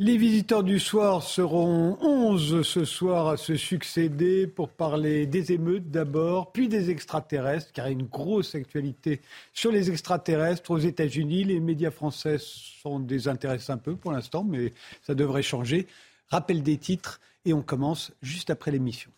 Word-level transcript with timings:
Les 0.00 0.16
visiteurs 0.16 0.62
du 0.62 0.78
soir 0.78 1.24
seront 1.24 1.98
11 2.00 2.62
ce 2.62 2.84
soir 2.84 3.26
à 3.26 3.36
se 3.36 3.56
succéder 3.56 4.46
pour 4.46 4.68
parler 4.68 5.26
des 5.26 5.50
émeutes 5.50 5.90
d'abord, 5.90 6.52
puis 6.52 6.68
des 6.68 6.90
extraterrestres, 6.90 7.72
car 7.72 7.88
il 7.88 7.88
y 7.88 7.96
a 7.96 7.98
une 7.98 8.06
grosse 8.06 8.54
actualité 8.54 9.20
sur 9.52 9.72
les 9.72 9.90
extraterrestres 9.90 10.70
aux 10.70 10.78
États-Unis. 10.78 11.42
Les 11.42 11.58
médias 11.58 11.90
français 11.90 12.36
s'en 12.38 13.00
désintéressent 13.00 13.70
un 13.70 13.78
peu 13.78 13.96
pour 13.96 14.12
l'instant, 14.12 14.44
mais 14.44 14.72
ça 15.02 15.16
devrait 15.16 15.42
changer. 15.42 15.88
Rappel 16.28 16.62
des 16.62 16.78
titres 16.78 17.20
et 17.44 17.52
on 17.52 17.62
commence 17.62 18.12
juste 18.22 18.50
après 18.50 18.70
l'émission. 18.70 19.10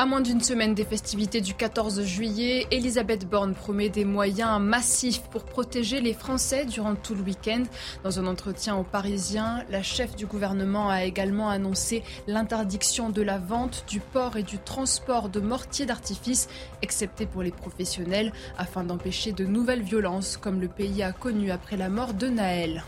À 0.00 0.06
moins 0.06 0.20
d'une 0.20 0.40
semaine 0.40 0.74
des 0.74 0.84
festivités 0.84 1.40
du 1.40 1.54
14 1.54 2.04
juillet, 2.04 2.68
Elisabeth 2.70 3.28
Borne 3.28 3.52
promet 3.52 3.88
des 3.88 4.04
moyens 4.04 4.60
massifs 4.60 5.22
pour 5.22 5.42
protéger 5.42 6.00
les 6.00 6.14
Français 6.14 6.64
durant 6.66 6.94
tout 6.94 7.16
le 7.16 7.22
week-end. 7.22 7.64
Dans 8.04 8.20
un 8.20 8.28
entretien 8.28 8.76
aux 8.76 8.84
Parisiens, 8.84 9.64
la 9.70 9.82
chef 9.82 10.14
du 10.14 10.24
gouvernement 10.24 10.88
a 10.88 11.02
également 11.02 11.50
annoncé 11.50 12.04
l'interdiction 12.28 13.10
de 13.10 13.22
la 13.22 13.38
vente, 13.38 13.86
du 13.88 13.98
port 13.98 14.36
et 14.36 14.44
du 14.44 14.58
transport 14.58 15.30
de 15.30 15.40
mortiers 15.40 15.84
d'artifice, 15.84 16.48
excepté 16.80 17.26
pour 17.26 17.42
les 17.42 17.50
professionnels, 17.50 18.32
afin 18.56 18.84
d'empêcher 18.84 19.32
de 19.32 19.46
nouvelles 19.46 19.82
violences 19.82 20.36
comme 20.36 20.60
le 20.60 20.68
pays 20.68 21.02
a 21.02 21.10
connu 21.10 21.50
après 21.50 21.76
la 21.76 21.88
mort 21.88 22.14
de 22.14 22.28
Naël. 22.28 22.84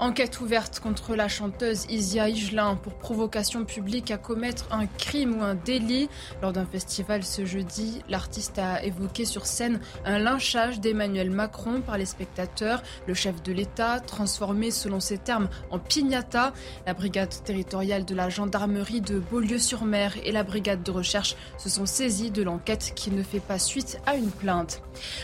Enquête 0.00 0.40
ouverte 0.40 0.78
contre 0.78 1.16
la 1.16 1.26
chanteuse 1.26 1.86
Isia 1.90 2.28
Higelin 2.28 2.76
pour 2.76 2.94
provocation 2.94 3.64
publique 3.64 4.12
à 4.12 4.16
commettre 4.16 4.68
un 4.70 4.86
crime 4.86 5.40
ou 5.40 5.42
un 5.42 5.56
délit. 5.56 6.08
Lors 6.40 6.52
d'un 6.52 6.64
festival 6.64 7.24
ce 7.24 7.44
jeudi, 7.44 8.00
l'artiste 8.08 8.60
a 8.60 8.84
évoqué 8.84 9.24
sur 9.24 9.44
scène 9.44 9.80
un 10.04 10.20
lynchage 10.20 10.78
d'Emmanuel 10.78 11.30
Macron 11.30 11.80
par 11.80 11.98
les 11.98 12.06
spectateurs. 12.06 12.84
Le 13.08 13.14
chef 13.14 13.42
de 13.42 13.52
l'État, 13.52 13.98
transformé 13.98 14.70
selon 14.70 15.00
ses 15.00 15.18
termes 15.18 15.48
en 15.72 15.80
pignata. 15.80 16.52
La 16.86 16.94
brigade 16.94 17.34
territoriale 17.42 18.04
de 18.04 18.14
la 18.14 18.28
gendarmerie 18.28 19.00
de 19.00 19.18
Beaulieu-sur-Mer 19.18 20.14
et 20.22 20.30
la 20.30 20.44
brigade 20.44 20.84
de 20.84 20.92
recherche 20.92 21.34
se 21.56 21.68
sont 21.68 21.86
saisis 21.86 22.30
de 22.30 22.44
l'enquête 22.44 22.92
qui 22.94 23.10
ne 23.10 23.24
fait 23.24 23.40
pas 23.40 23.58
suite 23.58 23.98
à 24.06 24.14
une 24.14 24.30
plainte. 24.30 24.80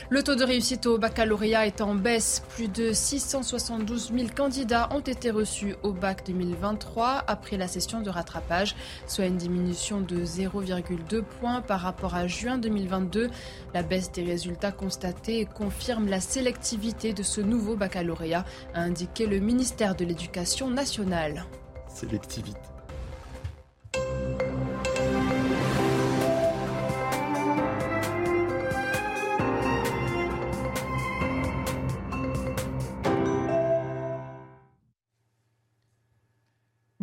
Le 0.08 0.24
taux 0.24 0.34
de 0.34 0.42
réussite 0.42 0.86
au 0.86 0.98
baccalauréat 0.98 1.64
est 1.64 1.80
en 1.80 1.94
baisse. 1.94 2.42
Plus 2.56 2.66
de 2.66 2.92
672 2.92 4.10
000 4.12 4.28
candidats 4.36 4.63
ont 4.72 5.00
été 5.00 5.30
reçus 5.30 5.74
au 5.82 5.92
bac 5.92 6.24
2023 6.26 7.24
après 7.26 7.56
la 7.56 7.68
session 7.68 8.00
de 8.00 8.10
rattrapage, 8.10 8.74
soit 9.06 9.26
une 9.26 9.36
diminution 9.36 10.00
de 10.00 10.24
0,2 10.24 11.22
points 11.22 11.60
par 11.60 11.80
rapport 11.80 12.14
à 12.14 12.26
juin 12.26 12.58
2022. 12.58 13.30
La 13.74 13.82
baisse 13.82 14.10
des 14.12 14.24
résultats 14.24 14.72
constatés 14.72 15.46
confirme 15.46 16.08
la 16.08 16.20
sélectivité 16.20 17.12
de 17.12 17.22
ce 17.22 17.40
nouveau 17.40 17.76
baccalauréat, 17.76 18.44
a 18.74 18.80
indiqué 18.80 19.26
le 19.26 19.38
ministère 19.38 19.94
de 19.94 20.04
l'Éducation 20.04 20.70
nationale. 20.70 21.44
Sélectivité. 21.88 22.60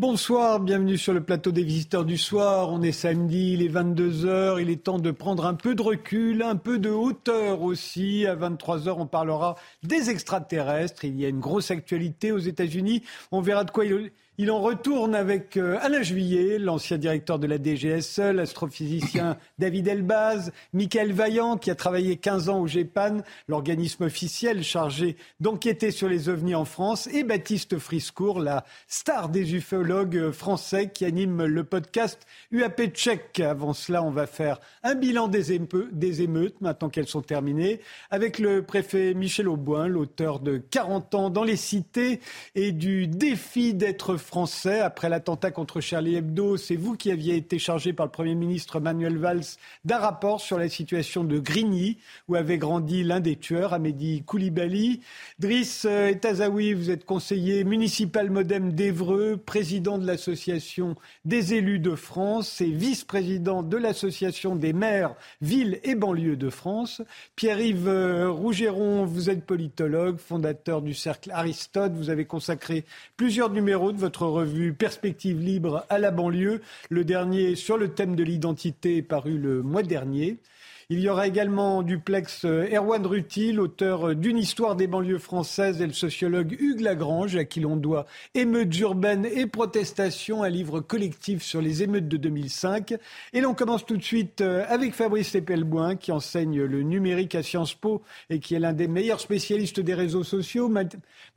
Bonsoir, 0.02 0.60
bienvenue 0.60 0.98
sur 0.98 1.14
le 1.14 1.22
plateau 1.22 1.52
des 1.52 1.62
visiteurs 1.62 2.06
du 2.06 2.18
soir. 2.18 2.72
On 2.72 2.82
est 2.82 2.92
samedi, 2.92 3.54
il 3.54 3.62
est 3.62 3.72
22h, 3.72 4.60
il 4.60 4.72
est 4.72 4.84
temps 4.84 4.98
de 4.98 5.12
prendre 5.12 5.46
un 5.46 5.54
peu 5.54 5.76
de 5.76 5.82
recul, 5.84 6.42
un 6.42 6.56
peu 6.56 6.80
de 6.80 6.90
hauteur 6.90 7.62
aussi. 7.62 8.26
À 8.26 8.36
23h, 8.36 8.96
on 8.98 9.06
parlera 9.06 9.58
des 9.84 10.10
extraterrestres. 10.10 11.06
Il 11.06 11.20
y 11.20 11.26
a 11.28 11.30
une 11.30 11.40
grosse 11.40 11.70
actualité 11.70 12.32
aux 12.32 12.40
États-Unis. 12.40 13.04
On 13.32 13.42
verra 13.42 13.64
de 13.64 13.70
quoi 13.70 13.86
il, 13.86 14.12
il 14.42 14.50
en 14.50 14.60
retourne 14.60 15.14
avec 15.14 15.56
euh, 15.56 15.78
Alain 15.82 16.02
Juillet, 16.02 16.58
l'ancien 16.58 16.98
directeur 16.98 17.38
de 17.38 17.46
la 17.46 17.60
DGSE, 17.60 18.34
l'astrophysicien 18.34 19.38
David 19.60 19.88
Elbaz, 19.88 20.52
Michael 20.74 21.12
Vaillant, 21.14 21.58
qui 21.58 21.70
a 21.70 21.76
travaillé 21.76 22.16
15 22.16 22.50
ans 22.50 22.60
au 22.62 22.66
GEPAN, 22.66 23.20
l'organisme 23.48 24.06
officiel 24.06 24.64
chargé 24.64 25.16
d'enquêter 25.42 25.92
sur 25.92 26.10
les 26.10 26.28
ovnis 26.28 26.56
en 26.56 26.66
France, 26.66 27.06
et 27.14 27.24
Baptiste 27.24 27.78
Friscourt, 27.78 28.40
la 28.40 28.66
star 28.88 29.30
des 29.30 29.54
ufologues 29.54 30.32
français 30.32 30.90
qui 30.90 31.06
anime 31.06 31.46
le 31.46 31.64
podcast 31.64 32.26
UAP 32.50 32.96
Tchèque. 32.96 33.42
Avant 33.42 33.74
cela, 33.74 34.02
on 34.02 34.10
va 34.10 34.26
faire 34.26 34.60
un 34.82 34.96
bilan 34.96 35.28
des, 35.28 35.60
des 35.92 36.22
émeutes, 36.24 36.60
maintenant 36.62 36.90
qu'elles 36.90 37.06
sont 37.06 37.22
terminées, 37.22 37.80
avec 38.10 38.40
le 38.40 38.64
préfet 38.64 39.14
Michel 39.14 39.48
Auboin, 39.48 39.88
l'auteur 39.88 40.40
de 40.40 40.58
40 40.58 41.14
ans 41.14 41.30
dans 41.30 41.44
les 41.44 41.58
cités 41.58 42.22
et 42.56 42.72
du 42.72 43.06
défi 43.06 43.76
d'être 43.76 44.18
français 44.32 44.80
après 44.80 45.10
l'attentat 45.10 45.52
contre 45.52 45.82
Charlie 45.82 46.16
Hebdo. 46.16 46.56
C'est 46.56 46.78
vous 46.78 46.96
qui 46.96 47.12
aviez 47.12 47.36
été 47.36 47.60
chargé 47.60 47.92
par 47.92 48.06
le 48.06 48.14
Premier 48.14 48.34
ministre 48.34 48.80
Manuel 48.80 49.18
Valls 49.18 49.58
d'un 49.84 49.98
rapport 49.98 50.40
sur 50.40 50.58
la 50.58 50.70
situation 50.70 51.26
de 51.26 51.38
Grigny, 51.38 51.98
où 52.30 52.36
avait 52.36 52.58
grandi 52.58 53.04
l'un 53.04 53.20
des 53.20 53.36
tueurs, 53.36 53.74
Amédi 53.74 54.24
Koulibaly. 54.26 55.02
Driss 55.38 55.84
euh, 55.84 56.08
Etazaoui, 56.08 56.74
vous 56.74 56.92
êtes 56.92 57.04
conseiller 57.04 57.66
municipal 57.66 58.30
modem 58.30 58.72
d'Evreux, 58.72 59.36
président 59.36 59.98
de 59.98 60.08
l'Association 60.08 60.96
des 61.26 61.54
élus 61.54 61.80
de 61.80 61.96
France 61.96 62.62
et 62.62 62.72
vice-président 62.72 63.64
de 63.64 63.76
l'Association 63.76 64.56
des 64.56 64.72
maires, 64.72 65.14
villes 65.42 65.82
et 65.84 65.96
banlieues 65.96 66.38
de 66.38 66.50
France. 66.50 67.02
Pierre-Yves 67.36 67.90
euh, 67.90 68.30
Rougeron, 68.30 69.04
vous 69.04 69.30
êtes 69.30 69.46
politologue, 69.46 70.20
fondateur 70.20 70.82
du 70.82 70.94
Cercle 70.94 71.32
Aristote. 71.32 71.92
Vous 71.92 72.10
avez 72.10 72.24
consacré 72.24 72.86
plusieurs 73.18 73.50
numéros 73.50 73.92
de 73.92 73.98
votre 73.98 74.11
revue 74.18 74.74
Perspective 74.74 75.40
libre 75.40 75.86
à 75.90 76.00
la 76.00 76.12
banlieue. 76.12 76.62
Le 76.90 77.04
dernier 77.04 77.56
sur 77.56 77.78
le 77.78 77.94
thème 77.94 78.16
de 78.16 78.24
l'identité 78.24 79.02
paru 79.02 79.38
le 79.38 79.62
mois 79.62 79.84
dernier. 79.84 80.38
Il 80.94 81.00
y 81.00 81.08
aura 81.08 81.26
également 81.26 81.84
duplex 81.84 82.44
euh, 82.44 82.68
Erwan 82.70 83.06
Rutil, 83.06 83.54
l'auteur 83.54 84.10
euh, 84.10 84.14
d'une 84.14 84.38
histoire 84.38 84.76
des 84.76 84.88
banlieues 84.88 85.20
françaises, 85.20 85.82
et 85.82 85.88
le 85.88 85.94
sociologue 85.94 86.58
Hugues 86.60 86.82
Lagrange, 86.82 87.38
à 87.38 87.46
qui 87.46 87.62
l'on 87.62 87.78
doit 87.78 88.06
Émeutes 88.36 88.78
urbaines 88.78 89.26
et 89.26 89.48
protestations, 89.48 90.44
un 90.44 90.50
livre 90.50 90.82
collectif 90.82 91.44
sur 91.44 91.62
les 91.62 91.82
émeutes 91.82 92.10
de 92.10 92.18
2005. 92.18 92.96
Et 93.32 93.40
l'on 93.40 93.54
commence 93.54 93.86
tout 93.86 93.96
de 93.96 94.04
suite 94.04 94.42
euh, 94.42 94.66
avec 94.68 94.94
Fabrice 94.94 95.34
Lepelboin, 95.34 95.96
qui 95.96 96.12
enseigne 96.12 96.62
le 96.62 96.82
numérique 96.82 97.36
à 97.36 97.42
Sciences 97.42 97.74
Po 97.74 98.02
et 98.30 98.40
qui 98.40 98.56
est 98.56 98.60
l'un 98.60 98.74
des 98.74 98.90
meilleurs 98.90 99.22
spécialistes 99.22 99.80
des 99.80 99.94
réseaux 99.94 100.26
sociaux. 100.26 100.70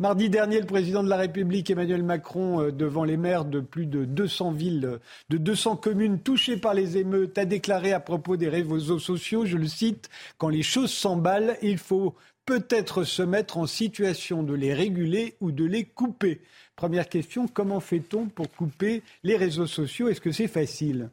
Mardi 0.01 0.31
dernier, 0.31 0.59
le 0.59 0.67
président 0.67 1.05
de 1.05 1.09
la 1.09 1.17
République, 1.17 1.71
Emmanuel 1.71 2.03
Macron, 2.03 2.73
devant 2.73 3.05
les 3.05 3.17
maires 3.17 3.45
de 3.45 3.61
plus 3.61 3.87
de 3.87 4.05
200 4.05 4.51
villes, 4.51 4.99
de 5.31 5.39
200 5.39 5.77
communes 5.77 6.19
touchées 6.19 6.57
par 6.57 6.75
les 6.75 6.97
émeutes, 6.97 7.39
a 7.39 7.45
déclaré 7.45 7.93
à 7.93 8.01
propos 8.01 8.37
des 8.37 8.49
réseaux 8.49 8.99
sociaux 8.99 9.44
je 9.45 9.57
le 9.57 9.69
cite, 9.69 10.09
quand 10.39 10.49
les 10.49 10.63
choses 10.63 10.93
s'emballent, 10.93 11.57
il 11.63 11.79
faut 11.79 12.15
peut-être 12.47 13.05
se 13.05 13.23
mettre 13.23 13.59
en 13.59 13.67
situation 13.67 14.43
de 14.43 14.55
les 14.55 14.75
réguler 14.75 15.37
ou 15.41 15.51
de 15.51 15.65
les 15.65 15.85
couper. 15.85 16.41
Première 16.77 17.09
question, 17.09 17.47
comment 17.49 17.81
fait-on 17.81 18.27
pour 18.27 18.51
couper 18.51 19.03
les 19.23 19.37
réseaux 19.37 19.67
sociaux? 19.67 20.09
Est-ce 20.09 20.21
que 20.21 20.33
c'est 20.33 20.49
facile? 20.49 21.11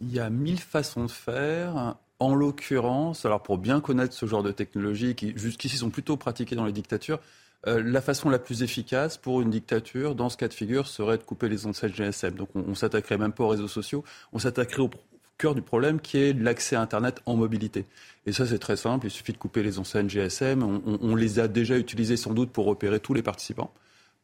Il 0.00 0.12
y 0.12 0.18
a 0.18 0.30
mille 0.30 0.58
façons 0.58 1.04
de 1.04 1.10
faire. 1.10 1.96
En 2.18 2.34
l'occurrence, 2.34 3.26
alors 3.26 3.42
pour 3.42 3.58
bien 3.58 3.80
connaître 3.80 4.14
ce 4.14 4.24
genre 4.24 4.42
de 4.42 4.50
technologies 4.50 5.14
qui 5.14 5.34
jusqu'ici 5.36 5.76
sont 5.76 5.90
plutôt 5.90 6.16
pratiquées 6.16 6.56
dans 6.56 6.64
les 6.64 6.72
dictatures, 6.72 7.20
euh, 7.66 7.82
la 7.84 8.00
façon 8.00 8.30
la 8.30 8.38
plus 8.38 8.62
efficace 8.62 9.18
pour 9.18 9.42
une 9.42 9.50
dictature, 9.50 10.14
dans 10.14 10.30
ce 10.30 10.38
cas 10.38 10.48
de 10.48 10.54
figure, 10.54 10.86
serait 10.86 11.18
de 11.18 11.22
couper 11.22 11.50
les 11.50 11.66
antennes 11.66 11.92
GSM. 11.92 12.34
Donc 12.34 12.48
on, 12.54 12.64
on 12.68 12.74
s'attaquerait 12.74 13.18
même 13.18 13.32
pas 13.32 13.44
aux 13.44 13.48
réseaux 13.48 13.68
sociaux, 13.68 14.02
on 14.32 14.38
s'attaquerait 14.38 14.80
aux, 14.80 14.90
cœur 15.38 15.54
du 15.54 15.62
problème 15.62 16.00
qui 16.00 16.18
est 16.18 16.32
l'accès 16.32 16.76
à 16.76 16.80
Internet 16.80 17.20
en 17.26 17.36
mobilité. 17.36 17.84
Et 18.26 18.32
ça, 18.32 18.46
c'est 18.46 18.58
très 18.58 18.76
simple. 18.76 19.06
Il 19.06 19.10
suffit 19.10 19.32
de 19.32 19.38
couper 19.38 19.62
les 19.62 19.78
enseignes 19.78 20.08
GSM. 20.08 20.62
On, 20.62 21.14
les 21.14 21.38
a 21.38 21.48
déjà 21.48 21.78
utilisées 21.78 22.16
sans 22.16 22.32
doute 22.32 22.50
pour 22.50 22.66
repérer 22.66 23.00
tous 23.00 23.14
les 23.14 23.22
participants. 23.22 23.72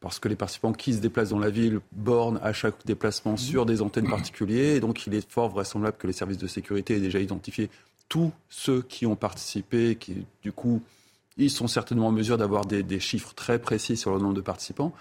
Parce 0.01 0.19
que 0.19 0.27
les 0.27 0.35
participants 0.35 0.73
qui 0.73 0.93
se 0.93 0.99
déplacent 0.99 1.29
dans 1.29 1.39
la 1.39 1.49
ville 1.49 1.79
bornent 1.93 2.39
à 2.43 2.51
chaque 2.51 2.85
déplacement 2.85 3.37
sur 3.37 3.65
des 3.65 3.81
antennes 3.81 4.09
particulières. 4.09 4.75
Et 4.75 4.79
donc, 4.81 5.07
il 5.07 5.13
est 5.13 5.29
fort 5.29 5.49
vraisemblable 5.49 5.97
que 5.97 6.07
les 6.07 6.13
services 6.13 6.37
de 6.37 6.47
sécurité 6.47 6.97
aient 6.97 6.99
déjà 6.99 7.19
identifié 7.19 7.69
tous 8.09 8.31
ceux 8.49 8.81
qui 8.81 9.05
ont 9.05 9.15
participé, 9.15 9.95
qui, 9.95 10.25
du 10.41 10.51
coup, 10.51 10.81
ils 11.37 11.49
sont 11.49 11.67
certainement 11.67 12.07
en 12.07 12.11
mesure 12.11 12.37
d'avoir 12.37 12.65
des, 12.65 12.99
chiffres 12.99 13.33
très 13.33 13.59
précis 13.59 13.95
sur 13.95 14.13
le 14.13 14.19
nombre 14.19 14.35
de 14.35 14.41
participants. 14.41 14.93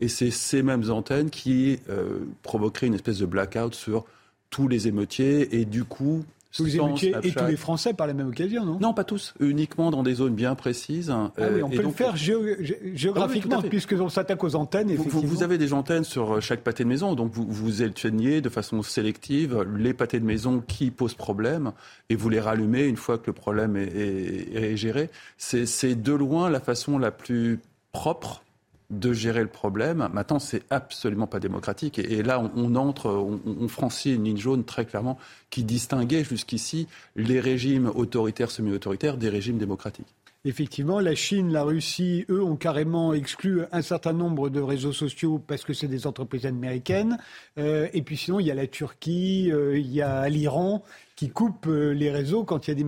Et 0.00 0.08
c'est 0.08 0.30
ces 0.30 0.62
mêmes 0.62 0.90
antennes 0.90 1.30
qui 1.30 1.78
euh, 1.88 2.20
provoqueraient 2.42 2.88
une 2.88 2.94
espèce 2.94 3.18
de 3.18 3.26
blackout 3.26 3.74
sur 3.74 4.04
tous 4.50 4.68
les 4.68 4.88
émeutiers 4.88 5.60
et 5.60 5.64
du 5.64 5.84
coup 5.84 6.24
tous 6.52 6.64
les 6.64 6.76
émeutiers 6.76 7.14
et 7.22 7.30
tous 7.30 7.44
les 7.44 7.56
Français 7.56 7.92
par 7.92 8.06
la 8.06 8.14
même 8.14 8.28
occasion, 8.28 8.64
non? 8.64 8.78
Non, 8.80 8.94
pas 8.94 9.04
tous. 9.04 9.34
Uniquement 9.38 9.90
dans 9.90 10.02
des 10.02 10.14
zones 10.14 10.34
bien 10.34 10.54
précises. 10.54 11.10
Ah 11.10 11.30
oui, 11.52 11.62
on 11.62 11.68
peut 11.68 11.82
le 11.82 11.90
faire 11.90 12.16
géographiquement, 12.16 13.60
ah 13.62 13.68
puisqu'on 13.68 14.08
s'attaque 14.08 14.42
aux 14.42 14.56
antennes. 14.56 14.94
Vous, 14.94 15.20
vous, 15.20 15.42
avez 15.42 15.58
des 15.58 15.72
antennes 15.72 16.04
sur 16.04 16.40
chaque 16.40 16.62
pâté 16.62 16.84
de 16.84 16.88
maison, 16.88 17.14
donc 17.14 17.32
vous, 17.32 17.46
vous 17.48 17.82
éteignez 17.82 18.40
de 18.40 18.48
façon 18.48 18.82
sélective 18.82 19.64
les 19.76 19.92
pâtés 19.92 20.20
de 20.20 20.24
maison 20.24 20.62
qui 20.66 20.90
posent 20.90 21.14
problème 21.14 21.72
et 22.08 22.16
vous 22.16 22.30
les 22.30 22.40
rallumez 22.40 22.84
une 22.84 22.96
fois 22.96 23.18
que 23.18 23.26
le 23.26 23.34
problème 23.34 23.76
est, 23.76 23.86
est, 23.86 24.72
est 24.72 24.76
géré. 24.76 25.10
C'est 25.36 25.94
de 25.94 26.12
loin 26.12 26.48
la 26.50 26.60
façon 26.60 26.98
la 26.98 27.10
plus 27.10 27.60
propre 27.92 28.42
de 28.90 29.12
gérer 29.12 29.42
le 29.42 29.48
problème. 29.48 30.08
Maintenant, 30.12 30.38
c'est 30.38 30.62
absolument 30.70 31.26
pas 31.26 31.40
démocratique. 31.40 31.98
Et, 31.98 32.22
là, 32.22 32.40
on, 32.56 32.74
entre, 32.74 33.10
on, 33.10 33.40
on, 33.44 33.68
franchit 33.68 34.14
une 34.14 34.24
ligne 34.24 34.38
jaune 34.38 34.64
très 34.64 34.86
clairement 34.86 35.18
qui 35.50 35.62
distinguait 35.62 36.24
jusqu'ici 36.24 36.88
les 37.14 37.40
régimes 37.40 37.90
autoritaires, 37.94 38.50
semi-autoritaires 38.50 39.16
des 39.16 39.28
régimes 39.28 39.58
démocratiques. 39.58 40.14
Effectivement, 40.48 40.98
la 40.98 41.14
Chine, 41.14 41.52
la 41.52 41.62
Russie, 41.62 42.24
eux, 42.30 42.42
ont 42.42 42.56
carrément 42.56 43.12
exclu 43.12 43.64
un 43.70 43.82
certain 43.82 44.14
nombre 44.14 44.48
de 44.48 44.62
réseaux 44.62 44.94
sociaux 44.94 45.38
parce 45.46 45.62
que 45.62 45.74
c'est 45.74 45.88
des 45.88 46.06
entreprises 46.06 46.46
américaines. 46.46 47.18
Euh, 47.58 47.86
et 47.92 48.00
puis 48.00 48.16
sinon, 48.16 48.40
il 48.40 48.46
y 48.46 48.50
a 48.50 48.54
la 48.54 48.66
Turquie, 48.66 49.50
euh, 49.52 49.76
il 49.76 49.92
y 49.92 50.00
a 50.00 50.26
l'Iran 50.30 50.82
qui 51.16 51.28
coupe 51.28 51.66
euh, 51.66 51.92
les 51.92 52.10
réseaux 52.10 52.44
quand 52.44 52.66
il 52.66 52.70
y 52.70 52.72
a 52.72 52.76
des, 52.76 52.84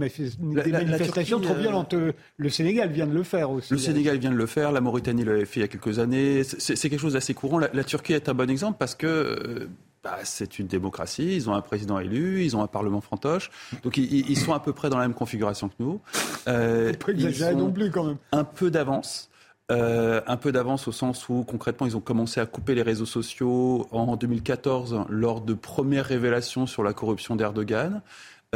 manifestations 0.72 1.38
trop 1.38 1.52
violentes. 1.52 1.94
Le 2.38 2.48
Sénégal 2.48 2.92
vient 2.92 3.06
de 3.06 3.12
le 3.12 3.24
faire 3.24 3.50
aussi. 3.50 3.74
Le 3.74 3.78
Sénégal 3.78 4.16
vient 4.16 4.30
de 4.30 4.36
le 4.36 4.46
faire, 4.46 4.72
la 4.72 4.80
Mauritanie 4.80 5.24
l'avait 5.24 5.44
fait 5.44 5.60
il 5.60 5.62
y 5.64 5.66
a 5.66 5.68
quelques 5.68 5.98
années. 5.98 6.44
C'est 6.44 6.88
quelque 6.88 6.98
chose 6.98 7.12
d'assez 7.12 7.34
courant. 7.34 7.58
La, 7.58 7.84
Turquie 7.84 8.14
est 8.14 8.30
un 8.30 8.34
bon 8.34 8.48
exemple 8.48 8.78
parce 8.78 8.94
que 8.94 9.68
bah, 10.02 10.18
c'est 10.24 10.58
une 10.58 10.66
démocratie, 10.66 11.36
ils 11.36 11.50
ont 11.50 11.54
un 11.54 11.60
président 11.60 11.98
élu, 11.98 12.44
ils 12.44 12.56
ont 12.56 12.62
un 12.62 12.66
parlement 12.66 13.00
fantoche, 13.00 13.50
donc 13.82 13.96
ils, 13.98 14.38
sont 14.38 14.52
à 14.52 14.60
peu 14.60 14.72
près 14.72 14.88
dans 14.88 14.98
la 14.98 15.06
même 15.06 15.14
configuration 15.14 15.68
que 15.68 15.74
nous. 15.78 16.00
Euh, 16.48 16.92
pas 16.94 17.12
exagérer 17.12 17.54
non 17.54 17.70
plus 17.70 17.90
quand 17.90 18.04
même. 18.04 18.16
Un 18.32 18.44
peu 18.44 18.70
d'avance. 18.70 19.30
Euh, 19.70 20.20
un 20.26 20.36
peu 20.36 20.50
d'avance 20.50 20.88
au 20.88 20.92
sens 20.92 21.28
où 21.28 21.44
concrètement 21.44 21.86
ils 21.86 21.96
ont 21.96 22.00
commencé 22.00 22.40
à 22.40 22.46
couper 22.46 22.74
les 22.74 22.82
réseaux 22.82 23.06
sociaux 23.06 23.86
en 23.92 24.16
2014 24.16 25.04
lors 25.08 25.40
de 25.42 25.54
premières 25.54 26.06
révélations 26.06 26.66
sur 26.66 26.82
la 26.82 26.92
corruption 26.92 27.36
d'Erdogan. 27.36 28.02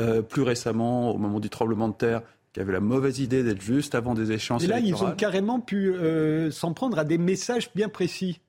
Euh, 0.00 0.22
plus 0.22 0.42
récemment, 0.42 1.12
au 1.12 1.18
moment 1.18 1.38
du 1.38 1.50
tremblement 1.50 1.88
de 1.88 1.94
terre, 1.94 2.22
qui 2.52 2.58
avait 2.58 2.72
la 2.72 2.80
mauvaise 2.80 3.20
idée 3.20 3.44
d'être 3.44 3.60
juste 3.60 3.94
avant 3.94 4.14
des 4.14 4.32
échéances. 4.32 4.64
Et 4.64 4.66
là, 4.66 4.80
ils 4.80 5.04
ont 5.04 5.12
carrément 5.12 5.60
pu 5.60 5.92
euh, 5.92 6.50
s'en 6.50 6.72
prendre 6.72 6.98
à 6.98 7.04
des 7.04 7.18
messages 7.18 7.70
bien 7.74 7.88
précis. 7.88 8.40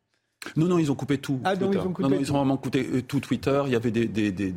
Non, 0.56 0.68
non, 0.68 0.78
ils 0.78 0.92
ont 0.92 0.96
coupé 0.96 1.18
tout. 1.18 1.40
Ah, 1.44 1.56
non, 1.56 1.72
ils 1.72 1.78
ont 1.80 1.92
coupé 1.92 2.10
non, 2.10 2.18
ils 2.20 2.32
ont 2.32 2.38
vraiment 2.38 2.58
coupé 2.58 2.88
euh, 2.94 3.02
tout 3.02 3.20
Twitter. 3.20 3.64
Il 3.66 3.74
y 3.74 3.76
avait 3.76 3.92
des, 3.92 4.06
des, 4.06 4.32
des, 4.32 4.54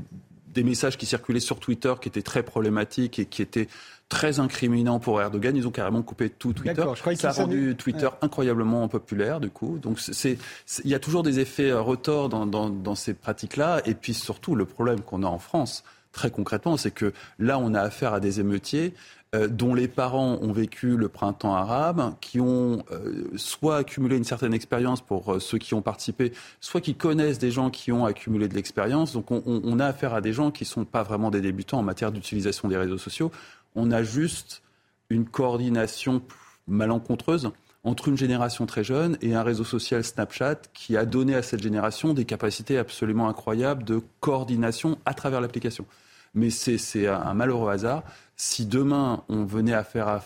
des, 0.55 0.62
messages 0.62 0.96
qui 0.96 1.06
circulaient 1.06 1.40
sur 1.40 1.61
Twitter 1.61 1.93
qui 2.00 2.08
étaient 2.08 2.23
très 2.23 2.43
problématiques 2.43 3.19
et 3.19 3.26
qui 3.26 3.43
étaient 3.43 3.69
très 4.08 4.40
incriminants 4.40 4.99
pour 4.99 5.20
Erdogan. 5.20 5.56
Ils 5.56 5.67
ont 5.67 5.70
carrément 5.70 6.02
coupé 6.02 6.31
tout 6.31 6.52
Twitter. 6.52 6.85
Ça 7.17 7.31
a 7.31 7.32
rendu 7.32 7.75
Twitter 7.76 8.08
incroyablement 8.23 8.88
populaire, 8.88 9.40
du 9.40 9.50
coup. 9.50 9.79
Donc, 9.79 10.00
c'est, 10.00 10.38
il 10.85 10.90
y 10.90 10.94
a 10.94 10.99
toujours 10.99 11.23
des 11.23 11.40
effets 11.40 11.70
euh, 11.70 11.81
retors 11.81 12.29
dans, 12.29 12.46
dans, 12.46 12.70
dans 12.70 12.94
ces 12.94 13.14
pratiques-là. 13.14 13.82
Et 13.85 13.94
puis, 13.94 14.14
surtout, 14.14 14.55
le 14.55 14.64
problème 14.64 15.00
qu'on 15.00 15.23
a 15.23 15.26
en 15.26 15.38
France, 15.38 15.85
très 16.12 16.31
concrètement, 16.31 16.76
c'est 16.76 16.90
que 16.90 17.12
là, 17.38 17.58
on 17.58 17.75
a 17.75 17.81
affaire 17.81 18.12
à 18.12 18.20
des 18.20 18.40
émeutiers 18.40 18.94
euh, 19.35 19.47
dont 19.47 19.75
les 19.75 19.89
parents 19.89 20.39
ont 20.41 20.53
vécu 20.53 20.97
le 20.97 21.09
printemps 21.09 21.55
arabe, 21.55 22.15
qui 22.23 22.41
ont 22.41 22.83
euh, 22.91 23.25
soit 23.37 23.77
accumulé 23.77 24.17
une 24.17 24.25
certaine 24.25 24.55
expérience 24.55 25.03
pour 25.03 25.35
euh, 25.35 25.39
ceux 25.39 25.59
qui 25.59 25.75
ont 25.75 25.83
participé, 25.83 26.33
soit 26.61 26.81
qui 26.81 26.95
connaissent 26.95 27.39
des 27.39 27.51
gens 27.51 27.69
qui 27.69 27.93
ont 27.93 28.07
accumulé 28.07 28.49
de 28.49 28.55
l'expérience. 28.55 29.13
Donc 29.13 29.31
on, 29.31 29.43
on, 29.47 29.81
a 29.81 29.87
affaire 29.87 30.15
à 30.15 30.23
des 30.23 30.33
gens 30.33 30.51
qui 30.51 30.65
ne 30.65 30.69
sont 30.69 30.87
pas 30.87 31.03
vraiment 31.03 31.31
des 31.31 31.43
débutants 31.43 31.79
en 31.79 31.83
matière 31.83 32.11
d'utilisation 32.11 32.69
des 32.69 32.79
réseaux 32.79 32.97
sociaux. 32.97 33.31
On 33.75 33.91
a 33.91 34.03
juste 34.03 34.63
une 35.11 35.27
coordination 35.27 36.23
malencontreuse 36.67 37.51
entre 37.85 38.09
une 38.09 38.17
génération 38.17 38.65
très 38.65 38.83
jeune 38.83 39.19
et 39.21 39.35
un 39.35 39.43
réseau 39.43 39.65
social 39.65 40.05
Snapchat 40.05 40.57
qui 40.73 40.97
a 40.97 41.05
donné 41.05 41.35
à 41.35 41.43
cette 41.43 41.63
génération 41.63 42.15
des 42.15 42.25
capacités 42.25 42.79
absolument 42.79 43.29
incroyables 43.29 43.85
de 43.85 44.01
coordination 44.21 44.97
à 45.05 45.13
travers 45.13 45.43
l'application. 45.43 45.85
Mais 46.35 46.51
c'est 46.51 47.07
un 47.07 47.35
malheureux 47.35 47.71
hasard 47.71 48.03
si 48.37 48.67
demain 48.67 49.25
on 49.29 49.45
venait 49.45 49.75
à 49.75 49.83
faire, 49.83 50.23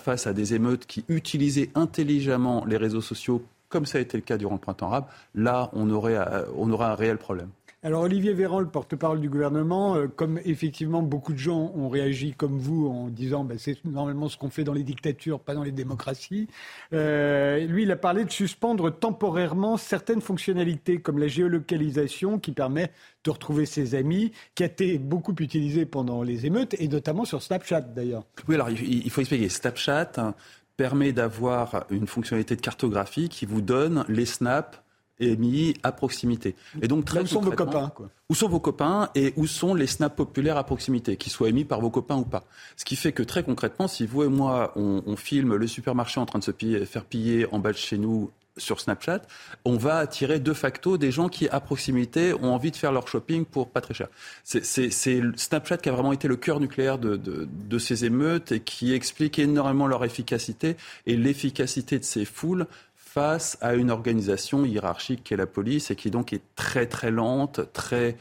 face 0.00 0.26
à 0.26 0.32
des 0.32 0.54
émeutes 0.54 0.86
qui 0.86 1.04
utilisaient 1.08 1.70
intelligemment 1.74 2.64
les 2.66 2.76
réseaux 2.76 3.00
sociaux, 3.00 3.44
comme 3.68 3.86
ça 3.86 3.98
a 3.98 4.00
été 4.00 4.16
le 4.16 4.22
cas 4.22 4.38
durant 4.38 4.54
le 4.54 4.60
printemps 4.60 4.88
arabe, 4.88 5.06
là 5.34 5.70
on 5.72 5.88
aurait, 5.90 6.18
on 6.56 6.70
aurait 6.72 6.86
un 6.86 6.96
réel 6.96 7.16
problème. 7.16 7.50
Alors 7.88 8.02
Olivier 8.02 8.34
Véran, 8.34 8.60
le 8.60 8.68
porte-parole 8.68 9.18
du 9.18 9.30
gouvernement, 9.30 9.96
euh, 9.96 10.08
comme 10.08 10.38
effectivement 10.44 11.00
beaucoup 11.00 11.32
de 11.32 11.38
gens 11.38 11.72
ont 11.74 11.88
réagi 11.88 12.34
comme 12.34 12.58
vous 12.58 12.86
en 12.86 13.08
disant 13.08 13.44
ben, 13.44 13.56
c'est 13.58 13.82
normalement 13.86 14.28
ce 14.28 14.36
qu'on 14.36 14.50
fait 14.50 14.62
dans 14.62 14.74
les 14.74 14.82
dictatures, 14.82 15.40
pas 15.40 15.54
dans 15.54 15.62
les 15.62 15.72
démocraties, 15.72 16.48
euh, 16.92 17.64
lui 17.64 17.84
il 17.84 17.90
a 17.90 17.96
parlé 17.96 18.26
de 18.26 18.30
suspendre 18.30 18.94
temporairement 18.94 19.78
certaines 19.78 20.20
fonctionnalités 20.20 21.00
comme 21.00 21.16
la 21.16 21.28
géolocalisation 21.28 22.38
qui 22.38 22.52
permet 22.52 22.92
de 23.24 23.30
retrouver 23.30 23.64
ses 23.64 23.94
amis, 23.94 24.32
qui 24.54 24.64
a 24.64 24.66
été 24.66 24.98
beaucoup 24.98 25.34
utilisée 25.40 25.86
pendant 25.86 26.22
les 26.22 26.44
émeutes 26.44 26.74
et 26.78 26.88
notamment 26.88 27.24
sur 27.24 27.40
Snapchat 27.40 27.80
d'ailleurs. 27.80 28.26
Oui 28.48 28.56
alors 28.56 28.68
il 28.68 29.08
faut 29.08 29.22
expliquer, 29.22 29.48
Snapchat 29.48 30.12
hein, 30.18 30.34
permet 30.76 31.14
d'avoir 31.14 31.86
une 31.88 32.06
fonctionnalité 32.06 32.54
de 32.54 32.60
cartographie 32.60 33.30
qui 33.30 33.46
vous 33.46 33.62
donne 33.62 34.04
les 34.10 34.26
snaps 34.26 34.78
émis 35.20 35.74
à 35.82 35.92
proximité. 35.92 36.54
Et 36.82 36.88
donc 36.88 37.04
très 37.04 37.20
où 37.20 37.26
sont 37.26 37.40
vos 37.40 37.52
copains 37.52 37.92
Où 38.28 38.34
sont 38.34 38.48
vos 38.48 38.60
copains 38.60 39.10
et 39.14 39.32
où 39.36 39.46
sont 39.46 39.74
les 39.74 39.86
snaps 39.86 40.16
populaires 40.16 40.56
à 40.56 40.64
proximité, 40.64 41.16
qui 41.16 41.30
soient 41.30 41.48
émis 41.48 41.64
par 41.64 41.80
vos 41.80 41.90
copains 41.90 42.16
ou 42.16 42.24
pas? 42.24 42.44
Ce 42.76 42.84
qui 42.84 42.96
fait 42.96 43.12
que 43.12 43.22
très 43.22 43.42
concrètement, 43.42 43.88
si 43.88 44.06
vous 44.06 44.22
et 44.22 44.28
moi 44.28 44.72
on, 44.76 45.16
filme 45.16 45.56
le 45.56 45.66
supermarché 45.66 46.20
en 46.20 46.26
train 46.26 46.38
de 46.38 46.44
se 46.44 46.52
faire 46.84 47.04
piller 47.04 47.46
en 47.52 47.58
bas 47.58 47.72
de 47.72 47.76
chez 47.76 47.98
nous 47.98 48.30
sur 48.58 48.80
Snapchat, 48.80 49.22
on 49.64 49.76
va 49.76 49.98
attirer 49.98 50.40
de 50.40 50.52
facto 50.52 50.98
des 50.98 51.10
gens 51.10 51.28
qui, 51.28 51.48
à 51.48 51.60
proximité, 51.60 52.34
ont 52.34 52.52
envie 52.52 52.70
de 52.70 52.76
faire 52.76 52.92
leur 52.92 53.08
shopping 53.08 53.44
pour 53.44 53.70
pas 53.70 53.80
très 53.80 53.94
cher. 53.94 54.08
C'est 54.44 54.90
Snapchat 55.36 55.78
qui 55.78 55.88
a 55.88 55.92
vraiment 55.92 56.12
été 56.12 56.28
le 56.28 56.36
cœur 56.36 56.60
nucléaire 56.60 56.98
de, 56.98 57.16
de, 57.16 57.48
de, 57.50 57.78
ces 57.78 58.04
émeutes 58.04 58.52
et 58.52 58.60
qui 58.60 58.92
explique 58.92 59.38
énormément 59.38 59.86
leur 59.86 60.04
efficacité 60.04 60.76
et 61.06 61.16
l'efficacité 61.16 61.98
de 61.98 62.04
ces 62.04 62.24
foules 62.24 62.66
face 63.08 63.56
à 63.60 63.74
une 63.74 63.90
organisation 63.90 64.64
hiérarchique 64.64 65.24
qui 65.24 65.34
est 65.34 65.36
la 65.36 65.46
police 65.46 65.90
et 65.90 65.96
qui 65.96 66.10
donc 66.10 66.32
est 66.32 66.42
très 66.56 66.86
très 66.86 67.10
lente, 67.10 67.72
très 67.72 68.16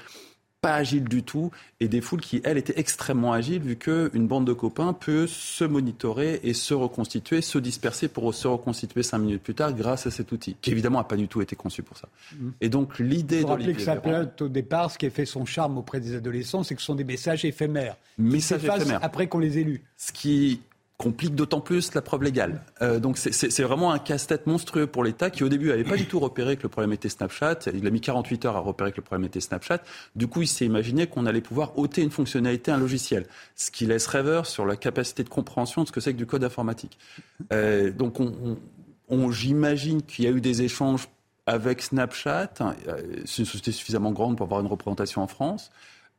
pas 0.61 0.73
agile 0.73 1.03
du 1.03 1.21
tout, 1.21 1.51
et 1.79 1.87
des 1.87 2.01
foules 2.01 2.21
qui, 2.21 2.41
elles, 2.43 2.57
étaient 2.57 2.79
extrêmement 2.79 3.31
agiles, 3.31 3.61
vu 3.61 3.75
qu'une 3.75 4.27
bande 4.27 4.45
de 4.45 4.53
copains 4.53 4.93
peut 4.93 5.27
se 5.27 5.63
monitorer 5.63 6.39
et 6.43 6.53
se 6.53 6.73
reconstituer, 6.73 7.41
se 7.41 7.59
disperser 7.59 8.07
pour 8.07 8.33
se 8.33 8.47
reconstituer 8.47 9.03
cinq 9.03 9.19
minutes 9.19 9.43
plus 9.43 9.53
tard 9.53 9.73
grâce 9.73 10.07
à 10.07 10.11
cet 10.11 10.31
outil, 10.31 10.55
qui 10.59 10.71
évidemment 10.71 10.97
n'a 10.97 11.03
pas 11.03 11.15
du 11.15 11.27
tout 11.27 11.41
été 11.41 11.55
conçu 11.55 11.83
pour 11.83 11.97
ça. 11.97 12.07
Mmh. 12.33 12.49
Et 12.61 12.69
donc 12.69 12.97
l'idée 12.97 13.41
de... 13.41 13.45
rappeler 13.45 13.73
que 13.73 13.81
ça 13.81 13.97
peut 13.97 14.27
au 14.39 14.47
départ, 14.47 14.89
ce 14.89 14.97
qui 14.97 15.05
a 15.05 15.11
fait 15.11 15.25
son 15.25 15.45
charme 15.45 15.77
auprès 15.77 15.99
des 15.99 16.15
adolescents, 16.15 16.63
c'est 16.63 16.73
que 16.73 16.81
ce 16.81 16.87
sont 16.87 16.95
des 16.95 17.03
messages 17.03 17.45
éphémères. 17.45 17.95
Messages 18.17 18.65
éphémères. 18.65 18.99
Après 19.03 19.27
qu'on 19.27 19.39
les 19.39 19.59
élus. 19.59 19.83
Ce 19.95 20.11
qui 20.11 20.61
complique 20.97 21.35
d'autant 21.35 21.61
plus 21.61 21.93
la 21.93 22.01
preuve 22.01 22.23
légale. 22.23 22.63
Euh, 22.81 22.99
donc 22.99 23.17
c'est 23.17 23.61
vraiment 23.61 23.91
un 23.91 23.99
casse-tête 23.99 24.47
monstrueux 24.47 24.87
pour 24.87 25.03
l'État 25.03 25.29
qui 25.29 25.43
au 25.43 25.49
début 25.49 25.67
n'avait 25.67 25.83
pas 25.83 25.95
du 25.95 26.07
tout 26.07 26.19
repéré 26.19 26.57
que 26.57 26.63
le 26.63 26.69
problème 26.69 26.91
était 26.91 27.09
Snapchat. 27.09 27.59
Il 27.73 27.85
a 27.85 27.91
mis 27.91 28.01
48 28.01 28.45
heures 28.45 28.55
à 28.55 28.61
repérer 28.61 28.91
que 28.91 28.97
le 28.97 29.03
problème 29.03 29.25
était 29.25 29.39
Snapchat. 29.39 29.79
Du 30.15 30.27
coup, 30.27 30.41
il 30.41 30.47
s'est 30.47 30.65
imaginé 30.65 31.05
qu'on 31.05 31.27
allait 31.27 31.41
pouvoir 31.41 31.77
ôter 31.77 32.01
une 32.01 32.09
fonctionnalité 32.09 32.71
un 32.71 32.79
logiciel, 32.79 33.27
ce 33.55 33.69
qui 33.69 33.85
laisse 33.85 34.07
rêveur 34.07 34.47
sur 34.47 34.65
la 34.65 34.75
capacité 34.75 35.23
de 35.23 35.29
compréhension 35.29 35.83
de 35.83 35.87
ce 35.87 35.91
que 35.91 35.99
c'est 35.99 36.13
que 36.13 36.17
du 36.17 36.25
code 36.25 36.43
informatique. 36.43 36.97
Euh, 37.53 37.91
donc 37.91 38.19
on, 38.19 38.57
on, 39.07 39.31
j'imagine 39.31 40.01
qu'il 40.01 40.25
y 40.25 40.27
a 40.27 40.31
eu 40.31 40.41
des 40.41 40.63
échanges 40.63 41.07
avec 41.45 41.83
Snapchat. 41.83 42.49
Euh, 42.59 43.01
c'est 43.25 43.39
une 43.39 43.45
société 43.45 43.71
suffisamment 43.71 44.11
grande 44.11 44.35
pour 44.35 44.45
avoir 44.45 44.61
une 44.61 44.67
représentation 44.67 45.21
en 45.21 45.27
France. 45.27 45.71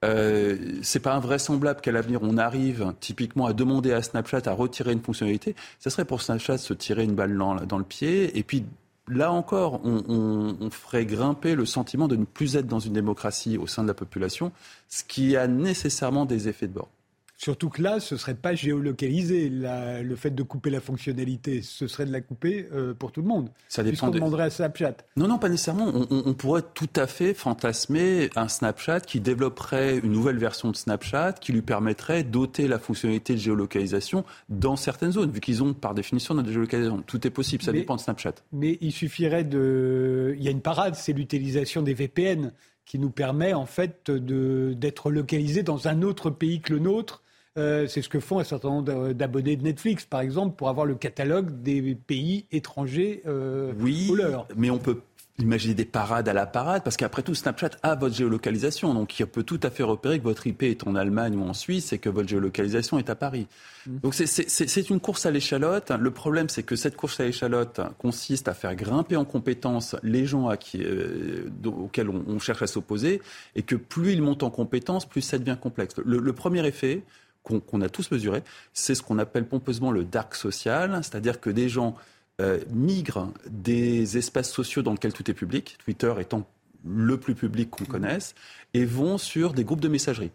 Euh, 0.04 0.78
c'est 0.82 1.00
pas 1.00 1.14
invraisemblable 1.14 1.80
qu'à 1.80 1.90
l'avenir 1.90 2.20
on 2.22 2.38
arrive 2.38 2.94
typiquement 3.00 3.46
à 3.46 3.52
demander 3.52 3.92
à 3.92 4.00
Snapchat 4.00 4.42
à 4.46 4.52
retirer 4.52 4.92
une 4.92 5.00
fonctionnalité. 5.00 5.56
Ça 5.80 5.90
serait 5.90 6.04
pour 6.04 6.22
Snapchat 6.22 6.58
se 6.58 6.72
tirer 6.72 7.02
une 7.02 7.14
balle 7.14 7.36
dans, 7.36 7.78
le 7.78 7.84
pied 7.84 8.38
et 8.38 8.44
puis 8.44 8.64
là 9.08 9.32
encore, 9.32 9.80
on, 9.84 10.56
on, 10.60 10.70
ferait 10.70 11.04
grimper 11.04 11.56
le 11.56 11.66
sentiment 11.66 12.06
de 12.06 12.14
ne 12.14 12.24
plus 12.24 12.56
être 12.56 12.68
dans 12.68 12.78
une 12.78 12.92
démocratie 12.92 13.58
au 13.58 13.66
sein 13.66 13.82
de 13.82 13.88
la 13.88 13.94
population, 13.94 14.52
ce 14.88 15.02
qui 15.02 15.36
a 15.36 15.48
nécessairement 15.48 16.26
des 16.26 16.46
effets 16.48 16.68
de 16.68 16.74
bord. 16.74 16.90
Surtout 17.38 17.68
que 17.68 17.80
là, 17.80 18.00
ce 18.00 18.16
ne 18.16 18.18
serait 18.18 18.34
pas 18.34 18.56
géolocalisé. 18.56 19.48
le 19.48 20.16
fait 20.16 20.32
de 20.32 20.42
couper 20.42 20.70
la 20.70 20.80
fonctionnalité, 20.80 21.62
ce 21.62 21.86
serait 21.86 22.04
de 22.04 22.10
la 22.10 22.20
couper 22.20 22.68
euh, 22.72 22.94
pour 22.94 23.12
tout 23.12 23.22
le 23.22 23.28
monde. 23.28 23.50
Ça 23.68 23.84
dépend. 23.84 24.10
demanderait 24.10 24.42
à 24.42 24.50
Snapchat. 24.50 24.96
Non, 25.16 25.28
non, 25.28 25.38
pas 25.38 25.48
nécessairement. 25.48 25.86
On, 26.10 26.34
pourrait 26.34 26.64
tout 26.74 26.90
à 26.96 27.06
fait 27.06 27.34
fantasmer 27.34 28.28
un 28.34 28.48
Snapchat 28.48 29.00
qui 29.02 29.20
développerait 29.20 29.98
une 29.98 30.10
nouvelle 30.10 30.36
version 30.36 30.72
de 30.72 30.76
Snapchat 30.76 31.34
qui 31.34 31.52
lui 31.52 31.62
permettrait 31.62 32.24
d'ôter 32.24 32.66
la 32.66 32.80
fonctionnalité 32.80 33.34
de 33.34 33.38
géolocalisation 33.38 34.24
dans 34.48 34.74
certaines 34.74 35.12
zones, 35.12 35.30
vu 35.30 35.38
qu'ils 35.38 35.62
ont 35.62 35.74
par 35.74 35.94
définition 35.94 36.34
de 36.34 36.50
géolocalisation. 36.50 37.02
Tout 37.06 37.24
est 37.24 37.30
possible, 37.30 37.62
ça 37.62 37.70
dépend 37.70 37.94
de 37.94 38.00
Snapchat. 38.00 38.34
Mais 38.52 38.78
il 38.80 38.90
suffirait 38.90 39.44
de. 39.44 40.34
Il 40.36 40.42
y 40.42 40.48
a 40.48 40.50
une 40.50 40.60
parade, 40.60 40.96
c'est 40.96 41.12
l'utilisation 41.12 41.82
des 41.82 41.94
VPN 41.94 42.50
qui 42.84 42.98
nous 42.98 43.10
permet 43.10 43.54
en 43.54 43.66
fait 43.66 44.10
d'être 44.10 45.10
localisé 45.12 45.62
dans 45.62 45.86
un 45.86 46.02
autre 46.02 46.30
pays 46.30 46.60
que 46.60 46.72
le 46.72 46.80
nôtre 46.80 47.22
euh, 47.58 47.86
c'est 47.86 48.02
ce 48.02 48.08
que 48.08 48.20
font 48.20 48.38
un 48.38 48.44
certain 48.44 48.68
nombre 48.68 49.12
d'abonnés 49.12 49.56
de 49.56 49.62
Netflix, 49.62 50.06
par 50.06 50.20
exemple, 50.20 50.56
pour 50.56 50.68
avoir 50.68 50.86
le 50.86 50.94
catalogue 50.94 51.62
des 51.62 51.94
pays 51.94 52.46
étrangers 52.52 53.22
euh, 53.26 53.72
oui, 53.80 54.10
mais 54.56 54.70
on 54.70 54.78
peut 54.78 55.00
Imaginez 55.40 55.74
des 55.74 55.84
parades 55.84 56.28
à 56.28 56.32
la 56.32 56.46
parade, 56.46 56.82
parce 56.82 56.96
qu'après 56.96 57.22
tout, 57.22 57.32
Snapchat 57.32 57.70
a 57.84 57.94
votre 57.94 58.12
géolocalisation. 58.12 58.92
Donc, 58.92 59.20
il 59.20 59.26
peut 59.26 59.44
tout 59.44 59.60
à 59.62 59.70
fait 59.70 59.84
repérer 59.84 60.18
que 60.18 60.24
votre 60.24 60.48
IP 60.48 60.64
est 60.64 60.84
en 60.84 60.96
Allemagne 60.96 61.36
ou 61.36 61.44
en 61.44 61.54
Suisse 61.54 61.92
et 61.92 61.98
que 61.98 62.08
votre 62.08 62.28
géolocalisation 62.28 62.98
est 62.98 63.08
à 63.08 63.14
Paris. 63.14 63.46
Mm. 63.86 63.98
Donc, 63.98 64.14
c'est 64.14 64.90
une 64.90 64.98
course 64.98 65.26
à 65.26 65.30
l'échalote. 65.30 65.92
Le 65.92 66.10
problème, 66.10 66.48
c'est 66.48 66.64
que 66.64 66.74
cette 66.74 66.96
course 66.96 67.20
à 67.20 67.24
l'échalote 67.24 67.80
consiste 67.98 68.48
à 68.48 68.54
faire 68.54 68.74
grimper 68.74 69.14
en 69.14 69.24
compétences 69.24 69.94
les 70.02 70.26
gens 70.26 70.48
à 70.48 70.56
qui, 70.56 70.82
euh, 70.82 71.48
auxquels 71.64 72.08
on, 72.08 72.38
cherche 72.40 72.62
à 72.62 72.66
s'opposer 72.66 73.22
et 73.54 73.62
que 73.62 73.76
plus 73.76 74.14
ils 74.14 74.22
montent 74.22 74.42
en 74.42 74.50
compétences, 74.50 75.06
plus 75.06 75.20
ça 75.20 75.38
devient 75.38 75.56
complexe. 75.60 75.94
Le, 76.04 76.32
premier 76.32 76.66
effet, 76.66 77.04
qu'on 77.48 77.80
a 77.80 77.88
tous 77.88 78.10
mesuré, 78.10 78.42
c'est 78.72 78.94
ce 78.94 79.02
qu'on 79.02 79.18
appelle 79.18 79.46
pompeusement 79.46 79.90
le 79.90 80.04
dark 80.04 80.34
social, 80.34 81.00
c'est-à-dire 81.02 81.40
que 81.40 81.50
des 81.50 81.68
gens 81.68 81.96
euh, 82.40 82.60
migrent 82.70 83.32
des 83.50 84.16
espaces 84.16 84.50
sociaux 84.50 84.82
dans 84.82 84.92
lesquels 84.92 85.12
tout 85.12 85.28
est 85.30 85.34
public, 85.34 85.76
Twitter 85.84 86.12
étant 86.20 86.46
le 86.86 87.16
plus 87.18 87.34
public 87.34 87.70
qu'on 87.70 87.84
connaisse, 87.84 88.34
et 88.74 88.84
vont 88.84 89.18
sur 89.18 89.52
des 89.52 89.64
groupes 89.64 89.80
de 89.80 89.88
messagerie. 89.88 90.30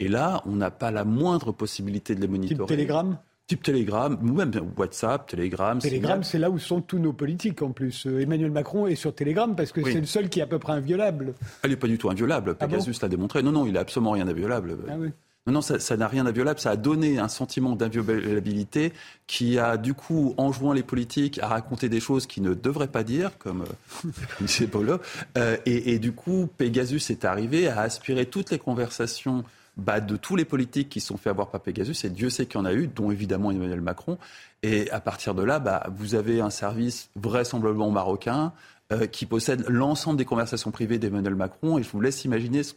Et 0.00 0.08
là, 0.08 0.42
on 0.46 0.52
n'a 0.52 0.70
pas 0.70 0.90
la 0.90 1.04
moindre 1.04 1.52
possibilité 1.52 2.14
de 2.14 2.20
les 2.20 2.28
monitorer. 2.28 2.66
Type 2.66 2.76
Telegram? 2.76 3.18
Type 3.46 3.62
Telegram, 3.62 4.18
ou 4.20 4.34
même 4.34 4.52
WhatsApp, 4.76 5.26
Telegram. 5.26 5.78
Telegram, 5.78 6.22
c'est 6.22 6.38
là 6.38 6.50
où 6.50 6.58
sont 6.58 6.82
tous 6.82 6.98
nos 6.98 7.14
politiques 7.14 7.62
en 7.62 7.72
plus. 7.72 8.06
Euh, 8.06 8.20
Emmanuel 8.20 8.50
Macron 8.50 8.86
est 8.86 8.94
sur 8.94 9.14
Telegram 9.14 9.56
parce 9.56 9.72
que 9.72 9.82
c'est 9.84 10.00
le 10.00 10.06
seul 10.06 10.28
qui 10.28 10.40
est 10.40 10.42
à 10.42 10.46
peu 10.46 10.58
près 10.58 10.74
inviolable. 10.74 11.32
Elle 11.62 11.70
n'est 11.70 11.76
pas 11.76 11.86
du 11.86 11.96
tout 11.96 12.10
inviolable. 12.10 12.56
Ah 12.60 12.66
Pegasus 12.68 13.00
l'a 13.00 13.08
démontré. 13.08 13.42
Non, 13.42 13.52
non, 13.52 13.64
il 13.64 13.72
n'a 13.72 13.80
absolument 13.80 14.10
rien 14.10 14.26
d'inviolable. 14.26 14.76
Ah 14.86 14.96
oui. 14.98 15.08
Non, 15.46 15.54
non, 15.54 15.62
ça 15.62 15.96
n'a 15.96 16.08
rien 16.08 16.24
d'inviolable. 16.24 16.60
Ça 16.60 16.72
a 16.72 16.76
donné 16.76 17.18
un 17.18 17.28
sentiment 17.28 17.74
d'inviolabilité 17.74 18.92
qui 19.26 19.58
a, 19.58 19.78
du 19.78 19.94
coup, 19.94 20.34
enjoint 20.36 20.74
les 20.74 20.82
politiques 20.82 21.38
à 21.38 21.46
raconter 21.46 21.88
des 21.88 22.00
choses 22.00 22.26
qu'ils 22.26 22.42
ne 22.42 22.52
devraient 22.52 22.88
pas 22.88 23.02
dire, 23.02 23.38
comme 23.38 23.62
euh, 23.62 24.10
M. 24.40 24.68
Polo. 24.68 24.98
Euh, 25.38 25.56
et, 25.64 25.98
du 25.98 26.12
coup, 26.12 26.50
Pegasus 26.58 27.10
est 27.10 27.24
arrivé 27.24 27.66
à 27.66 27.80
aspirer 27.80 28.26
toutes 28.26 28.50
les 28.50 28.58
conversations 28.58 29.42
bah, 29.78 30.00
de 30.00 30.16
tous 30.16 30.36
les 30.36 30.44
politiques 30.44 30.90
qui 30.90 31.00
sont 31.00 31.16
fait 31.16 31.30
avoir 31.30 31.48
par 31.48 31.60
Pegasus, 31.60 32.04
et 32.04 32.10
Dieu 32.10 32.28
sait 32.28 32.44
qu'il 32.44 32.58
y 32.58 32.62
en 32.62 32.66
a 32.66 32.74
eu, 32.74 32.86
dont 32.86 33.10
évidemment 33.10 33.50
Emmanuel 33.50 33.80
Macron. 33.80 34.18
Et 34.62 34.90
à 34.90 35.00
partir 35.00 35.34
de 35.34 35.42
là, 35.42 35.60
bah, 35.60 35.86
vous 35.96 36.14
avez 36.14 36.42
un 36.42 36.50
service 36.50 37.08
vraisemblablement 37.16 37.90
marocain 37.90 38.52
euh, 38.92 39.06
qui 39.06 39.24
possède 39.24 39.64
l'ensemble 39.68 40.18
des 40.18 40.24
conversations 40.24 40.72
privées 40.72 40.98
d'Emmanuel 40.98 41.36
Macron, 41.36 41.78
et 41.78 41.82
je 41.82 41.90
vous 41.90 42.00
laisse 42.00 42.24
imaginer 42.24 42.64
ce 42.64 42.74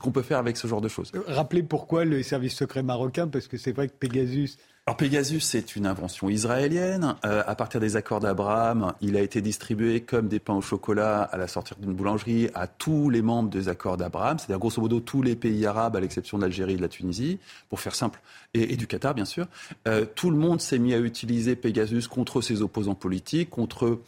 qu'on 0.00 0.10
peut 0.10 0.22
faire 0.22 0.38
avec 0.38 0.56
ce 0.56 0.66
genre 0.66 0.80
de 0.80 0.88
choses. 0.88 1.10
Euh, 1.14 1.22
rappelez 1.26 1.62
pourquoi 1.62 2.04
le 2.04 2.22
service 2.22 2.54
secret 2.54 2.82
marocain, 2.82 3.28
parce 3.28 3.48
que 3.48 3.56
c'est 3.56 3.72
vrai 3.72 3.88
que 3.88 3.94
Pegasus 3.98 4.56
alors 4.84 4.96
Pegasus, 4.96 5.38
c'est 5.38 5.76
une 5.76 5.86
invention 5.86 6.28
israélienne. 6.28 7.14
Euh, 7.24 7.44
à 7.46 7.54
partir 7.54 7.78
des 7.78 7.94
accords 7.94 8.18
d'Abraham, 8.18 8.94
il 9.00 9.16
a 9.16 9.20
été 9.20 9.40
distribué 9.40 10.00
comme 10.00 10.26
des 10.26 10.40
pains 10.40 10.54
au 10.54 10.60
chocolat 10.60 11.22
à 11.22 11.36
la 11.36 11.46
sortie 11.46 11.74
d'une 11.80 11.92
boulangerie 11.92 12.48
à 12.54 12.66
tous 12.66 13.08
les 13.08 13.22
membres 13.22 13.48
des 13.48 13.68
accords 13.68 13.96
d'Abraham, 13.96 14.40
c'est-à-dire 14.40 14.58
grosso 14.58 14.82
modo 14.82 14.98
tous 14.98 15.22
les 15.22 15.36
pays 15.36 15.66
arabes 15.66 15.94
à 15.94 16.00
l'exception 16.00 16.36
de 16.36 16.42
l'Algérie 16.42 16.72
et 16.72 16.76
de 16.78 16.82
la 16.82 16.88
Tunisie, 16.88 17.38
pour 17.68 17.78
faire 17.78 17.94
simple, 17.94 18.20
et, 18.54 18.74
du 18.74 18.88
Qatar 18.88 19.14
bien 19.14 19.24
sûr. 19.24 19.46
Euh, 19.86 20.04
tout 20.04 20.30
le 20.32 20.36
monde 20.36 20.60
s'est 20.60 20.80
mis 20.80 20.94
à 20.94 20.98
utiliser 20.98 21.54
Pegasus 21.54 22.08
contre 22.08 22.40
ses 22.40 22.60
opposants 22.60 22.96
politiques, 22.96 23.50
contre 23.50 24.00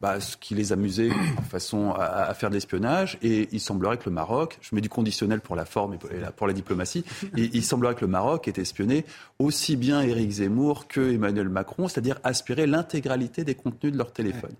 bah, 0.00 0.20
ce 0.20 0.36
qui 0.36 0.54
les 0.54 0.72
amusait 0.72 1.10
en 1.38 1.42
façon 1.42 1.92
à, 1.92 2.32
faire 2.34 2.50
de 2.50 2.54
l'espionnage. 2.54 3.18
Et 3.22 3.48
il 3.52 3.60
semblerait 3.60 3.98
que 3.98 4.04
le 4.06 4.12
Maroc, 4.12 4.58
je 4.60 4.74
mets 4.74 4.80
du 4.80 4.88
conditionnel 4.88 5.40
pour 5.40 5.56
la 5.56 5.64
forme 5.64 5.94
et 5.94 5.98
pour 6.36 6.46
la 6.46 6.52
diplomatie, 6.52 7.04
il 7.36 7.64
semblerait 7.64 7.94
que 7.94 8.02
le 8.02 8.10
Maroc 8.10 8.48
ait 8.48 8.60
espionné 8.60 9.04
aussi 9.38 9.76
bien 9.76 10.02
Éric 10.02 10.30
Zemmour 10.30 10.88
que 10.88 11.12
Emmanuel 11.12 11.48
Macron, 11.48 11.88
c'est-à-dire 11.88 12.20
aspirer 12.22 12.66
l'intégralité 12.66 13.44
des 13.44 13.54
contenus 13.54 13.92
de 13.92 13.98
leur 13.98 14.12
téléphone. 14.12 14.54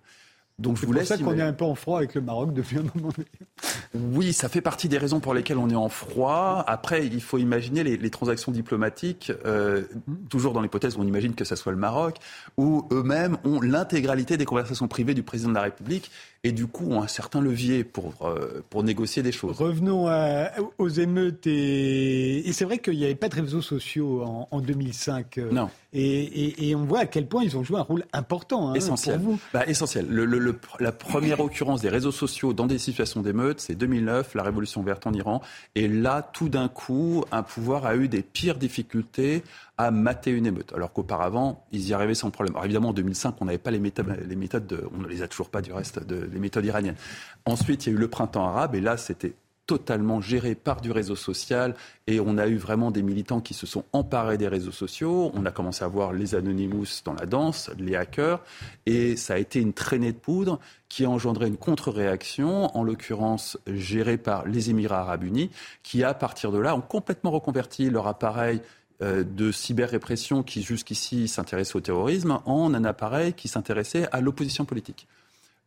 Donc 0.59 0.77
je 0.77 0.87
vous 0.87 0.93
laisse. 0.93 1.09
C'est 1.09 1.19
pour 1.19 1.29
ça 1.29 1.33
qu'on 1.33 1.39
est 1.39 1.43
un 1.43 1.53
peu 1.53 1.65
en 1.65 1.75
froid 1.75 1.99
avec 1.99 2.15
le 2.15 2.21
Maroc 2.21 2.53
depuis 2.53 2.79
un 2.79 2.85
moment. 2.95 3.13
Oui, 3.95 4.33
ça 4.33 4.49
fait 4.49 4.61
partie 4.61 4.89
des 4.89 4.99
raisons 4.99 5.21
pour 5.21 5.33
lesquelles 5.33 5.59
on 5.59 5.71
est 5.71 5.77
en 5.77 5.89
froid. 5.89 6.65
Après, 6.67 7.07
il 7.07 7.23
faut 7.23 7.39
imaginer 7.39 7.85
les, 7.85 8.11
transactions 8.11 8.53
diplomatiques, 8.53 9.33
euh, 9.47 9.85
toujours 10.29 10.53
dans 10.53 10.61
l'hypothèse 10.61 10.97
où 10.97 11.01
on 11.01 11.07
imagine 11.07 11.35
que 11.35 11.45
ce 11.45 11.57
soit 11.57 11.73
le 11.73 11.79
Maroc, 11.79 12.17
où 12.57 12.87
eux-mêmes 12.91 13.39
ont 13.45 13.61
l'intégralité 13.61 14.37
des 14.37 14.45
conversations 14.45 14.89
privées 14.89 15.15
du 15.15 15.23
président 15.23 15.51
de 15.51 15.55
la 15.55 15.63
République 15.63 16.11
et 16.45 16.53
du 16.53 16.67
coup 16.67 16.87
ont 16.91 17.03
un 17.03 17.09
certain 17.09 17.41
levier 17.41 17.83
pour, 17.83 18.27
euh, 18.27 18.65
pour 18.71 18.85
négocier 18.85 19.23
des 19.23 19.33
choses. 19.33 19.57
Revenons 19.57 20.09
aux 20.79 20.89
émeutes. 20.89 21.47
Et, 21.47 22.51
c'est 22.53 22.65
vrai 22.65 22.79
qu'il 22.79 22.97
n'y 22.97 23.05
avait 23.05 23.15
pas 23.15 23.29
de 23.29 23.35
réseaux 23.35 23.63
sociaux 23.63 24.23
en, 24.23 24.61
2005. 24.61 25.39
Euh, 25.39 25.51
non. 25.51 25.69
Et, 25.93 26.75
on 26.77 26.85
voit 26.85 27.01
à 27.01 27.07
quel 27.07 27.27
point 27.27 27.43
ils 27.43 27.57
ont 27.57 27.65
joué 27.65 27.79
un 27.79 27.83
rôle 27.83 28.05
important 28.13 28.71
hein, 28.71 28.75
essentiel. 28.75 29.21
pour 29.21 29.33
vous. 29.33 29.41
Bah, 29.53 29.65
essentiel. 29.67 30.07
Le, 30.09 30.59
la 30.79 30.93
première 30.93 31.41
occurrence 31.41 31.81
des 31.81 31.89
réseaux 31.89 32.13
sociaux 32.13 32.53
dans 32.53 32.67
des 32.67 32.79
situations 32.79 33.23
d'émeute, 33.23 33.61
c'est 33.61 33.75
2009, 33.75 34.35
la 34.35 34.43
révolution 34.43 34.83
verte 34.83 35.07
en 35.07 35.13
Iran. 35.13 35.43
Et 35.75 35.89
là, 35.89 36.23
tout 36.23 36.49
d'un 36.49 36.69
coup, 36.69 37.25
un 37.33 37.43
pouvoir 37.43 37.87
a 37.87 37.97
eu 37.97 38.09
des 38.09 38.23
pires 38.23 38.59
difficultés 38.59 39.43
à 39.79 39.91
mater 39.91 40.33
une 40.33 40.47
émeute. 40.47 40.73
Alors 40.75 40.93
qu'auparavant, 40.93 41.65
ils 41.73 41.89
y 41.89 41.95
arrivaient 41.95 42.15
sans 42.15 42.31
problème. 42.31 42.55
Alors 42.55 42.65
évidemment, 42.65 42.91
en 42.91 42.93
2005, 42.93 43.37
on 43.41 43.47
n'avait 43.47 43.59
pas 43.59 43.71
les 43.71 43.79
méthodes, 43.79 44.89
on 44.93 44.99
ne 44.99 45.09
les 45.09 45.23
a 45.23 45.29
toujours 45.29 45.49
pas 45.49 45.63
du 45.63 45.73
reste, 45.73 46.01
les 46.11 46.39
méthodes 46.39 46.67
iraniennes. 46.67 46.97
Ensuite, 47.47 47.87
il 47.87 47.91
y 47.91 47.93
a 47.93 47.97
eu 47.97 48.01
le 48.01 48.09
printemps 48.09 48.47
arabe, 48.47 48.75
et 48.75 48.81
là, 48.81 48.97
c'était 48.97 49.35
totalement 49.69 50.23
géré 50.23 50.55
par 50.55 50.81
du 50.81 50.91
réseau 50.91 51.15
social 51.15 51.75
et 52.07 52.21
on 52.21 52.39
a 52.39 52.49
eu 52.49 52.57
vraiment 52.57 52.91
des 52.91 53.03
militants 53.03 53.43
qui 53.43 53.53
se 53.53 53.67
sont 53.67 53.85
emparés 53.93 54.39
des 54.39 54.49
réseaux 54.49 54.73
sociaux. 54.73 55.31
On 55.35 55.45
a 55.45 55.51
commencé 55.51 55.85
à 55.85 55.89
voir 55.89 56.15
les 56.15 56.35
Anonymous 56.35 57.03
dans 57.05 57.13
la 57.13 57.27
danse, 57.27 57.71
les 57.79 57.95
hackers 57.95 58.41
et 58.87 59.15
ça 59.15 59.35
a 59.35 59.37
été 59.37 59.61
une 59.61 59.75
traînée 59.75 60.13
de 60.13 60.17
poudre 60.17 60.59
qui 60.89 61.05
a 61.05 61.11
engendré 61.11 61.49
une 61.49 61.59
contre-réaction, 61.59 62.75
en 62.75 62.83
l'occurrence 62.83 63.59
gérée 63.67 64.17
par 64.17 64.47
les 64.47 64.71
Émirats 64.71 65.01
arabes 65.01 65.25
unis, 65.25 65.51
qui 65.83 66.03
à 66.03 66.15
partir 66.15 66.51
de 66.51 66.59
là 66.59 66.75
ont 66.75 66.81
complètement 66.81 67.31
reconverti 67.31 67.91
leur 67.91 68.07
appareil 68.07 68.63
de 69.01 69.53
cyber-répression 69.53 70.43
qui 70.43 70.63
jusqu'ici 70.63 71.29
s'intéressait 71.29 71.77
au 71.77 71.81
terrorisme 71.81 72.41
en 72.47 72.75
un 72.75 72.85
appareil 72.85 73.33
qui 73.33 73.47
s'intéressait 73.47 74.09
à 74.11 74.21
l'opposition 74.21 74.65
politique. 74.65 75.07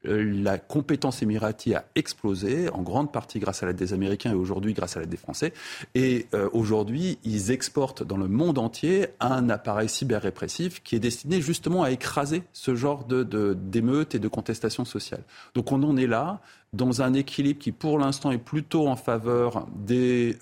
Euh, 0.08 0.42
la 0.42 0.58
compétence 0.58 1.22
émirati 1.22 1.76
a 1.76 1.86
explosé, 1.96 2.70
en 2.70 2.82
grande 2.82 3.12
partie 3.12 3.40
grâce 3.40 3.64
à 3.64 3.68
l'aide 3.68 3.76
des 3.76 3.94
Américains 3.94 4.32
et 4.32 4.36
aujourd'hui 4.36 4.74
grâce 4.74 4.98
à 4.98 5.00
l'aide 5.00 5.10
des 5.10 5.18
Français. 5.18 5.54
Et 5.96 6.28
euh, 6.34 6.50
aujourd'hui, 6.54 7.20
ils 7.24 7.52
exportent 7.52 8.04
dans 8.04 8.18
le 8.18 8.28
monde 8.28 8.58
entier 8.58 9.08
un 9.20 9.50
appareil 9.50 9.90
cyber-répressif 9.90 10.82
qui 10.84 10.96
est 10.96 11.00
destiné 11.00 11.42
justement 11.42 11.84
à 11.84 11.92
écraser 11.92 12.44
ce 12.54 12.76
genre 12.76 13.06
d'émeutes 13.06 14.12
de, 14.12 14.18
et 14.18 14.20
de 14.20 14.28
contestations 14.28 14.86
sociales. 14.86 15.24
Donc 15.56 15.72
on 15.72 15.84
en 15.84 15.98
est 15.98 16.08
là 16.08 16.42
dans 16.74 17.02
un 17.02 17.14
équilibre 17.14 17.60
qui, 17.60 17.72
pour 17.72 18.00
l'instant, 18.00 18.32
est 18.32 18.38
plutôt 18.38 18.88
en 18.88 18.96
faveur 18.96 19.68
des, 19.76 20.38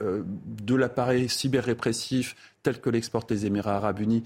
de 0.45 0.75
l'appareil 0.75 1.27
cyber-répressif 1.27 2.35
tel 2.61 2.79
que 2.79 2.89
l'exportent 2.89 3.31
les 3.31 3.47
Émirats 3.47 3.77
arabes 3.77 3.99
unis 3.99 4.23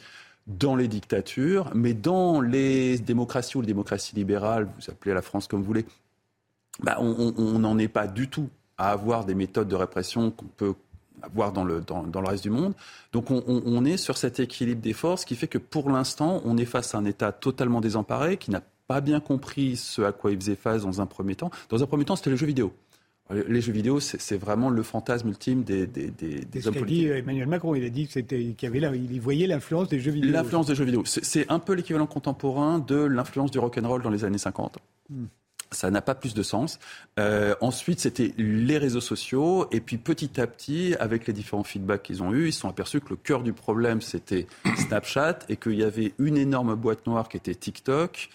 dans 0.48 0.76
les 0.76 0.88
dictatures, 0.88 1.72
mais 1.74 1.94
dans 1.94 2.42
les 2.42 2.98
démocraties 3.00 3.58
ou 3.58 3.62
les 3.62 3.68
démocraties 3.68 4.16
libérales, 4.16 4.66
vous 4.66 4.92
appelez 4.92 5.14
la 5.14 5.22
France 5.22 5.48
comme 5.48 5.62
vous 5.62 5.66
voulez, 5.66 5.86
bah, 6.82 6.98
on 7.00 7.60
n'en 7.60 7.78
est 7.78 7.88
pas 7.88 8.08
du 8.08 8.28
tout 8.28 8.50
à 8.78 8.92
avoir 8.92 9.26
des 9.26 9.36
méthodes 9.36 9.68
de 9.68 9.76
répression 9.76 10.32
qu'on 10.32 10.46
peut 10.46 10.74
avoir 11.22 11.54
dans 11.54 11.64
le, 11.64 11.82
dans, 11.82 12.04
le 12.04 12.28
reste 12.28 12.44
du 12.44 12.50
monde. 12.50 12.74
Donc 13.14 13.32
on, 13.32 13.44
on, 13.48 13.86
est 13.86 13.98
sur 13.98 14.18
cet 14.18 14.40
équilibre 14.40 14.82
des 14.82 14.94
forces 14.94 15.26
qui 15.26 15.36
fait 15.36 15.48
que 15.48 15.58
pour 15.58 15.90
l'instant, 15.90 16.42
on 16.44 16.58
est 16.58 16.66
face 16.66 16.94
à 16.94 16.98
un 16.98 17.06
État 17.06 17.32
totalement 17.32 17.80
désemparé, 17.80 18.38
qui 18.38 18.52
n'a 18.52 18.62
pas 18.88 19.00
bien 19.00 19.20
compris 19.20 19.78
ce 19.78 20.02
à 20.02 20.12
quoi 20.12 20.32
il 20.32 20.38
faisait 20.38 20.56
face 20.56 20.84
dans 20.84 21.02
un 21.02 21.06
premier 21.06 21.36
temps. 21.36 21.52
Dans 21.70 21.82
un 21.82 21.86
premier 21.86 22.06
temps, 22.06 22.16
c'était 22.16 22.30
le 22.30 22.36
jeu 22.36 22.46
vidéo. 22.46 22.74
Les 23.48 23.62
jeux 23.62 23.72
vidéo, 23.72 24.00
c'est 24.00 24.38
vraiment 24.38 24.70
le 24.70 24.84
fantasme 24.84 25.30
ultime 25.30 25.64
des, 25.64 25.88
des, 25.88 26.10
des, 26.10 26.68
hommes 26.68 26.74
politiques. 26.74 27.06
dit 27.06 27.08
Emmanuel 27.08 27.48
Macron, 27.48 27.76
il 27.76 27.86
a 27.86 27.90
dit 27.90 28.08
qu'il 28.08 28.56
y 28.62 28.66
avait 28.66 28.80
là, 28.80 28.92
il 28.94 29.22
voyait 29.22 29.48
l'influence 29.48 29.90
des 29.90 30.00
jeux 30.00 30.12
vidéo. 30.12 30.32
L'influence 30.32 30.68
des 30.68 30.76
jeux 30.76 30.86
vidéo, 30.86 31.04
c'est 31.06 31.50
un 31.50 31.60
peu 31.60 31.74
l'équivalent 31.74 32.08
contemporain 32.08 32.80
de 32.80 32.96
l'influence 32.96 33.52
du 33.52 33.60
rock'n'roll 33.60 34.02
dans 34.02 34.10
les 34.10 34.24
années 34.26 34.38
50. 34.38 34.78
Hmm. 35.10 35.26
Ça 35.72 35.90
n'a 35.90 36.02
pas 36.02 36.16
plus 36.16 36.34
de 36.34 36.44
sens. 36.44 36.80
Euh, 37.20 37.56
ensuite, 37.60 38.00
c'était 38.00 38.34
les 38.38 38.78
réseaux 38.78 39.02
sociaux. 39.02 39.68
Et 39.72 39.80
puis, 39.80 39.98
petit 39.98 40.40
à 40.40 40.48
petit, 40.48 40.96
avec 41.00 41.26
les 41.28 41.34
différents 41.34 41.64
feedbacks 41.64 42.04
qu'ils 42.04 42.22
ont 42.22 42.32
eus, 42.32 42.50
ils 42.50 42.54
se 42.54 42.62
sont 42.62 42.70
aperçus 42.70 43.02
que 43.02 43.10
le 43.10 43.16
cœur 43.16 43.42
du 43.42 43.54
problème, 43.54 44.02
c'était 44.02 44.46
Snapchat 44.78 45.40
et 45.50 45.58
qu'il 45.58 45.76
y 45.76 45.84
avait 45.84 46.14
une 46.20 46.38
énorme 46.38 46.76
boîte 46.76 47.08
noire 47.08 47.28
qui 47.28 47.38
était 47.38 47.56
TikTok 47.56 48.30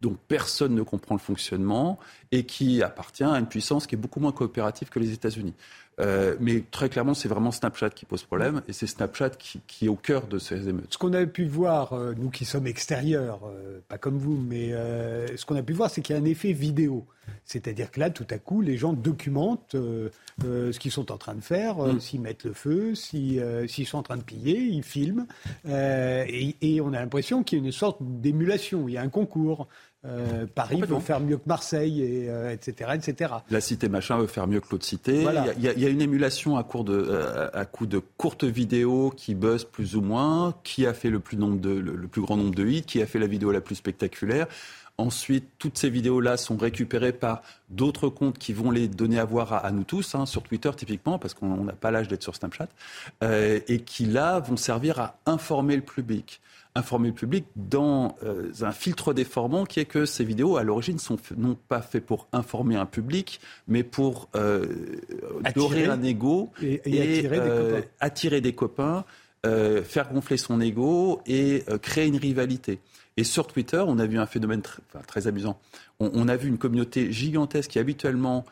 dont 0.00 0.16
personne 0.28 0.74
ne 0.74 0.82
comprend 0.82 1.14
le 1.14 1.20
fonctionnement 1.20 1.98
et 2.32 2.44
qui 2.44 2.82
appartient 2.82 3.24
à 3.24 3.38
une 3.38 3.46
puissance 3.46 3.86
qui 3.86 3.94
est 3.94 3.98
beaucoup 3.98 4.20
moins 4.20 4.32
coopérative 4.32 4.88
que 4.88 4.98
les 4.98 5.12
États-Unis. 5.12 5.54
Euh, 6.00 6.36
mais 6.40 6.62
très 6.70 6.88
clairement, 6.88 7.14
c'est 7.14 7.28
vraiment 7.28 7.50
Snapchat 7.50 7.90
qui 7.90 8.06
pose 8.06 8.22
problème 8.22 8.62
et 8.68 8.72
c'est 8.72 8.86
Snapchat 8.86 9.30
qui, 9.30 9.84
est 9.84 9.88
au 9.88 9.96
cœur 9.96 10.26
de 10.26 10.38
ces 10.38 10.68
émeutes. 10.68 10.86
Ce 10.90 10.98
qu'on 10.98 11.12
a 11.12 11.26
pu 11.26 11.44
voir, 11.44 11.92
euh, 11.92 12.14
nous 12.16 12.30
qui 12.30 12.44
sommes 12.44 12.66
extérieurs, 12.66 13.40
euh, 13.44 13.80
pas 13.88 13.98
comme 13.98 14.18
vous, 14.18 14.36
mais 14.36 14.70
ce 15.36 15.44
qu'on 15.44 15.56
a 15.56 15.62
pu 15.62 15.72
voir, 15.72 15.90
c'est 15.90 16.00
qu'il 16.00 16.16
y 16.16 16.18
a 16.18 16.22
un 16.22 16.24
effet 16.24 16.52
vidéo. 16.52 17.06
C'est-à-dire 17.44 17.90
que 17.90 18.00
là, 18.00 18.10
tout 18.10 18.26
à 18.30 18.38
coup, 18.38 18.60
les 18.60 18.76
gens 18.76 18.92
documentent 18.92 19.76
ce 20.42 20.78
qu'ils 20.78 20.90
sont 20.90 21.12
en 21.12 21.18
train 21.18 21.34
de 21.34 21.42
faire, 21.42 21.78
mm. 21.78 22.00
s'ils 22.00 22.20
mettent 22.20 22.44
le 22.44 22.54
feu, 22.54 22.94
s'ils 22.94 23.86
sont 23.86 23.98
en 23.98 24.02
train 24.02 24.16
de 24.16 24.22
piller, 24.22 24.58
ils 24.58 24.82
filment. 24.82 25.26
Et, 25.66 26.56
et, 26.60 26.80
on 26.80 26.92
a 26.92 27.00
l'impression 27.00 27.42
qu'il 27.42 27.58
y 27.58 27.62
a 27.62 27.64
une 27.64 27.72
sorte 27.72 27.98
d'émulation, 28.00 28.88
il 28.88 28.94
y 28.94 28.96
a 28.96 29.02
un 29.02 29.08
concours. 29.08 29.68
Euh, 30.06 30.46
Paris 30.54 30.80
veut 30.80 30.98
faire 31.00 31.20
mieux 31.20 31.36
que 31.36 31.46
Marseille, 31.46 32.00
et, 32.02 32.30
etc., 32.52 32.92
etc. 32.94 33.34
La 33.50 33.60
cité 33.60 33.88
machin 33.88 34.18
veut 34.18 34.26
faire 34.26 34.46
mieux 34.46 34.60
que 34.60 34.68
l'autre 34.70 34.86
cité. 34.86 35.26
Il, 35.58 35.62
y 35.62 35.86
a, 35.86 35.88
une 35.88 36.00
émulation 36.00 36.56
à, 36.56 36.64
court 36.64 36.84
de, 36.84 37.50
à 37.52 37.64
coup 37.66 37.86
de 37.86 38.00
courtes 38.16 38.44
vidéos 38.44 39.12
qui 39.14 39.34
buzzent 39.34 39.66
plus 39.70 39.96
ou 39.96 40.00
moins, 40.00 40.54
qui 40.64 40.86
a 40.86 40.94
fait 40.94 41.10
le 41.10 41.20
plus, 41.20 41.36
nombre 41.36 41.60
de, 41.60 41.70
le 41.70 42.08
plus 42.08 42.22
grand 42.22 42.36
nombre 42.36 42.54
de 42.54 42.66
hits, 42.66 42.82
qui 42.82 43.02
a 43.02 43.06
fait 43.06 43.18
la 43.18 43.26
vidéo 43.26 43.52
la 43.52 43.60
plus 43.60 43.74
spectaculaire. 43.74 44.46
Ensuite, 45.00 45.48
toutes 45.58 45.78
ces 45.78 45.88
vidéos-là 45.88 46.36
sont 46.36 46.58
récupérées 46.58 47.14
par 47.14 47.40
d'autres 47.70 48.10
comptes 48.10 48.36
qui 48.36 48.52
vont 48.52 48.70
les 48.70 48.86
donner 48.86 49.18
à 49.18 49.24
voir 49.24 49.64
à, 49.64 49.70
nous 49.70 49.82
tous, 49.82 50.14
hein, 50.14 50.26
sur 50.26 50.42
Twitter 50.42 50.70
typiquement, 50.76 51.18
parce 51.18 51.32
qu'on 51.32 51.64
n'a 51.64 51.72
pas 51.72 51.90
l'âge 51.90 52.06
d'être 52.08 52.22
sur 52.22 52.36
Snapchat, 52.36 52.68
euh, 53.22 53.60
et 53.66 53.80
qui 53.80 54.04
là 54.04 54.40
vont 54.40 54.58
servir 54.58 55.00
à 55.00 55.16
informer 55.24 55.76
le 55.76 55.82
public. 55.82 56.42
Informer 56.74 57.08
le 57.08 57.14
public 57.14 57.46
dans 57.56 58.16
euh, 58.22 58.52
un 58.60 58.70
filtre 58.70 59.12
déformant 59.12 59.64
qui 59.64 59.80
est 59.80 59.86
que 59.86 60.06
ces 60.06 60.24
vidéos, 60.24 60.56
à 60.56 60.62
l'origine, 60.62 60.98
sont 60.98 61.16
non 61.36 61.56
pas 61.68 61.82
faites 61.82 62.06
pour 62.06 62.28
informer 62.32 62.76
un 62.76 62.86
public, 62.86 63.40
mais 63.66 63.82
pour 63.82 64.28
euh, 64.36 64.66
dorer 65.54 65.86
un 65.86 66.02
ego 66.02 66.50
et, 66.62 66.80
attirer, 66.84 67.40
des 67.40 67.42
copains. 67.42 67.88
attirer 67.98 68.40
des 68.40 68.52
copains, 68.52 69.04
faire 69.84 70.12
gonfler 70.12 70.36
son 70.36 70.60
ego 70.60 71.20
et 71.26 71.64
créer 71.82 72.06
une 72.06 72.18
rivalité. 72.18 72.80
Et 73.16 73.24
sur 73.24 73.46
Twitter, 73.46 73.82
on 73.86 73.98
a 73.98 74.06
vu 74.06 74.18
un 74.18 74.24
phénomène 74.24 74.62
très, 75.06 75.26
amusant. 75.26 75.60
On, 75.98 76.26
a 76.28 76.36
vu 76.36 76.48
une 76.48 76.56
communauté 76.56 77.12
gigantesque 77.12 77.72
qui 77.72 77.78
habituellement 77.78 78.46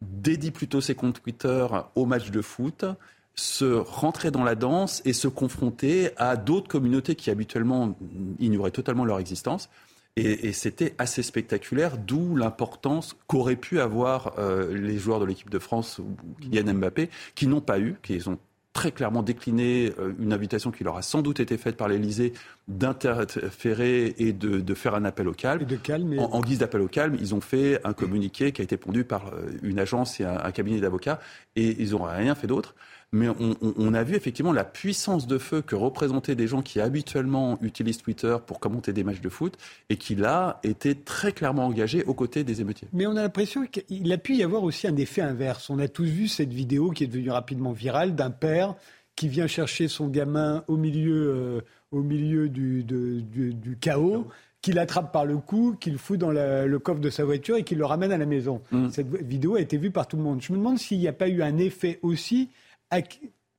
dédie 0.00 0.50
plutôt 0.50 0.80
ses 0.80 0.94
comptes 0.94 1.20
Twitter 1.22 1.66
aux 1.94 2.06
matchs 2.06 2.30
de 2.30 2.40
foot, 2.40 2.86
se 3.34 3.64
rentrer 3.64 4.30
dans 4.30 4.44
la 4.44 4.54
danse 4.54 5.02
et 5.04 5.12
se 5.12 5.28
confronter 5.28 6.10
à 6.16 6.36
d'autres 6.36 6.68
communautés 6.68 7.14
qui 7.16 7.30
habituellement 7.30 7.96
ignoraient 8.38 8.70
totalement 8.70 9.04
leur 9.04 9.18
existence. 9.18 9.68
Et, 10.16 10.52
c'était 10.52 10.94
assez 10.98 11.24
spectaculaire, 11.24 11.98
d'où 11.98 12.36
l'importance 12.36 13.16
qu'auraient 13.26 13.56
pu 13.56 13.80
avoir 13.80 14.34
euh, 14.38 14.72
les 14.72 14.96
joueurs 14.96 15.18
de 15.18 15.24
l'équipe 15.24 15.50
de 15.50 15.58
France 15.58 15.98
ou 15.98 16.16
Kylian 16.40 16.74
Mbappé, 16.74 17.10
qui 17.34 17.48
n'ont 17.48 17.60
pas 17.60 17.80
eu, 17.80 17.96
qui 18.00 18.22
ont 18.28 18.38
très 18.72 18.92
clairement 18.92 19.24
décliné 19.24 19.92
euh, 19.98 20.12
une 20.20 20.32
invitation 20.32 20.70
qui 20.70 20.84
leur 20.84 20.96
a 20.96 21.02
sans 21.02 21.20
doute 21.20 21.40
été 21.40 21.56
faite 21.56 21.76
par 21.76 21.88
l'Elysée 21.88 22.32
d'interférer 22.68 24.14
et 24.18 24.32
de, 24.32 24.74
faire 24.74 24.94
un 24.94 25.04
appel 25.04 25.26
au 25.26 25.32
calme. 25.32 25.62
Et 25.62 25.64
de 25.64 25.76
calme 25.76 26.16
en, 26.16 26.40
guise 26.40 26.58
d'appel 26.58 26.82
au 26.82 26.88
calme, 26.88 27.16
ils 27.18 27.34
ont 27.34 27.40
fait 27.40 27.80
un 27.84 27.92
communiqué 27.92 28.52
qui 28.52 28.60
a 28.60 28.64
été 28.64 28.76
pondu 28.76 29.02
par 29.02 29.34
euh, 29.34 29.50
une 29.64 29.80
agence 29.80 30.20
et 30.20 30.24
un 30.24 30.52
cabinet 30.52 30.78
d'avocats 30.78 31.18
et 31.56 31.74
ils 31.82 31.90
n'ont 31.90 32.04
rien 32.04 32.36
fait 32.36 32.46
d'autre 32.46 32.76
mais 33.12 33.28
on, 33.28 33.94
a 33.94 34.02
vu 34.02 34.16
effectivement 34.16 34.52
la 34.52 34.64
puissance 34.64 35.26
de 35.26 35.38
feu 35.38 35.62
que 35.62 35.76
représentaient 35.76 36.34
des 36.34 36.48
gens 36.48 36.62
qui 36.62 36.80
habituellement 36.80 37.58
utilisent 37.62 37.98
Twitter 37.98 38.36
pour 38.44 38.58
commenter 38.58 38.92
des 38.92 39.04
matchs 39.04 39.20
de 39.20 39.28
foot 39.28 39.56
et 39.88 39.96
qui 39.96 40.16
là 40.16 40.58
étaient 40.64 40.96
très 40.96 41.32
clairement 41.32 41.66
engagés 41.66 42.02
aux 42.04 42.14
côtés 42.14 42.42
des 42.42 42.60
émeutiers. 42.60 42.88
Mais 42.92 43.06
on 43.06 43.16
a 43.16 43.22
l'impression 43.22 43.66
qu'il 43.66 44.12
a 44.12 44.18
pu 44.18 44.34
y 44.34 44.42
avoir 44.42 44.64
aussi 44.64 44.88
un 44.88 44.96
effet 44.96 45.22
inverse. 45.22 45.70
On 45.70 45.78
a 45.78 45.86
tous 45.86 46.06
vu 46.06 46.26
cette 46.26 46.52
vidéo 46.52 46.90
qui 46.90 47.04
est 47.04 47.06
devenue 47.06 47.30
rapidement 47.30 47.72
virale 47.72 48.16
d'un 48.16 48.30
père 48.30 48.74
qui 49.16 49.28
vient 49.28 49.46
chercher 49.46 49.86
son 49.86 50.08
gamin 50.08 50.64
au 50.66 50.76
milieu, 50.76 51.34
euh, 51.34 51.60
au 51.92 52.02
milieu 52.02 52.48
du, 52.48 52.82
du, 52.82 53.76
chaos 53.80 54.26
qui 54.60 54.72
l'attrape 54.72 55.12
par 55.12 55.24
le 55.24 55.36
cou, 55.36 55.76
qui 55.78 55.90
le 55.90 55.98
fout 55.98 56.18
dans 56.18 56.30
le 56.32 56.78
coffre 56.78 57.00
de 57.00 57.10
sa 57.10 57.24
voiture 57.24 57.56
et 57.56 57.64
qui 57.64 57.74
le 57.74 57.84
ramène 57.84 58.12
à 58.12 58.18
la 58.18 58.26
maison. 58.26 58.62
Mm. 58.72 58.88
Cette 58.90 59.14
vidéo 59.22 59.56
a 59.56 59.60
été 59.60 59.76
vue 59.76 59.90
par 59.90 60.08
tout 60.08 60.16
le 60.16 60.22
monde. 60.22 60.40
Je 60.40 60.52
me 60.52 60.58
demande 60.58 60.78
s'il 60.78 60.98
n'y 60.98 61.06
a 61.06 61.12
pas 61.12 61.28
eu 61.28 61.42
un 61.42 61.58
effet 61.58 61.98
aussi 62.02 62.48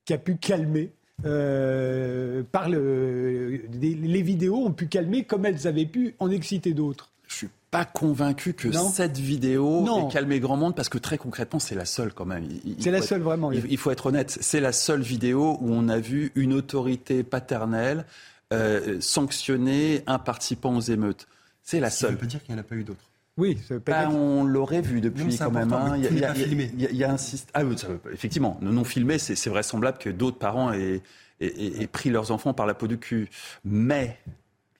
qui 0.05 0.13
a 0.13 0.17
pu 0.17 0.38
calmer 0.38 0.91
euh, 1.24 2.44
par 2.51 2.70
le, 2.70 3.62
les, 3.72 4.22
vidéos 4.22 4.65
ont 4.65 4.74
pu 4.74 4.88
calmer 4.88 5.24
comme 5.24 5.46
elles 5.46 5.65
avaient 5.65 5.86
pu 5.86 6.13
en 6.20 6.29
exciter 6.29 6.74
d'autres. 6.74 7.12
Je 7.27 7.36
suis 7.36 7.50
pas 7.72 7.86
convaincu 7.86 8.53
que 8.53 8.72
cette 8.72 9.17
vidéo 9.17 9.86
ait 9.86 10.12
calmé 10.12 10.39
grand 10.39 10.58
monde 10.58 10.75
parce 10.75 10.89
que 10.89 10.98
très 10.98 11.17
concrètement 11.17 11.60
c'est 11.60 11.75
la 11.75 11.86
seule 11.86 12.13
quand 12.13 12.25
même. 12.25 12.48
C'est 12.79 12.91
la 12.91 13.01
seule 13.01 13.22
vraiment. 13.22 13.51
Il, 13.51 13.77
faut 13.77 13.91
être 13.91 14.08
honnête, 14.08 14.38
c'est 14.41 14.60
la 14.60 14.74
seule 14.74 15.01
vidéo 15.01 15.58
où 15.62 15.72
on 15.72 15.88
a 15.88 16.00
vu 16.00 16.32
une 16.36 16.53
autorité 16.53 17.24
paternelle 17.24 18.05
euh, 18.53 19.00
sanctionner 19.00 20.03
un 20.08 20.20
participant 20.20 20.75
aux 20.75 20.82
émeutes. 20.82 21.27
C'est 21.63 21.79
la 21.79 21.89
seule. 21.89 22.12
Ça 22.12 22.22
veut 22.22 22.27
dire 22.27 22.44
qu'il 22.44 22.53
n'y 22.53 22.60
en 22.60 22.63
a 22.63 22.65
pas 22.65 22.75
eu 22.75 22.84
d'autres. 22.84 23.10
Oui, 23.38 23.58
bah, 23.86 24.10
on 24.10 24.46
l'aurait 24.46 24.82
vu 24.82 25.01
depuis 25.01 25.38
quand 25.38 25.51
même. 25.51 25.75
Il 25.98 26.20
y 26.20 26.24
a, 26.24 26.33
filmé. 26.33 26.72
Il 26.77 26.96
y 26.96 27.03
a 27.03 27.12
un 27.12 27.18
Ah, 27.53 27.64
effectivement, 28.14 28.57
non, 28.62 28.72
non 28.72 28.83
filmé, 28.86 29.18
c'est 29.18 29.50
vraisemblable 29.50 29.98
que 29.98 30.10
d'autres 30.10 30.38
parents 30.38 30.72
aient, 30.72 31.01
pris 31.92 32.10
leurs 32.10 32.31
enfants 32.31 32.53
par 32.53 32.66
la 32.66 32.74
peau 32.74 32.88
du 32.88 32.98
cul. 32.98 33.29
Mais 33.66 34.18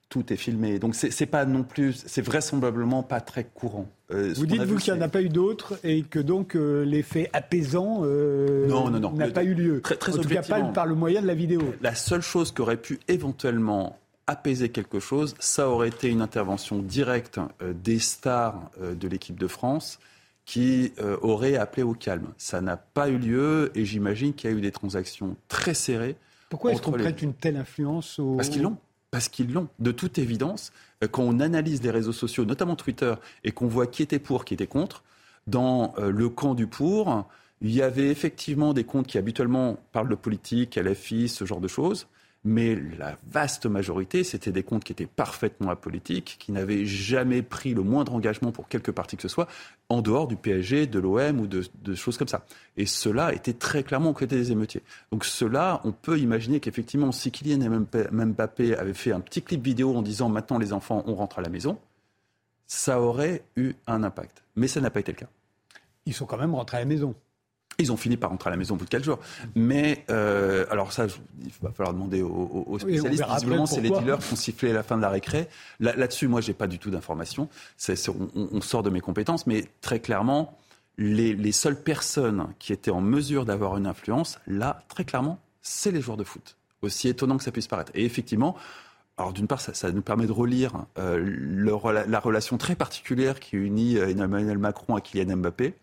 tout 0.08 0.32
est 0.32 0.36
filmé. 0.36 0.78
Donc 0.78 0.94
c'est 0.94 1.26
pas 1.26 1.44
non 1.44 1.64
plus, 1.64 1.92
c'est 2.06 2.22
vraisemblablement 2.22 3.02
pas 3.02 3.20
très 3.20 3.44
courant. 3.44 3.88
Euh, 4.12 4.32
vous 4.36 4.46
dites-vous 4.46 4.76
qu'il 4.78 4.94
n'y 4.94 5.00
en 5.00 5.02
a 5.02 5.08
pas 5.08 5.20
eu 5.20 5.28
d'autres 5.28 5.78
et 5.82 6.02
que 6.02 6.20
donc 6.20 6.54
euh, 6.54 6.84
l'effet 6.84 7.28
apaisant 7.32 8.02
euh, 8.04 8.68
n'a 9.14 9.28
pas 9.28 9.42
eu 9.42 9.54
lieu. 9.54 9.80
Très, 9.82 9.96
très 9.96 10.16
en 10.16 10.22
tout 10.22 10.28
cas 10.28 10.42
pas 10.42 10.62
par 10.62 10.86
le 10.86 10.94
moyen 10.94 11.20
de 11.20 11.26
la 11.26 11.34
vidéo. 11.34 11.60
La 11.82 11.94
seule 11.94 12.22
chose 12.22 12.52
qui 12.52 12.62
aurait 12.62 12.76
pu 12.76 13.00
éventuellement 13.08 13.98
apaiser 14.26 14.70
quelque 14.70 15.00
chose, 15.00 15.34
ça 15.38 15.68
aurait 15.68 15.88
été 15.88 16.08
une 16.08 16.20
intervention 16.20 16.78
directe 16.78 17.38
euh, 17.62 17.72
des 17.72 17.98
stars 17.98 18.70
euh, 18.80 18.94
de 18.94 19.08
l'équipe 19.08 19.38
de 19.38 19.46
France 19.46 19.98
qui 20.44 20.92
euh, 21.00 21.16
aurait 21.22 21.56
appelé 21.56 21.82
au 21.82 21.94
calme. 21.94 22.28
Ça 22.36 22.60
n'a 22.60 22.76
pas 22.76 23.08
eu 23.08 23.18
lieu 23.18 23.72
et 23.74 23.84
j'imagine 23.84 24.32
qu'il 24.32 24.50
y 24.50 24.52
a 24.52 24.56
eu 24.56 24.60
des 24.60 24.72
transactions 24.72 25.36
très 25.48 25.74
serrées. 25.74 26.16
Pourquoi 26.48 26.72
est-ce 26.72 26.82
qu'on 26.82 26.92
prête 26.92 27.22
une 27.22 27.34
telle 27.34 27.56
influence 27.56 28.18
au... 28.18 28.36
Parce 28.36 28.48
qu'ils 28.48 28.62
l'ont. 28.62 28.76
Parce 29.10 29.28
qu'ils 29.28 29.52
l'ont. 29.52 29.68
De 29.80 29.90
toute 29.90 30.18
évidence, 30.18 30.72
quand 31.10 31.22
on 31.22 31.40
analyse 31.40 31.82
les 31.82 31.90
réseaux 31.90 32.12
sociaux, 32.12 32.44
notamment 32.44 32.76
Twitter, 32.76 33.14
et 33.42 33.50
qu'on 33.50 33.66
voit 33.66 33.86
qui 33.86 34.02
était 34.02 34.18
pour, 34.20 34.44
qui 34.44 34.54
était 34.54 34.66
contre, 34.68 35.02
dans 35.48 35.94
le 35.98 36.28
camp 36.28 36.54
du 36.54 36.66
pour, 36.66 37.26
il 37.60 37.72
y 37.72 37.82
avait 37.82 38.08
effectivement 38.08 38.74
des 38.74 38.84
comptes 38.84 39.06
qui 39.06 39.18
habituellement 39.18 39.78
parlent 39.92 40.08
de 40.08 40.14
politique, 40.14 40.76
LFI, 40.76 41.28
ce 41.28 41.44
genre 41.44 41.60
de 41.60 41.68
choses 41.68 42.06
mais 42.46 42.76
la 42.76 43.18
vaste 43.26 43.66
majorité, 43.66 44.22
c'était 44.22 44.52
des 44.52 44.62
comptes 44.62 44.84
qui 44.84 44.92
étaient 44.92 45.06
parfaitement 45.06 45.70
apolitiques, 45.70 46.36
qui 46.38 46.52
n'avaient 46.52 46.86
jamais 46.86 47.42
pris 47.42 47.74
le 47.74 47.82
moindre 47.82 48.14
engagement 48.14 48.52
pour 48.52 48.68
quelque 48.68 48.92
parti 48.92 49.16
que 49.16 49.22
ce 49.22 49.28
soit, 49.28 49.48
en 49.88 50.00
dehors 50.00 50.28
du 50.28 50.36
PSG, 50.36 50.86
de 50.86 51.00
l'OM 51.00 51.40
ou 51.40 51.48
de, 51.48 51.94
choses 51.96 52.16
comme 52.16 52.28
ça. 52.28 52.46
Et 52.76 52.86
cela 52.86 53.34
était 53.34 53.52
très 53.52 53.82
clairement 53.82 54.10
aux 54.10 54.14
côtés 54.14 54.36
des 54.36 54.52
émeutiers. 54.52 54.82
Donc 55.10 55.24
cela, 55.24 55.80
on 55.82 55.90
peut 55.90 56.18
imaginer 56.20 56.60
qu'effectivement, 56.60 57.10
si 57.10 57.32
Kylian 57.32 57.68
Mbappé 58.12 58.76
avait 58.76 58.94
fait 58.94 59.10
un 59.10 59.20
petit 59.20 59.42
clip 59.42 59.62
vidéo 59.64 59.96
en 59.96 60.02
disant 60.02 60.28
maintenant 60.28 60.58
les 60.58 60.72
enfants, 60.72 61.02
on 61.06 61.16
rentre 61.16 61.40
à 61.40 61.42
la 61.42 61.48
maison, 61.48 61.78
ça 62.68 63.00
aurait 63.00 63.42
eu 63.56 63.74
un 63.88 64.04
impact. 64.04 64.44
Mais 64.54 64.68
ça 64.68 64.80
n'a 64.80 64.90
pas 64.90 65.00
été 65.00 65.10
le 65.10 65.18
cas. 65.18 65.28
Ils 66.06 66.14
sont 66.14 66.26
quand 66.26 66.38
même 66.38 66.54
rentrés 66.54 66.76
à 66.76 66.80
la 66.80 66.86
maison. 66.86 67.16
Ils 67.78 67.92
ont 67.92 67.96
fini 67.96 68.16
par 68.16 68.30
rentrer 68.30 68.48
à 68.48 68.50
la 68.50 68.56
maison 68.56 68.74
au 68.74 68.78
bout 68.78 68.84
de 68.84 68.90
quatre 68.90 69.04
jours. 69.04 69.18
Mais, 69.54 70.04
euh, 70.10 70.64
alors 70.70 70.92
ça, 70.92 71.06
il 71.42 71.50
va 71.60 71.70
falloir 71.70 71.92
demander 71.92 72.22
aux, 72.22 72.78
spécialistes. 72.78 73.24
Visiblement, 73.28 73.66
c'est 73.66 73.80
les 73.80 73.90
dealers 73.90 74.18
qui 74.18 74.32
ont 74.32 74.36
sifflé 74.36 74.72
la 74.72 74.82
fin 74.82 74.96
de 74.96 75.02
la 75.02 75.10
récré. 75.10 75.48
Là-dessus, 75.80 76.28
moi, 76.28 76.40
j'ai 76.40 76.54
pas 76.54 76.66
du 76.66 76.78
tout 76.78 76.90
d'informations. 76.90 77.48
On, 78.34 78.60
sort 78.60 78.82
de 78.82 78.90
mes 78.90 79.00
compétences, 79.00 79.46
mais 79.46 79.64
très 79.80 80.00
clairement, 80.00 80.58
les, 80.96 81.34
les 81.34 81.52
seules 81.52 81.80
personnes 81.80 82.48
qui 82.58 82.72
étaient 82.72 82.90
en 82.90 83.02
mesure 83.02 83.44
d'avoir 83.44 83.76
une 83.76 83.86
influence, 83.86 84.38
là, 84.46 84.82
très 84.88 85.04
clairement, 85.04 85.38
c'est 85.60 85.90
les 85.90 86.00
joueurs 86.00 86.16
de 86.16 86.24
foot. 86.24 86.56
Aussi 86.82 87.08
étonnant 87.08 87.36
que 87.36 87.44
ça 87.44 87.52
puisse 87.52 87.66
paraître. 87.66 87.92
Et 87.94 88.04
effectivement, 88.04 88.56
alors 89.18 89.32
d'une 89.32 89.46
part, 89.46 89.60
ça, 89.60 89.74
ça, 89.74 89.90
nous 89.92 90.02
permet 90.02 90.26
de 90.26 90.32
relire 90.32 90.84
euh, 90.98 91.18
la 92.06 92.20
relation 92.20 92.58
très 92.58 92.74
particulière 92.74 93.40
qui 93.40 93.56
unit 93.56 93.98
euh, 93.98 94.08
Emmanuel 94.08 94.58
Macron 94.58 94.94
à 94.94 95.00
Kylian 95.00 95.36
Mbappé 95.38 95.74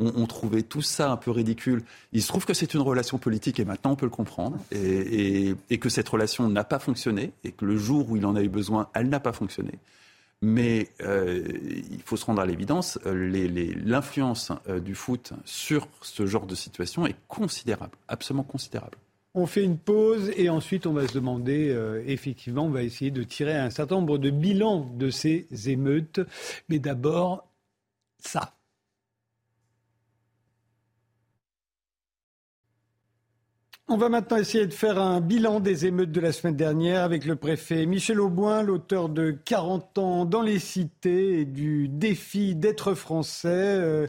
on, 0.00 0.26
trouvait 0.26 0.62
tout 0.62 0.82
ça 0.82 1.10
un 1.12 1.16
peu 1.16 1.30
ridicule. 1.30 1.82
Il 2.12 2.22
se 2.22 2.28
trouve 2.28 2.44
que 2.44 2.54
c'est 2.54 2.74
une 2.74 2.80
relation 2.80 3.18
politique 3.18 3.60
et 3.60 3.64
maintenant 3.64 3.92
on 3.92 3.96
peut 3.96 4.06
le 4.06 4.10
comprendre 4.10 4.58
et, 4.72 5.54
que 5.78 5.88
cette 5.88 6.08
relation 6.08 6.48
n'a 6.48 6.64
pas 6.64 6.78
fonctionné 6.78 7.32
et 7.44 7.52
que 7.52 7.64
le 7.64 7.76
jour 7.76 8.10
où 8.10 8.16
il 8.16 8.26
en 8.26 8.34
a 8.36 8.42
eu 8.42 8.48
besoin, 8.48 8.88
elle 8.94 9.08
n'a 9.08 9.20
pas 9.20 9.32
fonctionné. 9.32 9.72
Mais 10.42 10.88
euh, 11.00 11.42
il 11.90 12.02
faut 12.02 12.16
se 12.16 12.24
rendre 12.26 12.42
à 12.42 12.46
l'évidence, 12.46 12.98
euh, 13.06 13.72
l'influence 13.84 14.52
euh, 14.68 14.78
du 14.78 14.94
foot 14.94 15.32
sur 15.44 15.88
ce 16.02 16.26
genre 16.26 16.46
de 16.46 16.54
situation 16.54 17.06
est 17.06 17.16
considérable, 17.28 17.96
absolument 18.08 18.42
considérable. 18.42 18.98
On 19.34 19.46
fait 19.46 19.64
une 19.64 19.78
pause 19.78 20.30
et 20.36 20.48
ensuite 20.48 20.86
on 20.86 20.92
va 20.92 21.08
se 21.08 21.14
demander, 21.14 21.76
effectivement, 22.06 22.66
on 22.66 22.70
va 22.70 22.84
essayer 22.84 23.10
de 23.10 23.24
tirer 23.24 23.56
un 23.56 23.70
certain 23.70 23.96
nombre 23.96 24.16
de 24.16 24.30
bilans 24.30 24.88
de 24.96 25.10
ces 25.10 25.48
émeutes. 25.66 26.20
Mais 26.68 26.78
d'abord, 26.78 27.48
ça. 28.20 28.54
On 33.86 33.98
va 33.98 34.08
maintenant 34.08 34.38
essayer 34.38 34.66
de 34.66 34.72
faire 34.72 34.98
un 34.98 35.20
bilan 35.20 35.60
des 35.60 35.84
émeutes 35.84 36.10
de 36.10 36.20
la 36.22 36.32
semaine 36.32 36.56
dernière 36.56 37.02
avec 37.02 37.26
le 37.26 37.36
préfet 37.36 37.84
Michel 37.84 38.18
Auboin, 38.18 38.62
l'auteur 38.62 39.10
de 39.10 39.30
40 39.30 39.98
ans 39.98 40.24
dans 40.24 40.40
les 40.40 40.58
cités 40.58 41.40
et 41.40 41.44
du 41.44 41.88
défi 41.88 42.54
d'être 42.54 42.94
français. 42.94 43.50
Euh, 43.50 44.06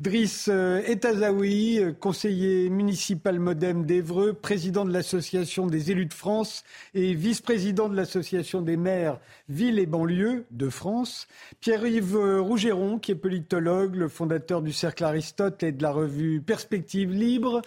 Driss 0.00 0.48
euh, 0.50 0.80
Etazaoui, 0.86 1.78
euh, 1.78 1.92
conseiller 1.92 2.70
municipal 2.70 3.38
modem 3.38 3.84
d'Evreux, 3.84 4.32
président 4.32 4.86
de 4.86 4.94
l'Association 4.94 5.66
des 5.66 5.90
élus 5.90 6.06
de 6.06 6.14
France 6.14 6.64
et 6.94 7.12
vice-président 7.12 7.90
de 7.90 7.96
l'Association 7.96 8.62
des 8.62 8.78
maires 8.78 9.20
villes 9.50 9.78
et 9.78 9.84
banlieues 9.86 10.46
de 10.52 10.70
France. 10.70 11.28
Pierre-Yves 11.60 12.40
Rougeron, 12.40 12.98
qui 12.98 13.12
est 13.12 13.14
politologue, 13.14 13.94
le 13.94 14.08
fondateur 14.08 14.62
du 14.62 14.72
Cercle 14.72 15.04
Aristote 15.04 15.62
et 15.62 15.72
de 15.72 15.82
la 15.82 15.90
revue 15.90 16.40
Perspective 16.40 17.12
Libre. 17.12 17.60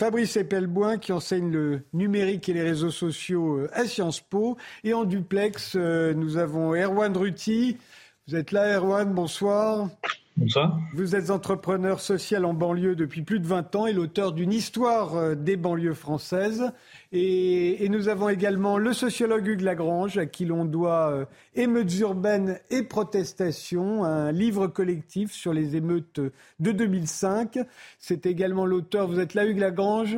Fabrice 0.00 0.36
Epelboin 0.36 0.98
qui 0.98 1.12
enseigne 1.12 1.52
le 1.52 1.82
numérique 1.92 2.48
et 2.48 2.52
les 2.52 2.62
réseaux 2.62 2.90
sociaux 2.90 3.58
euh, 3.58 3.70
à 3.72 3.86
Sciences 3.86 4.20
Po. 4.20 4.56
Et 4.82 4.92
en 4.92 5.04
duplex, 5.04 5.76
euh, 5.76 6.14
nous 6.14 6.36
avons 6.36 6.74
Erwan 6.74 7.16
Ruti. 7.16 7.78
Vous 8.26 8.36
êtes 8.36 8.52
là, 8.52 8.78
Erwan, 8.78 9.12
bonsoir. 9.12 9.90
Bonsoir. 10.38 10.80
Vous 10.94 11.14
êtes 11.14 11.28
entrepreneur 11.28 12.00
social 12.00 12.46
en 12.46 12.54
banlieue 12.54 12.96
depuis 12.96 13.20
plus 13.20 13.38
de 13.38 13.46
20 13.46 13.76
ans 13.76 13.86
et 13.86 13.92
l'auteur 13.92 14.32
d'une 14.32 14.54
histoire 14.54 15.14
euh, 15.14 15.34
des 15.34 15.58
banlieues 15.58 15.92
françaises. 15.92 16.72
Et, 17.12 17.86
nous 17.90 18.08
avons 18.08 18.30
également 18.30 18.78
le 18.78 18.94
sociologue 18.94 19.46
Hugues 19.46 19.60
Lagrange, 19.60 20.16
à 20.16 20.24
qui 20.24 20.46
l'on 20.46 20.64
doit 20.64 21.10
euh, 21.10 21.24
Émeutes 21.54 21.98
urbaines 21.98 22.58
et 22.70 22.82
protestations, 22.82 24.04
un 24.04 24.32
livre 24.32 24.68
collectif 24.68 25.30
sur 25.30 25.52
les 25.52 25.76
émeutes 25.76 26.20
de 26.60 26.72
2005. 26.72 27.58
C'est 27.98 28.24
également 28.24 28.64
l'auteur, 28.64 29.06
vous 29.06 29.20
êtes 29.20 29.34
là 29.34 29.44
Hugues 29.44 29.58
Lagrange? 29.58 30.16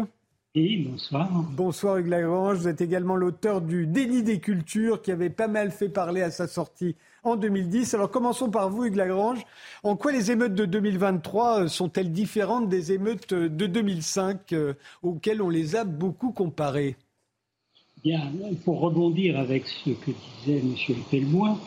Oui, 0.54 0.88
bonsoir. 0.88 1.28
Bonsoir 1.50 1.98
Hugues 1.98 2.06
Lagrange. 2.06 2.58
Vous 2.58 2.68
êtes 2.68 2.80
également 2.80 3.16
l'auteur 3.16 3.60
du 3.60 3.86
Déni 3.86 4.22
des 4.22 4.40
cultures 4.40 5.02
qui 5.02 5.12
avait 5.12 5.28
pas 5.28 5.48
mal 5.48 5.70
fait 5.70 5.90
parler 5.90 6.22
à 6.22 6.30
sa 6.30 6.46
sortie 6.46 6.96
en 7.26 7.36
2010. 7.36 7.94
Alors 7.94 8.10
commençons 8.10 8.50
par 8.50 8.70
vous 8.70 8.84
Hugues 8.84 8.96
Lagrange. 8.96 9.40
En 9.82 9.96
quoi 9.96 10.12
les 10.12 10.30
émeutes 10.30 10.54
de 10.54 10.64
2023 10.64 11.60
euh, 11.60 11.68
sont-elles 11.68 12.12
différentes 12.12 12.68
des 12.68 12.92
émeutes 12.92 13.34
de 13.34 13.66
2005 13.66 14.52
euh, 14.52 14.74
auxquelles 15.02 15.42
on 15.42 15.48
les 15.48 15.76
a 15.76 15.84
beaucoup 15.84 16.32
comparées? 16.32 16.96
Bien, 18.04 18.20
pour 18.64 18.80
rebondir 18.80 19.38
avec 19.38 19.66
ce 19.66 19.90
que 19.90 20.12
disait 20.44 20.60
M. 20.60 20.96
Pellemois, 21.10 21.58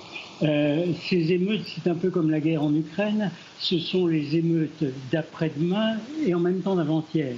euh, 0.43 0.86
ces 1.10 1.34
émeutes, 1.34 1.65
c'est 1.65 1.89
un 1.89 1.95
peu 1.95 2.10
comme 2.10 2.30
la 2.30 2.39
guerre 2.39 2.63
en 2.63 2.74
Ukraine, 2.74 3.32
ce 3.60 3.78
sont 3.80 4.08
les 4.08 4.38
émeutes 4.38 4.86
d'après-demain 5.12 5.98
et 6.26 6.34
en 6.34 6.39
même 6.39 6.62
temps 6.62 6.76
d'avant-hier 6.76 7.36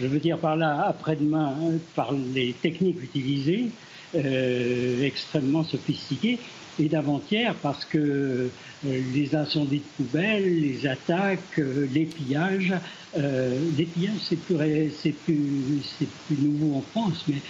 je 0.00 0.06
veux 0.06 0.18
dire 0.18 0.38
par 0.38 0.56
là 0.56 0.86
après-demain, 0.86 1.54
par 1.94 2.12
les 2.12 2.52
techniques 2.52 3.02
utilisées, 3.02 3.70
euh, 4.14 5.02
extrêmement 5.02 5.64
sophistiquées, 5.64 6.38
et 6.78 6.88
d'avant-hier 6.88 7.54
parce 7.62 7.84
que 7.84 7.98
euh, 7.98 8.48
les 8.84 9.34
incendies 9.34 9.78
de 9.78 10.04
poubelles, 10.04 10.60
les 10.60 10.86
attaques, 10.86 11.58
euh, 11.58 11.86
les 11.92 12.04
pillages, 12.04 12.72
les 13.14 13.84
pillages 13.84 14.20
c'est 14.20 14.36
plus, 14.36 14.56
c'est 15.00 15.14
plus, 15.14 16.36
nouveau 16.38 16.78
en 16.78 16.82
France, 16.82 17.24
mais 17.28 17.40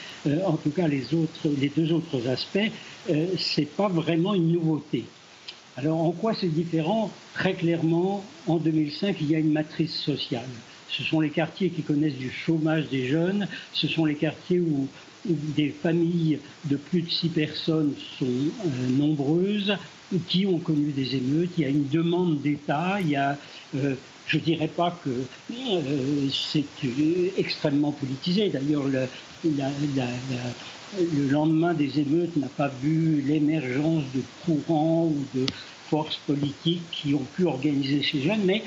en 0.45 0.57
tout 0.57 0.71
cas 0.71 0.87
les 0.87 1.13
autres, 1.13 1.49
les 1.61 1.69
deux 1.69 1.93
autres 1.93 2.29
aspects, 2.29 2.71
c'est 3.37 3.69
pas 3.77 3.89
vraiment 3.89 4.35
une 4.35 4.53
nouveauté. 4.53 5.07
Alors 5.77 6.01
en 6.01 6.13
quoi 6.13 6.35
c'est 6.35 6.49
différent? 6.49 7.11
Très 7.35 7.55
clairement, 7.55 8.25
en 8.47 8.57
2005, 8.57 9.17
il 9.21 9.31
y 9.31 9.35
a 9.35 9.39
une 9.39 9.53
matrice 9.53 9.95
sociale. 9.95 10.49
Ce 10.89 11.03
sont 11.03 11.21
les 11.21 11.31
quartiers 11.31 11.69
qui 11.69 11.83
connaissent 11.83 12.17
du 12.17 12.31
chômage 12.31 12.89
des 12.89 13.09
jeunes, 13.09 13.47
ce 13.73 13.87
sont 13.87 14.05
les 14.05 14.15
quartiers 14.15 14.61
où, 14.61 14.89
des 15.29 15.71
familles 15.71 16.39
de 16.65 16.77
plus 16.77 17.03
de 17.03 17.11
six 17.11 17.29
personnes 17.29 17.95
sont 18.19 18.27
euh, 18.27 18.89
nombreuses, 18.91 19.77
qui 20.29 20.47
ont 20.47 20.59
connu 20.59 20.93
des 20.93 21.17
émeutes. 21.17 21.51
Il 21.59 21.65
y 21.65 21.67
a 21.67 21.71
une 21.71 21.89
demande 21.89 22.41
d'État, 22.41 22.99
il 23.01 23.11
y 23.11 23.17
a, 23.17 23.37
euh, 23.77 23.95
je 24.27 24.39
dirais 24.39 24.69
pas 24.69 24.99
que 25.05 25.11
euh, 25.11 26.29
c'est 26.31 26.65
extrêmement 27.37 27.93
politisé. 27.93 28.49
D'ailleurs, 28.49 28.85
le, 28.85 29.07
le 29.45 31.29
lendemain 31.29 31.75
des 31.75 31.99
émeutes 31.99 32.37
n'a 32.37 32.49
pas 32.49 32.71
vu 32.83 33.21
l'émergence 33.27 34.05
de 34.15 34.23
courants 34.45 35.07
ou 35.07 35.25
de 35.35 35.47
forces 35.89 36.19
politiques 36.27 36.83
qui 36.93 37.15
ont 37.15 37.27
pu 37.35 37.45
organiser 37.45 38.03
ces 38.03 38.23
jeunes, 38.23 38.45
mais 38.45 38.63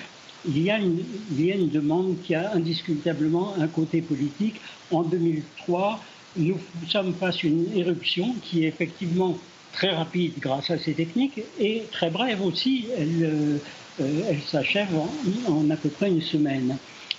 il 0.48 0.63
y, 0.63 0.72
a 0.72 0.78
une 0.78 1.69
demande 1.69 2.15
qui 2.24 2.34
a 2.34 2.54
indiscutablement 2.54 3.56
un 3.60 3.67
côté 3.67 4.02
politique. 4.02 4.56
En 4.91 5.04
2003, 5.04 6.00
nous 6.39 6.58
sommes 6.88 7.13
face 7.13 7.43
à 7.43 7.47
une 7.47 7.65
éruption 7.75 8.36
qui 8.41 8.63
est 8.63 8.67
effectivement 8.67 9.38
très 9.73 9.91
rapide 9.91 10.34
grâce 10.39 10.71
à 10.71 10.78
ces 10.78 10.93
techniques 10.93 11.41
et 11.60 11.84
très 11.91 12.10
brève 12.10 12.41
aussi. 12.41 12.88
Elle, 12.97 13.60
euh, 14.02 14.21
elle 14.30 14.41
s'achève 14.41 14.95
en, 14.95 15.69
à 15.69 15.75
peu 15.75 15.89
près 15.89 16.10
une 16.10 16.21
semaine. 16.21 16.78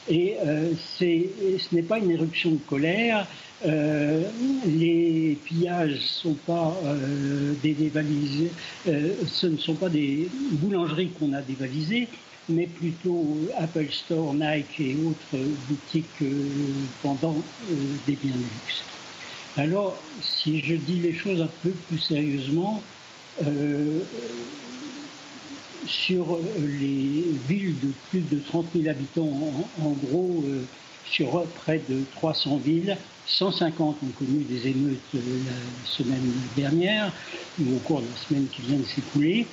Et 0.08 0.36
euh, 0.44 0.72
ce 0.98 1.74
n'est 1.74 1.82
pas 1.82 1.98
une 1.98 2.10
éruption 2.10 2.52
de 2.52 2.60
colère. 2.66 3.26
Euh, 3.66 4.22
les 4.66 5.38
pillages 5.44 6.00
sont 6.00 6.34
pas 6.34 6.74
des 7.62 7.74
dévalisés, 7.74 8.50
ce 8.86 9.46
ne 9.46 9.58
sont 9.58 9.74
pas 9.74 9.90
des 9.90 10.28
boulangeries 10.52 11.10
qu'on 11.10 11.34
a 11.34 11.42
dévalisées, 11.42 12.08
mais 12.50 12.66
plutôt 12.66 13.38
Apple 13.56 13.90
Store, 13.90 14.34
Nike 14.34 14.80
et 14.80 14.96
autres 15.06 15.44
boutiques 15.68 16.22
euh, 16.22 16.48
vendant 17.02 17.36
euh, 17.70 17.74
des 18.06 18.14
biens 18.14 18.32
de 18.32 18.38
luxe. 18.38 18.84
Alors, 19.56 20.00
si 20.22 20.60
je 20.60 20.74
dis 20.74 21.00
les 21.00 21.12
choses 21.12 21.40
un 21.40 21.50
peu 21.62 21.70
plus 21.70 21.98
sérieusement, 21.98 22.82
euh, 23.44 24.00
sur 25.86 26.38
les 26.58 27.24
villes 27.48 27.74
de 27.82 27.92
plus 28.10 28.20
de 28.20 28.38
30 28.38 28.66
000 28.76 28.88
habitants, 28.88 29.30
en, 29.82 29.90
gros, 29.90 30.44
sur 31.10 31.42
près 31.56 31.80
de 31.88 32.02
300 32.16 32.58
villes, 32.58 32.96
150 33.26 33.96
ont 34.02 34.06
connu 34.18 34.44
des 34.44 34.68
émeutes 34.68 35.00
la 35.14 35.52
semaine 35.84 36.32
dernière, 36.56 37.12
ou 37.58 37.76
au 37.76 37.78
cours 37.78 38.02
de 38.02 38.06
la 38.06 38.16
semaine 38.28 38.46
qui 38.52 38.62
vient 38.62 38.76
de 38.76 38.84
s'écouler. 38.84 39.46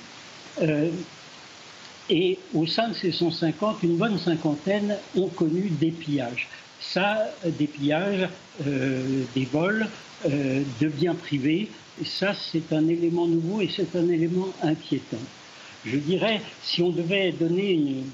Et 2.10 2.38
au 2.54 2.66
sein 2.66 2.88
de 2.88 2.94
ces 2.94 3.12
150, 3.12 3.82
une 3.82 3.96
bonne 3.96 4.18
cinquantaine 4.18 4.96
ont 5.16 5.28
connu 5.28 5.68
des 5.70 5.90
pillages. 5.90 6.48
Ça, 6.80 7.30
des 7.44 7.66
pillages, 7.66 8.28
euh, 8.66 9.24
des 9.34 9.44
vols 9.44 9.86
euh, 10.26 10.62
de 10.80 10.88
biens 10.88 11.14
privés, 11.14 11.68
ça 12.04 12.34
c'est 12.34 12.72
un 12.72 12.86
élément 12.88 13.26
nouveau 13.26 13.60
et 13.60 13.68
c'est 13.74 13.96
un 13.96 14.08
élément 14.08 14.48
inquiétant. 14.62 15.18
Je 15.84 15.96
dirais, 15.96 16.40
si 16.62 16.82
on 16.82 16.90
devait 16.90 17.32
donner 17.32 17.72
une, 17.72 18.04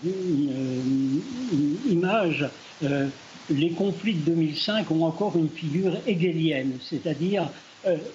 image, 1.90 2.46
euh, 2.83 3.09
les 3.50 3.70
conflits 3.70 4.14
de 4.14 4.33
2005 4.33 4.90
ont 4.90 5.05
encore 5.05 5.37
une 5.37 5.48
figure 5.48 5.96
hegelienne, 6.07 6.79
c'est-à-dire 6.83 7.48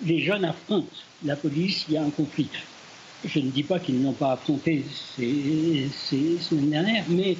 les 0.04 0.20
jeunes 0.20 0.46
affrontent 0.46 0.88
la 1.24 1.36
police, 1.36 1.86
il 1.88 1.96
y 1.96 1.98
a 1.98 2.04
un 2.04 2.10
conflit. 2.10 2.50
Je 3.26 3.40
ne 3.40 3.50
dis 3.50 3.64
pas 3.64 3.80
qu'ils 3.80 4.02
n'ont 4.02 4.14
pas 4.14 4.34
affronté 4.34 4.86
ces, 5.18 5.90
semaines 6.40 6.70
dernières, 6.70 7.04
mais 7.10 7.36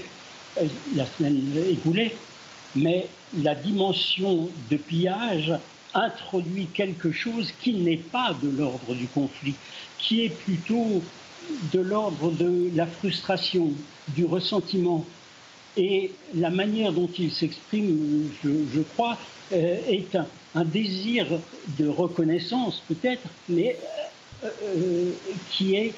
euh, 0.62 0.66
la 0.96 1.06
semaine 1.06 1.42
écoulée, 1.70 2.14
mais 2.76 3.08
la 3.38 3.56
dimension 3.56 4.50
de 4.70 4.78
pillage 4.78 5.54
introduit 5.94 6.68
quelque 6.68 7.12
chose 7.12 7.52
qui 7.62 7.74
n'est 7.74 7.98
pas 7.98 8.36
de 8.42 8.50
l'ordre 8.50 8.94
du 8.94 9.08
conflit, 9.08 9.56
qui 9.98 10.26
est 10.26 10.30
plutôt 10.30 11.02
de 11.74 11.80
l'ordre 11.80 12.32
de 12.32 12.70
la 12.76 12.86
frustration, 12.86 13.72
du 14.10 14.26
ressentiment. 14.26 15.06
Et 15.78 16.12
la 16.36 16.50
manière 16.50 16.94
dont 16.94 17.10
il 17.18 17.32
s'exprime, 17.32 18.30
je, 18.44 18.82
crois, 18.82 19.18
euh, 19.54 19.78
est 19.88 20.16
un, 20.16 20.66
désir 20.66 21.26
de 21.78 21.88
reconnaissance 21.88 22.84
peut-être, 22.88 23.28
mais 23.48 23.78
euh, 24.44 25.12
qui 25.52 25.76
est 25.76 25.94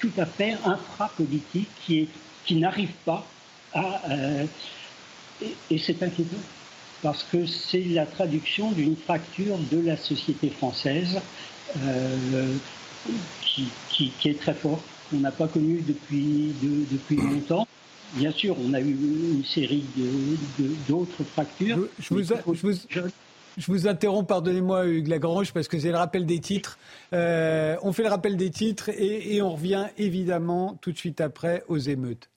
tout 0.00 0.12
à 0.16 0.26
fait 0.26 0.56
infrapolitique, 0.64 1.68
qui, 1.84 2.08
qui 2.44 2.56
n'arrive 2.56 2.92
pas 3.04 3.26
à... 3.74 4.00
Et, 5.42 5.78
c'est 5.78 6.02
inquiétant, 6.02 6.36
parce 7.02 7.22
que 7.24 7.46
c'est 7.46 7.84
la 7.84 8.06
traduction 8.06 8.72
d'une 8.72 8.96
fracture 8.96 9.58
de 9.70 9.80
la 9.86 9.96
société 9.96 10.48
française 10.48 11.20
euh, 11.78 12.54
qui, 13.42 13.68
qui, 13.90 14.28
est 14.28 14.40
très 14.40 14.54
forte, 14.54 14.82
qu'on 15.10 15.18
n'a 15.18 15.30
pas 15.30 15.48
connue 15.48 15.82
depuis, 15.86 16.54
depuis 16.62 17.16
longtemps. 17.16 17.66
Bien 18.14 18.30
sûr, 18.30 18.56
on 18.64 18.72
a 18.72 18.80
eu 18.80 18.96
une 19.34 19.44
série 19.44 19.84
d'autres 20.88 21.18
de, 21.22 21.24
fractures. 21.24 21.88
Je, 21.98 22.14
vous, 22.14 22.22
je 23.58 23.66
vous 23.66 23.88
interromps, 23.88 24.26
pardonnez-moi 24.26 24.86
Hugues 24.86 25.08
Lagrange, 25.08 25.52
parce 25.52 25.68
que 25.68 25.78
c'est 25.78 25.90
le 25.90 25.96
rappel 25.96 26.24
des 26.24 26.40
titres. 26.40 26.78
Euh, 27.12 27.76
on 27.82 27.92
fait 27.92 28.04
le 28.04 28.08
rappel 28.08 28.36
des 28.36 28.50
titres 28.50 28.90
et, 28.90 29.36
et 29.36 29.42
on 29.42 29.52
revient 29.52 29.86
évidemment 29.98 30.78
tout 30.80 30.92
de 30.92 30.98
suite 30.98 31.20
après 31.20 31.64
aux 31.68 31.78
émeutes. 31.78 32.30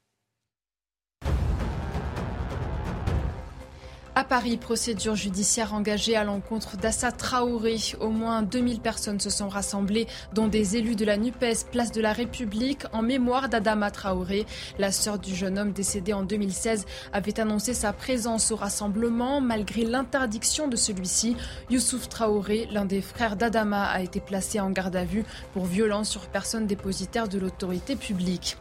À 4.20 4.26
Paris, 4.26 4.58
procédure 4.58 5.16
judiciaire 5.16 5.74
engagée 5.74 6.18
à 6.18 6.26
l'encontre 6.26 6.76
d'Assa 6.76 7.10
Traoré. 7.10 7.78
Au 8.02 8.10
moins 8.10 8.42
2000 8.42 8.82
personnes 8.82 9.22
se 9.22 9.30
sont 9.30 9.48
rassemblées, 9.48 10.08
dont 10.34 10.50
des 10.50 10.76
élus 10.76 10.98
de 10.98 11.06
la 11.06 11.16
NUPES, 11.16 11.70
place 11.72 11.94
de 11.94 12.02
la 12.02 12.12
République, 12.12 12.84
en 12.92 13.02
mémoire 13.02 13.48
d'Adama 13.48 13.92
Traoré. 13.92 14.46
La 14.78 14.92
sœur 14.92 15.20
du 15.20 15.34
jeune 15.34 15.58
homme 15.58 15.72
décédé 15.72 16.12
en 16.12 16.24
2016 16.24 16.86
avait 17.14 17.40
annoncé 17.40 17.74
sa 17.74 17.94
présence 17.94 18.52
au 18.52 18.58
rassemblement 18.58 19.40
malgré 19.40 19.86
l'interdiction 19.86 20.68
de 20.68 20.76
celui-ci. 20.76 21.38
Youssouf 21.70 22.10
Traoré, 22.10 22.68
l'un 22.74 22.84
des 22.84 23.02
frères 23.02 23.38
d'Adama, 23.38 23.86
a 23.86 24.02
été 24.02 24.20
placé 24.20 24.60
en 24.60 24.70
garde 24.70 24.98
à 24.98 25.06
vue 25.06 25.24
pour 25.54 25.64
violence 25.64 26.10
sur 26.10 26.28
personne 26.28 26.68
dépositaire 26.68 27.30
de 27.30 27.40
l'autorité 27.40 27.96
publique. 27.96 28.58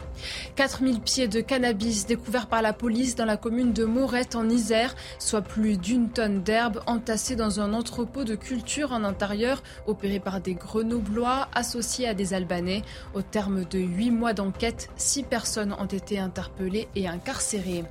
4000 0.55 1.01
pieds 1.01 1.27
de 1.27 1.41
cannabis 1.41 2.07
découverts 2.07 2.47
par 2.47 2.63
la 2.63 2.73
police 2.73 3.17
dans 3.17 3.25
la 3.25 3.37
commune 3.37 3.73
de 3.73 3.85
Morette 3.85 4.37
en 4.37 4.49
Isère, 4.49 4.95
soit 5.19 5.48
plus 5.49 5.79
d'une 5.79 6.11
tonne 6.11 6.43
d'herbe 6.43 6.81
entassée 6.87 7.35
dans 7.35 7.61
un 7.61 7.73
entrepôt 7.73 8.25
de 8.25 8.35
culture 8.35 8.93
en 8.93 9.03
intérieur 9.03 9.63
opéré 9.87 10.21
par 10.21 10.41
des 10.41 10.55
grenoblois 10.55 11.49
associés 11.55 12.07
à 12.07 12.15
des 12.15 12.35
Albanais. 12.35 12.83
Au 13.15 13.23
terme 13.23 13.65
de 13.65 13.79
huit 13.79 14.11
mois 14.11 14.35
d'enquête, 14.35 14.91
six 14.97 15.23
personnes 15.23 15.75
ont 15.79 15.87
été 15.87 16.19
interpellées 16.19 16.89
et 16.95 17.09
incarcérées. 17.09 17.85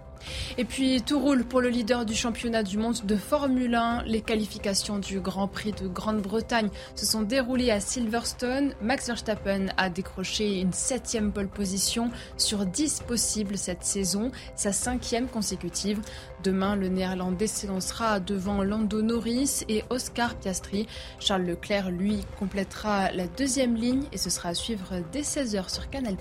Et 0.58 0.66
puis 0.66 1.02
tout 1.02 1.20
roule 1.20 1.44
pour 1.44 1.62
le 1.62 1.70
leader 1.70 2.06
du 2.06 2.16
championnat 2.16 2.64
du 2.64 2.78
monde 2.78 2.96
de 3.04 3.16
Formule 3.16 3.76
1. 3.76 4.04
Les 4.06 4.22
qualifications 4.22 5.00
du 5.00 5.20
Grand 5.20 5.48
Prix 5.48 5.72
de 5.74 5.88
Grande-Bretagne 5.88 6.70
se 6.96 7.06
sont 7.06 7.22
déroulées 7.22 7.72
à 7.72 7.80
Silverstone. 7.80 8.74
Max 8.82 9.08
Verstappen 9.08 9.68
a 9.78 9.90
décroché 9.90 10.60
une 10.60 10.74
septième 10.74 11.32
pole 11.32 11.48
position 11.48 12.12
sur 12.38 12.66
dix 12.66 13.02
possibles 13.02 13.58
cette 13.58 13.84
saison, 13.84 14.32
sa 14.56 14.72
cinquième 14.72 15.28
consécutive. 15.28 16.00
Demain, 16.44 16.76
le 16.76 16.88
Néerlandais 16.88 17.48
s'élancera 17.48 18.20
devant 18.20 18.64
Lando 18.64 19.02
Norris 19.02 19.64
et 19.70 19.84
Oscar 19.90 20.36
Piastri. 20.36 20.88
Charles 21.20 21.44
Leclerc, 21.44 21.92
lui, 21.92 22.20
complétera 22.40 23.12
la 23.12 23.28
deuxième 23.28 23.76
ligne 23.76 24.04
et 24.12 24.18
ce 24.18 24.30
sera 24.30 24.50
à 24.50 24.54
suivre 24.54 25.02
dès 25.12 25.22
16h 25.22 25.74
sur 25.74 25.90
Canal+. 25.90 26.16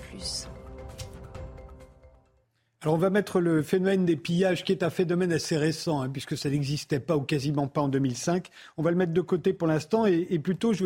Alors 2.81 2.93
on 2.95 2.97
va 2.99 3.09
mettre 3.09 3.39
le 3.39 3.63
phénomène 3.63 4.05
des 4.05 4.15
pillages, 4.15 4.63
qui 4.63 4.71
est 4.71 4.83
un 4.83 4.91
phénomène 4.91 5.31
assez 5.31 5.57
récent, 5.57 6.01
hein, 6.01 6.09
puisque 6.09 6.37
ça 6.37 6.49
n'existait 6.49 6.99
pas 6.99 7.17
ou 7.17 7.21
quasiment 7.21 7.67
pas 7.67 7.81
en 7.81 7.87
2005. 7.87 8.49
On 8.77 8.83
va 8.83 8.91
le 8.91 8.97
mettre 8.97 9.13
de 9.13 9.21
côté 9.21 9.51
pour 9.53 9.67
l'instant, 9.67 10.05
et, 10.05 10.37
plutôt, 10.39 10.73
j'ai 10.73 10.85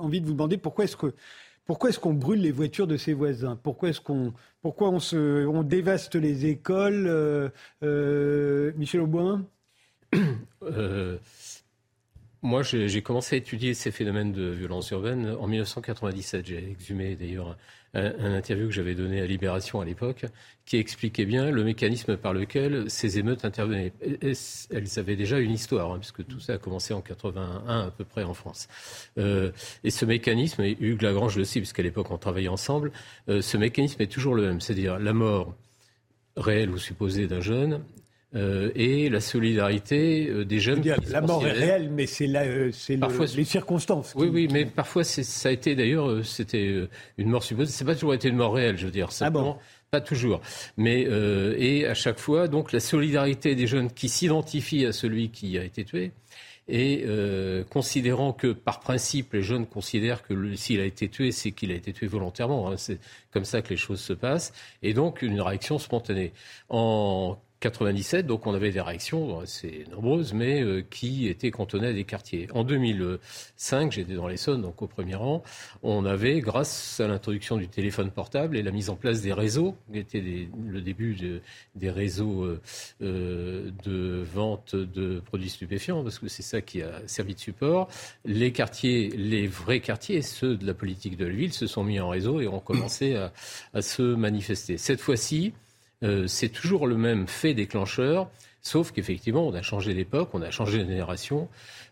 envie 0.00 0.20
de 0.22 0.26
vous 0.26 0.32
demander 0.32 0.56
pourquoi 0.56 0.84
est-ce 0.84 0.96
que 0.96 1.14
pourquoi 1.66 1.90
est-ce 1.90 1.98
qu'on 1.98 2.14
brûle 2.14 2.40
les 2.40 2.50
voitures 2.50 2.86
de 2.86 2.96
ses 2.96 3.12
voisins? 3.12 3.56
Pourquoi 3.62 3.90
est-ce 3.90 4.00
qu'on 4.00 4.32
pourquoi 4.62 4.88
on 4.88 5.00
se 5.00 5.46
on 5.46 5.62
dévaste 5.62 6.14
les 6.14 6.46
écoles 6.46 7.06
euh, 7.06 7.50
euh, 7.82 8.72
Michel 8.76 9.02
Auboin? 9.02 9.44
Euh, 10.62 11.18
Moi, 12.42 12.62
j'ai 12.62 13.02
commencé 13.02 13.34
à 13.36 13.38
étudier 13.38 13.74
ces 13.74 13.90
phénomènes 13.90 14.32
de 14.32 14.48
violence 14.50 14.90
urbaine 14.90 15.36
en 15.40 15.46
1997. 15.46 16.46
J'ai 16.46 16.70
exhumé 16.70 17.16
d'ailleurs 17.16 17.56
un, 17.94 18.34
interview 18.34 18.68
que 18.68 18.74
j'avais 18.74 18.94
donné 18.94 19.20
à 19.20 19.26
Libération 19.26 19.80
à 19.80 19.84
l'époque, 19.84 20.26
qui 20.64 20.76
expliquait 20.76 21.24
bien 21.24 21.50
le 21.50 21.64
mécanisme 21.64 22.16
par 22.16 22.32
lequel 22.32 22.90
ces 22.90 23.18
émeutes 23.18 23.44
intervenaient. 23.44 23.92
elles 24.00 24.98
avaient 24.98 25.16
déjà 25.16 25.38
une 25.38 25.52
histoire, 25.52 25.92
hein, 25.92 25.98
puisque 25.98 26.26
tout 26.26 26.40
ça 26.40 26.54
a 26.54 26.58
commencé 26.58 26.92
en 26.94 27.00
81 27.00 27.86
à 27.86 27.90
peu 27.90 28.04
près 28.04 28.24
en 28.24 28.34
France. 28.34 28.68
Euh, 29.18 29.50
et 29.84 29.90
ce 29.90 30.04
mécanisme, 30.04 30.62
et 30.62 30.76
Hugues 30.80 31.02
Lagrange 31.02 31.36
le 31.36 31.44
sait, 31.44 31.60
puisqu'à 31.60 31.82
l'époque 31.82 32.10
on 32.10 32.18
travaillait 32.18 32.48
ensemble, 32.48 32.92
euh, 33.28 33.40
ce 33.40 33.56
mécanisme 33.56 34.02
est 34.02 34.12
toujours 34.12 34.34
le 34.34 34.42
même, 34.42 34.60
c'est-à-dire 34.60 34.98
la 34.98 35.12
mort 35.12 35.54
réelle 36.36 36.70
ou 36.70 36.78
supposée 36.78 37.26
d'un 37.26 37.40
jeune 37.40 37.80
euh, 38.34 38.70
et 38.74 39.08
la 39.08 39.20
solidarité 39.20 40.28
euh, 40.28 40.44
des 40.44 40.60
jeunes. 40.60 40.82
la 41.08 41.22
mort 41.22 41.46
est 41.46 41.52
réelle, 41.52 41.88
mais 41.90 42.04
c'est 42.04 42.28
euh, 42.36 42.70
les 43.36 43.44
circonstances. 43.44 44.12
Oui, 44.16 44.28
oui, 44.30 44.48
mais 44.52 44.66
parfois 44.66 45.02
ça 45.02 45.48
a 45.48 45.52
été 45.52 45.74
d'ailleurs, 45.74 46.24
c'était 46.26 46.88
une 47.16 47.30
mort 47.30 47.42
supposée. 47.42 47.72
C'est 47.72 47.86
pas 47.86 47.94
toujours 47.94 48.12
été 48.12 48.28
une 48.28 48.36
mort 48.36 48.52
réelle, 48.52 48.76
je 48.76 48.84
veux 48.84 48.92
dire. 48.92 49.08
Ah 49.20 49.30
bon 49.30 49.56
pas 49.90 50.02
toujours. 50.02 50.42
Mais 50.76 51.00
et 51.56 51.86
à 51.86 51.94
chaque 51.94 52.18
fois, 52.18 52.46
donc 52.46 52.72
la 52.72 52.80
solidarité 52.80 53.54
des 53.54 53.66
jeunes 53.66 53.90
qui 53.90 54.10
s'identifient 54.10 54.84
à 54.84 54.92
celui 54.92 55.30
qui 55.30 55.56
a 55.56 55.64
été 55.64 55.82
tué. 55.82 56.12
Et 56.68 57.06
considérant 57.70 58.34
que, 58.34 58.48
par 58.48 58.80
principe, 58.80 59.32
les 59.32 59.42
jeunes 59.42 59.64
considèrent 59.64 60.22
que 60.22 60.54
s'il 60.56 60.80
a 60.80 60.84
été 60.84 61.08
tué, 61.08 61.32
c'est 61.32 61.52
qu'il 61.52 61.72
a 61.72 61.74
été 61.74 61.94
tué 61.94 62.06
volontairement. 62.06 62.70
Hein, 62.70 62.76
c'est 62.76 62.98
comme 63.30 63.46
ça 63.46 63.62
que 63.62 63.70
les 63.70 63.78
choses 63.78 64.00
se 64.00 64.12
passent. 64.12 64.52
Et 64.82 64.92
donc, 64.92 65.22
une 65.22 65.40
réaction 65.40 65.78
spontanée. 65.78 66.34
En 66.68 67.38
97, 67.60 68.26
donc 68.26 68.46
on 68.46 68.54
avait 68.54 68.70
des 68.70 68.80
réactions 68.80 69.40
assez 69.40 69.84
nombreuses, 69.90 70.32
mais 70.32 70.62
euh, 70.62 70.82
qui 70.88 71.26
étaient 71.26 71.50
cantonnées 71.50 71.88
à 71.88 71.92
des 71.92 72.04
quartiers. 72.04 72.46
En 72.54 72.62
2005, 72.62 73.90
j'étais 73.90 74.14
dans 74.14 74.28
l'Essonne, 74.28 74.62
donc 74.62 74.80
au 74.80 74.86
premier 74.86 75.16
rang, 75.16 75.42
on 75.82 76.04
avait, 76.04 76.40
grâce 76.40 77.00
à 77.00 77.08
l'introduction 77.08 77.56
du 77.56 77.66
téléphone 77.66 78.12
portable 78.12 78.56
et 78.56 78.62
la 78.62 78.70
mise 78.70 78.90
en 78.90 78.96
place 78.96 79.22
des 79.22 79.32
réseaux, 79.32 79.76
qui 79.92 79.98
était 79.98 80.22
le 80.22 80.80
début 80.80 81.16
des 81.74 81.90
réseaux 81.90 82.44
euh, 82.44 82.60
euh, 83.02 83.70
de 83.84 84.24
vente 84.32 84.76
de 84.76 85.18
produits 85.18 85.50
stupéfiants, 85.50 86.04
parce 86.04 86.20
que 86.20 86.28
c'est 86.28 86.44
ça 86.44 86.60
qui 86.60 86.82
a 86.82 87.02
servi 87.08 87.34
de 87.34 87.40
support, 87.40 87.88
les 88.24 88.52
quartiers, 88.52 89.08
les 89.16 89.48
vrais 89.48 89.80
quartiers, 89.80 90.22
ceux 90.22 90.56
de 90.56 90.64
la 90.64 90.74
politique 90.74 91.16
de 91.16 91.26
la 91.26 91.34
ville, 91.34 91.52
se 91.52 91.66
sont 91.66 91.82
mis 91.82 91.98
en 91.98 92.08
réseau 92.08 92.40
et 92.40 92.46
ont 92.46 92.60
commencé 92.60 93.16
à, 93.16 93.32
à 93.74 93.82
se 93.82 94.02
manifester. 94.02 94.78
Cette 94.78 95.00
fois-ci, 95.00 95.52
euh, 96.04 96.26
c'est 96.26 96.48
toujours 96.48 96.86
le 96.86 96.96
même 96.96 97.26
fait 97.26 97.54
déclencheur, 97.54 98.30
sauf 98.62 98.92
qu'effectivement, 98.92 99.46
on 99.46 99.54
a 99.54 99.62
changé 99.62 99.94
d'époque, 99.94 100.30
on 100.32 100.42
a 100.42 100.50
changé 100.50 100.78
de 100.78 100.88
génération, 100.88 101.48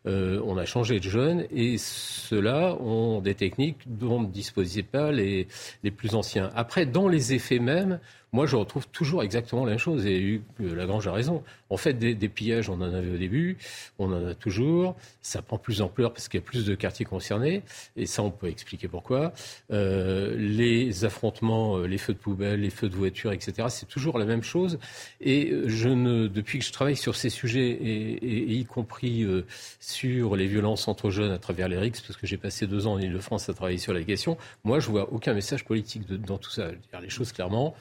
euh, 0.07 0.40
on 0.45 0.57
a 0.57 0.64
changé 0.64 1.01
de 1.01 1.09
jeunes, 1.09 1.45
et 1.51 1.77
ceux-là 1.79 2.77
ont 2.81 3.21
des 3.21 3.35
techniques 3.35 3.81
dont 3.87 4.21
ne 4.21 4.27
disposaient 4.27 4.83
pas 4.83 5.11
les, 5.11 5.49
les 5.83 5.90
plus 5.90 6.14
anciens. 6.14 6.51
Après, 6.55 6.87
dans 6.87 7.09
les 7.09 7.35
effets 7.35 7.59
mêmes, 7.59 7.99
moi, 8.37 8.44
je 8.44 8.55
retrouve 8.55 8.87
toujours 8.88 9.22
exactement 9.22 9.64
la 9.64 9.70
même 9.70 9.79
chose. 9.79 10.05
Et 10.05 10.42
Lagrange 10.61 11.07
a 11.09 11.12
raison. 11.12 11.42
En 11.70 11.79
fait, 11.79 11.94
des, 11.94 12.29
pillages, 12.29 12.68
on 12.68 12.75
en 12.75 12.92
avait 12.92 13.11
au 13.11 13.16
début, 13.16 13.57
on 13.99 14.12
en 14.12 14.27
a 14.27 14.35
toujours. 14.35 14.94
Ça 15.22 15.40
prend 15.40 15.57
plus 15.57 15.79
d'ampleur 15.79 16.12
parce 16.12 16.29
qu'il 16.29 16.38
y 16.38 16.42
a 16.42 16.44
plus 16.44 16.66
de 16.66 16.75
quartiers 16.75 17.07
concernés. 17.07 17.62
Et 17.96 18.05
ça, 18.05 18.22
on 18.22 18.31
peut 18.31 18.49
expliquer 18.49 18.88
pourquoi. 18.88 19.33
Euh, 19.72 20.37
les 20.37 21.07
affrontements, 21.07 21.79
euh, 21.79 21.87
les 21.87 21.96
feux 21.96 22.12
de 22.12 22.18
poubelle, 22.18 22.61
les 22.61 22.68
feux 22.68 22.90
de 22.90 22.94
voiture, 22.94 23.33
etc., 23.33 23.68
c'est 23.70 23.88
toujours 23.88 24.18
la 24.18 24.27
même 24.27 24.42
chose. 24.42 24.79
Et 25.22 25.51
je 25.64 25.88
ne, 25.88 26.27
depuis 26.27 26.59
que 26.59 26.64
je 26.66 26.72
travaille 26.72 26.96
sur 26.96 27.16
ces 27.16 27.31
sujets, 27.31 27.70
et, 27.70 28.53
y 28.53 28.66
compris 28.66 29.22
euh, 29.22 29.46
sur 29.81 30.37
les 30.37 30.46
violences 30.46 30.88
entre 30.88 31.09
jeunes 31.09 31.33
à 31.33 31.38
travers 31.38 31.68
les 31.68 31.79
RICS, 31.79 32.03
parce 32.07 32.18
que 32.18 32.27
j'ai 32.27 32.37
passé 32.37 32.66
deux 32.66 32.87
ans 32.87 32.92
en 32.92 32.99
Ile-de-France 32.99 33.49
à 33.49 33.55
travailler 33.55 33.79
sur 33.79 33.94
la 33.94 34.03
question, 34.03 34.37
moi, 34.62 34.79
je 34.79 34.90
vois 34.90 35.11
aucun 35.11 35.33
message 35.33 35.64
politique 35.64 36.07
dans 36.07 36.37
tout 36.37 36.51
ça. 36.51 36.68
Dire 36.68 37.01
les 37.01 37.09
choses 37.09 37.33
clairement 37.33 37.75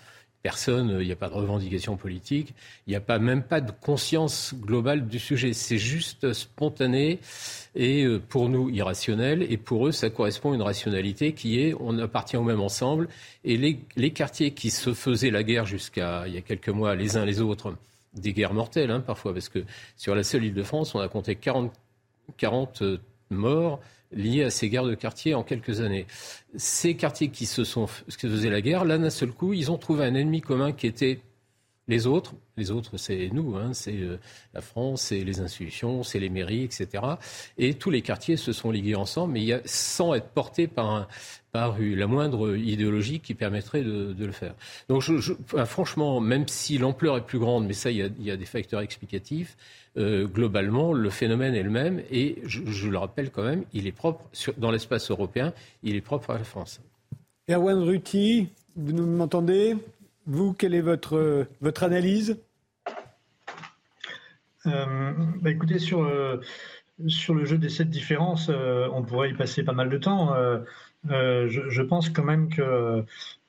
personne, 0.46 0.98
il 1.02 1.08
n'y 1.08 1.12
a 1.12 1.16
pas 1.16 1.30
de 1.30 1.34
revendication 1.34 1.98
politique, 1.98 2.54
il 2.86 2.92
n'y 2.92 2.96
a 2.96 3.00
pas, 3.00 3.18
même 3.18 3.42
pas 3.42 3.62
de 3.62 3.72
conscience 3.72 4.54
globale 4.54 5.08
du 5.08 5.18
sujet. 5.18 5.54
C'est 5.54 5.80
juste 5.80 6.34
spontané 6.34 7.18
et 7.76 8.04
euh, 8.04 8.20
pour 8.20 8.48
nous 8.48 8.70
irrationnel. 8.70 9.44
Et 9.50 9.58
pour 9.58 9.88
eux, 9.88 9.92
ça 9.92 10.12
correspond 10.12 10.52
à 10.52 10.56
une 10.56 10.62
rationalité 10.62 11.34
qui 11.34 11.60
est 11.60 11.74
on 11.80 11.98
appartient 11.98 12.38
au 12.38 12.44
même 12.44 12.62
ensemble. 12.62 13.08
Et 13.44 13.58
les, 13.58 14.12
quartiers 14.12 14.52
qui 14.52 14.70
se 14.70 14.94
faisaient 14.94 15.32
la 15.32 15.42
guerre 15.42 15.66
jusqu'à 15.66 16.28
il 16.28 16.36
y 16.36 16.38
a 16.38 16.42
quelques 16.42 16.70
mois, 16.70 16.94
les 16.94 17.18
uns 17.18 17.26
les 17.26 17.42
autres, 17.42 17.76
des 18.14 18.32
guerres 18.32 18.54
mortelles 18.54 18.92
hein, 18.92 19.00
parfois, 19.00 19.34
parce 19.34 19.50
que 19.50 19.64
sur 19.98 20.14
la 20.14 20.22
seule 20.22 20.44
île 20.44 20.54
de 20.54 20.62
France, 20.62 20.94
on 20.94 21.00
a 21.00 21.08
compté 21.08 21.34
40, 21.34 21.74
40 22.38 22.84
euh, 22.84 22.98
morts 23.32 23.80
liés 24.16 24.44
à 24.44 24.50
ces 24.50 24.70
guerres 24.70 24.86
de 24.86 24.96
quartier 24.96 25.36
en 25.36 25.44
quelques 25.44 25.82
années. 25.82 26.08
Ces 26.56 26.96
quartiers 26.96 27.30
qui 27.30 27.46
se 27.46 27.64
sont 27.64 27.88
qui 28.08 28.28
faisaient 28.28 28.50
la 28.50 28.62
guerre, 28.62 28.86
là 28.86 28.98
d'un 28.98 29.10
seul 29.10 29.32
coup, 29.32 29.54
ils 29.54 29.72
ont 29.72 29.78
trouvé 29.78 30.06
un 30.06 30.16
ennemi 30.16 30.42
commun 30.42 30.72
qui 30.72 30.88
était 30.88 31.20
les 31.88 32.08
autres, 32.08 32.34
les 32.58 32.72
autres, 32.72 32.98
c'est 32.98 33.30
nous, 33.32 33.56
hein, 33.56 33.74
c'est 33.74 34.00
euh, 34.00 34.18
la 34.54 34.62
France, 34.62 35.04
c'est 35.04 35.24
les 35.24 35.40
institutions, 35.40 36.04
c'est 36.04 36.20
les 36.20 36.30
mairies, 36.30 36.64
etc. 36.64 37.04
Et 37.58 37.76
tous 37.76 37.92
les 37.92 38.02
quartiers 38.02 38.38
se 38.38 38.54
sont 38.54 38.72
ligués 38.72 38.96
ensemble, 38.96 39.34
mais 39.34 39.62
sans 39.66 40.14
être 40.14 40.30
portés 40.30 40.68
par, 40.68 41.08
la 41.54 42.08
moindre 42.08 42.58
idéologie 42.58 43.22
qui 43.22 43.34
permettrait 43.34 43.82
de, 43.82 44.14
le 44.18 44.32
faire. 44.34 44.56
Donc, 44.90 45.04
franchement, 45.66 46.20
même 46.20 46.50
si 46.50 46.78
l'ampleur 46.78 47.16
est 47.16 47.26
plus 47.26 47.40
grande, 47.40 47.66
mais 47.66 47.74
ça, 47.74 47.92
il 47.92 47.98
y 47.98 48.02
a, 48.02 48.08
il 48.08 48.26
y 48.26 48.32
a 48.32 48.36
des 48.36 48.46
facteurs 48.46 48.82
explicatifs. 48.82 49.56
Euh, 49.98 50.28
globalement, 50.28 50.92
le 50.92 51.10
phénomène 51.10 51.56
est 51.56 51.64
le 51.64 51.70
même, 51.70 52.02
et 52.12 52.40
je, 52.44 52.90
le 52.90 52.98
rappelle 52.98 53.32
quand 53.32 53.44
même, 53.44 53.64
il 53.74 53.88
est 53.88 53.94
propre 53.94 54.26
dans 54.58 54.72
l'espace 54.72 55.10
européen, 55.10 55.54
il 55.84 55.96
est 55.96 56.02
propre 56.02 56.32
à 56.32 56.38
la 56.38 56.44
France. 56.44 56.82
Erwan 57.50 57.82
Ruti, 57.82 58.50
vous 58.76 58.94
m'entendez? 58.94 59.78
Vous, 60.26 60.54
quelle 60.54 60.74
est 60.74 60.82
votre, 60.82 61.48
votre 61.62 61.84
analyse? 61.84 62.40
Euh, 64.66 65.14
bah 65.42 65.52
Écoutez, 65.52 65.80
sur, 65.80 66.04
euh, 66.04 66.42
sur 67.08 67.36
le 67.36 67.46
jeu 67.46 67.58
des 67.58 67.70
sept 67.70 67.90
différences, 67.90 68.50
euh, 68.50 68.88
on 68.94 69.04
pourrait 69.04 69.30
y 69.30 69.34
passer 69.34 69.64
pas 69.64 69.74
mal 69.74 69.90
de 69.90 69.98
temps. 69.98 70.34
je, 71.06 71.82
pense 71.82 72.10
quand 72.10 72.24
même 72.24 72.50
que 72.50 73.04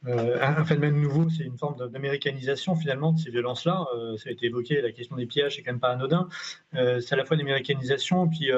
euh, 0.07 0.39
un 0.41 0.65
phénomène 0.65 1.01
nouveau, 1.01 1.29
c'est 1.31 1.43
une 1.43 1.59
forme 1.59 1.91
d'américanisation 1.91 2.77
finalement 2.77 3.13
de 3.13 3.19
ces 3.19 3.31
violences-là. 3.31 3.87
Euh, 3.97 4.17
ça 4.17 4.29
a 4.29 4.33
été 4.33 4.47
évoqué, 4.47 4.81
la 4.81 4.93
question 4.93 5.17
des 5.17 5.27
pillages, 5.27 5.57
c'est 5.57 5.63
quand 5.63 5.73
même 5.73 5.81
pas 5.81 5.91
anodin. 5.91 6.29
Euh, 6.75 7.01
c'est 7.01 7.15
à 7.15 7.17
la 7.17 7.25
fois 7.25 7.37
l'américanisation, 7.37 8.29
puis 8.29 8.51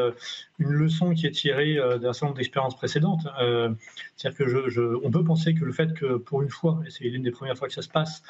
une 0.58 0.70
leçon 0.70 1.14
qui 1.14 1.26
est 1.26 1.30
tirée 1.30 1.76
d'un 1.76 2.12
certain 2.12 2.26
nombre 2.26 2.38
d'expériences 2.38 2.76
précédentes. 2.76 3.26
C'est-à-dire 4.16 4.38
que 4.38 5.04
on 5.04 5.10
peut 5.10 5.24
penser 5.24 5.54
que 5.54 5.64
le 5.64 5.72
fait 5.72 5.94
que 5.94 6.16
pour 6.16 6.42
une 6.42 6.50
fois, 6.50 6.80
et 6.86 6.90
c'est 6.90 7.04
l'une 7.04 7.22
des 7.22 7.30
premières 7.30 7.56
fois 7.56 7.68
que 7.68 7.74
ça 7.74 7.82
se 7.82 7.88
passe, 7.88 8.22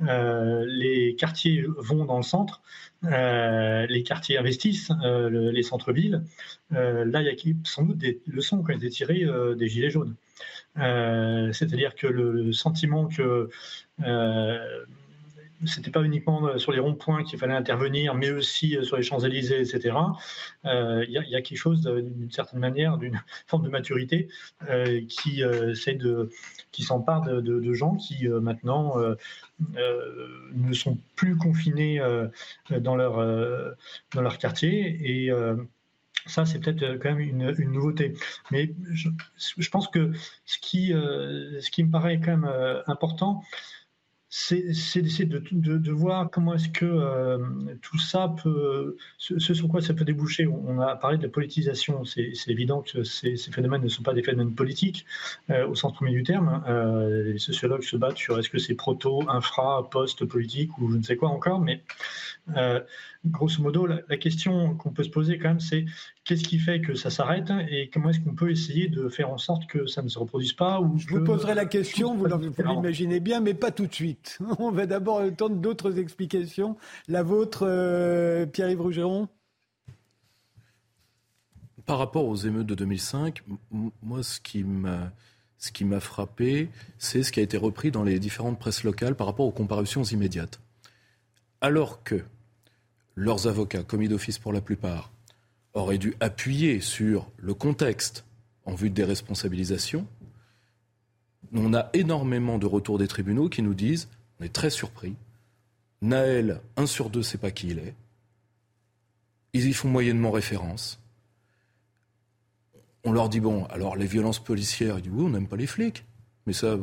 les 0.00 1.16
quartiers 1.18 1.64
vont 1.78 2.04
dans 2.04 2.18
le 2.18 2.22
centre, 2.22 2.62
les 3.02 4.02
quartiers 4.04 4.38
investissent, 4.38 4.90
les 5.02 5.62
centres-villes. 5.62 6.22
là, 6.70 7.22
il 7.22 7.26
y 7.26 7.50
a 7.50 7.54
sans 7.64 7.82
doute 7.82 7.98
des 7.98 8.20
leçons 8.26 8.62
qui 8.62 8.72
ont 8.72 8.76
été 8.76 8.90
tirées 8.90 9.26
des 9.56 9.66
gilets 9.66 9.90
jaunes. 9.90 10.14
Euh, 10.78 11.52
c'est-à-dire 11.52 11.94
que 11.94 12.06
le 12.06 12.52
sentiment 12.52 13.06
que 13.06 13.48
euh, 14.02 14.84
c'était 15.66 15.90
pas 15.90 16.02
uniquement 16.02 16.56
sur 16.56 16.72
les 16.72 16.78
ronds-points 16.78 17.22
qu'il 17.22 17.38
fallait 17.38 17.54
intervenir, 17.54 18.14
mais 18.14 18.30
aussi 18.30 18.78
sur 18.82 18.96
les 18.96 19.02
Champs-Élysées, 19.02 19.60
etc. 19.60 19.94
Il 20.64 21.10
y, 21.10 21.36
a 21.36 21.42
quelque 21.42 21.58
chose 21.58 21.82
d'une 21.82 22.30
certaine 22.30 22.60
manière, 22.60 22.96
d'une 22.96 23.20
forme 23.46 23.64
de 23.64 23.68
maturité 23.68 24.28
qui 25.10 25.42
de, 25.42 26.30
qui 26.72 26.82
s'empare 26.82 27.20
de, 27.20 27.72
gens 27.74 27.96
qui 27.96 28.26
maintenant 28.26 28.94
ne 29.58 30.72
sont 30.72 30.96
plus 31.14 31.36
confinés 31.36 32.00
dans 32.70 32.96
leur 32.96 33.16
dans 34.14 34.22
leur 34.22 34.38
quartier 34.38 35.26
et 35.26 35.30
ça, 36.26 36.46
c'est 36.46 36.58
peut-être 36.58 36.82
euh, 36.82 36.98
quand 37.00 37.14
même 37.14 37.20
une, 37.20 37.70
nouveauté. 37.70 38.14
Mais 38.50 38.72
je, 38.92 39.70
pense 39.70 39.88
que 39.88 40.12
ce 40.44 40.58
qui, 40.58 40.92
euh, 40.92 41.60
ce 41.60 41.70
qui 41.70 41.84
me 41.84 41.90
paraît 41.90 42.20
quand 42.20 42.36
même 42.36 42.44
euh, 42.44 42.82
important, 42.86 43.42
c'est 44.32 44.62
d'essayer 44.62 45.24
de, 45.24 45.40
de, 45.50 45.92
voir 45.92 46.30
comment 46.30 46.54
est-ce 46.54 46.68
que 46.68 47.76
tout 47.82 47.98
ça 47.98 48.32
peut, 48.42 48.96
ce, 49.18 49.38
sur 49.38 49.68
quoi 49.68 49.80
ça 49.82 49.92
peut 49.92 50.04
déboucher. 50.04 50.46
On 50.46 50.80
a 50.80 50.94
parlé 50.94 51.18
de 51.18 51.26
politisation. 51.26 52.04
C'est 52.04 52.32
évident 52.46 52.80
que 52.80 53.02
ces, 53.02 53.36
phénomènes 53.36 53.82
ne 53.82 53.88
sont 53.88 54.04
pas 54.04 54.14
des 54.14 54.22
phénomènes 54.22 54.54
politiques 54.54 55.04
au 55.48 55.74
sens 55.74 55.92
premier 55.94 56.12
du 56.12 56.22
terme. 56.22 56.62
les 57.24 57.38
sociologues 57.38 57.82
se 57.82 57.96
battent 57.96 58.18
sur 58.18 58.38
est-ce 58.38 58.50
que 58.50 58.58
c'est 58.58 58.74
proto, 58.74 59.28
infra, 59.28 59.90
post, 59.90 60.24
politique 60.24 60.78
ou 60.78 60.92
je 60.92 60.98
ne 60.98 61.02
sais 61.02 61.16
quoi 61.16 61.30
encore. 61.30 61.60
Mais 61.60 61.82
grosso 63.26 63.62
modo, 63.62 63.86
la, 63.86 64.16
question 64.16 64.74
qu'on 64.76 64.90
peut 64.90 65.02
se 65.02 65.10
poser 65.10 65.38
quand 65.38 65.48
même, 65.48 65.60
c'est 65.60 65.84
qu'est-ce 66.30 66.44
qui 66.44 66.60
fait 66.60 66.80
que 66.80 66.94
ça 66.94 67.10
s'arrête 67.10 67.50
et 67.68 67.90
comment 67.92 68.10
est-ce 68.10 68.20
qu'on 68.20 68.36
peut 68.36 68.52
essayer 68.52 68.86
de 68.86 69.08
faire 69.08 69.30
en 69.30 69.36
sorte 69.36 69.66
que 69.66 69.86
ça 69.86 70.00
ne 70.00 70.06
se 70.06 70.16
reproduise 70.16 70.52
pas 70.52 70.80
ou 70.80 70.96
Je 70.96 71.08
vous 71.08 71.24
poserai 71.24 71.56
la 71.56 71.66
question, 71.66 72.14
vous, 72.14 72.26
l'imaginez 72.26 73.18
bien, 73.18 73.40
mais 73.40 73.52
pas 73.52 73.72
tout 73.72 73.88
de 73.88 73.92
suite. 73.92 74.38
On 74.60 74.70
va 74.70 74.86
d'abord 74.86 75.22
entendre 75.22 75.56
d'autres 75.56 75.98
explications. 75.98 76.76
La 77.08 77.24
vôtre, 77.24 77.66
euh, 77.66 78.46
Pierre-Yves 78.46 78.80
Rougeron 78.80 79.28
Par 81.84 81.98
rapport 81.98 82.26
aux 82.26 82.36
émeutes 82.36 82.68
de 82.68 82.76
2005, 82.76 83.42
moi, 84.00 84.22
ce 84.22 84.38
qui 84.40 84.62
m'a 84.62 85.10
ce 85.58 85.72
qui 85.72 85.84
m'a 85.84 85.98
frappé, 85.98 86.70
c'est 86.96 87.24
ce 87.24 87.32
qui 87.32 87.40
a 87.40 87.42
été 87.42 87.56
repris 87.56 87.90
dans 87.90 88.04
les 88.04 88.20
différentes 88.20 88.58
presses 88.58 88.84
locales 88.84 89.16
par 89.16 89.26
rapport 89.26 89.46
aux 89.46 89.52
comparutions 89.52 90.04
immédiates. 90.04 90.60
Alors 91.60 92.04
que 92.04 92.22
leurs 93.16 93.48
avocats, 93.48 93.82
commis 93.82 94.08
d'office 94.08 94.38
pour 94.38 94.52
la 94.52 94.60
plupart, 94.60 95.10
auraient 95.74 95.98
dû 95.98 96.14
appuyer 96.20 96.80
sur 96.80 97.30
le 97.38 97.54
contexte 97.54 98.24
en 98.64 98.74
vue 98.74 98.90
de 98.90 98.94
déresponsabilisation, 98.94 100.06
on 101.52 101.74
a 101.74 101.90
énormément 101.92 102.58
de 102.58 102.66
retours 102.66 102.98
des 102.98 103.08
tribunaux 103.08 103.48
qui 103.48 103.62
nous 103.62 103.74
disent, 103.74 104.08
on 104.38 104.44
est 104.44 104.52
très 104.52 104.70
surpris, 104.70 105.16
Naël, 106.02 106.60
un 106.76 106.86
sur 106.86 107.10
deux, 107.10 107.20
ne 107.20 107.24
sait 107.24 107.38
pas 107.38 107.50
qui 107.50 107.68
il 107.68 107.78
est, 107.78 107.94
ils 109.52 109.66
y 109.66 109.72
font 109.72 109.88
moyennement 109.88 110.30
référence. 110.30 111.00
On 113.04 113.12
leur 113.12 113.28
dit, 113.28 113.40
bon, 113.40 113.64
alors 113.64 113.96
les 113.96 114.06
violences 114.06 114.38
policières, 114.38 114.98
ils 114.98 115.02
disent, 115.02 115.12
oui, 115.12 115.24
on 115.24 115.30
n'aime 115.30 115.48
pas 115.48 115.56
les 115.56 115.66
flics. 115.66 116.04
Mais 116.46 116.52
ça, 116.52 116.76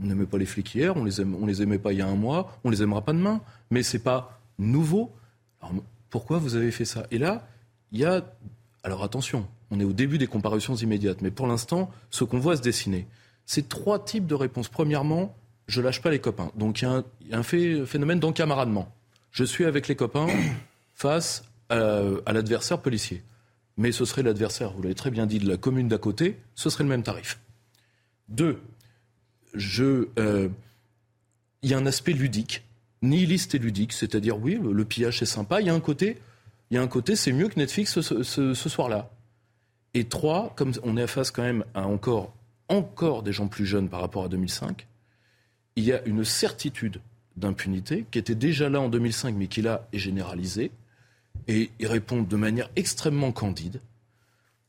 on 0.00 0.06
n'aimait 0.06 0.26
pas 0.26 0.38
les 0.38 0.46
flics 0.46 0.74
hier, 0.74 0.96
on 0.96 1.04
les, 1.04 1.20
on 1.20 1.46
les 1.46 1.62
aimait 1.62 1.78
pas 1.78 1.92
il 1.92 1.98
y 1.98 2.02
a 2.02 2.06
un 2.06 2.16
mois, 2.16 2.58
on 2.64 2.70
les 2.70 2.82
aimera 2.82 3.02
pas 3.02 3.12
demain. 3.12 3.40
Mais 3.70 3.82
c'est 3.82 3.98
pas 3.98 4.40
nouveau. 4.58 5.12
Alors, 5.60 5.74
pourquoi 6.10 6.38
vous 6.38 6.56
avez 6.56 6.70
fait 6.70 6.84
ça? 6.84 7.06
Et 7.10 7.18
là, 7.18 7.46
il 7.92 8.00
y 8.00 8.04
a. 8.04 8.24
Alors 8.82 9.02
attention, 9.02 9.46
on 9.70 9.80
est 9.80 9.84
au 9.84 9.92
début 9.92 10.18
des 10.18 10.26
comparutions 10.26 10.74
immédiates, 10.76 11.20
mais 11.20 11.30
pour 11.30 11.46
l'instant, 11.46 11.90
ce 12.10 12.24
qu'on 12.24 12.38
voit 12.38 12.56
se 12.56 12.62
dessiner, 12.62 13.06
c'est 13.44 13.68
trois 13.68 14.04
types 14.04 14.26
de 14.26 14.34
réponses. 14.34 14.68
Premièrement, 14.68 15.36
je 15.66 15.80
lâche 15.80 16.00
pas 16.00 16.10
les 16.10 16.20
copains. 16.20 16.50
Donc 16.56 16.80
il 16.80 16.84
y 16.84 17.32
a 17.34 17.38
un, 17.38 17.42
phénomène 17.42 18.20
d'encamaradement. 18.20 18.92
Je 19.30 19.44
suis 19.44 19.64
avec 19.64 19.88
les 19.88 19.96
copains 19.96 20.28
face 20.94 21.44
à, 21.68 22.32
l'adversaire 22.32 22.80
policier. 22.80 23.22
Mais 23.76 23.92
ce 23.92 24.04
serait 24.04 24.22
l'adversaire, 24.22 24.72
vous 24.72 24.82
l'avez 24.82 24.94
très 24.94 25.10
bien 25.10 25.26
dit, 25.26 25.38
de 25.38 25.48
la 25.48 25.56
commune 25.56 25.86
d'à 25.86 25.98
côté, 25.98 26.36
ce 26.54 26.68
serait 26.68 26.84
le 26.84 26.90
même 26.90 27.04
tarif. 27.04 27.38
Deux, 28.28 28.60
euh, 29.80 30.48
il 31.62 31.70
y 31.70 31.74
a 31.74 31.78
un 31.78 31.86
aspect 31.86 32.12
ludique 32.12 32.64
nihiliste 33.02 33.54
et 33.54 33.58
ludique, 33.58 33.92
c'est-à-dire 33.92 34.38
oui, 34.38 34.58
le, 34.60 34.84
pillage 34.84 35.18
c'est 35.20 35.26
sympa, 35.26 35.60
il 35.60 35.66
y 35.66 35.70
a 35.70 35.74
un 35.74 35.80
côté, 35.80 36.18
il 36.70 36.74
y 36.74 36.78
a 36.78 36.82
un 36.82 36.88
côté 36.88 37.16
c'est 37.16 37.32
mieux 37.32 37.48
que 37.48 37.58
Netflix 37.58 38.00
ce, 38.00 38.54
soir-là. 38.54 39.10
Et 39.94 40.04
trois, 40.04 40.52
comme 40.54 40.72
on 40.82 40.96
est 40.96 41.06
face 41.06 41.30
quand 41.30 41.42
même 41.42 41.64
à 41.74 41.86
encore, 41.86 42.34
encore 42.68 43.22
des 43.22 43.32
gens 43.32 43.48
plus 43.48 43.64
jeunes 43.64 43.88
par 43.88 44.00
rapport 44.00 44.24
à 44.24 44.28
2005, 44.28 44.86
il 45.76 45.84
y 45.84 45.92
a 45.92 46.04
une 46.04 46.24
certitude 46.24 47.00
d'impunité 47.36 48.04
qui 48.10 48.18
était 48.18 48.34
déjà 48.34 48.68
là 48.68 48.80
en 48.80 48.88
2005 48.88 49.34
mais 49.36 49.46
qui 49.46 49.62
là 49.62 49.88
est 49.92 49.98
généralisée. 49.98 50.70
Et 51.46 51.70
ils 51.78 51.86
répondent 51.86 52.28
de 52.28 52.36
manière 52.36 52.68
extrêmement 52.76 53.32
candide. 53.32 53.80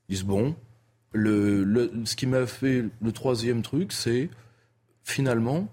Ils 0.07 0.15
disent 0.15 0.23
bon, 0.23 0.55
ce 1.13 2.15
qui 2.15 2.27
m'a 2.27 2.45
fait 2.45 2.85
le 3.01 3.12
troisième 3.12 3.62
truc, 3.62 3.91
c'est 3.91 4.29
finalement, 5.03 5.67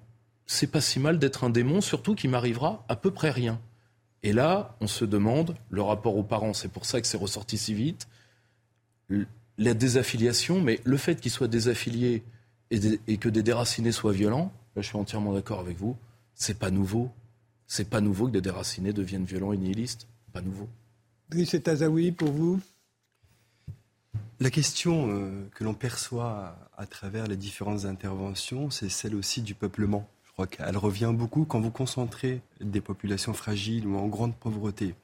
c'est 0.46 0.66
pas 0.66 0.80
si 0.80 0.98
mal 0.98 1.18
d'être 1.18 1.44
un 1.44 1.50
démon, 1.50 1.80
surtout 1.80 2.14
qu'il 2.14 2.30
m'arrivera 2.30 2.84
à 2.88 2.96
peu 2.96 3.10
près 3.10 3.30
rien. 3.30 3.60
Et 4.26 4.32
là, 4.32 4.74
on 4.80 4.88
se 4.88 5.04
demande, 5.04 5.54
le 5.70 5.82
rapport 5.82 6.16
aux 6.16 6.24
parents, 6.24 6.52
c'est 6.52 6.66
pour 6.66 6.84
ça 6.84 7.00
que 7.00 7.06
c'est 7.06 7.16
ressorti 7.16 7.56
si 7.56 7.74
vite, 7.74 8.08
la 9.56 9.72
désaffiliation, 9.72 10.60
mais 10.60 10.80
le 10.82 10.96
fait 10.96 11.20
qu'ils 11.20 11.30
soient 11.30 11.46
désaffiliés 11.46 12.24
et, 12.72 13.18
que 13.18 13.28
des 13.28 13.44
déracinés 13.44 13.92
soient 13.92 14.12
violents, 14.12 14.52
là 14.74 14.82
je 14.82 14.88
suis 14.88 14.96
entièrement 14.96 15.32
d'accord 15.32 15.60
avec 15.60 15.76
vous, 15.76 15.96
c'est 16.34 16.58
pas 16.58 16.72
nouveau. 16.72 17.12
C'est 17.68 17.88
pas 17.88 18.00
nouveau 18.00 18.26
que 18.26 18.32
des 18.32 18.40
déracinés 18.40 18.92
deviennent 18.92 19.24
violents 19.24 19.52
et 19.52 19.58
nihilistes. 19.58 20.08
Pas 20.32 20.40
nouveau. 20.40 20.68
Oui, 21.32 21.46
c'est 21.46 21.68
Azaoui 21.68 22.10
pour 22.10 22.32
vous? 22.32 22.60
La 24.40 24.50
question 24.50 25.08
euh, 25.08 25.48
que 25.54 25.62
l'on 25.62 25.74
perçoit 25.74 26.56
à 26.76 26.86
travers 26.86 27.28
les 27.28 27.36
différentes 27.36 27.84
interventions, 27.84 28.70
c'est 28.70 28.88
celle 28.88 29.14
aussi 29.14 29.40
du 29.40 29.54
peuplement 29.54 30.08
crois 30.36 30.46
qu'elle 30.46 30.76
revient 30.76 31.12
beaucoup 31.14 31.46
quand 31.46 31.60
vous 31.60 31.70
concentrez 31.70 32.42
des 32.60 32.82
populations 32.82 33.32
fragiles 33.32 33.86
ou 33.86 33.96
en 33.96 34.06
grande 34.06 34.34
pauvreté, 34.36 34.94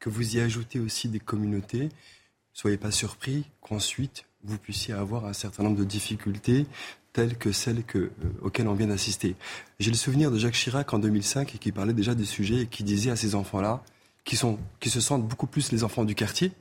que 0.00 0.08
vous 0.08 0.36
y 0.36 0.40
ajoutez 0.40 0.80
aussi 0.80 1.10
des 1.10 1.20
communautés. 1.20 1.90
Soyez 2.54 2.78
pas 2.78 2.90
surpris 2.90 3.44
qu'ensuite 3.60 4.24
vous 4.44 4.56
puissiez 4.56 4.94
avoir 4.94 5.26
un 5.26 5.34
certain 5.34 5.62
nombre 5.62 5.76
de 5.76 5.84
difficultés 5.84 6.66
telles 7.12 7.36
que 7.36 7.52
celles 7.52 7.82
euh, 7.96 8.10
auxquelles 8.40 8.68
on 8.68 8.72
vient 8.72 8.86
d'assister. 8.86 9.36
J'ai 9.78 9.90
le 9.90 9.96
souvenir 9.96 10.30
de 10.30 10.38
Jacques 10.38 10.54
Chirac 10.54 10.94
en 10.94 10.98
2005 10.98 11.54
et 11.54 11.58
qui 11.58 11.70
parlait 11.70 11.92
déjà 11.92 12.14
des 12.14 12.24
sujets 12.24 12.62
et 12.62 12.66
qui 12.66 12.82
disait 12.82 13.10
à 13.10 13.16
ces 13.16 13.34
enfants-là, 13.34 13.82
qui 14.24 14.36
se 14.36 15.00
sentent 15.00 15.28
beaucoup 15.28 15.46
plus 15.46 15.70
les 15.70 15.84
enfants 15.84 16.04
du 16.04 16.14
quartier, 16.14 16.52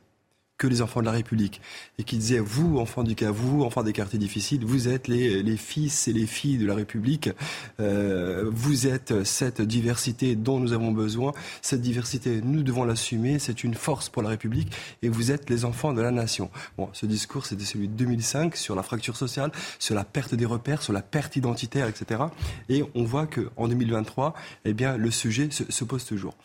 que 0.58 0.67
les 0.67 0.82
enfants 0.82 1.02
de 1.02 1.06
la 1.06 1.12
République. 1.12 1.62
Et 2.00 2.04
qui 2.04 2.17
disait, 2.17 2.39
vous, 2.39 2.80
enfants 2.80 3.04
du 3.04 3.15
cas, 3.15 3.32
vous, 3.32 3.63
enfants 3.63 3.84
des 3.84 3.93
quartiers 3.93 4.20
difficiles, 4.20 4.65
vous 4.65 4.88
êtes 4.88 5.08
les, 5.08 5.43
les 5.43 5.58
fils 5.58 6.08
et 6.08 6.13
les 6.13 6.26
filles 6.26 6.58
de 6.58 6.65
la 6.65 6.76
République. 6.76 7.30
Euh, 7.80 8.50
vous 8.52 8.88
êtes 8.88 9.24
cette 9.24 9.62
diversité 9.62 10.36
dont 10.36 10.60
nous 10.60 10.74
avons 10.74 10.91
besoin. 10.91 11.32
Cette 11.62 11.82
diversité, 11.82 12.41
nous 12.43 12.63
devons 12.63 12.84
l'assumer. 12.84 13.39
C'est 13.39 13.63
une 13.63 13.76
force 13.76 14.10
pour 14.10 14.24
la 14.24 14.30
République. 14.30 14.72
Et 15.02 15.10
vous 15.10 15.32
êtes 15.32 15.50
les 15.50 15.65
enfants 15.65 15.93
de 15.93 16.02
la 16.02 16.12
nation. 16.12 16.50
Bon, 16.78 16.89
ce 16.93 17.06
discours, 17.06 17.46
c'était 17.46 17.65
celui 17.65 17.88
de 17.88 17.93
2005 17.93 18.56
sur 18.56 18.76
la 18.76 18.84
fracture 18.84 19.15
sociale, 19.15 19.52
sur 19.80 19.96
la 19.96 20.04
perte 20.04 20.34
des 20.34 20.46
repères, 20.46 20.82
sur 20.82 20.93
la 20.93 21.02
perte 21.02 21.36
identitaire, 21.36 21.88
etc. 21.88 22.24
Et 22.70 22.84
on 22.96 23.04
voit 23.04 23.28
qu'en 23.28 23.67
2023, 23.67 24.34
eh 24.65 24.74
bien, 24.74 24.98
le 24.98 25.12
sujet 25.12 25.50
se, 25.52 25.72
se 25.72 25.84
pose 25.84 26.06
toujours. 26.06 26.36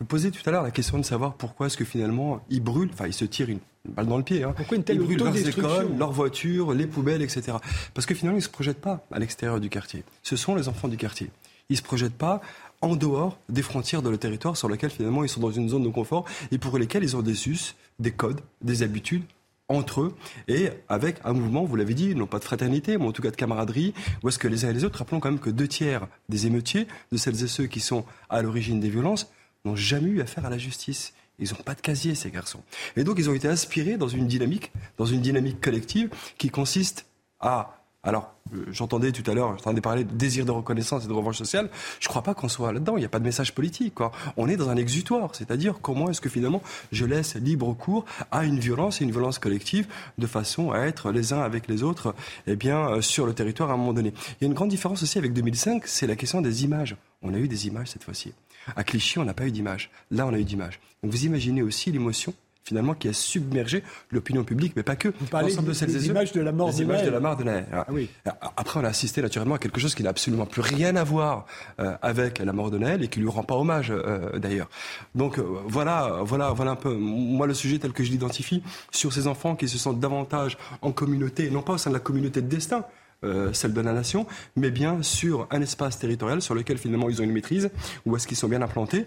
Vous 0.00 0.06
posez 0.06 0.30
tout 0.30 0.42
à 0.46 0.52
l'heure 0.52 0.62
la 0.62 0.70
question 0.70 0.98
de 0.98 1.04
savoir 1.04 1.34
pourquoi 1.34 1.66
est-ce 1.66 1.76
que 1.76 1.84
finalement 1.84 2.40
ils 2.50 2.62
brûlent, 2.62 2.90
enfin 2.92 3.06
ils 3.06 3.12
se 3.12 3.24
tirent 3.24 3.48
une 3.48 3.57
balle 3.88 4.06
dans 4.06 4.16
le 4.16 4.22
pied. 4.22 4.44
Hein. 4.44 4.52
Pourquoi 4.56 4.76
une 4.76 4.84
telle 4.84 4.96
ils 4.96 5.02
brûlent 5.02 5.18
leurs 5.18 5.36
écoles, 5.36 5.88
leurs 5.98 6.12
voitures, 6.12 6.72
les 6.72 6.86
poubelles, 6.86 7.22
etc. 7.22 7.56
Parce 7.94 8.06
que 8.06 8.14
finalement 8.14 8.36
ils 8.36 8.40
ne 8.40 8.44
se 8.44 8.50
projettent 8.50 8.80
pas 8.80 9.04
à 9.12 9.18
l'extérieur 9.18 9.60
du 9.60 9.68
quartier. 9.68 10.04
Ce 10.22 10.36
sont 10.36 10.54
les 10.54 10.68
enfants 10.68 10.88
du 10.88 10.96
quartier. 10.96 11.30
Ils 11.68 11.74
ne 11.74 11.78
se 11.78 11.82
projettent 11.82 12.16
pas 12.16 12.40
en 12.80 12.96
dehors 12.96 13.38
des 13.48 13.62
frontières 13.62 14.02
de 14.02 14.10
le 14.10 14.18
territoire 14.18 14.56
sur 14.56 14.68
lequel 14.68 14.90
finalement 14.90 15.24
ils 15.24 15.28
sont 15.28 15.40
dans 15.40 15.50
une 15.50 15.68
zone 15.68 15.82
de 15.82 15.88
confort 15.88 16.24
et 16.52 16.58
pour 16.58 16.78
lesquels 16.78 17.02
ils 17.02 17.16
ont 17.16 17.22
des 17.22 17.48
us, 17.48 17.74
des 17.98 18.12
codes, 18.12 18.40
des 18.62 18.82
habitudes 18.82 19.24
entre 19.68 20.00
eux 20.00 20.14
et 20.46 20.70
avec 20.88 21.16
un 21.24 21.32
mouvement, 21.34 21.64
vous 21.64 21.76
l'avez 21.76 21.94
dit, 21.94 22.14
non 22.14 22.26
pas 22.26 22.38
de 22.38 22.44
fraternité, 22.44 22.96
mais 22.96 23.04
en 23.04 23.12
tout 23.12 23.22
cas 23.22 23.30
de 23.30 23.36
camaraderie, 23.36 23.92
où 24.22 24.28
est-ce 24.28 24.38
que 24.38 24.48
les 24.48 24.64
uns 24.64 24.70
et 24.70 24.72
les 24.72 24.84
autres, 24.84 24.98
rappelons 24.98 25.20
quand 25.20 25.30
même 25.30 25.40
que 25.40 25.50
deux 25.50 25.68
tiers 25.68 26.06
des 26.28 26.46
émeutiers, 26.46 26.86
de 27.12 27.16
celles 27.16 27.42
et 27.42 27.48
ceux 27.48 27.66
qui 27.66 27.80
sont 27.80 28.04
à 28.30 28.40
l'origine 28.40 28.80
des 28.80 28.88
violences, 28.88 29.30
n'ont 29.64 29.76
jamais 29.76 30.08
eu 30.08 30.20
affaire 30.20 30.46
à 30.46 30.50
la 30.50 30.58
justice. 30.58 31.12
Ils 31.38 31.50
n'ont 31.50 31.62
pas 31.64 31.74
de 31.74 31.80
casier, 31.80 32.14
ces 32.14 32.30
garçons. 32.30 32.62
Et 32.96 33.04
donc, 33.04 33.16
ils 33.18 33.30
ont 33.30 33.34
été 33.34 33.48
inspirés 33.48 33.96
dans 33.96 34.08
une 34.08 34.26
dynamique, 34.26 34.72
dans 34.96 35.06
une 35.06 35.20
dynamique 35.20 35.60
collective 35.60 36.10
qui 36.36 36.50
consiste 36.50 37.06
à 37.40 37.78
alors, 38.04 38.32
euh, 38.54 38.64
j'entendais 38.70 39.10
tout 39.10 39.28
à 39.28 39.34
l'heure, 39.34 39.56
j'entendais 39.58 39.80
parler 39.80 40.04
de 40.04 40.12
désir 40.12 40.44
de 40.44 40.52
reconnaissance 40.52 41.04
et 41.04 41.08
de 41.08 41.12
revanche 41.12 41.36
sociale. 41.36 41.68
Je 41.98 42.06
ne 42.06 42.08
crois 42.08 42.22
pas 42.22 42.32
qu'on 42.32 42.48
soit 42.48 42.72
là-dedans. 42.72 42.96
Il 42.96 43.00
n'y 43.00 43.06
a 43.06 43.08
pas 43.08 43.18
de 43.18 43.24
message 43.24 43.54
politique. 43.54 43.94
Quoi. 43.94 44.12
On 44.36 44.48
est 44.48 44.56
dans 44.56 44.68
un 44.68 44.76
exutoire. 44.76 45.34
C'est-à-dire, 45.34 45.80
comment 45.82 46.08
est-ce 46.08 46.20
que 46.20 46.28
finalement 46.28 46.62
je 46.92 47.04
laisse 47.04 47.34
libre 47.34 47.74
cours 47.74 48.04
à 48.30 48.44
une 48.44 48.60
violence 48.60 49.00
et 49.00 49.04
une 49.04 49.10
violence 49.10 49.40
collective 49.40 49.88
de 50.16 50.26
façon 50.28 50.70
à 50.70 50.82
être 50.82 51.10
les 51.10 51.32
uns 51.32 51.42
avec 51.42 51.66
les 51.66 51.82
autres 51.82 52.14
eh 52.46 52.54
bien, 52.54 52.88
euh, 52.88 53.00
sur 53.02 53.26
le 53.26 53.34
territoire 53.34 53.70
à 53.70 53.74
un 53.74 53.76
moment 53.76 53.92
donné? 53.92 54.14
Il 54.40 54.44
y 54.44 54.44
a 54.44 54.46
une 54.46 54.54
grande 54.54 54.70
différence 54.70 55.02
aussi 55.02 55.18
avec 55.18 55.32
2005, 55.32 55.86
c'est 55.86 56.06
la 56.06 56.14
question 56.14 56.40
des 56.40 56.64
images. 56.64 56.96
On 57.20 57.34
a 57.34 57.38
eu 57.38 57.48
des 57.48 57.66
images 57.66 57.88
cette 57.88 58.04
fois-ci. 58.04 58.32
À 58.76 58.84
Clichy, 58.84 59.18
on 59.18 59.24
n'a 59.24 59.34
pas 59.34 59.46
eu 59.46 59.52
d'image. 59.52 59.90
Là, 60.10 60.26
on 60.26 60.32
a 60.32 60.38
eu 60.38 60.44
d'image. 60.44 60.80
Donc 61.02 61.12
vous 61.12 61.24
imaginez 61.24 61.62
aussi 61.62 61.90
l'émotion 61.92 62.34
finalement 62.68 62.94
qui 62.94 63.08
a 63.08 63.14
submergé 63.14 63.82
l'opinion 64.10 64.44
publique, 64.44 64.74
mais 64.76 64.82
pas 64.82 64.94
que. 64.94 65.08
Vous 65.18 65.26
parlez 65.26 65.54
de, 65.54 65.60
de 65.60 65.86
des 65.86 66.06
images 66.06 66.32
de 66.32 66.40
la 66.42 66.52
mort 66.52 66.72
de 66.72 66.82
images 66.82 67.02
de 67.02 67.10
la 67.10 67.20
mort 67.20 67.36
de 67.36 67.44
Naël. 67.44 67.66
Ah 67.72 67.86
oui. 67.90 68.10
Après, 68.56 68.78
on 68.78 68.84
a 68.84 68.88
assisté 68.88 69.22
naturellement 69.22 69.54
à 69.54 69.58
quelque 69.58 69.80
chose 69.80 69.94
qui 69.94 70.02
n'a 70.02 70.10
absolument 70.10 70.44
plus 70.44 70.60
rien 70.60 70.94
à 70.96 71.04
voir 71.04 71.46
euh, 71.80 71.96
avec 72.02 72.38
la 72.40 72.52
mort 72.52 72.70
de 72.70 72.76
Naël 72.76 73.02
et 73.02 73.08
qui 73.08 73.20
lui 73.20 73.28
rend 73.28 73.42
pas 73.42 73.54
hommage 73.54 73.90
euh, 73.90 74.38
d'ailleurs. 74.38 74.68
Donc 75.14 75.38
euh, 75.38 75.44
voilà, 75.66 76.20
voilà, 76.22 76.52
voilà 76.52 76.72
un 76.72 76.76
peu 76.76 76.94
moi 76.94 77.46
le 77.46 77.54
sujet 77.54 77.78
tel 77.78 77.92
que 77.92 78.04
je 78.04 78.10
l'identifie 78.10 78.62
sur 78.90 79.14
ces 79.14 79.26
enfants 79.26 79.56
qui 79.56 79.66
se 79.66 79.78
sentent 79.78 80.00
davantage 80.00 80.58
en 80.82 80.92
communauté, 80.92 81.50
non 81.50 81.62
pas 81.62 81.74
au 81.74 81.78
sein 81.78 81.88
de 81.88 81.94
la 81.94 82.00
communauté 82.00 82.42
de 82.42 82.48
destin, 82.48 82.84
euh, 83.24 83.52
celle 83.52 83.72
de 83.72 83.80
la 83.80 83.92
nation, 83.92 84.26
mais 84.56 84.70
bien 84.70 85.02
sur 85.02 85.48
un 85.50 85.60
espace 85.60 85.98
territorial 85.98 86.40
sur 86.40 86.54
lequel 86.54 86.78
finalement 86.78 87.08
ils 87.08 87.20
ont 87.20 87.24
une 87.24 87.32
maîtrise, 87.32 87.70
où 88.06 88.16
est-ce 88.16 88.26
qu'ils 88.26 88.36
sont 88.36 88.48
bien 88.48 88.62
implantés. 88.62 89.06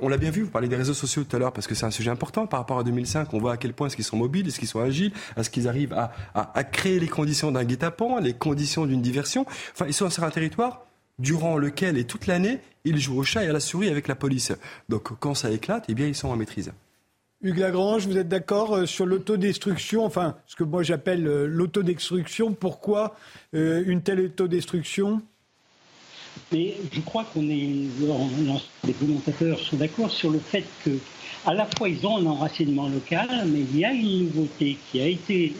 On, 0.00 0.08
l'a 0.08 0.16
bien 0.16 0.30
vu, 0.30 0.42
vous 0.42 0.50
parlez 0.50 0.68
des 0.68 0.76
réseaux 0.76 0.94
sociaux 0.94 1.24
tout 1.24 1.36
à 1.36 1.38
l'heure, 1.38 1.52
parce 1.52 1.66
que 1.66 1.74
c'est 1.74 1.84
un 1.86 1.90
sujet 1.90 2.10
important 2.10 2.46
par 2.46 2.60
rapport 2.60 2.78
à 2.78 2.84
2005. 2.84 3.34
On 3.34 3.38
voit 3.38 3.52
à 3.52 3.56
quel 3.56 3.74
point 3.74 3.88
est-ce 3.88 3.96
qu'ils 3.96 4.04
sont 4.04 4.16
mobiles, 4.16 4.48
est-ce 4.48 4.58
qu'ils 4.58 4.68
sont 4.68 4.80
agiles, 4.80 5.12
est-ce 5.36 5.50
qu'ils 5.50 5.68
arrivent 5.68 5.92
à, 5.92 6.12
à, 6.34 6.64
créer 6.64 6.98
les 6.98 7.08
conditions 7.08 7.52
d'un 7.52 7.64
guet-apens, 7.64 8.20
les 8.20 8.32
conditions 8.32 8.86
d'une 8.86 9.02
diversion. 9.02 9.44
Enfin, 9.72 9.86
ils 9.86 9.94
sont 9.94 10.08
sur 10.08 10.24
un 10.24 10.30
territoire 10.30 10.86
durant 11.18 11.58
lequel 11.58 11.98
et 11.98 12.04
toute 12.04 12.26
l'année, 12.26 12.58
ils 12.84 12.98
jouent 12.98 13.18
au 13.18 13.22
chat 13.22 13.44
et 13.44 13.48
à 13.48 13.52
la 13.52 13.60
souris 13.60 13.88
avec 13.88 14.08
la 14.08 14.14
police. 14.14 14.52
Donc 14.88 15.18
quand 15.20 15.34
ça 15.34 15.50
éclate, 15.50 15.84
eh 15.88 15.94
bien 15.94 16.06
ils 16.06 16.14
sont 16.14 16.28
en 16.28 16.36
maîtrise. 16.36 16.72
Hugues 17.44 17.58
Lagrange, 17.58 18.06
vous 18.06 18.16
êtes 18.16 18.28
d'accord 18.28 18.76
euh, 18.76 18.86
sur 18.86 19.04
l'autodestruction, 19.04 20.04
enfin 20.04 20.36
ce 20.46 20.54
que 20.54 20.62
moi 20.62 20.84
j'appelle 20.84 21.26
euh, 21.26 21.46
l'autodestruction. 21.48 22.52
Pourquoi 22.52 23.16
euh, 23.54 23.82
une 23.84 24.00
telle 24.00 24.20
autodestruction? 24.20 25.20
Mais 26.52 26.74
je 26.92 27.00
crois 27.00 27.24
qu'on 27.24 27.48
est, 27.48 27.68
les 28.86 28.92
commentateurs 28.92 29.58
sont 29.58 29.76
d'accord 29.76 30.10
sur 30.10 30.30
le 30.30 30.38
fait 30.38 30.64
que 30.84 30.90
à 31.44 31.52
la 31.52 31.66
fois 31.76 31.88
ils 31.88 32.06
ont 32.06 32.16
un 32.16 32.26
enracinement 32.26 32.88
local, 32.88 33.28
mais 33.46 33.60
il 33.60 33.76
y 33.76 33.84
a 33.84 33.92
une 33.92 34.26
nouveauté 34.26 34.78
qui 34.90 35.00
a 35.00 35.06
été 35.06 35.52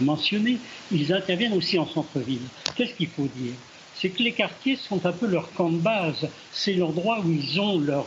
mentionnée. 0.00 0.58
Ils 0.90 1.12
interviennent 1.12 1.54
aussi 1.54 1.78
en 1.78 1.86
centre-ville. 1.86 2.42
Qu'est-ce 2.74 2.94
qu'il 2.94 3.08
faut 3.08 3.28
dire? 3.36 3.54
C'est 4.00 4.08
que 4.08 4.22
les 4.22 4.32
quartiers 4.32 4.76
sont 4.76 5.04
un 5.04 5.12
peu 5.12 5.26
leur 5.26 5.52
camp 5.52 5.68
de 5.68 5.76
base. 5.76 6.26
C'est 6.52 6.72
l'endroit 6.72 7.20
où 7.20 7.30
ils 7.30 7.60
ont 7.60 7.78
leur, 7.78 8.06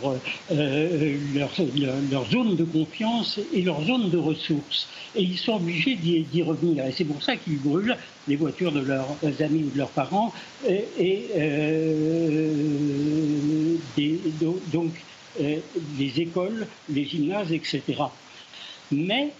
euh, 0.51 1.17
leur, 1.35 2.25
zone 2.25 2.55
de 2.55 2.63
confiance 2.63 3.39
et 3.53 3.61
leur 3.61 3.83
zone 3.83 4.09
de 4.09 4.17
ressources. 4.17 4.87
Et 5.15 5.21
ils 5.21 5.37
sont 5.37 5.57
obligés 5.57 5.95
d'y 5.95 6.41
revenir. 6.41 6.87
Et 6.87 6.91
c'est 6.91 7.05
pour 7.05 7.21
ça 7.21 7.35
qu'ils 7.35 7.59
brûlent 7.59 7.95
les 8.27 8.35
voitures 8.35 8.71
de 8.71 8.79
leurs 8.79 9.07
amis 9.41 9.65
ou 9.67 9.69
de 9.69 9.77
leurs 9.77 9.89
parents. 9.89 10.33
Et, 10.67 11.25
euh, 11.37 12.53
donc, 14.71 14.91
euh, 15.41 15.57
les 15.99 16.21
écoles, 16.21 16.65
les 16.89 17.05
gymnases, 17.05 17.51
etc. 17.51 17.81
Mais 18.91 19.31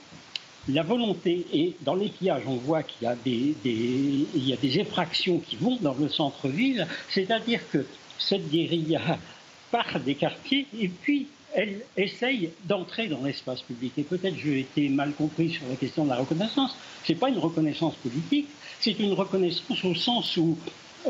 la 0.70 0.84
volonté, 0.84 1.46
et 1.54 1.76
dans 1.82 1.96
les 1.96 2.12
on 2.48 2.56
voit 2.56 2.84
qu'il 2.84 3.08
y, 3.08 3.12
a 3.12 3.16
des, 3.16 4.80
effractions 4.80 5.40
qui 5.40 5.58
vont 5.58 5.78
dans 5.82 5.96
le 6.00 6.08
centre-ville, 6.08 6.88
c'est-à-dire 7.10 7.60
que 7.72 7.86
cette 8.18 8.50
guérilla 8.50 9.02
part 9.72 10.00
des 10.00 10.16
quartiers 10.16 10.68
et 10.80 10.88
puis 10.88 11.28
elle 11.56 11.82
essaye 11.98 12.50
d'entrer 12.66 13.08
dans 13.08 13.22
l'espace 13.24 13.62
public. 13.62 13.94
Et 13.98 14.04
peut-être 14.04 14.36
j'ai 14.38 14.62
été 14.62 14.90
mal 14.90 15.12
compris 15.14 15.52
sur 15.52 15.68
la 15.70 15.76
question 15.76 16.06
de 16.06 16.10
la 16.10 16.18
reconnaissance. 16.18 16.76
Ce 17.06 17.12
n'est 17.12 17.18
pas 17.18 17.30
une 17.30 17.38
reconnaissance 17.38 17.96
politique, 17.96 18.48
c'est 18.80 18.98
une 19.00 19.14
reconnaissance 19.14 19.84
au 19.84 19.94
sens 19.94 20.36
où, 20.38 20.58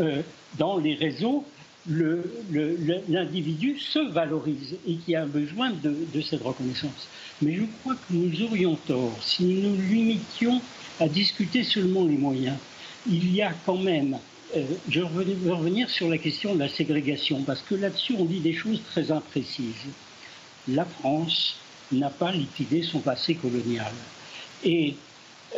euh, 0.02 0.22
dans 0.58 0.78
les 0.78 0.96
réseaux, 0.96 1.46
l'individu 1.88 3.78
se 3.80 4.00
valorise 4.00 4.78
et 4.88 4.96
qu'il 4.96 5.14
y 5.14 5.16
a 5.16 5.26
besoin 5.26 5.72
de, 5.72 6.22
cette 6.22 6.42
reconnaissance. 6.42 7.08
Mais 7.44 7.56
je 7.56 7.64
crois 7.82 7.96
que 7.96 8.14
nous 8.14 8.42
aurions 8.44 8.76
tort 8.76 9.18
si 9.22 9.44
nous 9.46 9.72
nous 9.72 9.82
limitions 9.82 10.62
à 11.00 11.08
discuter 11.08 11.64
seulement 11.64 12.06
les 12.06 12.16
moyens. 12.16 12.58
Il 13.08 13.34
y 13.34 13.42
a 13.42 13.54
quand 13.66 13.78
même, 13.78 14.18
euh, 14.56 14.66
je 14.90 15.02
veux 15.02 15.52
revenir 15.54 15.90
sur 15.90 16.10
la 16.10 16.18
question 16.18 16.56
de 16.56 16.60
la 16.60 16.70
ségrégation, 16.70 17.44
parce 17.44 17.62
que 17.62 17.76
là-dessus 17.76 18.16
on 18.18 18.26
dit 18.26 18.40
des 18.40 18.54
choses 18.54 18.82
très 18.92 19.12
imprécises. 19.12 19.88
La 20.70 20.86
France 20.86 21.58
n'a 21.92 22.10
pas 22.10 22.32
liquidé 22.32 22.82
son 22.82 23.00
passé 23.00 23.36
colonial. 23.36 23.92
Et 24.64 24.96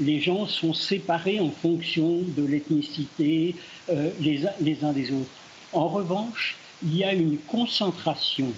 les 0.00 0.20
gens 0.20 0.46
sont 0.46 0.72
séparés 0.72 1.40
en 1.40 1.50
fonction 1.50 2.20
de 2.36 2.44
l'ethnicité 2.44 3.54
euh, 3.90 4.10
les, 4.20 4.84
uns 4.84 4.92
des 4.92 5.12
autres. 5.12 5.30
En 5.72 5.88
revanche, 5.88 6.56
il 6.82 6.96
y 6.96 7.04
a 7.04 7.12
une 7.12 7.38
concentration 7.38 8.52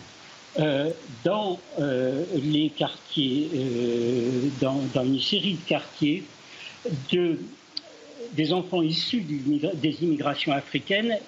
dans 1.24 1.59
les 2.34 2.70
quartiers, 2.76 3.50
dans, 4.61 4.80
dans, 4.94 5.05
une 5.05 5.20
série 5.20 5.55
de 5.55 5.68
quartiers, 5.68 6.24
de 7.11 7.38
des 8.32 8.53
enfants 8.53 8.82
issus 8.82 9.20
des 9.20 10.03
immigrations 10.03 10.53
africaines 10.53 11.18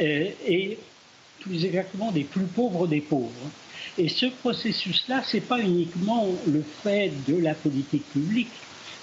euh, 0.00 0.28
et 0.46 0.78
plus 1.40 1.64
exactement 1.64 2.12
des 2.12 2.24
plus 2.24 2.46
pauvres 2.46 2.86
des 2.86 3.00
pauvres. 3.00 3.30
Et 3.98 4.08
ce 4.08 4.26
processus-là, 4.26 5.22
ce 5.24 5.36
n'est 5.36 5.42
pas 5.42 5.60
uniquement 5.60 6.26
le 6.46 6.62
fait 6.82 7.12
de 7.28 7.36
la 7.36 7.54
politique 7.54 8.04
publique, 8.12 8.50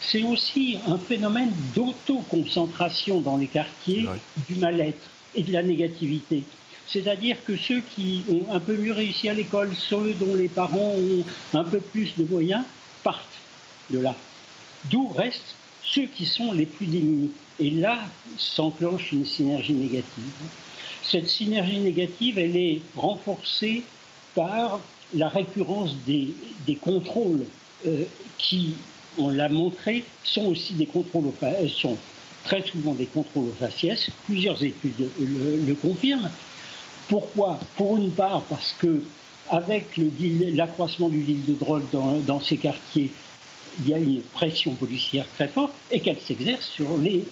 c'est 0.02 0.24
aussi 0.24 0.78
un 0.88 0.98
phénomène 0.98 1.52
d'autoconcentration 1.76 3.22
dans 3.22 3.38
les 3.38 3.48
quartiers 3.48 4.06
du 4.50 4.56
mal-être 4.56 5.10
et 5.36 5.44
de 5.44 5.54
la 5.54 5.64
négativité. 5.64 6.44
C'est-à-dire 6.88 7.38
que 7.46 7.56
ceux 7.56 7.82
qui 7.82 8.24
ont 8.30 8.54
un 8.54 8.60
peu 8.60 8.76
mieux 8.76 8.94
réussi 8.94 9.30
à 9.30 9.34
l'école, 9.34 9.72
ceux 9.76 10.14
dont 10.14 10.36
les 10.36 10.50
parents 10.50 10.96
ont 10.96 11.24
un 11.58 11.64
peu 11.64 11.80
plus 11.80 12.16
de 12.18 12.26
moyens, 12.26 12.64
partent 13.04 13.40
de 13.90 14.00
là. 14.00 14.16
D'où 14.90 15.08
restent 15.08 15.56
ceux 15.84 16.06
qui 16.06 16.26
sont 16.26 16.52
les 16.52 16.66
plus 16.66 16.86
démunis. 16.86 17.32
Et 17.60 17.70
là 17.70 18.00
s'enclenche 18.38 19.12
une 19.12 19.26
synergie 19.26 19.74
négative. 19.74 20.32
Cette 21.04 21.28
synergie 21.28 21.80
négative, 21.80 22.40
elle 22.40 22.56
est 22.56 22.82
renforcée 22.96 23.84
par 24.34 24.80
la 25.14 25.30
récurrence 25.30 25.96
des, 26.08 26.34
contrôles 26.82 27.46
euh, 27.86 28.04
qui, 28.38 28.74
on 29.18 29.30
l'a 29.30 29.50
montré, 29.50 30.04
sont 30.24 30.46
aussi 30.46 30.74
des 30.74 30.88
contrôles, 30.88 31.32
euh, 31.44 31.68
sont 31.68 31.98
très 32.44 32.64
souvent 32.64 32.94
des 32.94 33.06
contrôles 33.06 33.50
au 33.50 33.56
faciès. 33.60 34.10
Plusieurs 34.26 34.64
études 34.64 35.10
le, 35.20 35.74
confirment. 35.76 36.32
Pourquoi? 37.10 37.60
Pour 37.76 37.98
une 37.98 38.12
part, 38.12 38.42
parce 38.44 38.76
que 38.80 39.04
avec 39.50 39.98
l'accroissement 39.98 41.10
du 41.10 41.22
deal 41.22 41.46
de 41.46 41.54
drogue 41.54 41.84
dans 41.92 42.40
ces 42.40 42.58
quartiers, 42.58 43.12
il 43.80 43.90
y 43.90 43.94
a 43.94 43.98
une 43.98 44.22
pression 44.22 44.74
policière 44.76 45.26
très 45.36 45.48
forte 45.48 45.74
et 45.92 46.00
qu'elle 46.00 46.20
s'exerce 46.20 46.66
sur 46.66 46.98
les, 46.98 47.26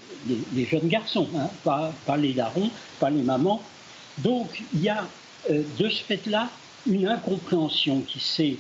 jeunes 0.65 0.87
garçons, 0.87 1.27
hein, 1.35 1.49
pas, 1.63 2.17
les 2.17 2.33
darons, 2.33 2.69
pas 2.99 3.09
les 3.09 3.21
mamans. 3.21 3.61
Donc 4.19 4.63
il 4.73 4.81
y 4.81 4.89
a 4.89 5.07
euh, 5.49 5.63
de 5.77 5.89
ce 5.89 6.03
fait-là 6.03 6.49
une 6.87 7.07
incompréhension 7.07 8.01
qui 8.01 8.19
s'est 8.19 8.57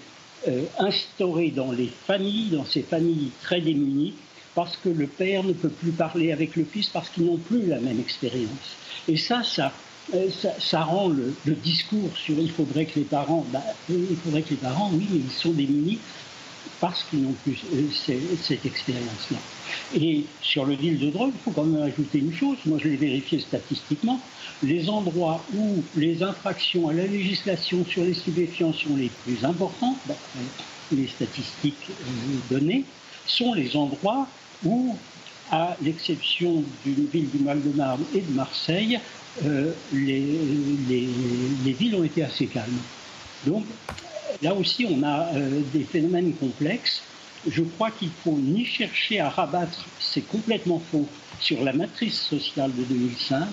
euh, 0.47 0.63
instaurée 0.79 1.49
dans 1.49 1.71
les 1.71 1.87
familles, 1.87 2.49
dans 2.49 2.65
ces 2.65 2.83
familles 2.83 3.31
très 3.41 3.61
démunies, 3.61 4.13
parce 4.53 4.77
que 4.77 4.89
le 4.89 5.07
père 5.07 5.43
ne 5.43 5.53
peut 5.53 5.69
plus 5.69 5.91
parler 5.91 6.31
avec 6.31 6.55
le 6.55 6.65
fils 6.65 6.89
parce 6.89 7.09
qu'ils 7.09 7.25
n'ont 7.25 7.37
plus 7.37 7.67
la 7.67 7.79
même 7.79 7.99
expérience. 7.99 8.75
Et 9.07 9.17
ça, 9.17 9.43
ça 9.43 9.71
ça, 10.59 10.83
rend 10.83 11.09
le, 11.09 11.33
discours 11.45 12.09
sur 12.15 12.37
il 12.37 12.51
faudrait 12.51 12.85
que 12.85 12.99
les 12.99 13.05
parents, 13.05 13.45
bah, 13.51 13.63
il 13.89 14.17
faudrait 14.23 14.41
que 14.41 14.51
les 14.51 14.55
parents, 14.57 14.91
oui, 14.93 15.07
ils 15.13 15.31
sont 15.31 15.51
démunis 15.51 15.99
parce 16.79 17.03
qu'ils 17.03 17.21
n'ont 17.21 17.35
plus 17.43 17.59
cette 18.41 18.65
expérience-là. 18.65 19.37
Et 19.95 20.25
sur 20.41 20.65
le 20.65 20.75
deal 20.75 20.99
de 20.99 21.11
drogue, 21.11 21.31
il 21.33 21.39
faut 21.39 21.51
quand 21.51 21.63
même 21.63 21.83
ajouter 21.83 22.19
une 22.19 22.33
chose, 22.33 22.57
moi 22.65 22.79
je 22.81 22.89
l'ai 22.89 22.95
vérifié 22.95 23.39
statistiquement, 23.39 24.19
les 24.63 24.89
endroits 24.89 25.43
où 25.55 25.83
les 25.95 26.23
infractions 26.23 26.89
à 26.89 26.93
la 26.93 27.05
législation 27.05 27.85
sur 27.85 28.03
les 28.03 28.15
stupéfiants 28.15 28.73
sont 28.73 28.97
les 28.97 29.11
plus 29.23 29.45
importantes, 29.45 29.99
d'après 30.07 30.39
les 30.91 31.07
statistiques 31.07 31.89
euh, 31.89 32.03
données, 32.49 32.83
sont 33.27 33.53
les 33.53 33.75
endroits 33.75 34.27
où, 34.65 34.97
à 35.51 35.75
l'exception 35.81 36.63
d'une 36.85 37.05
ville 37.07 37.29
du 37.29 37.43
Val-de-Marne 37.43 38.03
et 38.15 38.21
de 38.21 38.31
Marseille, 38.31 38.99
euh, 39.45 39.71
les, 39.93 40.39
les, 40.89 41.71
villes 41.73 41.95
ont 41.95 42.03
été 42.03 42.23
assez 42.23 42.47
calmes. 42.47 42.79
Donc 43.45 43.65
là 44.41 44.53
aussi, 44.53 44.85
on 44.89 45.03
a 45.03 45.27
euh, 45.35 45.61
des 45.73 45.83
phénomènes 45.83 46.33
complexes. 46.33 47.01
Je 47.49 47.63
crois 47.63 47.91
qu'il 47.91 48.11
faut 48.23 48.37
ni 48.37 48.65
chercher 48.65 49.19
à 49.19 49.29
rabattre, 49.29 49.85
c'est 49.99 50.21
complètement 50.21 50.81
faux, 50.91 51.07
sur 51.39 51.63
la 51.63 51.73
matrice 51.73 52.21
sociale 52.21 52.71
de 52.75 52.83
2005, 52.83 53.47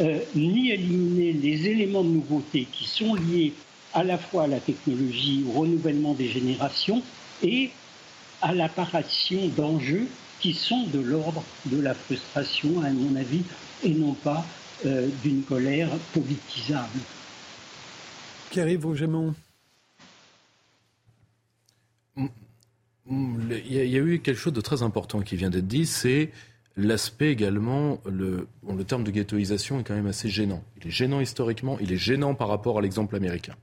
euh, 0.00 0.20
ni 0.34 0.70
éliminer 0.70 1.32
les 1.32 1.66
éléments 1.66 2.04
de 2.04 2.10
nouveauté 2.10 2.66
qui 2.72 2.86
sont 2.86 3.14
liés 3.14 3.52
à 3.92 4.04
la 4.04 4.16
fois 4.16 4.44
à 4.44 4.46
la 4.46 4.60
technologie, 4.60 5.44
au 5.48 5.60
renouvellement 5.60 6.14
des 6.14 6.28
générations 6.28 7.02
et 7.42 7.70
à 8.40 8.54
l'apparition 8.54 9.48
d'enjeux 9.48 10.06
qui 10.40 10.54
sont 10.54 10.86
de 10.86 11.00
l'ordre 11.00 11.42
de 11.66 11.80
la 11.80 11.94
frustration, 11.94 12.82
à 12.82 12.90
mon 12.90 13.16
avis, 13.16 13.42
et 13.82 13.90
non 13.90 14.14
pas 14.14 14.44
euh, 14.86 15.08
d'une 15.22 15.42
colère 15.42 15.90
politisable. 16.12 17.00
Qui 18.50 18.60
arrive 18.60 18.86
au 18.86 18.94
Gémon 18.94 19.34
il 23.12 23.72
y, 23.72 23.96
a 23.96 24.00
eu 24.00 24.20
quelque 24.20 24.38
chose 24.38 24.52
de 24.52 24.60
très 24.60 24.82
important 24.84 25.20
qui 25.22 25.34
vient 25.34 25.50
d'être 25.50 25.66
dit, 25.66 25.84
c'est 25.84 26.30
l'aspect 26.76 27.32
également, 27.32 27.98
le, 28.08 28.46
le 28.68 28.84
terme 28.84 29.02
de 29.02 29.10
ghettoisation 29.10 29.80
est 29.80 29.84
quand 29.84 29.94
même 29.94 30.06
assez 30.06 30.28
gênant. 30.28 30.62
Il 30.80 30.86
est 30.86 30.92
gênant 30.92 31.20
historiquement, 31.20 31.76
il 31.80 31.92
est 31.92 31.96
gênant 31.96 32.36
par 32.36 32.46
rapport 32.46 32.78
à 32.78 32.82
l'exemple 32.82 33.16
américain. 33.16 33.56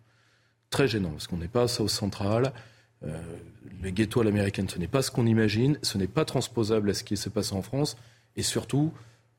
Très 0.70 0.90
gênant, 0.90 1.12
parce 1.12 1.28
qu'on 1.28 1.38
n'est 1.38 1.48
pas 1.48 1.80
au 1.80 1.88
central. 1.88 2.52
Euh, 3.06 3.22
les 3.84 3.92
ghettos 3.92 4.22
à 4.22 4.24
l'américaine, 4.24 4.68
ce 4.70 4.80
n'est 4.80 4.88
pas 4.88 5.02
ce 5.02 5.12
qu'on 5.12 5.26
imagine, 5.26 5.78
ce 5.84 5.98
n'est 5.98 6.08
pas 6.08 6.26
transposable 6.26 6.90
à 6.90 6.94
ce 6.94 7.04
qui 7.04 7.16
se 7.16 7.30
passe 7.30 7.52
en 7.52 7.62
France, 7.62 7.98
et 8.36 8.42
surtout, 8.42 8.92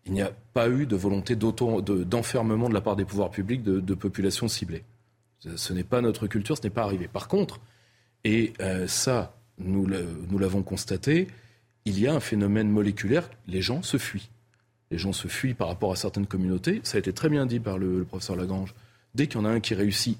il 0.06 0.12
n'y 0.12 0.22
a 0.22 0.32
pas 0.54 0.68
eu 0.68 0.86
de 0.86 0.96
volonté 0.96 1.36
d'enfermement 1.36 2.68
de, 2.68 2.74
la 2.74 2.80
part 2.80 2.96
des 2.96 3.04
pouvoirs 3.04 3.30
publics 3.30 3.62
de, 3.62 3.94
populations 3.94 4.48
ciblées. 4.48 4.84
Ce, 5.40 5.72
n'est 5.72 5.84
pas 5.84 6.00
notre 6.00 6.26
culture, 6.26 6.56
ce 6.56 6.62
n'est 6.62 6.70
pas 6.70 6.82
arrivé. 6.82 7.08
Par 7.08 7.28
contre, 7.28 7.60
et 8.24 8.52
euh, 8.60 8.86
ça, 8.86 9.36
nous 9.58 9.86
l'avons 9.86 10.62
constaté, 10.62 11.28
il 11.84 11.98
y 11.98 12.06
a 12.06 12.14
un 12.14 12.20
phénomène 12.20 12.70
moléculaire, 12.70 13.28
les 13.46 13.62
gens 13.62 13.82
se 13.82 13.98
fuient. 13.98 14.30
Les 14.90 14.98
gens 14.98 15.12
se 15.12 15.28
fuient 15.28 15.54
par 15.54 15.68
rapport 15.68 15.92
à 15.92 15.96
certaines 15.96 16.26
communautés. 16.26 16.80
Ça 16.82 16.96
a 16.96 16.98
été 16.98 17.12
très 17.12 17.28
bien 17.28 17.46
dit 17.46 17.60
par 17.60 17.78
le, 17.78 18.04
professeur 18.04 18.36
Lagrange. 18.36 18.74
Dès 19.14 19.26
qu'il 19.26 19.38
y 19.38 19.42
en 19.42 19.44
a 19.44 19.50
un 19.50 19.60
qui 19.60 19.74
réussit, 19.74 20.18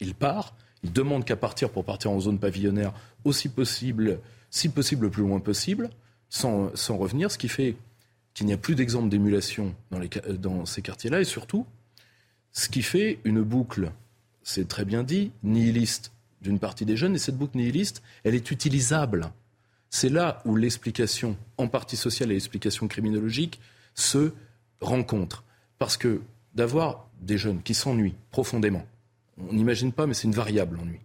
il 0.00 0.14
part. 0.14 0.54
Il 0.82 0.92
demande 0.92 1.24
qu'à 1.24 1.36
partir 1.36 1.70
pour 1.70 1.84
partir 1.84 2.10
en 2.10 2.20
zone 2.20 2.38
pavillonnaire 2.38 2.92
aussi 3.24 3.48
possible, 3.48 4.20
si 4.50 4.68
possible 4.68 5.06
le 5.06 5.10
plus 5.10 5.22
loin 5.22 5.40
possible, 5.40 5.90
sans, 6.28 6.70
revenir, 6.90 7.30
ce 7.30 7.38
qui 7.38 7.48
fait 7.48 7.76
qu'il 8.34 8.46
n'y 8.46 8.52
a 8.52 8.58
plus 8.58 8.74
d'exemple 8.74 9.08
d'émulation 9.08 9.74
dans, 9.90 10.00
dans 10.38 10.66
ces 10.66 10.82
quartiers-là, 10.82 11.20
et 11.20 11.24
surtout, 11.24 11.66
ce 12.52 12.68
qui 12.68 12.82
fait 12.82 13.18
une 13.24 13.42
boucle, 13.42 13.92
c'est 14.42 14.68
très 14.68 14.84
bien 14.84 15.02
dit, 15.02 15.30
nihiliste 15.42 16.12
d'une 16.42 16.58
partie 16.58 16.84
des 16.84 16.96
jeunes, 16.96 17.14
et 17.14 17.18
cette 17.18 17.36
boucle 17.36 17.56
nihiliste, 17.56 18.02
elle 18.24 18.34
est 18.34 18.50
utilisable. 18.50 19.30
C'est 19.90 20.08
là 20.08 20.42
où 20.44 20.56
l'explication, 20.56 21.36
en 21.56 21.68
partie 21.68 21.96
sociale 21.96 22.30
et 22.30 22.34
l'explication 22.34 22.88
criminologique, 22.88 23.60
se 23.94 24.32
rencontrent. 24.80 25.44
Parce 25.78 25.96
que 25.96 26.20
d'avoir 26.54 27.08
des 27.20 27.38
jeunes 27.38 27.62
qui 27.62 27.74
s'ennuient 27.74 28.14
profondément, 28.30 28.86
on 29.38 29.52
n'imagine 29.52 29.92
pas, 29.92 30.06
mais 30.06 30.14
c'est 30.14 30.24
une 30.24 30.34
variable 30.34 30.78
ennui, 30.80 31.00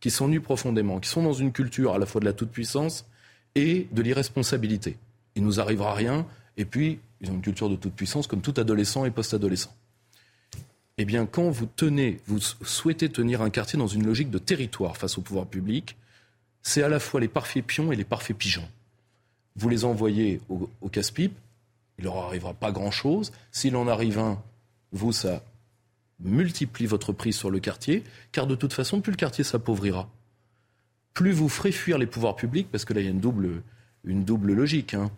qui 0.00 0.10
s'ennuient 0.10 0.40
profondément, 0.40 1.00
qui 1.00 1.08
sont 1.08 1.22
dans 1.22 1.32
une 1.32 1.52
culture 1.52 1.94
à 1.94 1.98
la 1.98 2.06
fois 2.06 2.20
de 2.20 2.26
la 2.26 2.32
toute-puissance 2.32 3.06
et 3.54 3.86
de 3.92 4.02
l'irresponsabilité. 4.02 4.96
Il 5.36 5.44
nous 5.44 5.60
arrivera 5.60 5.94
rien, 5.94 6.26
et 6.56 6.64
puis 6.64 6.98
ils 7.20 7.30
ont 7.30 7.34
une 7.34 7.42
culture 7.42 7.68
de 7.68 7.76
toute-puissance 7.76 8.26
comme 8.26 8.40
tout 8.40 8.54
adolescent 8.56 9.04
et 9.04 9.10
post-adolescent 9.10 9.74
eh 11.02 11.06
bien, 11.06 11.24
quand 11.24 11.48
vous 11.48 11.64
tenez, 11.64 12.20
vous 12.26 12.40
souhaitez 12.40 13.08
tenir 13.08 13.40
un 13.40 13.48
quartier 13.48 13.78
dans 13.78 13.86
une 13.86 14.04
logique 14.04 14.28
de 14.28 14.36
territoire 14.36 14.98
face 14.98 15.16
au 15.16 15.22
pouvoir 15.22 15.46
public, 15.46 15.96
c'est 16.60 16.82
à 16.82 16.90
la 16.90 17.00
fois 17.00 17.20
les 17.20 17.28
parfaits 17.28 17.64
pions 17.64 17.90
et 17.90 17.96
les 17.96 18.04
parfaits 18.04 18.36
pigeons. 18.36 18.68
Vous 19.56 19.70
les 19.70 19.86
envoyez 19.86 20.42
au, 20.50 20.68
casse-pipe, 20.90 21.32
il 21.96 22.04
leur 22.04 22.18
arrivera 22.18 22.52
pas 22.52 22.70
grand-chose. 22.70 23.32
S'il 23.50 23.76
en 23.76 23.88
arrive 23.88 24.18
un, 24.18 24.42
vous, 24.92 25.10
ça 25.10 25.42
multiplie 26.22 26.86
votre 26.86 27.12
prise 27.12 27.36
sur 27.36 27.50
le 27.50 27.60
quartier, 27.60 28.04
car 28.32 28.46
de 28.46 28.54
toute 28.54 28.72
façon, 28.72 29.00
plus 29.00 29.12
le 29.12 29.16
quartier 29.16 29.44
s'appauvrira. 29.44 30.08
Plus 31.14 31.32
vous 31.32 31.48
ferez 31.48 31.72
fuir 31.72 31.98
les 31.98 32.06
pouvoirs 32.06 32.36
publics, 32.36 32.68
parce 32.70 32.84
que 32.84 32.92
là, 32.92 33.00
il 33.00 33.04
y 33.04 33.08
a 33.08 33.12
une 33.12 33.20
double, 33.20 33.62
une 34.04 34.24
double 34.24 34.52
logique. 34.52 34.94
Hein. 34.94 35.10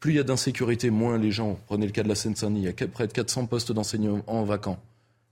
Plus 0.00 0.12
il 0.12 0.16
y 0.16 0.20
a 0.20 0.24
d'insécurité, 0.24 0.90
moins 0.90 1.18
les 1.18 1.30
gens, 1.30 1.58
prenez 1.66 1.86
le 1.86 1.92
cas 1.92 2.02
de 2.02 2.08
la 2.08 2.14
Seine-Saint-Denis, 2.14 2.60
il 2.60 2.64
y 2.64 2.84
a 2.84 2.88
près 2.88 3.06
de 3.06 3.12
400 3.12 3.46
postes 3.46 3.72
d'enseignants 3.72 4.22
en 4.26 4.44
vacants 4.44 4.80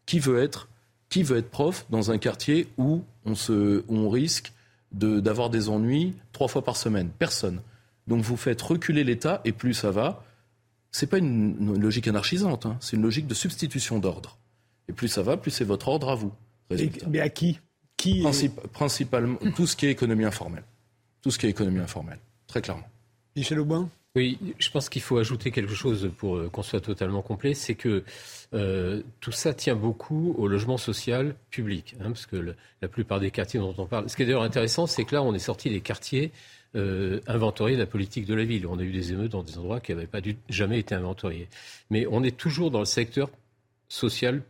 qui 0.07 0.19
veut 0.19 0.43
être, 0.43 0.69
qui 1.09 1.23
veut 1.23 1.39
être 1.39 1.51
prof 1.51 1.87
dans 1.91 2.11
un 2.11 2.19
quartier 2.19 2.69
où 2.77 3.05
on, 3.25 3.35
se, 3.35 3.85
on 3.89 4.09
risque 4.09 4.53
d'avoir 4.93 5.51
des 5.51 5.69
ennuis 5.69 6.15
trois 6.33 6.49
fois 6.49 6.65
par 6.65 6.77
semaine? 6.77 7.11
Personne. 7.19 7.61
Donc 8.07 8.23
vous 8.23 8.37
faites 8.37 8.61
reculer 8.61 9.05
l'État 9.05 9.41
et 9.45 9.53
plus 9.53 9.75
ça 9.75 9.91
va. 9.91 10.25
C'est 10.91 11.07
pas 11.07 11.19
une, 11.19 11.81
logique 11.81 12.09
anarchisante, 12.09 12.67
hein. 12.67 12.77
c'est 12.81 12.97
une 12.97 13.03
logique 13.03 13.27
de 13.27 13.35
substitution 13.35 13.99
d'ordre. 13.99 14.37
Et 14.89 14.93
plus 14.93 15.09
ça 15.09 15.23
va, 15.23 15.37
plus 15.37 15.51
c'est 15.51 15.65
votre 15.65 15.89
ordre 15.89 16.11
à 16.11 16.15
vous. 16.15 16.33
mais 17.09 17.21
à 17.21 17.29
qui, 17.29 17.59
qui 17.97 18.25
Principalement 18.73 19.39
tout 19.57 19.67
ce 19.67 19.77
qui 19.77 19.87
est 19.87 19.91
économie 19.91 20.25
informelle. 20.25 20.65
Tout 21.23 21.31
ce 21.31 21.39
qui 21.39 21.47
est 21.47 21.51
économie 21.51 21.81
informelle, 21.81 22.19
très 22.47 22.61
clairement. 22.61 22.87
Michel 23.37 23.61
Aubin 23.61 23.89
oui, 24.15 24.39
je 24.59 24.69
pense 24.69 24.91
qu'il 24.91 25.01
faut 25.01 25.17
ajouter 25.17 25.51
quelque 25.51 25.75
chose 25.75 26.11
pour 26.19 26.37
euh, 26.37 26.51
qu'on 26.51 26.63
soit 26.63 26.83
totalement 26.83 27.23
complet, 27.23 27.55
c'est 27.55 27.75
que 27.75 28.05
euh, 28.53 29.03
tout 29.21 29.33
ça 29.33 29.55
tient 29.55 29.75
beaucoup 29.75 30.35
au 30.37 30.49
logement 30.49 30.77
social 30.77 31.35
public, 31.49 31.97
hein, 31.99 32.09
parce 32.09 32.27
que 32.27 32.55
la 32.83 32.89
plupart 32.89 33.21
des 33.21 33.31
quartiers 33.31 33.59
dont 33.59 33.75
on 33.79 33.87
parle. 33.87 34.11
Ce 34.11 34.17
qui 34.17 34.23
est 34.23 34.27
d'ailleurs 34.27 34.43
intéressant, 34.43 34.87
c'est 34.87 35.05
que 35.05 35.15
là, 35.15 35.23
on 35.23 35.33
est 35.33 35.39
sorti 35.39 35.71
des 35.71 35.81
quartiers 35.81 36.31
euh, 36.75 37.21
inventoriés 37.27 37.77
de 37.77 37.81
la 37.81 37.87
politique 37.87 38.27
de 38.27 38.35
la 38.35 38.45
ville. 38.45 38.67
On 38.67 38.79
a 38.79 38.83
eu 38.83 38.93
des 38.93 39.13
émeutes 39.13 39.33
dans 39.33 39.43
des 39.43 39.57
endroits 39.57 39.81
qui 39.81 39.95
n'avaient 39.95 40.07
pas 40.07 40.21
jamais 40.51 40.79
été 40.79 40.95
inventoriés. 40.95 41.49
Mais 41.89 42.07
on 42.11 42.23
est 42.23 42.37
toujours 42.37 42.71
dans 42.71 42.81
le 42.81 42.85
secteur 42.85 43.31
social 43.89 44.43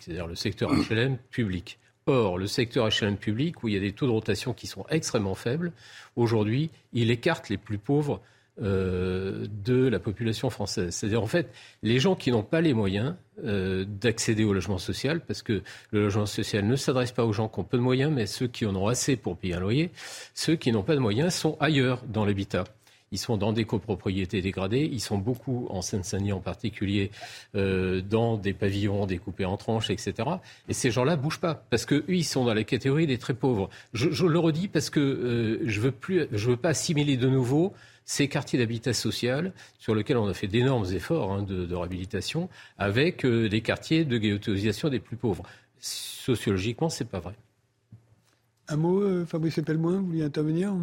c'est-à-dire 0.00 0.26
le 0.26 0.34
secteur 0.34 0.70
HLM 0.72 1.18
public. 1.30 1.78
Or, 2.06 2.36
le 2.36 2.46
secteur 2.46 2.88
HLM 2.88 3.16
public, 3.16 3.62
où 3.62 3.68
il 3.68 3.74
y 3.74 3.76
a 3.76 3.80
des 3.80 3.92
taux 3.92 4.06
de 4.06 4.10
rotation 4.10 4.52
qui 4.52 4.66
sont 4.66 4.84
extrêmement 4.90 5.34
faibles, 5.34 5.72
aujourd'hui, 6.16 6.70
il 6.92 7.10
écarte 7.10 7.48
les 7.48 7.56
plus 7.56 7.78
pauvres 7.78 8.20
euh, 8.62 9.46
de 9.64 9.88
la 9.88 9.98
population 9.98 10.48
française. 10.50 10.94
C'est-à-dire, 10.94 11.22
en 11.22 11.26
fait, 11.26 11.50
les 11.82 11.98
gens 11.98 12.14
qui 12.14 12.30
n'ont 12.30 12.42
pas 12.42 12.60
les 12.60 12.74
moyens 12.74 13.16
euh, 13.42 13.84
d'accéder 13.84 14.44
au 14.44 14.52
logement 14.52 14.78
social, 14.78 15.20
parce 15.20 15.42
que 15.42 15.62
le 15.90 16.02
logement 16.02 16.26
social 16.26 16.64
ne 16.64 16.76
s'adresse 16.76 17.10
pas 17.10 17.24
aux 17.24 17.32
gens 17.32 17.48
qui 17.48 17.58
ont 17.58 17.64
peu 17.64 17.78
de 17.78 17.82
moyens, 17.82 18.12
mais 18.12 18.26
ceux 18.26 18.46
qui 18.46 18.64
en 18.66 18.76
ont 18.76 18.86
assez 18.86 19.16
pour 19.16 19.38
payer 19.38 19.54
un 19.54 19.60
loyer, 19.60 19.90
ceux 20.34 20.56
qui 20.56 20.70
n'ont 20.70 20.84
pas 20.84 20.94
de 20.94 21.00
moyens 21.00 21.34
sont 21.34 21.56
ailleurs 21.58 22.02
dans 22.06 22.24
l'habitat. 22.24 22.64
Ils 23.14 23.18
sont 23.18 23.36
dans 23.36 23.52
des 23.52 23.64
copropriétés 23.64 24.42
dégradées. 24.42 24.90
Ils 24.90 25.00
sont 25.00 25.18
beaucoup, 25.18 25.68
en 25.70 25.82
Seine-Saint-Denis 25.82 26.32
en 26.32 26.40
particulier, 26.40 27.12
euh, 27.54 28.02
dans 28.02 28.36
des 28.36 28.52
pavillons 28.52 29.06
découpés 29.06 29.44
en 29.44 29.56
tranches, 29.56 29.88
etc. 29.90 30.28
Et 30.68 30.74
ces 30.74 30.90
gens-là 30.90 31.14
bougent 31.14 31.38
pas 31.38 31.54
parce 31.70 31.86
que 31.86 32.04
ils 32.08 32.24
sont 32.24 32.44
dans 32.44 32.54
la 32.54 32.64
catégorie 32.64 33.06
des 33.06 33.18
très 33.18 33.34
pauvres. 33.34 33.70
Je, 33.92 34.26
le 34.26 34.38
redis 34.40 34.66
parce 34.66 34.90
que 34.90 34.98
euh, 34.98 35.60
je 35.64 35.80
veux 35.80 35.92
plus, 35.92 36.26
je 36.32 36.50
veux 36.50 36.56
pas 36.56 36.70
assimiler 36.70 37.16
de 37.16 37.28
nouveau 37.28 37.72
ces 38.04 38.26
quartiers 38.26 38.58
d'habitat 38.58 38.92
social 38.92 39.52
sur 39.78 39.94
lesquels 39.94 40.16
on 40.16 40.26
a 40.26 40.34
fait 40.34 40.48
d'énormes 40.48 40.86
efforts 40.92 41.32
hein, 41.32 41.42
de, 41.42 41.72
réhabilitation 41.72 42.48
avec 42.78 43.24
euh, 43.24 43.48
des 43.48 43.60
quartiers 43.60 44.04
de 44.04 44.18
ghettoisation 44.18 44.88
des 44.88 44.98
plus 44.98 45.16
pauvres. 45.16 45.44
Sociologiquement, 45.78 46.88
c'est 46.88 47.08
pas 47.08 47.20
vrai. 47.20 47.34
Un 48.68 48.76
mot, 48.76 49.02
euh, 49.02 49.24
Fabrice 49.24 49.60
Pellemoin, 49.64 50.00
vous 50.00 50.06
vouliez 50.06 50.24
intervenir? 50.24 50.74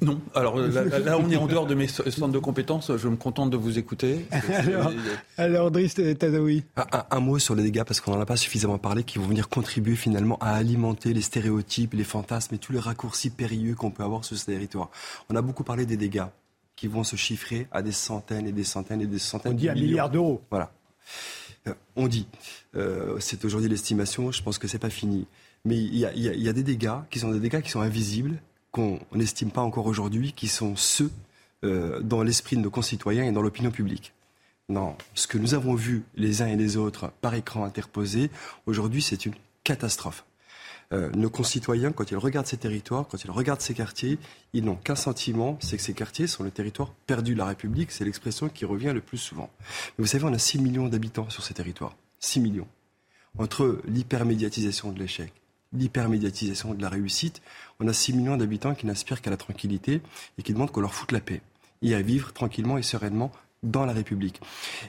Non. 0.00 0.20
Alors 0.34 0.56
là, 0.58 1.18
on 1.18 1.28
est 1.28 1.36
en 1.36 1.46
dehors 1.46 1.66
de 1.66 1.74
mes 1.74 1.88
centres 1.88 2.28
de 2.28 2.38
compétences. 2.38 2.96
Je 2.96 3.08
me 3.08 3.16
contente 3.16 3.50
de 3.50 3.56
vous 3.56 3.78
écouter. 3.78 4.26
alors, 4.48 4.92
alors 5.36 5.70
Driss 5.70 5.94
Tadawi. 5.94 6.64
Un, 6.76 7.04
un, 7.10 7.20
mot 7.20 7.38
sur 7.38 7.56
les 7.56 7.64
dégâts, 7.64 7.82
parce 7.82 8.00
qu'on 8.00 8.12
n'en 8.12 8.20
a 8.20 8.26
pas 8.26 8.36
suffisamment 8.36 8.78
parlé, 8.78 9.02
qui 9.02 9.18
vont 9.18 9.26
venir 9.26 9.48
contribuer 9.48 9.96
finalement 9.96 10.38
à 10.40 10.50
alimenter 10.52 11.12
les 11.12 11.20
stéréotypes, 11.20 11.94
les 11.94 12.04
fantasmes 12.04 12.54
et 12.54 12.58
tous 12.58 12.72
les 12.72 12.78
raccourcis 12.78 13.30
périlleux 13.30 13.74
qu'on 13.74 13.90
peut 13.90 14.04
avoir 14.04 14.24
sur 14.24 14.36
ce 14.36 14.46
territoire. 14.46 14.90
On 15.30 15.36
a 15.36 15.42
beaucoup 15.42 15.64
parlé 15.64 15.84
des 15.84 15.96
dégâts 15.96 16.26
qui 16.76 16.86
vont 16.86 17.02
se 17.02 17.16
chiffrer 17.16 17.66
à 17.72 17.82
des 17.82 17.92
centaines 17.92 18.46
et 18.46 18.52
des 18.52 18.64
centaines 18.64 19.00
et 19.00 19.06
des 19.06 19.18
centaines. 19.18 19.52
On 19.52 19.56
dit 19.56 19.68
un 19.68 19.74
milliard 19.74 20.10
d'euros. 20.10 20.42
Voilà. 20.50 20.70
on 21.96 22.06
dit, 22.06 22.28
c'est 23.18 23.44
aujourd'hui 23.44 23.68
l'estimation, 23.68 24.30
je 24.30 24.42
pense 24.44 24.58
que 24.58 24.68
c'est 24.68 24.78
pas 24.78 24.90
fini. 24.90 25.26
Mais 25.64 25.76
il 25.76 25.96
y, 25.96 26.04
a, 26.48 26.52
des 26.52 26.62
dégâts 26.62 27.00
qui 27.10 27.18
sont 27.18 27.32
des 27.32 27.40
dégâts 27.40 27.60
qui 27.60 27.70
sont 27.70 27.80
invisibles, 27.80 28.40
qu'on 28.70 29.00
n'estime 29.12 29.50
pas 29.50 29.62
encore 29.62 29.86
aujourd'hui, 29.86 30.32
qui 30.32 30.48
sont 30.48 30.76
ceux 30.76 31.10
dans 31.62 32.22
l'esprit 32.22 32.56
de 32.56 32.60
nos 32.60 32.70
concitoyens 32.70 33.24
et 33.24 33.32
dans 33.32 33.42
l'opinion 33.42 33.72
publique. 33.72 34.12
Non, 34.68 34.96
ce 35.14 35.26
que 35.26 35.38
nous 35.38 35.54
avons 35.54 35.74
vu 35.74 36.04
les 36.14 36.42
uns 36.42 36.46
et 36.46 36.56
les 36.56 36.76
autres 36.76 37.10
par 37.20 37.34
écran 37.34 37.64
interposé, 37.64 38.30
aujourd'hui 38.66 39.00
c'est 39.00 39.24
une 39.24 39.34
catastrophe. 39.64 40.24
Euh, 40.92 41.10
nos 41.10 41.30
concitoyens, 41.30 41.92
quand 41.92 42.10
ils 42.10 42.16
regardent 42.16 42.46
ces 42.46 42.56
territoires, 42.56 43.06
quand 43.08 43.22
ils 43.22 43.30
regardent 43.30 43.60
ces 43.60 43.74
quartiers, 43.74 44.18
ils 44.52 44.64
n'ont 44.64 44.76
qu'un 44.76 44.94
sentiment, 44.94 45.58
c'est 45.60 45.76
que 45.76 45.82
ces 45.82 45.92
quartiers 45.92 46.26
sont 46.26 46.44
le 46.44 46.50
territoire 46.50 46.90
perdu 47.06 47.34
de 47.34 47.38
la 47.38 47.46
République. 47.46 47.90
C'est 47.90 48.04
l'expression 48.04 48.48
qui 48.48 48.64
revient 48.64 48.92
le 48.94 49.00
plus 49.00 49.18
souvent. 49.18 49.50
Vous 49.98 50.06
savez, 50.06 50.24
on 50.24 50.32
a 50.32 50.38
6 50.38 50.58
millions 50.60 50.88
d'habitants 50.88 51.28
sur 51.28 51.44
ces 51.44 51.54
territoires. 51.54 51.94
6 52.20 52.40
millions. 52.40 52.68
Entre 53.38 53.80
l'hypermédiatisation 53.86 54.92
de 54.92 54.98
l'échec, 54.98 55.32
l'hypermédiatisation 55.72 56.74
de 56.74 56.82
la 56.82 56.88
réussite, 56.88 57.42
on 57.80 57.88
a 57.88 57.92
6 57.92 58.14
millions 58.14 58.36
d'habitants 58.36 58.74
qui 58.74 58.86
n'aspirent 58.86 59.22
qu'à 59.22 59.30
la 59.30 59.36
tranquillité 59.36 60.00
et 60.38 60.42
qui 60.42 60.52
demandent 60.52 60.70
qu'on 60.70 60.80
leur 60.80 60.94
foute 60.94 61.12
la 61.12 61.20
paix 61.20 61.40
et 61.82 61.94
à 61.94 62.02
vivre 62.02 62.32
tranquillement 62.32 62.78
et 62.78 62.82
sereinement 62.82 63.30
dans 63.62 63.84
la 63.84 63.92
République. 63.92 64.40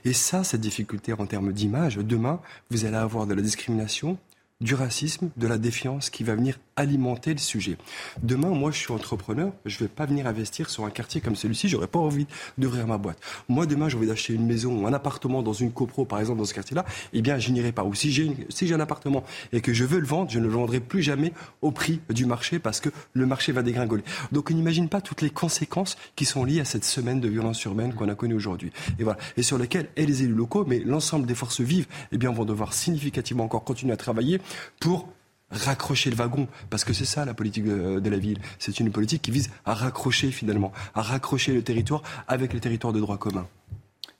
Et 0.06 0.14
ça, 0.14 0.44
cette 0.44 0.62
difficulté 0.62 1.14
en 1.14 1.26
termes 1.26 1.54
d'image, 1.54 1.98
demain, 1.98 2.40
vous 2.70 2.86
allez 2.86 2.98
avoir 2.98 3.26
de 3.28 3.34
la 3.34 3.42
discrimination, 3.42 4.18
du 4.62 4.76
racisme, 4.76 5.30
de 5.38 5.48
la 5.48 5.58
défiance 5.58 6.10
qui 6.10 6.26
va 6.26 6.36
venir 6.36 6.60
alimenter 6.76 7.32
le 7.32 7.40
sujet. 7.40 7.78
Demain, 8.24 8.50
moi, 8.50 8.72
je 8.72 8.78
suis 8.78 8.92
entrepreneur, 8.92 9.54
je 9.66 9.76
ne 9.76 9.80
vais 9.80 9.88
pas 9.88 10.06
venir 10.06 10.28
investir 10.28 10.70
sur 10.70 10.84
un 10.84 10.90
quartier 10.90 11.22
comme 11.22 11.38
celui-ci, 11.38 11.70
j'aurais 11.70 11.88
pas 11.88 12.00
envie 12.00 12.28
d'ouvrir 12.58 12.86
ma 12.86 12.98
boîte. 12.98 13.18
Moi, 13.48 13.66
demain, 13.66 13.88
j'ai 13.88 13.96
envie 13.96 14.08
d'acheter 14.08 14.34
une 14.34 14.46
maison 14.46 14.82
ou 14.82 14.86
un 14.86 14.92
appartement 14.92 15.42
dans 15.42 15.54
une 15.54 15.72
copro, 15.72 16.04
par 16.04 16.20
exemple, 16.20 16.40
dans 16.40 16.46
ce 16.46 16.54
quartier-là, 16.54 16.84
eh 17.14 17.22
bien, 17.22 17.40
je 17.40 17.52
n'irai 17.52 17.72
pas. 17.72 17.86
Ou 17.86 17.94
si 17.94 18.12
j'ai 18.12 18.36
si 18.50 18.68
j'ai 18.68 18.74
un 18.74 18.82
appartement 18.82 19.24
et 19.54 19.62
que 19.62 19.74
je 19.74 19.86
veux 19.86 20.00
le 20.00 20.06
vendre, 20.06 20.30
je 20.30 20.40
ne 20.40 20.44
le 20.44 20.50
vendrai 20.50 20.82
plus 20.82 21.02
jamais 21.02 21.32
au 21.62 21.72
prix 21.72 22.02
du 22.10 22.26
marché 22.26 22.60
parce 22.60 22.82
que 22.82 22.90
le 23.14 23.26
marché 23.26 23.54
va 23.54 23.64
dégringoler. 23.64 24.04
Donc, 24.34 24.52
on 24.52 24.54
n'imagine 24.54 24.90
pas 24.90 25.00
toutes 25.00 25.22
les 25.22 25.30
conséquences 25.30 25.96
qui 26.18 26.26
sont 26.26 26.44
liées 26.44 26.60
à 26.60 26.66
cette 26.66 26.84
semaine 26.84 27.22
de 27.22 27.30
violence 27.30 27.64
urbaine 27.64 27.94
qu'on 27.94 28.10
a 28.10 28.16
connue 28.16 28.36
aujourd'hui. 28.36 28.74
Et 29.00 29.04
voilà. 29.04 29.20
Et 29.38 29.44
sur 29.44 29.58
lesquelles, 29.58 29.88
et 29.96 30.06
les 30.06 30.24
élus 30.24 30.34
locaux, 30.34 30.66
mais 30.68 30.80
l'ensemble 30.80 31.26
des 31.26 31.36
forces 31.36 31.62
vives, 31.62 31.88
eh 32.12 32.18
bien, 32.18 32.32
vont 32.32 32.44
devoir 32.44 32.74
significativement 32.74 33.46
encore 33.46 33.64
continuer 33.64 33.94
à 33.94 33.98
travailler 33.98 34.42
pour 34.80 35.10
raccrocher 35.52 36.10
le 36.10 36.16
wagon, 36.16 36.48
parce 36.70 36.84
que 36.84 36.94
c'est 36.94 37.06
ça 37.06 37.26
la 37.26 37.34
politique 37.34 37.66
de, 37.66 38.10
la 38.10 38.18
ville. 38.18 38.40
C'est 38.60 38.80
une 38.80 38.92
politique 38.92 39.22
qui 39.22 39.32
vise 39.32 39.50
à 39.66 39.74
raccrocher 39.74 40.32
finalement, 40.32 40.72
à 40.96 41.02
raccrocher 41.02 41.54
le 41.54 41.62
territoire 41.62 42.04
avec 42.28 42.54
les 42.54 42.60
territoires 42.60 42.94
de 42.94 43.00
droit 43.00 43.18
commun. 43.18 43.48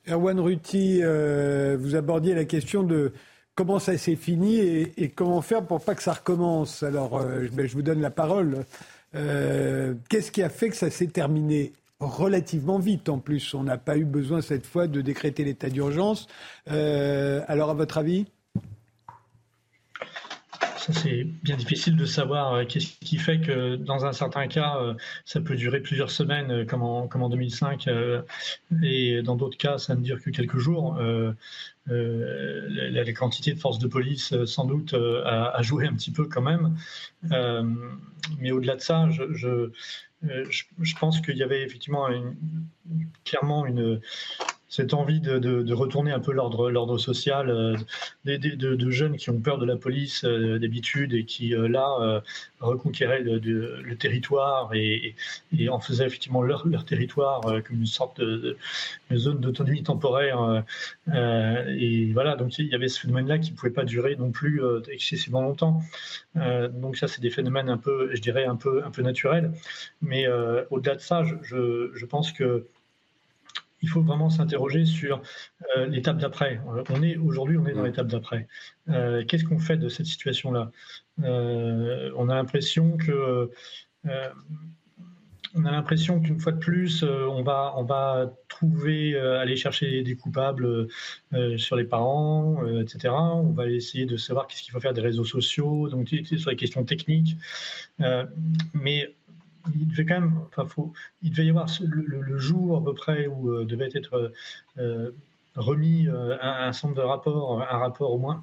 Erwan 0.08 0.40
Ruti, 0.40 1.00
euh, 1.02 1.76
vous 1.78 1.94
abordiez 1.94 2.34
la 2.34 2.44
question 2.44 2.82
de 2.82 3.12
comment 3.54 3.78
ça 3.78 3.96
s'est 3.98 4.16
fini 4.16 4.58
et, 4.58 5.10
comment 5.14 5.42
faire 5.42 5.64
pour 5.64 5.82
pas 5.82 5.94
que 5.94 6.02
ça 6.02 6.14
recommence. 6.14 6.82
Alors, 6.82 7.18
euh, 7.18 7.46
ben, 7.52 7.66
je 7.66 7.74
vous 7.74 7.82
donne 7.82 8.00
la 8.00 8.10
parole. 8.10 8.64
Euh, 9.14 9.94
qu'est-ce 10.08 10.32
qui 10.32 10.42
a 10.42 10.48
fait 10.48 10.70
que 10.70 10.76
ça 10.76 10.90
s'est 10.90 11.08
terminé 11.08 11.72
relativement 12.00 12.78
vite 12.78 13.08
en 13.08 13.18
plus? 13.18 13.54
On 13.54 13.62
n'a 13.62 13.76
pas 13.76 13.98
eu 13.98 14.04
besoin 14.04 14.40
cette 14.40 14.66
fois 14.66 14.86
de 14.86 15.00
décréter 15.00 15.44
l'état 15.44 15.68
d'urgence. 15.68 16.26
alors, 16.66 17.70
à 17.70 17.74
votre 17.74 17.98
avis? 17.98 18.26
C'est 20.92 21.24
bien 21.24 21.56
difficile 21.56 21.96
de 21.96 22.04
savoir 22.04 22.54
euh, 22.54 22.64
qu'est-ce 22.64 22.98
qui 23.00 23.18
fait 23.18 23.40
que 23.40 23.76
dans 23.76 24.04
un 24.04 24.12
certain 24.12 24.46
cas, 24.48 24.76
euh, 24.78 24.94
ça 25.24 25.40
peut 25.40 25.56
durer 25.56 25.80
plusieurs 25.80 26.10
semaines, 26.10 26.50
euh, 26.50 26.64
comme 26.64 26.82
en, 26.82 27.08
comme 27.08 27.22
en 27.22 27.28
2005, 27.28 27.88
et 28.82 29.22
dans 29.22 29.36
d'autres 29.36 29.58
cas, 29.58 29.78
ça 29.78 29.94
ne 29.94 30.00
dure 30.02 30.20
que 30.22 30.30
quelques 30.30 30.58
jours. 30.58 30.98
la, 31.86 33.12
quantité 33.12 33.52
de 33.52 33.58
forces 33.58 33.78
de 33.78 33.88
police, 33.88 34.44
sans 34.44 34.64
doute, 34.64 34.94
a, 34.94 35.60
joué 35.62 35.86
un 35.86 35.94
petit 35.94 36.12
peu 36.12 36.26
quand 36.26 36.42
même. 36.42 36.76
mais 38.38 38.50
au-delà 38.52 38.76
de 38.76 38.80
ça, 38.80 39.08
je, 39.10 39.70
pense 40.98 41.20
qu'il 41.20 41.36
y 41.36 41.42
avait 41.42 41.62
effectivement 41.62 42.08
clairement 43.24 43.66
une, 43.66 44.00
cette 44.70 44.94
envie 44.94 45.20
de, 45.20 45.74
retourner 45.74 46.12
un 46.12 46.20
peu 46.20 46.32
l'ordre 46.32 46.96
social, 46.96 47.50
euh, 47.50 47.76
de, 48.24 48.90
jeunes 48.90 49.16
qui 49.16 49.28
ont 49.28 49.40
peur 49.40 49.58
de 49.58 49.66
la 49.66 49.76
police 49.76 50.24
euh, 50.24 50.60
d'habitude 50.60 51.12
et 51.12 51.24
qui 51.24 51.54
euh, 51.54 51.68
là 51.68 52.22
reconquéraient 52.60 53.20
le, 53.20 53.96
territoire 53.96 54.72
et, 54.72 55.16
en 55.68 55.80
faisaient 55.80 56.06
effectivement 56.06 56.42
leur, 56.42 56.84
territoire 56.86 57.40
comme 57.40 57.80
une 57.80 57.86
sorte 57.86 58.20
de, 58.20 58.56
zone 59.12 59.40
d'autonomie 59.40 59.82
temporaire. 59.82 60.62
et 61.12 62.12
voilà, 62.12 62.36
donc 62.36 62.56
il 62.58 62.68
y 62.68 62.74
avait 62.74 62.88
ce 62.88 63.00
phénomène-là 63.00 63.38
qui 63.38 63.50
ne 63.50 63.56
pouvait 63.56 63.72
pas 63.72 63.84
durer 63.84 64.14
non 64.16 64.30
plus 64.30 64.62
excessivement 64.88 65.42
longtemps. 65.42 65.82
donc 66.36 66.96
ça, 66.96 67.08
c'est 67.08 67.20
des 67.20 67.30
phénomènes 67.30 67.68
un 67.68 67.78
peu, 67.78 68.14
je 68.14 68.20
dirais, 68.20 68.44
un 68.44 68.56
peu, 68.56 68.84
un 68.84 68.90
peu 68.90 69.02
naturels. 69.02 69.50
Mais 70.00 70.28
au-delà 70.70 70.94
de 70.94 71.00
ça, 71.00 71.24
je, 71.24 71.90
je 71.92 72.06
pense 72.06 72.30
que 72.30 72.66
il 73.82 73.88
faut 73.88 74.02
vraiment 74.02 74.30
s'interroger 74.30 74.84
sur 74.84 75.22
euh, 75.76 75.86
l'étape 75.86 76.18
d'après. 76.18 76.60
On 76.90 77.02
est 77.02 77.16
aujourd'hui, 77.16 77.56
on 77.58 77.66
est 77.66 77.72
dans 77.72 77.84
l'étape 77.84 78.08
d'après. 78.08 78.46
Euh, 78.88 79.24
qu'est-ce 79.24 79.44
qu'on 79.44 79.58
fait 79.58 79.76
de 79.76 79.88
cette 79.88 80.06
situation-là? 80.06 80.70
Euh, 81.22 82.10
On 82.16 82.28
a 82.28 82.34
l'impression 82.34 82.96
que 82.96 83.50
on 85.56 85.64
a 85.64 85.72
l'impression 85.72 86.20
qu'une 86.20 86.38
fois 86.38 86.52
de 86.52 86.58
plus, 86.58 87.02
on 87.02 87.42
va, 87.42 87.74
on 87.76 87.82
va 87.82 88.32
trouver, 88.48 89.18
aller 89.18 89.56
chercher 89.56 90.02
des 90.02 90.14
coupables 90.14 90.86
sur 91.56 91.74
les 91.74 91.84
parents, 91.84 92.64
etc. 92.78 93.12
On 93.12 93.50
va 93.50 93.68
essayer 93.68 94.06
de 94.06 94.16
savoir 94.16 94.46
qu'est-ce 94.46 94.62
qu'il 94.62 94.72
faut 94.72 94.78
faire 94.78 94.94
des 94.94 95.00
réseaux 95.00 95.24
sociaux, 95.24 95.88
donc 95.88 96.08
sur 96.08 96.50
les 96.50 96.56
questions 96.56 96.84
techniques. 96.84 97.36
mais 98.74 99.12
il 99.74 99.88
devait 99.88 100.04
quand 100.04 100.20
même, 100.20 100.40
enfin, 100.56 100.90
il 101.22 101.30
devait 101.30 101.46
y 101.46 101.50
avoir 101.50 101.68
le, 101.80 102.38
jour 102.38 102.76
à 102.76 102.84
peu 102.84 102.94
près 102.94 103.26
où 103.26 103.50
euh, 103.50 103.64
devait 103.64 103.90
être 103.94 104.32
euh, 104.78 105.10
remis 105.54 106.08
euh, 106.08 106.36
un, 106.40 106.68
un, 106.68 106.72
centre 106.72 106.94
de 106.94 107.00
rapport, 107.00 107.62
un 107.62 107.78
rapport 107.78 108.12
au 108.12 108.18
moins 108.18 108.42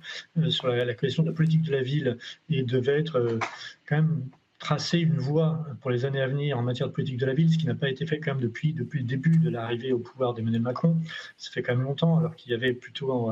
sur 0.49 0.67
la, 0.67 0.85
la, 0.85 0.93
question 0.93 1.23
de 1.23 1.29
la 1.29 1.35
politique 1.35 1.63
de 1.63 1.71
la 1.71 1.81
ville, 1.81 2.17
et 2.49 2.63
devait 2.63 2.99
être 2.99 3.39
quand 3.87 3.97
même 3.97 4.29
tracer 4.59 4.99
une 4.99 5.19
voie 5.19 5.65
pour 5.81 5.91
les 5.91 6.05
années 6.05 6.21
à 6.21 6.27
venir 6.27 6.57
en 6.57 6.63
matière 6.63 6.87
de 6.87 6.93
politique 6.93 7.17
de 7.17 7.25
la 7.25 7.33
ville, 7.33 7.51
ce 7.51 7.57
qui 7.57 7.67
n'a 7.67 7.75
pas 7.75 7.89
été 7.89 8.05
fait 8.07 8.19
quand 8.19 8.31
même 8.31 8.41
depuis, 8.41 8.73
depuis 8.73 8.99
le 8.99 9.05
début 9.05 9.37
de 9.37 9.49
l'arrivée 9.49 9.91
au 9.91 9.99
pouvoir 9.99 10.33
d'Emmanuel 10.33 10.61
Macron. 10.61 10.97
Ça 11.37 11.51
fait 11.51 11.61
quand 11.61 11.75
même 11.75 11.83
longtemps, 11.83 12.17
alors 12.17 12.35
qu'il 12.35 12.51
y 12.51 12.55
avait 12.55 12.73
plutôt, 12.73 13.31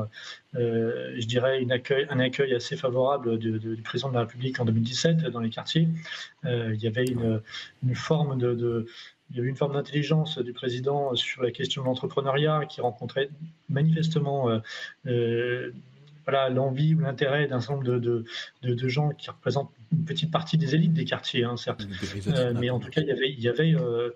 euh, 0.54 1.14
je 1.18 1.26
dirais, 1.26 1.64
un 2.10 2.20
accueil 2.20 2.54
assez 2.54 2.76
favorable 2.76 3.38
du 3.38 3.82
président 3.82 4.08
de 4.08 4.14
la 4.14 4.20
République 4.20 4.60
en 4.60 4.64
2017 4.64 5.26
dans 5.26 5.40
les 5.40 5.50
quartiers. 5.50 5.88
Euh, 6.44 6.72
il 6.74 6.82
y 6.82 6.86
avait 6.86 7.06
une, 7.06 7.42
forme 7.94 8.38
d'intelligence 8.38 10.38
du 10.38 10.52
président 10.52 11.14
sur 11.16 11.42
la 11.42 11.50
question 11.50 11.82
de 11.82 11.86
l'entrepreneuriat 11.86 12.66
qui 12.66 12.80
rencontrait 12.80 13.30
manifestement 13.68 14.48
euh, 14.48 14.58
euh 15.06 15.72
voilà 16.26 16.50
l'envie 16.50 16.94
ou 16.94 17.00
l'intérêt 17.00 17.46
d'un 17.46 17.60
certain 17.60 17.74
nombre 17.74 17.98
de, 17.98 18.24
de, 18.62 18.74
de, 18.74 18.88
gens 18.88 19.10
qui 19.10 19.30
représentent 19.30 19.70
une 19.92 20.04
petite 20.04 20.32
partie 20.32 20.58
des 20.58 20.74
élites 20.74 20.92
des 20.92 21.04
quartiers, 21.04 21.44
hein, 21.44 21.56
certes. 21.56 21.86
Euh, 22.26 22.52
mais 22.58 22.68
en 22.70 22.80
tout 22.80 22.90
cas, 22.90 23.00
il 23.00 23.06
y 23.06 23.12
avait, 23.12 23.30
il 23.30 23.40
y 23.40 23.48
avait 23.48 23.74
euh, 23.74 24.10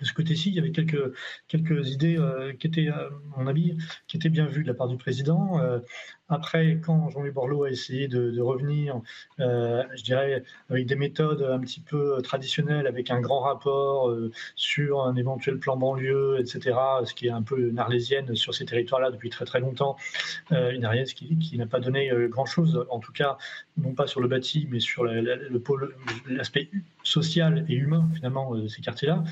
de 0.00 0.04
ce 0.04 0.14
côté-ci, 0.14 0.48
il 0.48 0.54
y 0.54 0.58
avait 0.58 0.72
quelques, 0.72 1.12
quelques 1.46 1.90
idées 1.90 2.16
euh, 2.18 2.54
qui 2.54 2.66
étaient, 2.66 2.88
à 2.88 3.10
mon 3.36 3.46
avis, 3.46 3.76
qui 4.06 4.16
étaient 4.16 4.30
bien 4.30 4.46
vues 4.46 4.62
de 4.62 4.68
la 4.68 4.74
part 4.74 4.88
du 4.88 4.96
président. 4.96 5.60
Après, 6.28 6.80
quand 6.84 7.08
Jean-Louis 7.10 7.30
Borloo 7.30 7.64
a 7.64 7.70
essayé 7.70 8.08
de, 8.08 8.40
revenir, 8.40 9.00
euh, 9.38 9.84
je 9.94 10.02
dirais, 10.02 10.42
avec 10.70 10.86
des 10.86 10.96
méthodes 10.96 11.42
un 11.42 11.60
petit 11.60 11.80
peu 11.80 12.20
traditionnelles, 12.20 12.88
avec 12.88 13.10
un 13.10 13.20
grand 13.20 13.40
rapport 13.40 14.08
euh, 14.08 14.32
sur 14.56 15.02
un 15.02 15.14
éventuel 15.14 15.58
plan 15.58 15.76
banlieue, 15.76 16.38
etc., 16.40 16.76
ce 17.04 17.14
qui 17.14 17.28
est 17.28 17.30
un 17.30 17.42
peu 17.42 17.68
une 17.68 18.34
sur 18.34 18.54
ces 18.54 18.64
territoires-là 18.64 19.12
depuis 19.12 19.30
très 19.30 19.44
très 19.44 19.60
longtemps, 19.60 19.96
euh, 20.50 20.72
une 20.72 20.84
arlésienne 20.84 21.06
qui, 21.14 21.38
qui 21.38 21.58
n'a 21.58 21.66
pas 21.66 21.78
donné 21.78 22.10
grand-chose, 22.28 22.84
en 22.90 22.98
tout 22.98 23.12
cas, 23.12 23.38
non 23.76 23.92
pas 23.92 24.08
sur 24.08 24.20
le 24.20 24.26
bâti, 24.26 24.66
mais 24.68 24.80
sur 24.80 25.04
l'aspect 25.04 26.70
social 27.04 27.64
et 27.68 27.74
humain, 27.74 28.08
finalement, 28.14 28.54
de 28.56 28.66
ces 28.66 28.82
quartiers-là. 28.82 29.22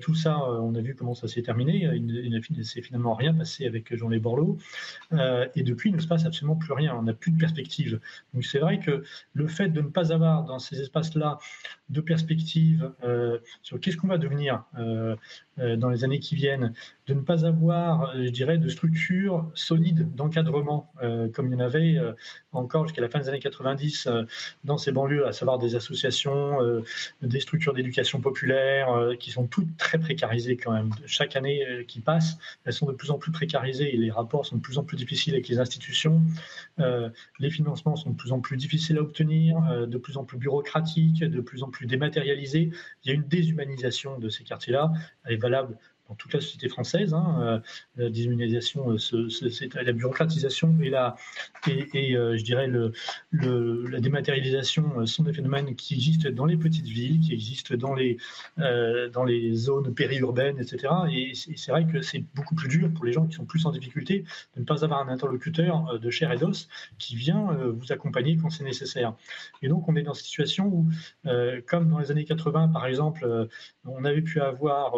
tout 0.00 0.16
ça, 0.16 0.38
on 0.38 0.74
a 0.74 0.80
vu 0.80 0.96
comment 0.96 1.14
ça 1.14 1.28
s'est 1.28 1.42
terminé. 1.42 1.88
Il, 1.94 2.30
ne 2.30 2.62
s'est 2.62 2.82
finalement 2.82 3.14
rien 3.14 3.34
passé 3.34 3.66
avec 3.66 3.94
Jean-Louis 3.94 4.18
Borloo. 4.18 4.58
et 5.54 5.62
depuis, 5.62 5.90
il 5.90 5.96
ne 5.96 6.00
se 6.00 6.08
passe 6.08 6.23
absolument 6.26 6.56
plus 6.56 6.72
rien, 6.72 6.94
on 6.96 7.02
n'a 7.02 7.14
plus 7.14 7.30
de 7.30 7.38
perspective. 7.38 8.00
Donc 8.32 8.44
c'est 8.44 8.58
vrai 8.58 8.80
que 8.80 9.04
le 9.32 9.48
fait 9.48 9.68
de 9.68 9.80
ne 9.80 9.88
pas 9.88 10.12
avoir 10.12 10.44
dans 10.44 10.58
ces 10.58 10.80
espaces-là 10.80 11.38
de 11.90 12.00
perspective 12.00 12.92
euh, 13.02 13.38
sur 13.62 13.80
qu'est-ce 13.80 13.96
qu'on 13.96 14.08
va 14.08 14.18
devenir, 14.18 14.64
euh, 14.78 15.16
dans 15.58 15.88
les 15.88 16.04
années 16.04 16.18
qui 16.18 16.34
viennent, 16.34 16.72
de 17.06 17.14
ne 17.14 17.20
pas 17.20 17.44
avoir, 17.44 18.14
je 18.16 18.30
dirais, 18.30 18.58
de 18.58 18.68
structure 18.68 19.50
solide 19.54 20.14
d'encadrement, 20.14 20.92
comme 21.32 21.48
il 21.48 21.52
y 21.52 21.56
en 21.56 21.60
avait 21.60 21.98
encore 22.52 22.86
jusqu'à 22.86 23.02
la 23.02 23.08
fin 23.08 23.18
des 23.18 23.28
années 23.28 23.40
90 23.40 24.08
dans 24.64 24.78
ces 24.78 24.92
banlieues, 24.92 25.26
à 25.26 25.32
savoir 25.32 25.58
des 25.58 25.76
associations, 25.76 26.58
des 27.22 27.40
structures 27.40 27.74
d'éducation 27.74 28.20
populaire, 28.20 28.88
qui 29.20 29.30
sont 29.30 29.46
toutes 29.46 29.76
très 29.76 29.98
précarisées 29.98 30.56
quand 30.56 30.72
même. 30.72 30.90
Chaque 31.06 31.36
année 31.36 31.84
qui 31.86 32.00
passe, 32.00 32.38
elles 32.64 32.72
sont 32.72 32.86
de 32.86 32.92
plus 32.92 33.10
en 33.10 33.18
plus 33.18 33.32
précarisées 33.32 33.94
et 33.94 33.96
les 33.96 34.10
rapports 34.10 34.46
sont 34.46 34.56
de 34.56 34.62
plus 34.62 34.78
en 34.78 34.84
plus 34.84 34.96
difficiles 34.96 35.34
avec 35.34 35.48
les 35.48 35.58
institutions. 35.58 36.22
les 37.38 37.50
financements 37.50 37.96
sont 37.96 38.10
de 38.10 38.16
plus 38.16 38.32
en 38.32 38.40
plus 38.40 38.56
difficiles 38.56 38.98
à 38.98 39.00
obtenir, 39.02 39.86
de 39.86 39.98
plus 39.98 40.16
en 40.16 40.24
plus 40.24 40.38
bureaucratiques, 40.38 41.22
de 41.22 41.40
plus 41.40 41.62
en 41.62 41.70
plus 41.70 41.86
dématérialisés. 41.86 42.70
Il 43.04 43.08
y 43.08 43.10
a 43.10 43.14
une 43.14 43.28
déshumanisation 43.28 44.18
de 44.18 44.28
ces 44.28 44.44
quartiers-là. 44.44 44.92
Valable 45.44 45.78
dans 46.08 46.14
toute 46.14 46.34
la 46.34 46.40
société 46.40 46.68
française. 46.68 47.14
Hein, 47.14 47.38
euh, 47.40 47.58
la 47.96 48.10
déshumanisation, 48.10 48.90
euh, 48.90 48.98
c'est 48.98 49.74
la 49.74 49.92
bureaucratisation 49.92 50.76
et 50.82 50.90
la, 50.90 51.16
et, 51.66 52.16
euh, 52.16 52.36
je 52.36 52.44
dirais 52.44 52.66
le, 52.66 52.92
la 53.32 54.00
dématérialisation 54.00 55.06
sont 55.06 55.22
des 55.22 55.32
phénomènes 55.32 55.74
qui 55.76 55.94
existent 55.94 56.28
dans 56.30 56.44
les 56.44 56.56
petites 56.56 56.86
villes, 56.86 57.20
qui 57.20 57.32
existent 57.32 57.74
dans 57.76 57.94
les, 57.94 58.18
dans 58.56 59.24
les 59.24 59.54
zones 59.54 59.94
périurbaines, 59.94 60.58
etc. 60.58 60.92
Et 61.10 61.32
c'est 61.34 61.70
vrai 61.70 61.86
que 61.86 62.02
c'est 62.02 62.24
beaucoup 62.34 62.54
plus 62.54 62.68
dur 62.68 62.90
pour 62.92 63.04
les 63.04 63.12
gens 63.12 63.26
qui 63.26 63.34
sont 63.34 63.44
plus 63.44 63.64
en 63.66 63.70
difficulté 63.70 64.24
de 64.54 64.60
ne 64.60 64.64
pas 64.64 64.84
avoir 64.84 65.00
un 65.06 65.08
interlocuteur 65.12 65.98
de 65.98 66.10
chair 66.10 66.32
et 66.32 66.38
d'os 66.38 66.68
qui 66.98 67.16
vient 67.16 67.52
vous 67.52 67.92
accompagner 67.92 68.36
quand 68.36 68.50
c'est 68.50 68.64
nécessaire. 68.64 69.14
Et 69.62 69.68
donc 69.68 69.88
on 69.88 69.96
est 69.96 70.02
dans 70.02 70.14
cette 70.14 70.26
situation 70.26 70.66
où, 70.66 70.88
comme 71.66 71.88
dans 71.88 71.98
les 71.98 72.10
années 72.10 72.24
80 72.24 72.68
par 72.68 72.86
exemple, 72.86 73.48
on 73.84 74.04
avait 74.04 74.22
pu 74.22 74.40
avoir, 74.40 74.94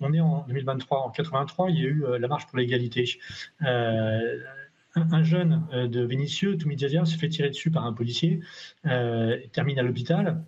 on, 0.00 0.12
est 0.12 0.20
2023, 0.46 1.00
en 1.00 1.10
83, 1.10 1.70
il 1.70 1.76
y 1.76 1.80
a 1.80 1.88
eu 1.88 2.04
euh, 2.04 2.18
la 2.18 2.28
marche 2.28 2.46
pour 2.46 2.58
l'égalité. 2.58 3.18
Euh, 3.62 4.38
un, 4.94 5.22
jeune 5.22 5.66
euh, 5.72 5.88
de 5.88 6.00
Vénissieux, 6.00 6.56
Toumidiazia, 6.56 7.04
se 7.04 7.16
fait 7.16 7.28
tirer 7.28 7.50
dessus 7.50 7.70
par 7.70 7.84
un 7.84 7.92
policier, 7.92 8.40
termine 9.52 9.78
à 9.78 9.82
l'hôpital. 9.82 10.44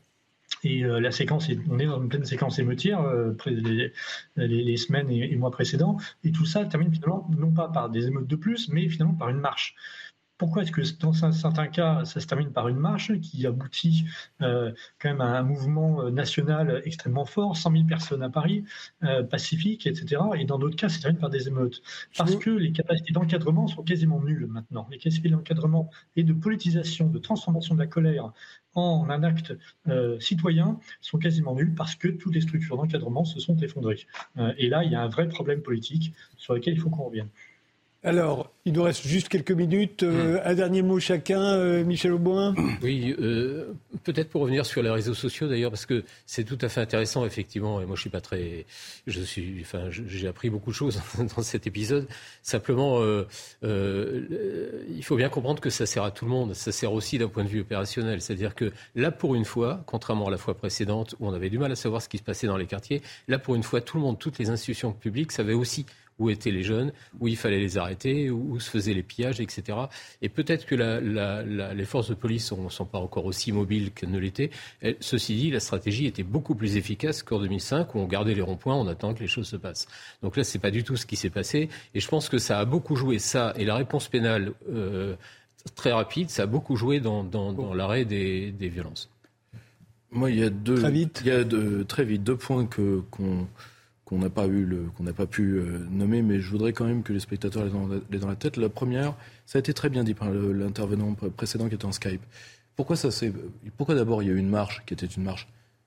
Et 0.64 0.80
la 0.80 1.11
séquence, 1.11 1.51
est, 1.51 1.59
on 1.70 1.78
est 1.78 1.84
dans 1.84 2.03
une 2.03 2.09
pleine 2.09 2.24
séquence 2.24 2.59
émeutière 2.59 3.01
les, 3.46 3.92
les, 4.36 4.76
semaines 4.78 5.11
et, 5.11 5.30
et, 5.30 5.36
mois 5.36 5.51
précédents. 5.51 5.99
Et 6.24 6.32
tout 6.32 6.46
ça 6.46 6.64
termine 6.64 6.92
finalement 6.92 7.28
non 7.36 7.53
pas 7.53 7.68
par 7.68 7.90
des 7.90 8.07
émeutes 8.07 8.26
de 8.26 8.34
plus, 8.34 8.68
mais 8.70 8.88
finalement 8.88 9.14
par 9.14 9.28
une 9.28 9.38
marche. 9.38 9.76
Pourquoi 10.39 10.62
est-ce 10.62 10.70
que 10.70 10.82
dans 11.01 11.12
certains 11.12 11.66
cas, 11.66 12.05
ça 12.05 12.20
se 12.20 12.26
termine 12.26 12.53
par 12.53 12.68
une 12.68 12.76
marche 12.76 13.12
qui 13.20 13.45
aboutit 13.45 14.05
euh, 14.41 14.72
quand 15.01 15.09
même 15.09 15.20
à 15.20 15.36
un 15.36 15.43
mouvement 15.43 16.03
euh, 16.03 16.11
national 16.11 16.80
extrêmement 16.84 17.24
fort, 17.24 17.57
100 17.57 17.72
000 17.72 17.84
personnes 17.84 18.22
à 18.22 18.30
Paris, 18.30 18.64
euh, 19.03 19.24
pacifique, 19.24 19.89
etc. 19.89 20.22
Et 20.36 20.45
dans 20.45 20.59
d'autres 20.59 20.76
cas, 20.76 20.89
ça 20.89 20.97
se 20.97 21.03
termine 21.03 21.18
par 21.18 21.30
des 21.30 21.49
émeutes? 21.49 21.82
Parce 22.16 22.36
que 22.36 22.51
les 22.51 22.70
capacités 22.70 23.12
d'encadrement 23.12 23.66
sont 23.66 23.82
quasiment 23.82 24.20
nulles 24.20 24.47
maintenant. 24.47 24.86
Les 24.93 24.99
capacités 24.99 25.28
d'encadrement 25.28 25.91
et 26.14 26.22
de 26.22 26.32
politisation, 26.32 27.09
de 27.09 27.18
transformation 27.18 27.74
de 27.74 27.80
la 27.80 27.89
colère 27.89 28.32
en 28.74 29.11
un 29.11 29.24
acte 29.24 29.55
citoyen 30.20 30.78
sont 31.01 31.18
quasiment 31.18 31.55
nulles 31.57 31.74
parce 31.74 31.97
que 31.97 32.07
toutes 32.07 32.34
les 32.34 32.43
structures 32.43 32.76
d'encadrement 32.76 33.24
se 33.24 33.41
sont 33.41 33.57
effondrées. 33.57 34.07
et 34.57 34.68
là, 34.68 34.84
il 34.84 34.93
y 34.93 34.95
a 34.95 35.03
un 35.03 35.09
vrai 35.09 35.28
problème 35.28 35.62
politique 35.62 36.12
sur 36.36 36.55
lequel 36.55 36.74
il 36.74 36.80
faut 36.80 36.91
qu'on 36.91 37.05
revienne. 37.05 37.28
Alors, 38.05 38.53
il 38.64 38.74
nous 38.74 38.82
reste 38.84 39.05
juste 39.05 39.28
quelques 39.28 39.51
minutes. 39.51 40.05
Euh, 40.05 40.36
hmm. 40.36 40.40
un 40.44 40.55
dernier 40.55 40.82
mot 40.82 41.01
chacun, 41.01 41.40
euh, 41.40 41.84
Michel 41.84 42.12
Auboin 42.12 42.55
Oui, 42.80 43.16
euh, 43.18 43.72
peut-être 44.05 44.28
pour 44.28 44.42
revenir 44.42 44.66
sur 44.66 44.84
les 44.84 44.90
réseaux 44.90 45.14
sociaux 45.14 45.49
d'ailleurs, 45.49 45.72
parce 45.72 45.84
que 45.84 46.05
c'est 46.24 46.44
tout 46.44 46.59
à 46.61 46.68
fait 46.68 46.80
intéressant, 46.80 47.26
effectivement. 47.26 47.80
Et 47.80 47.86
moi, 47.86 47.96
je 47.96 48.03
suis 48.03 48.11
pas 48.11 48.20
très. 48.20 48.66
Je 49.09 49.20
suis. 49.20 49.59
Enfin, 49.62 49.88
j'ai 49.90 50.28
appris 50.28 50.49
beaucoup 50.49 50.70
de 50.70 50.76
choses 50.76 51.03
dans 51.36 51.42
cet 51.42 51.66
épisode. 51.66 52.07
Simplement, 52.42 53.03
il 53.62 55.03
faut 55.03 55.16
bien 55.16 55.28
comprendre 55.28 55.61
que 55.61 55.70
ça 55.70 55.84
sert 55.84 56.05
à 56.05 56.12
tout 56.12 56.24
le 56.24 56.30
monde. 56.30 56.55
Ça 56.55 56.70
sert 56.70 56.92
aussi 56.92 57.18
d'un 57.18 57.28
point 57.28 57.42
de 57.42 57.49
vue 57.49 57.62
opérationnel. 57.62 58.20
C'est-à-dire 58.20 58.55
que 58.55 58.72
là, 58.94 59.11
pour 59.11 59.34
une 59.34 59.44
fois, 59.44 59.82
contrairement 59.86 60.28
à 60.28 60.30
la 60.30 60.38
fois 60.38 60.55
précédente 60.55 61.16
où 61.18 61.26
on 61.26 61.32
avait 61.32 61.51
du 61.51 61.59
mal 61.59 61.72
à 61.72 61.76
savoir 61.76 62.01
ce 62.01 62.09
qui 62.09 62.18
se 62.18 62.22
passait 62.22 62.46
dans 62.46 62.57
les 62.57 62.66
quartiers, 62.66 63.03
là, 63.26 63.40
pour 63.40 63.57
une 63.57 63.64
fois, 63.64 63.80
tout 63.80 63.96
le 63.96 64.05
monde, 64.05 64.20
toutes 64.20 64.38
les 64.38 64.51
institutions 64.51 64.92
publiques 64.92 65.32
savaient 65.32 65.53
aussi 65.53 65.84
où 66.18 66.30
étaient 66.30 66.50
les 66.50 66.62
jeunes, 66.62 66.92
où 67.20 67.28
il 67.28 67.36
fallait 67.36 67.60
les 67.60 67.78
arrêter, 67.78 68.30
où, 68.30 68.58
se 68.60 68.70
faisaient 68.70 68.94
les 68.94 69.02
pillages, 69.02 69.40
etc. 69.40 69.78
Et 70.22 70.28
peut-être 70.28 70.66
que 70.66 70.74
les 70.74 71.84
forces 71.84 72.08
de 72.08 72.14
police 72.14 72.52
ne 72.52 72.68
sont, 72.68 72.84
pas 72.84 72.98
encore 72.98 73.24
aussi 73.24 73.52
mobiles 73.52 73.92
qu'elles 73.92 74.10
ne 74.10 74.18
l'étaient. 74.18 74.50
Ceci 75.00 75.36
dit, 75.36 75.50
la 75.50 75.60
stratégie 75.60 76.06
était 76.06 76.22
beaucoup 76.22 76.54
plus 76.54 76.76
efficace 76.76 77.22
qu'en 77.22 77.38
2005, 77.38 77.94
où 77.94 77.98
on 77.98 78.06
gardait 78.06 78.34
les 78.34 78.42
ronds-points, 78.42 78.74
on 78.74 78.86
attend 78.88 79.14
que 79.14 79.20
les 79.20 79.28
choses 79.28 79.48
se 79.48 79.56
passent. 79.56 79.86
Donc 80.22 80.36
là, 80.36 80.44
ce 80.44 80.56
n'est 80.56 80.60
pas 80.60 80.70
du 80.70 80.84
tout 80.84 80.96
ce 80.96 81.06
qui 81.06 81.16
s'est 81.16 81.30
passé. 81.30 81.68
Et 81.94 82.00
je 82.00 82.08
pense 82.08 82.28
que 82.28 82.38
ça 82.38 82.58
a 82.58 82.64
beaucoup 82.64 82.96
joué, 82.96 83.18
ça, 83.18 83.52
et 83.56 83.64
la 83.64 83.76
réponse 83.76 84.08
pénale 84.08 84.52
euh, 84.72 85.14
très 85.74 85.92
rapide, 85.92 86.30
ça 86.30 86.42
a 86.44 86.46
beaucoup 86.46 86.76
joué 86.76 87.00
dans, 87.00 87.24
l'arrêt 87.74 88.04
des, 88.04 88.52
violences. 88.60 89.08
Moi, 90.10 90.30
il 90.30 90.38
y 90.38 90.42
a 90.42 90.50
deux, 90.50 90.76
très 90.76 90.90
vite, 90.90 91.22
il 91.24 91.28
y 91.28 91.30
a 91.30 91.44
très 91.84 92.04
vite 92.04 92.24
deux 92.24 92.36
points 92.36 92.66
que 92.66 93.02
qu'on 93.10 93.46
qu'on 94.09 94.18
n'a 94.18 94.30
pas 94.30 94.46
eu 94.46 94.66
pas 95.14 95.26
pu 95.26 95.59
euh, 95.59 95.86
nommer, 95.90 96.22
mais 96.22 96.40
je 96.40 96.50
voudrais 96.50 96.72
quand 96.72 96.86
même 96.86 97.02
que 97.02 97.12
les 97.12 97.20
spectateurs 97.20 97.64
l'aient 97.64 98.18
dans, 98.18 98.28
la 98.28 98.36
tête. 98.36 98.56
La 98.56 98.70
première, 98.70 99.14
ça 99.44 99.59
a 99.59 99.61
été 99.61 99.74
très 99.74 99.90
bien 99.90 100.02
dit 100.02 100.14
par 100.14 100.30
l'intervenant 100.30 101.14
précédent 101.36 101.68
qui 101.68 101.74
était 101.74 101.84
en 101.84 101.92
Skype. 101.92 102.22
Pourquoi 102.74 102.96
Pourquoi 103.76 103.94
d'abord 103.94 104.22
il 104.22 104.28
y 104.28 104.30
a 104.30 104.34
eu 104.34 104.38
une 104.38 104.48
marche 104.48 104.82
qui 104.86 104.94
était 104.94 105.06
une 105.06 105.24
marche 105.24 105.46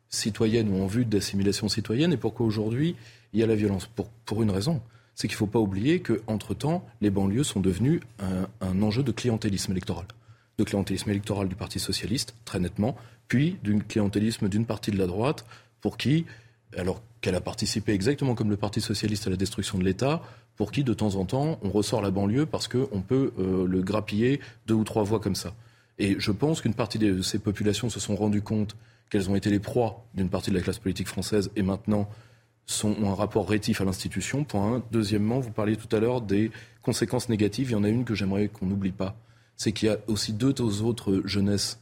citoyenne 0.10 0.70
ou 0.70 0.84
en 0.84 0.86
vue 0.86 1.04
d'assimilation 1.04 1.68
citoyenne, 1.68 2.14
et 2.14 2.18
pourquoi 2.18 2.46
aujourd'hui 2.46 2.96
il 3.34 3.40
y 3.40 3.44
a 3.44 3.48
la 3.48 3.56
violence? 3.56 3.88
Pour, 3.88 4.10
pour 4.26 4.44
une 4.44 4.52
raison, 4.52 4.82
c'est 5.16 5.28
qu'il 5.28 5.36
ne 5.36 5.40
faut 5.40 5.48
pas 5.48 5.60
oublier 5.60 6.02
qu'entre 6.02 6.54
temps, 6.54 6.86
les 7.00 7.10
banlieues 7.10 7.44
sont 7.44 7.60
devenues 7.60 8.02
un, 8.20 8.48
un 8.60 8.84
enjeu 8.84 9.02
de 9.02 9.12
clientélisme 9.12 9.72
électoral, 9.72 10.06
de 10.60 10.64
clientélisme 10.64 11.10
électoral 11.10 11.48
du 11.48 11.56
Parti 11.56 11.80
socialiste, 11.80 12.36
très 12.46 12.60
nettement, 12.60 12.96
puis 13.28 13.58
d'un 13.64 13.80
clientélisme 13.80 14.48
d'une 14.48 14.68
partie 14.68 14.92
de 14.92 14.98
la 14.98 15.08
droite, 15.08 15.44
pour 15.80 15.98
qui 15.98 16.26
alors 16.78 17.02
qu'elle 17.22 17.36
a 17.36 17.42
participé 17.42 17.94
exactement 17.94 18.36
comme 18.36 18.50
le 18.50 18.58
Parti 18.58 18.82
socialiste 18.82 19.28
à 19.28 19.30
la 19.30 19.36
destruction 19.36 19.78
de 19.78 19.84
l'État, 19.84 20.22
pour 20.56 20.72
qui 20.72 20.84
de 20.84 20.94
temps 20.94 21.16
en 21.16 21.26
temps 21.26 21.60
on 21.62 21.70
ressort 21.70 22.02
la 22.02 22.12
banlieue 22.12 22.46
parce 22.46 22.68
qu'on 22.68 23.02
peut 23.02 23.34
euh, 23.40 23.66
le 23.66 23.82
grappiller 23.82 24.40
deux 24.68 24.74
ou 24.74 24.84
trois 24.84 25.04
voix 25.04 25.20
comme 25.20 25.36
ça. 25.36 25.54
Et 25.98 26.16
je 26.18 26.32
pense 26.32 26.62
qu'une 26.62 26.74
partie 26.74 26.98
de 26.98 27.22
ces 27.22 27.40
populations 27.40 27.90
se 27.90 28.00
sont 28.00 28.16
rendues 28.16 28.42
compte 28.42 28.76
qu'elles 29.10 29.30
ont 29.30 29.36
été 29.36 29.50
les 29.50 29.60
proies 29.60 30.06
d'une 30.16 30.30
partie 30.30 30.50
de 30.50 30.56
la 30.56 30.62
classe 30.62 30.80
politique 30.80 31.08
française 31.08 31.52
et 31.56 31.62
maintenant 31.62 32.10
ont 32.84 33.12
un 33.12 33.16
rapport 33.16 33.50
rétif 33.50 33.82
à 33.82 33.86
l'institution. 33.86 34.44
Point. 34.44 34.84
Deuxièmement, 34.92 35.40
vous 35.40 35.52
parliez 35.52 35.76
tout 35.76 35.94
à 35.96 36.00
l'heure 36.00 36.22
des 36.22 36.52
conséquences 36.82 37.30
négatives. 37.30 37.70
Il 37.70 37.74
y 37.74 37.76
en 37.76 37.84
a 37.84 37.90
une 37.90 38.06
que 38.06 38.16
j'aimerais 38.16 38.48
qu'on 38.48 38.66
n'oublie 38.66 38.92
pas. 38.92 39.16
C'est 39.58 39.72
qu'il 39.72 39.90
y 39.90 39.92
a 39.92 39.98
aussi 40.08 40.34
deux 40.34 40.82
autres 40.82 41.22
jeunesses 41.26 41.80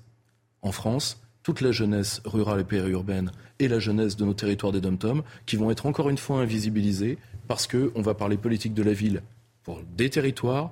en 0.61 0.71
France 0.71 1.21
toute 1.43 1.61
la 1.61 1.71
jeunesse 1.71 2.21
rurale 2.25 2.61
et 2.61 2.63
périurbaine 2.63 3.31
et 3.59 3.67
la 3.67 3.79
jeunesse 3.79 4.15
de 4.15 4.25
nos 4.25 4.33
territoires 4.33 4.71
des 4.71 4.81
dom 4.81 5.23
qui 5.45 5.55
vont 5.55 5.71
être 5.71 5.85
encore 5.85 6.09
une 6.09 6.17
fois 6.17 6.39
invisibilisés 6.39 7.17
parce 7.47 7.67
qu'on 7.67 8.01
va 8.01 8.13
parler 8.13 8.37
politique 8.37 8.73
de 8.73 8.83
la 8.83 8.93
ville 8.93 9.23
pour 9.63 9.81
des 9.95 10.09
territoires 10.09 10.71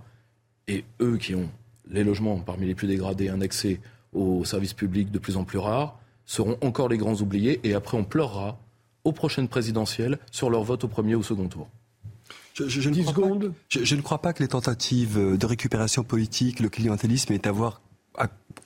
et 0.68 0.84
eux 1.01 1.18
qui 1.18 1.36
ont 1.36 1.49
les 1.89 2.03
logements 2.03 2.39
parmi 2.39 2.65
les 2.65 2.76
plus 2.76 2.88
dégradés, 2.88 3.30
un 3.30 3.41
accès 3.41 3.80
aux 4.13 4.43
services 4.45 4.74
publics 4.74 5.11
de 5.11 5.20
plus 5.20 5.38
en 5.38 5.43
plus 5.43 5.57
rares, 5.57 5.97
seront 6.26 6.57
encore 6.61 6.89
les 6.89 6.97
grands 6.97 7.15
oubliés 7.15 7.59
et 7.63 7.74
après 7.74 7.97
on 7.97 8.03
pleurera 8.03 8.59
aux 9.03 9.13
prochaines 9.13 9.47
présidentielles 9.47 10.20
sur 10.32 10.49
leur 10.49 10.63
vote 10.63 10.84
au 10.84 10.88
premier 10.88 11.15
ou 11.15 11.24
second 11.24 11.47
tour. 11.47 11.70
Je, 12.53 12.89
ne 12.89 13.03
pas, 13.03 13.51
je, 13.70 13.95
ne 13.95 14.01
crois 14.01 14.20
pas 14.20 14.34
que 14.34 14.41
les 14.41 14.49
tentatives 14.49 15.38
de 15.38 15.45
récupération 15.45 16.03
politique, 16.03 16.59
le 16.59 16.70
clientélisme 16.70 17.32
est 17.34 17.45
à 17.45 17.51
voir 17.51 17.82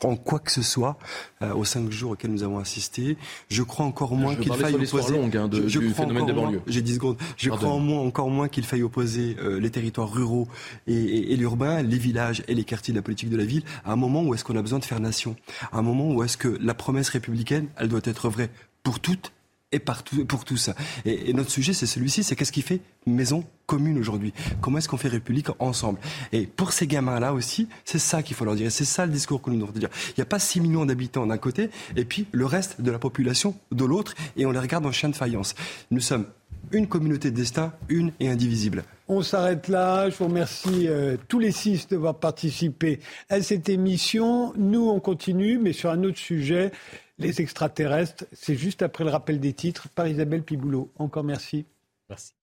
en 0.04 0.16
quoi 0.16 0.39
que 0.39 0.52
ce 0.52 0.62
soit 0.62 0.97
euh, 1.41 1.54
aux 1.54 1.66
cinq 1.66 1.91
jours 1.91 2.12
auxquels 2.12 2.32
nous 2.32 2.43
avons 2.43 2.60
assisté. 2.60 3.18
Je 3.49 3.64
crois 3.64 3.86
encore 3.86 4.16
moins 4.16 4.36
qu'il 4.36 4.54
faille 4.54 4.76
opposer. 4.76 5.14
Longue, 5.14 5.38
hein, 5.38 5.47
de, 5.47 5.68
je, 5.68 5.80
du 5.80 5.93
phénomène 5.93 6.26
des 6.26 6.34
banlieues. 6.34 6.62
J'ai 6.68 6.82
10 6.82 6.95
secondes. 6.95 7.18
Je 7.38 7.49
crois 7.49 7.70
en 7.70 7.80
moins, 7.80 8.02
encore 8.02 8.30
moins 8.30 8.47
qu'il 8.47 8.66
faille 8.66 8.84
opposer 8.84 9.36
euh, 9.39 9.60
les 9.60 9.70
territoires 9.70 10.12
ruraux 10.12 10.47
et, 10.88 11.34
et, 11.34 11.36
l'urbain, 11.38 11.82
les 11.82 11.97
villages 11.97 12.43
et 12.47 12.56
les 12.56 12.64
quartiers 12.64 12.93
de 12.93 12.99
la 12.99 13.04
politique 13.04 13.30
de 13.30 13.38
la 13.38 13.45
ville 13.45 13.64
à 13.86 13.91
un 13.91 13.95
moment 13.95 14.24
où 14.24 14.34
est-ce 14.34 14.43
qu'on 14.43 14.56
a 14.58 14.62
besoin 14.62 14.80
de 14.80 14.86
faire 14.86 14.99
nation, 14.99 15.36
à 15.72 15.78
un 15.78 15.82
moment 15.82 16.12
où 16.12 16.24
est-ce 16.24 16.38
que 16.38 16.58
la 16.62 16.74
promesse 16.74 17.10
républicaine, 17.10 17.68
elle 17.78 17.89
doit 17.89 18.02
être 18.04 18.30
vraie 18.30 18.49
pour 18.84 18.99
toutes 18.99 19.32
et 19.72 19.80
pour 19.80 20.46
tout 20.46 20.58
ça. 20.58 20.76
Et, 21.06 21.34
notre 21.34 21.50
sujet, 21.50 21.74
c'est 21.74 21.86
celui-ci, 21.86 22.24
c'est 22.24 22.36
qu'est-ce 22.36 22.52
qui 22.52 22.62
fait 22.62 22.82
maison 23.06 23.46
commune 23.66 23.98
aujourd'hui? 23.98 24.34
Comment 24.60 24.80
est-ce 24.80 24.90
qu'on 24.90 24.98
fait 24.98 25.08
République 25.08 25.48
ensemble? 25.60 26.00
Et 26.34 26.46
pour 26.46 26.74
ces 26.74 26.88
gamins-là 26.88 27.34
aussi, 27.34 27.68
c'est 27.86 28.00
ça 28.00 28.22
qu'il 28.22 28.36
faut 28.36 28.46
leur 28.46 28.56
dire. 28.56 28.72
C'est 28.72 28.86
ça 28.86 29.06
le 29.06 29.12
discours 29.12 29.42
que 29.42 29.50
nous 29.50 29.60
devons 29.60 29.72
dire. 29.72 29.90
Il 30.10 30.14
n'y 30.18 30.24
a 30.24 30.26
pas 30.26 30.40
6 30.40 30.62
millions 30.62 30.86
d'habitants 30.86 31.26
d'un 31.26 31.38
côté 31.38 31.70
et 31.96 32.06
puis 32.06 32.28
le 32.32 32.46
reste 32.46 32.82
de 32.82 32.92
la 32.92 33.00
population 33.00 33.56
de 33.72 33.86
l'autre 33.86 34.14
et 34.36 34.46
on 34.46 34.52
les 34.52 34.60
regarde 34.60 34.86
en 34.86 34.92
chien 34.92 35.10
de 35.10 35.16
faïence. 35.16 35.56
Nous 35.90 36.02
sommes 36.02 36.26
une 36.72 36.88
communauté 36.88 37.32
de 37.32 37.36
destin, 37.36 37.74
une 37.90 38.12
et 38.20 38.30
indivisible. 38.30 38.84
On 39.08 39.22
s'arrête 39.22 39.68
là. 39.68 40.10
Je 40.10 40.16
vous 40.16 40.26
remercie 40.26 40.88
euh, 40.88 41.18
tous 41.28 41.40
les 41.40 41.52
six 41.52 41.88
d'avoir 41.88 42.16
participé 42.16 43.00
à 43.30 43.42
cette 43.42 43.68
émission. 43.68 44.54
Nous, 44.56 44.88
on 44.90 45.00
continue, 45.00 45.58
mais 45.58 45.74
sur 45.74 45.90
un 45.90 46.04
autre 46.04 46.20
sujet. 46.20 46.72
Les 47.22 47.42
extraterrestres, 47.42 48.26
c'est 48.34 48.56
juste 48.56 48.82
après 48.82 49.04
le 49.04 49.10
rappel 49.10 49.40
des 49.40 49.54
titres 49.54 49.90
par 49.90 50.08
Isabelle 50.08 50.44
Piboulot. 50.44 50.92
Encore 50.98 51.24
merci. 51.24 51.66
Merci. 52.10 52.34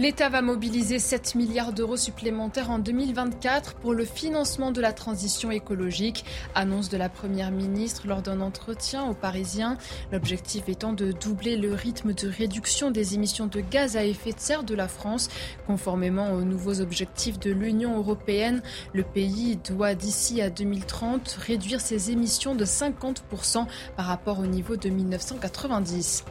L'État 0.00 0.28
va 0.28 0.42
mobiliser 0.42 1.00
7 1.00 1.34
milliards 1.34 1.72
d'euros 1.72 1.96
supplémentaires 1.96 2.70
en 2.70 2.78
2024 2.78 3.74
pour 3.74 3.94
le 3.94 4.04
financement 4.04 4.70
de 4.70 4.80
la 4.80 4.92
transition 4.92 5.50
écologique, 5.50 6.24
annonce 6.54 6.88
de 6.88 6.96
la 6.96 7.08
Première 7.08 7.50
ministre 7.50 8.06
lors 8.06 8.22
d'un 8.22 8.40
entretien 8.40 9.06
aux 9.06 9.14
Parisiens. 9.14 9.76
L'objectif 10.12 10.68
étant 10.68 10.92
de 10.92 11.10
doubler 11.10 11.56
le 11.56 11.74
rythme 11.74 12.12
de 12.12 12.28
réduction 12.28 12.92
des 12.92 13.16
émissions 13.16 13.48
de 13.48 13.58
gaz 13.58 13.96
à 13.96 14.04
effet 14.04 14.30
de 14.30 14.38
serre 14.38 14.62
de 14.62 14.76
la 14.76 14.86
France. 14.86 15.30
Conformément 15.66 16.30
aux 16.30 16.42
nouveaux 16.42 16.80
objectifs 16.80 17.40
de 17.40 17.50
l'Union 17.50 17.96
européenne, 17.96 18.62
le 18.92 19.02
pays 19.02 19.56
doit 19.68 19.96
d'ici 19.96 20.40
à 20.40 20.48
2030 20.48 21.28
réduire 21.44 21.80
ses 21.80 22.12
émissions 22.12 22.54
de 22.54 22.64
50% 22.64 23.66
par 23.96 24.06
rapport 24.06 24.38
au 24.38 24.46
niveau 24.46 24.76
de 24.76 24.90
1990. 24.90 26.24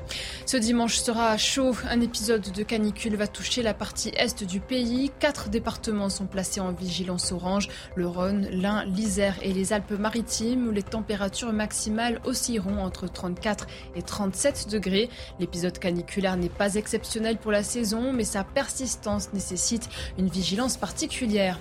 Ce 0.46 0.56
dimanche 0.56 1.00
sera 1.00 1.36
chaud. 1.36 1.76
Un 1.90 2.00
épisode 2.00 2.50
de 2.50 2.64
canicule 2.64 3.18
va 3.18 3.28
toucher 3.28 3.57
la 3.62 3.74
partie 3.74 4.12
est 4.16 4.44
du 4.44 4.60
pays. 4.60 5.12
Quatre 5.20 5.50
départements 5.50 6.10
sont 6.10 6.26
placés 6.26 6.60
en 6.60 6.72
vigilance 6.72 7.32
orange. 7.32 7.70
Le 7.96 8.08
Rhône, 8.08 8.48
l'Ain, 8.52 8.86
l'Isère 8.86 9.36
et 9.42 9.54
les 9.54 9.74
Alpes-Maritimes 9.74 10.68
où 10.68 10.72
les 10.72 10.84
températures 10.84 11.54
maximales 11.54 12.22
oscilleront 12.26 12.80
entre 12.80 13.08
34 13.08 13.68
et 13.96 14.02
37 14.02 14.70
degrés. 14.70 15.10
L'épisode 15.40 15.80
caniculaire 15.80 16.38
n'est 16.38 16.50
pas 16.50 16.76
exceptionnel 16.76 17.38
pour 17.38 17.52
la 17.52 17.64
saison, 17.64 18.14
mais 18.14 18.24
sa 18.24 18.44
persistance 18.44 19.34
nécessite 19.34 19.90
une 20.18 20.30
vigilance 20.30 20.78
particulière. 20.78 21.60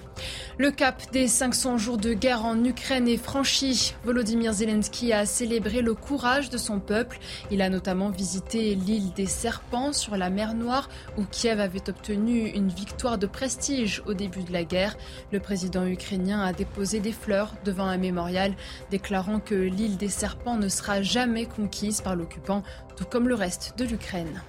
Le 0.58 0.70
cap 0.70 1.02
des 1.12 1.28
500 1.28 1.78
jours 1.78 1.98
de 1.98 2.12
guerre 2.12 2.44
en 2.44 2.62
Ukraine 2.64 3.08
est 3.08 3.16
franchi. 3.16 3.94
Volodymyr 4.04 4.52
Zelensky 4.52 5.12
a 5.12 5.26
célébré 5.26 5.82
le 5.82 5.94
courage 5.94 6.50
de 6.50 6.58
son 6.58 6.80
peuple. 6.80 7.18
Il 7.50 7.62
a 7.62 7.68
notamment 7.68 8.10
visité 8.10 8.74
l'île 8.74 9.12
des 9.12 9.26
Serpents 9.26 9.92
sur 9.92 10.16
la 10.16 10.30
mer 10.30 10.54
Noire 10.54 10.88
où 11.18 11.24
Kiev 11.24 11.60
avait 11.60 11.85
obtenu 11.88 12.48
une 12.48 12.68
victoire 12.68 13.18
de 13.18 13.26
prestige 13.26 14.02
au 14.06 14.14
début 14.14 14.42
de 14.42 14.52
la 14.52 14.64
guerre. 14.64 14.96
Le 15.32 15.40
président 15.40 15.86
ukrainien 15.86 16.40
a 16.40 16.52
déposé 16.52 17.00
des 17.00 17.12
fleurs 17.12 17.54
devant 17.64 17.86
un 17.86 17.98
mémorial, 17.98 18.54
déclarant 18.90 19.40
que 19.40 19.54
l'île 19.54 19.96
des 19.96 20.08
Serpents 20.08 20.56
ne 20.56 20.68
sera 20.68 21.02
jamais 21.02 21.46
conquise 21.46 22.00
par 22.00 22.16
l'occupant, 22.16 22.62
tout 22.96 23.04
comme 23.04 23.28
le 23.28 23.34
reste 23.34 23.74
de 23.78 23.84
l'Ukraine. 23.84 24.42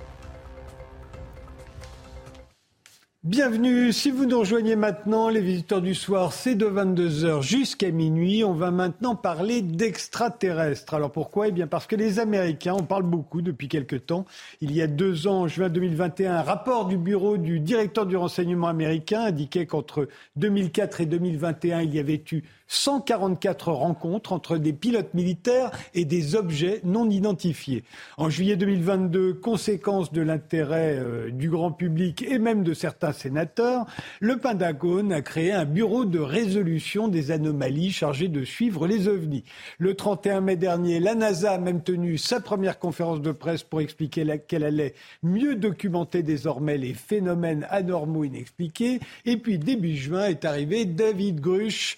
Bienvenue, 3.24 3.92
si 3.94 4.12
vous 4.12 4.26
nous 4.26 4.40
rejoignez 4.40 4.76
maintenant, 4.76 5.28
les 5.28 5.42
visiteurs 5.42 5.82
du 5.82 5.96
soir, 5.96 6.32
c'est 6.32 6.54
de 6.54 6.68
22h 6.68 7.42
jusqu'à 7.42 7.90
minuit. 7.90 8.44
On 8.44 8.54
va 8.54 8.70
maintenant 8.70 9.16
parler 9.16 9.64
d'extraterrestres. 9.64 10.94
Alors 10.94 11.12
pourquoi? 11.12 11.48
Eh 11.48 11.52
bien 11.52 11.66
parce 11.66 11.88
que 11.88 11.96
les 11.96 12.20
Américains, 12.20 12.76
on 12.76 12.84
parle 12.84 13.04
beaucoup 13.04 13.42
depuis 13.42 13.70
quelque 13.70 13.96
temps. 13.96 14.26
Il 14.62 14.72
y 14.72 14.84
a 14.84 14.88
deux 14.88 15.28
ans, 15.28 15.42
en 15.42 15.48
juin 15.48 15.68
2021, 15.68 16.36
un 16.36 16.42
rapport 16.44 16.86
du 16.86 16.96
bureau 16.96 17.38
du 17.38 17.60
directeur 17.60 18.06
du 18.06 18.16
renseignement 18.16 18.68
américain 18.68 19.22
indiquait 19.22 19.66
qu'entre 19.66 20.08
2004 20.36 21.02
et 21.02 21.06
2021, 21.08 21.82
il 21.82 21.96
y 21.96 22.00
avait 22.00 22.24
eu 22.32 22.44
144 22.68 23.72
rencontres 23.72 24.34
entre 24.34 24.58
des 24.58 24.74
pilotes 24.74 25.14
militaires 25.14 25.72
et 25.94 26.06
des 26.06 26.36
objets 26.36 26.82
non 26.84 27.10
identifiés. 27.10 27.84
En 28.18 28.30
juillet 28.30 28.56
2022, 28.56 29.34
conséquence 29.36 30.12
de 30.12 30.22
l'intérêt 30.22 30.98
euh, 30.98 31.32
du 31.32 31.50
grand 31.50 31.72
public 31.72 32.24
et 32.24 32.40
même 32.40 32.64
de 32.64 32.74
certains 32.74 33.14
sénateurs, 33.14 33.86
le 34.20 34.38
Pentagone 34.38 35.14
a 35.14 35.22
créé 35.22 35.52
un 35.52 35.66
bureau 35.66 36.06
de 36.06 36.20
résolution 36.20 37.08
des 37.08 37.32
anomalies 37.32 37.92
chargé 37.92 38.28
de 38.28 38.44
suivre 38.44 38.88
les 38.88 39.08
ovnis. 39.08 39.44
Le 39.78 39.96
31 39.96 40.42
mai 40.42 40.56
dernier, 40.56 41.00
la 41.00 41.16
NASA 41.16 41.54
a 41.54 41.58
même 41.58 41.82
tenu 41.82 42.18
sa 42.18 42.40
première 42.40 42.80
conférence 42.80 43.22
de 43.22 43.32
presse 43.32 43.64
pour 43.64 43.82
expliquer 43.82 44.26
qu'elle 44.48 44.64
allait 44.64 44.94
mieux 45.24 45.56
documenter 45.56 46.24
désormais 46.24 46.78
les 46.78 46.94
phénomènes 46.94 47.68
anormaux 47.70 48.24
inexpliqués. 48.24 49.00
Et 49.26 49.38
puis 49.38 49.58
début 49.58 49.96
juin 49.96 50.28
est 50.28 50.46
arrivé 50.46 50.86
David 50.86 51.40
Grush, 51.40 51.98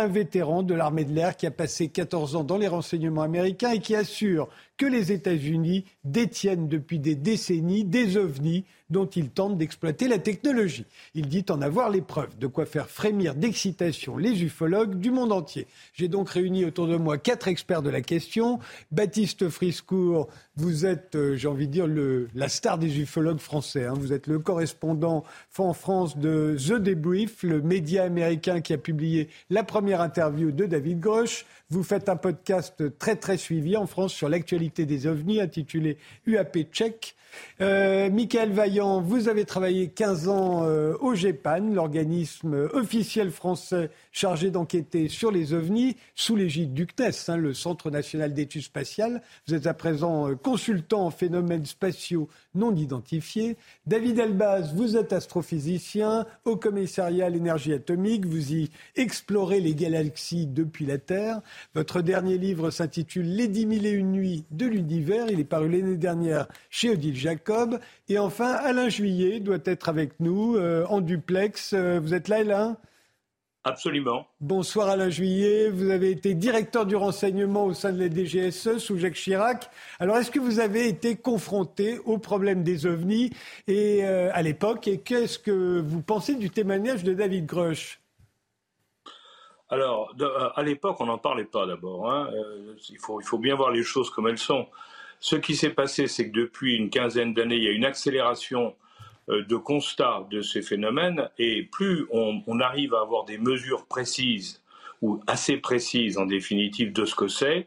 un 0.00 0.08
vétéran 0.08 0.62
de 0.62 0.74
l'armée 0.74 1.04
de 1.04 1.12
l'air 1.12 1.36
qui 1.36 1.46
a 1.46 1.50
passé 1.50 1.88
14 1.88 2.36
ans 2.36 2.44
dans 2.44 2.58
les 2.58 2.68
renseignements 2.68 3.22
américains 3.22 3.72
et 3.72 3.80
qui 3.80 3.94
assure 3.94 4.48
que 4.80 4.86
les 4.86 5.12
États-Unis 5.12 5.84
détiennent 6.04 6.66
depuis 6.66 6.98
des 6.98 7.14
décennies 7.14 7.84
des 7.84 8.16
ovnis 8.16 8.64
dont 8.88 9.04
ils 9.04 9.28
tentent 9.28 9.58
d'exploiter 9.58 10.08
la 10.08 10.18
technologie. 10.18 10.86
Il 11.14 11.28
dit 11.28 11.44
en 11.50 11.60
avoir 11.60 11.90
les 11.90 12.00
preuves, 12.00 12.38
de 12.38 12.46
quoi 12.46 12.64
faire 12.64 12.88
frémir 12.88 13.34
d'excitation 13.34 14.16
les 14.16 14.42
ufologues 14.42 14.98
du 14.98 15.10
monde 15.10 15.32
entier. 15.32 15.66
J'ai 15.92 16.08
donc 16.08 16.30
réuni 16.30 16.64
autour 16.64 16.88
de 16.88 16.96
moi 16.96 17.18
quatre 17.18 17.46
experts 17.46 17.82
de 17.82 17.90
la 17.90 18.00
question. 18.00 18.58
Baptiste 18.90 19.50
Friscourt, 19.50 20.28
vous 20.56 20.86
êtes, 20.86 21.14
euh, 21.14 21.36
j'ai 21.36 21.46
envie 21.46 21.68
de 21.68 21.72
dire, 21.72 21.86
le, 21.86 22.28
la 22.34 22.48
star 22.48 22.78
des 22.78 23.00
ufologues 23.00 23.38
français. 23.38 23.84
Hein. 23.84 23.94
Vous 23.96 24.14
êtes 24.14 24.26
le 24.26 24.38
correspondant 24.38 25.24
en 25.58 25.74
France 25.74 26.16
de 26.16 26.56
The 26.58 26.80
Debrief, 26.80 27.42
le 27.42 27.60
média 27.60 28.04
américain 28.04 28.62
qui 28.62 28.72
a 28.72 28.78
publié 28.78 29.28
la 29.50 29.62
première 29.62 30.00
interview 30.00 30.52
de 30.52 30.64
David 30.64 31.00
Grosch. 31.00 31.44
Vous 31.72 31.84
faites 31.84 32.08
un 32.08 32.16
podcast 32.16 32.98
très 32.98 33.14
très 33.14 33.36
suivi 33.36 33.76
en 33.76 33.86
France 33.86 34.12
sur 34.12 34.28
l'actualité 34.28 34.86
des 34.86 35.06
ovnis 35.06 35.40
intitulé 35.40 35.98
UAP 36.26 36.64
Check. 36.72 37.14
Euh, 37.60 38.10
Michael 38.10 38.50
Vaillant, 38.50 39.00
vous 39.00 39.28
avez 39.28 39.44
travaillé 39.44 39.88
15 39.88 40.28
ans 40.28 40.64
euh, 40.64 40.96
au 41.00 41.14
GEPAN, 41.14 41.72
l'organisme 41.72 42.68
officiel 42.72 43.30
français 43.30 43.90
chargé 44.10 44.50
d'enquêter 44.50 45.06
sur 45.06 45.30
les 45.30 45.54
ovnis, 45.54 45.96
sous 46.16 46.34
l'égide 46.34 46.74
du 46.74 46.88
CNES, 46.88 47.12
hein, 47.28 47.36
le 47.36 47.54
Centre 47.54 47.88
national 47.90 48.34
d'études 48.34 48.62
spatiales. 48.62 49.22
Vous 49.46 49.54
êtes 49.54 49.68
à 49.68 49.74
présent 49.74 50.28
euh, 50.28 50.34
consultant 50.34 51.06
en 51.06 51.10
phénomènes 51.10 51.66
spatiaux 51.66 52.28
non 52.54 52.74
identifiés. 52.74 53.56
David 53.86 54.18
Elbaz, 54.18 54.74
vous 54.74 54.96
êtes 54.96 55.12
astrophysicien 55.12 56.26
au 56.44 56.56
commissariat 56.56 57.26
à 57.26 57.30
l'énergie 57.30 57.72
atomique. 57.72 58.26
Vous 58.26 58.52
y 58.52 58.70
explorez 58.96 59.60
les 59.60 59.74
galaxies 59.74 60.46
depuis 60.46 60.86
la 60.86 60.98
Terre. 60.98 61.40
Votre 61.74 62.02
dernier 62.02 62.38
livre 62.38 62.70
s'intitule 62.70 63.34
Les 63.34 63.48
dix 63.48 63.66
mille 63.66 63.86
et 63.86 63.90
une 63.90 64.12
nuits 64.12 64.44
de 64.50 64.66
l'univers. 64.66 65.26
Il 65.30 65.40
est 65.40 65.44
paru 65.44 65.70
l'année 65.70 65.96
dernière 65.96 66.46
chez 66.70 66.90
Odile 66.90 67.16
Jacob. 67.16 67.78
Et 68.08 68.18
enfin, 68.18 68.52
Alain 68.52 68.88
Juillet 68.88 69.40
doit 69.40 69.58
être 69.64 69.88
avec 69.88 70.18
nous 70.20 70.56
euh, 70.56 70.84
en 70.86 71.00
duplex. 71.00 71.72
Euh, 71.72 72.00
vous 72.00 72.14
êtes 72.14 72.28
là, 72.28 72.38
Alain? 72.38 72.76
Absolument. 73.64 74.26
Bonsoir 74.40 74.88
Alain 74.88 75.10
Juillet, 75.10 75.68
vous 75.68 75.90
avez 75.90 76.10
été 76.10 76.32
directeur 76.32 76.86
du 76.86 76.96
renseignement 76.96 77.66
au 77.66 77.74
sein 77.74 77.92
de 77.92 77.98
la 77.98 78.08
DGSE 78.08 78.78
sous 78.78 78.96
Jacques 78.96 79.14
Chirac. 79.14 79.68
Alors 79.98 80.16
est-ce 80.16 80.30
que 80.30 80.40
vous 80.40 80.60
avez 80.60 80.88
été 80.88 81.16
confronté 81.16 81.98
au 82.06 82.16
problème 82.16 82.62
des 82.62 82.86
ovnis 82.86 83.30
et, 83.68 84.06
euh, 84.06 84.30
à 84.32 84.40
l'époque 84.40 84.88
et 84.88 85.00
qu'est-ce 85.00 85.38
que 85.38 85.78
vous 85.78 86.00
pensez 86.00 86.36
du 86.36 86.48
témoignage 86.48 87.04
de 87.04 87.12
David 87.12 87.44
Grush 87.44 88.00
Alors 89.68 90.14
à 90.54 90.62
l'époque 90.62 90.98
on 91.00 91.06
n'en 91.06 91.18
parlait 91.18 91.44
pas 91.44 91.66
d'abord. 91.66 92.10
Hein. 92.10 92.30
il, 92.88 92.98
faut, 92.98 93.20
il 93.20 93.26
faut 93.26 93.38
bien 93.38 93.56
voir 93.56 93.72
les 93.72 93.82
choses 93.82 94.08
comme 94.08 94.26
elles 94.26 94.38
sont. 94.38 94.68
Ce 95.22 95.36
qui 95.36 95.54
s'est 95.54 95.74
passé, 95.74 96.06
c'est 96.06 96.30
que 96.30 96.34
depuis 96.34 96.76
une 96.76 96.88
quinzaine 96.88 97.34
d'années, 97.34 97.56
il 97.56 97.64
y 97.64 97.68
a 97.68 97.72
une 97.72 97.84
accélération 97.84 98.68
euh, 98.68 98.89
de 99.30 99.56
constat 99.56 100.26
de 100.30 100.42
ces 100.42 100.62
phénomènes, 100.62 101.28
et 101.38 101.62
plus 101.62 102.06
on, 102.10 102.60
arrive 102.60 102.94
à 102.94 103.00
avoir 103.00 103.24
des 103.24 103.38
mesures 103.38 103.86
précises, 103.86 104.60
ou 105.02 105.20
assez 105.26 105.56
précises 105.56 106.18
en 106.18 106.26
définitive, 106.26 106.92
de 106.92 107.04
ce 107.04 107.14
que 107.14 107.28
c'est, 107.28 107.66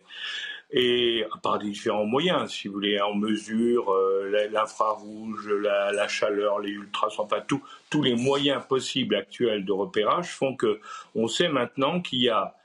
et 0.71 1.23
par 1.43 1.59
différents 1.59 2.05
moyens, 2.05 2.51
si 2.51 2.67
vous 2.67 2.73
voulez, 2.73 2.99
on 3.01 3.15
mesure 3.15 3.91
euh, 3.91 4.49
l'infrarouge, 4.51 5.47
la, 5.47 6.07
chaleur, 6.07 6.59
les 6.59 6.71
ultrasons, 6.71 7.23
enfin 7.23 7.43
tous 7.47 8.01
les 8.01 8.15
moyens 8.15 8.63
possibles 8.67 9.15
actuels 9.15 9.65
de 9.65 9.71
repérage 9.71 10.29
font 10.29 10.55
que 10.55 10.79
on 11.13 11.27
sait 11.27 11.47
maintenant 11.47 12.01
qu'il 12.01 12.23
y 12.23 12.29
a, 12.29 12.55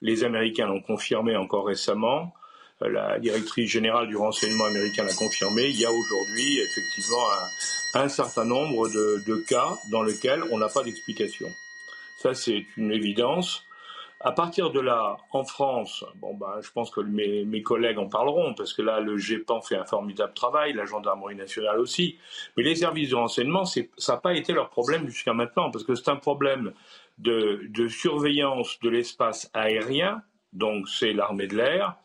les 0.00 0.24
Américains 0.24 0.66
l'ont 0.66 0.80
confirmé 0.80 1.36
encore 1.36 1.66
récemment, 1.66 2.32
la 2.80 3.18
directrice 3.18 3.70
générale 3.70 4.06
du 4.06 4.16
renseignement 4.16 4.66
américain 4.66 5.04
l'a 5.04 5.14
confirmé, 5.14 5.68
il 5.68 5.80
y 5.80 5.84
a 5.84 5.90
aujourd'hui 5.90 6.58
effectivement 6.60 7.26
un, 7.94 8.08
certain 8.08 8.44
nombre 8.44 8.88
de, 8.88 9.44
cas 9.48 9.76
dans 9.90 10.02
lesquels 10.02 10.42
on 10.50 10.58
n'a 10.58 10.68
pas 10.68 10.84
d'explication. 10.84 11.48
Ça, 12.18 12.34
c'est 12.34 12.66
une 12.76 12.92
évidence. 12.92 13.64
À 14.20 14.32
partir 14.32 14.70
de 14.70 14.80
là, 14.80 15.16
en 15.30 15.44
France, 15.44 16.04
bon 16.16 16.34
ben, 16.34 16.60
je 16.60 16.70
pense 16.72 16.90
que 16.90 17.00
mes, 17.00 17.62
collègues 17.62 17.98
en 17.98 18.08
parleront, 18.08 18.54
parce 18.54 18.72
que 18.72 18.82
là, 18.82 19.00
le 19.00 19.16
GEPAN 19.16 19.60
fait 19.60 19.76
un 19.76 19.84
formidable 19.84 20.34
travail, 20.34 20.72
la 20.72 20.84
gendarmerie 20.84 21.36
nationale 21.36 21.78
aussi. 21.78 22.18
Mais 22.56 22.64
les 22.64 22.74
services 22.74 23.10
de 23.10 23.14
renseignement, 23.14 23.64
ça 23.64 23.82
n'a 24.08 24.16
pas 24.16 24.34
été 24.34 24.52
leur 24.52 24.70
problème 24.70 25.08
jusqu'à 25.08 25.34
maintenant, 25.34 25.70
parce 25.70 25.84
que 25.84 25.94
c'est 25.94 26.10
un 26.10 26.16
problème 26.16 26.72
de 27.18 27.88
surveillance 27.88 28.78
de 28.80 28.88
l'espace 28.88 29.50
aérien 29.54 30.22
donc 30.52 30.88
c'est 30.88 31.12
l'armée 31.12 31.46
de 31.46 31.56
l'air, 31.56 31.96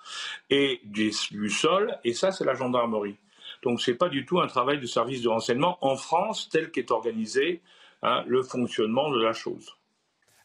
et 0.49 0.81
du, 0.83 1.11
sol, 1.49 1.97
et 2.03 2.13
ça 2.13 2.31
c'est 2.31 2.45
la 2.45 2.53
gendarmerie. 2.53 3.17
Donc 3.63 3.81
ce 3.81 3.91
n'est 3.91 3.97
pas 3.97 4.09
du 4.09 4.25
tout 4.25 4.41
un 4.41 4.47
travail 4.47 4.79
de 4.79 4.85
service 4.85 5.21
de 5.21 5.29
renseignement 5.29 5.77
en 5.81 5.95
France 5.95 6.49
tel 6.49 6.71
qu'est 6.71 6.91
organisé 6.91 7.61
hein, 8.01 8.23
le 8.27 8.43
fonctionnement 8.43 9.09
de 9.09 9.21
la 9.21 9.33
chose. 9.33 9.77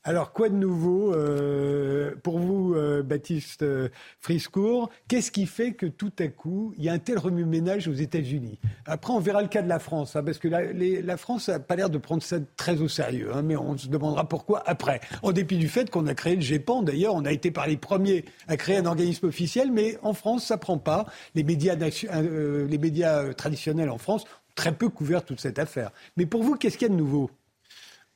Alors, 0.08 0.32
quoi 0.32 0.48
de 0.48 0.54
nouveau 0.54 1.12
euh, 1.12 2.14
pour 2.22 2.38
vous, 2.38 2.72
euh, 2.74 3.02
Baptiste 3.02 3.60
euh, 3.60 3.90
Friscourt 4.20 4.88
Qu'est-ce 5.06 5.30
qui 5.30 5.44
fait 5.44 5.72
que 5.72 5.84
tout 5.84 6.12
à 6.18 6.28
coup, 6.28 6.72
il 6.78 6.84
y 6.84 6.88
a 6.88 6.94
un 6.94 6.98
tel 6.98 7.18
remue-ménage 7.18 7.88
aux 7.88 7.92
États-Unis? 7.92 8.58
Après, 8.86 9.12
on 9.12 9.20
verra 9.20 9.42
le 9.42 9.48
cas 9.48 9.60
de 9.60 9.68
la 9.68 9.78
France, 9.78 10.16
hein, 10.16 10.22
parce 10.24 10.38
que 10.38 10.48
la, 10.48 11.16
France 11.18 11.50
n'a 11.50 11.58
pas 11.58 11.76
l'air 11.76 11.90
de 11.90 11.98
prendre 11.98 12.22
ça 12.22 12.38
très 12.56 12.80
au 12.80 12.88
sérieux, 12.88 13.32
hein, 13.34 13.42
mais 13.42 13.54
on 13.54 13.76
se 13.76 13.88
demandera 13.88 14.26
pourquoi 14.26 14.62
après. 14.64 15.02
En 15.22 15.32
dépit 15.32 15.58
du 15.58 15.68
fait 15.68 15.90
qu'on 15.90 16.06
a 16.06 16.14
créé 16.14 16.36
le 16.36 16.40
GEPAN, 16.40 16.80
d'ailleurs, 16.84 17.14
on 17.14 17.26
a 17.26 17.32
été 17.32 17.50
par 17.50 17.66
les 17.66 17.76
premiers 17.76 18.24
à 18.46 18.56
créer 18.56 18.78
un 18.78 18.86
organisme 18.86 19.26
officiel, 19.26 19.70
mais 19.70 19.98
en 20.00 20.14
France, 20.14 20.46
ça 20.46 20.56
prend 20.56 20.78
pas. 20.78 21.04
Les 21.34 21.44
médias, 21.44 21.76
les 21.76 22.78
médias 22.78 23.34
traditionnels 23.34 23.90
en 23.90 23.98
France 23.98 24.22
ont 24.22 24.54
très 24.54 24.72
peu 24.72 24.88
couvert 24.88 25.22
toute 25.22 25.40
cette 25.40 25.58
affaire. 25.58 25.90
Mais 26.16 26.24
pour 26.24 26.42
vous, 26.42 26.54
qu'est-ce 26.54 26.78
qu'il 26.78 26.88
y 26.88 26.90
a 26.90 26.94
de 26.94 26.98
nouveau? 26.98 27.30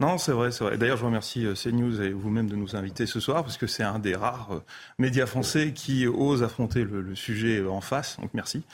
Non, 0.01 0.19
c'est 0.19 0.33
vrai, 0.33 0.51
c'est 0.51 0.65
vrai. 0.65 0.79
D'ailleurs, 0.79 0.97
je 0.97 1.05
remercie 1.05 1.47
euh, 1.47 1.55
CNews 1.55 2.03
et 2.03 2.11
vous-même 2.11 2.49
de 2.49 2.57
nous 2.57 2.75
inviter 2.75 3.07
ce 3.07 3.21
soir, 3.21 3.45
parce 3.45 3.57
que 3.57 3.69
c'est 3.69 3.85
un 3.85 4.01
des 4.01 4.17
rares 4.17 4.53
euh, 4.53 4.61
médias 4.99 5.27
français 5.27 5.73
qui 5.73 6.09
ose 6.09 6.43
affronter 6.43 6.83
le, 6.83 7.15
sujet 7.15 7.59
euh, 7.61 7.71
en 7.71 7.81
face. 7.81 8.19
Donc, 8.19 8.31
merci. 8.35 8.65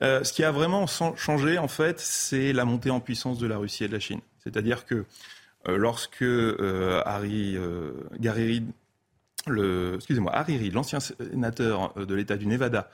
ce 0.00 0.32
qui 0.32 0.44
a 0.44 0.50
vraiment 0.50 0.86
changé, 0.86 1.58
en 1.58 1.68
fait, 1.68 2.00
c'est 2.00 2.54
la 2.54 2.64
montée 2.64 2.90
en 2.90 3.00
puissance 3.00 3.38
de 3.38 3.46
la 3.46 3.58
Russie 3.58 3.84
et 3.84 3.88
de 3.88 3.92
la 3.92 4.00
Chine. 4.00 4.20
C'est-à-dire 4.42 4.86
que 4.86 5.04
lorsque 5.66 6.24
Harry 7.04 7.58
le, 9.46 9.94
excusez-moi, 9.96 10.32
l'ancien 10.72 11.00
sénateur 11.00 11.92
de 11.94 12.14
l'État 12.14 12.36
du 12.36 12.46
Nevada, 12.46 12.90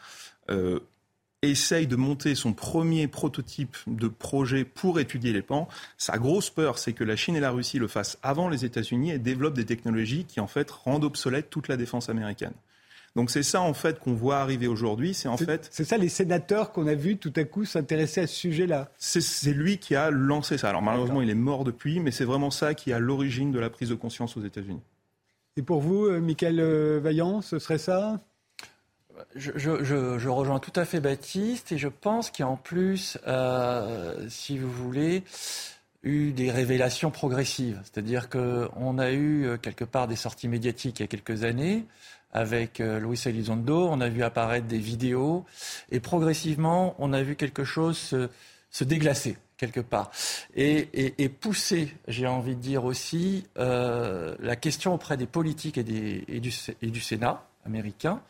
essaye 1.43 1.87
de 1.87 1.97
monter 1.97 2.35
son 2.35 2.53
premier 2.53 3.07
prototype 3.07 3.77
de 3.87 4.09
projet 4.09 4.65
pour 4.65 4.99
étudier 4.99 5.33
les 5.33 5.43
pans, 5.43 5.69
sa 5.97 6.19
grosse 6.19 6.51
peur, 6.51 6.79
c'est 6.79 6.93
que 6.93 7.05
la 7.05 7.17
Chine 7.17 7.37
et 7.37 7.41
la 7.41 7.51
Russie 7.51 7.79
le 7.79 7.87
fassent 7.87 8.19
avant 8.23 8.49
les 8.49 8.65
États-Unis 8.65 9.13
et 9.13 9.19
développent 9.19 9.55
des 9.55 9.67
technologies 9.67 10.25
qui, 10.25 10.41
en 10.41 10.49
fait, 10.49 10.71
rendent 10.71 11.05
obsolète 11.05 11.49
toute 11.51 11.69
la 11.69 11.77
défense 11.77 12.09
américaine. 12.09 12.55
Donc 13.17 13.31
c'est 13.31 13.43
ça 13.43 13.61
en 13.61 13.75
fait 13.75 13.99
qu'on 13.99 14.13
voit 14.13 14.39
arriver 14.39 14.69
aujourd'hui. 14.69 15.15
C'est 15.15 15.29
en 15.29 15.37
fait. 15.37 15.69
C'est 15.73 15.85
ça 15.85 15.97
les 15.97 16.09
sénateurs 16.09 16.71
qu'on 16.73 16.87
a 16.87 16.95
vus 16.95 17.17
tout 17.17 17.33
à 17.37 17.45
coup 17.45 17.65
s'intéresser 17.65 18.21
à 18.21 18.27
ce 18.27 18.35
sujet-là. 18.35 18.91
C'est 18.99 19.53
lui 19.53 19.79
qui 19.79 19.97
a 19.97 20.11
lancé 20.11 20.59
ça. 20.59 20.69
Alors 20.69 20.83
malheureusement 20.83 21.23
il 21.23 21.31
est 21.31 21.35
mort 21.35 21.65
depuis, 21.65 22.01
mais 22.01 22.11
c'est 22.11 22.25
vraiment 22.25 22.51
ça 22.51 22.75
qui 22.75 22.91
est 22.91 22.93
à 22.93 23.01
l'origine 23.01 23.51
de 23.51 23.59
la 23.59 23.71
prise 23.71 23.89
de 23.89 23.95
conscience 23.95 24.37
aux 24.37 24.45
États-Unis. 24.45 24.83
Et 25.57 25.63
pour 25.63 25.81
vous, 25.81 26.05
euh, 26.07 26.21
Michael 26.21 26.61
euh, 26.61 27.01
Vaillant, 27.03 27.43
ce 27.43 27.59
serait 27.59 27.79
ça? 27.79 28.21
Je, 29.35 30.29
rejoins 30.29 30.59
tout 30.59 30.73
à 30.77 30.85
fait 30.85 31.01
Baptiste 31.01 31.73
et 31.73 31.79
je 31.79 31.89
pense 31.89 32.31
qu'il 32.31 32.45
y 32.45 32.49
a 32.49 32.51
en 32.51 32.57
plus, 32.57 33.19
euh, 33.27 34.29
si 34.29 34.59
vous 34.59 34.71
voulez, 34.71 35.23
eu 36.03 36.33
des 36.33 36.51
révélations 36.51 37.11
progressives. 37.11 37.81
C'est-à-dire 37.85 38.29
qu'on 38.29 38.99
a 38.99 39.11
eu 39.11 39.47
euh, 39.47 39.57
quelque 39.57 39.85
part 39.85 40.07
des 40.09 40.17
sorties 40.17 40.49
médiatiques 40.49 41.01
il 41.01 41.03
y 41.03 41.05
a 41.05 41.09
quelques 41.09 41.45
années 41.45 41.85
avec 42.33 42.81
euh, 42.81 43.01
Luis 43.01 43.21
Elizondo, 43.25 43.89
on 43.89 44.01
a 44.01 44.09
vu 44.09 44.23
apparaître 44.23 44.67
des 44.67 44.79
vidéos 44.79 45.45
et 45.91 45.99
progressivement 45.99 46.95
on 46.99 47.13
a 47.13 47.23
vu 47.23 47.37
quelque 47.37 47.65
chose 47.65 47.97
se, 48.71 48.85
déglacer 48.85 49.39
quelque 49.57 49.81
part 49.81 50.11
et, 50.55 51.29
pousser, 51.41 51.95
j'ai 52.07 52.27
envie 52.27 52.55
de 52.55 52.61
dire 52.61 52.85
aussi, 52.85 53.45
la 53.57 54.57
question 54.57 54.95
auprès 54.95 55.17
des 55.17 55.27
politiques 55.27 55.79
et, 55.79 56.41
du 56.41 57.01
Sénat 57.01 57.49
américain 57.69 58.21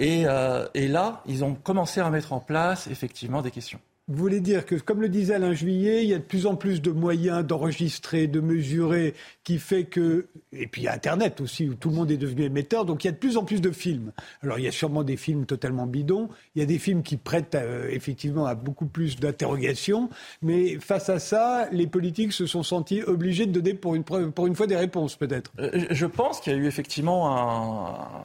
euh, 0.00 0.66
et, 0.74 0.88
là, 0.88 1.22
ils 1.26 1.44
ont 1.44 1.54
commencé 1.54 2.00
à 2.00 2.10
mettre 2.10 2.32
en 2.32 2.40
place 2.40 2.88
effectivement 2.88 3.42
des 3.42 3.50
questions. 3.50 3.80
Vous 4.06 4.18
voulez 4.18 4.40
dire 4.40 4.66
que, 4.66 4.74
comme 4.74 5.00
le 5.00 5.08
disait 5.08 5.34
Alain 5.34 5.54
Juillet, 5.54 6.04
il 6.04 6.10
y 6.10 6.14
a 6.14 6.18
de 6.18 6.24
plus 6.24 6.44
en 6.44 6.56
plus 6.56 6.82
de 6.82 6.90
moyens 6.90 7.42
d'enregistrer, 7.44 8.26
de 8.26 8.40
mesurer, 8.40 9.14
qui 9.44 9.58
fait 9.58 9.84
que. 9.84 10.26
Et 10.52 10.66
puis 10.66 10.82
il 10.82 10.84
y 10.84 10.88
a 10.88 10.92
Internet 10.92 11.40
aussi, 11.40 11.68
où 11.68 11.74
tout 11.74 11.88
le 11.88 11.96
monde 11.96 12.10
est 12.10 12.18
devenu 12.18 12.42
émetteur, 12.42 12.84
donc 12.84 13.04
il 13.04 13.06
y 13.06 13.10
a 13.10 13.12
de 13.12 13.16
plus 13.16 13.38
en 13.38 13.44
plus 13.44 13.62
de 13.62 13.70
films. 13.70 14.12
Alors 14.42 14.58
il 14.58 14.64
y 14.64 14.68
a 14.68 14.72
sûrement 14.72 15.04
des 15.04 15.16
films 15.16 15.46
totalement 15.46 15.86
bidons, 15.86 16.28
il 16.54 16.60
y 16.60 16.62
a 16.62 16.66
des 16.66 16.78
films 16.78 17.02
qui 17.02 17.16
prêtent 17.16 17.54
euh, 17.54 17.88
effectivement 17.90 18.44
à 18.44 18.54
beaucoup 18.54 18.86
plus 18.86 19.16
d'interrogations, 19.16 20.10
mais 20.42 20.78
face 20.80 21.08
à 21.08 21.18
ça, 21.18 21.68
les 21.72 21.86
politiques 21.86 22.34
se 22.34 22.44
sont 22.44 22.62
sentis 22.62 23.02
obligés 23.02 23.46
de 23.46 23.52
donner 23.52 23.72
pour 23.72 23.94
une, 23.94 24.04
pour 24.04 24.46
une 24.46 24.54
fois 24.54 24.66
des 24.66 24.76
réponses, 24.76 25.16
peut-être. 25.16 25.50
Euh, 25.58 25.86
je 25.90 26.06
pense 26.06 26.40
qu'il 26.40 26.52
y 26.52 26.56
a 26.56 26.58
eu 26.58 26.66
effectivement 26.66 28.24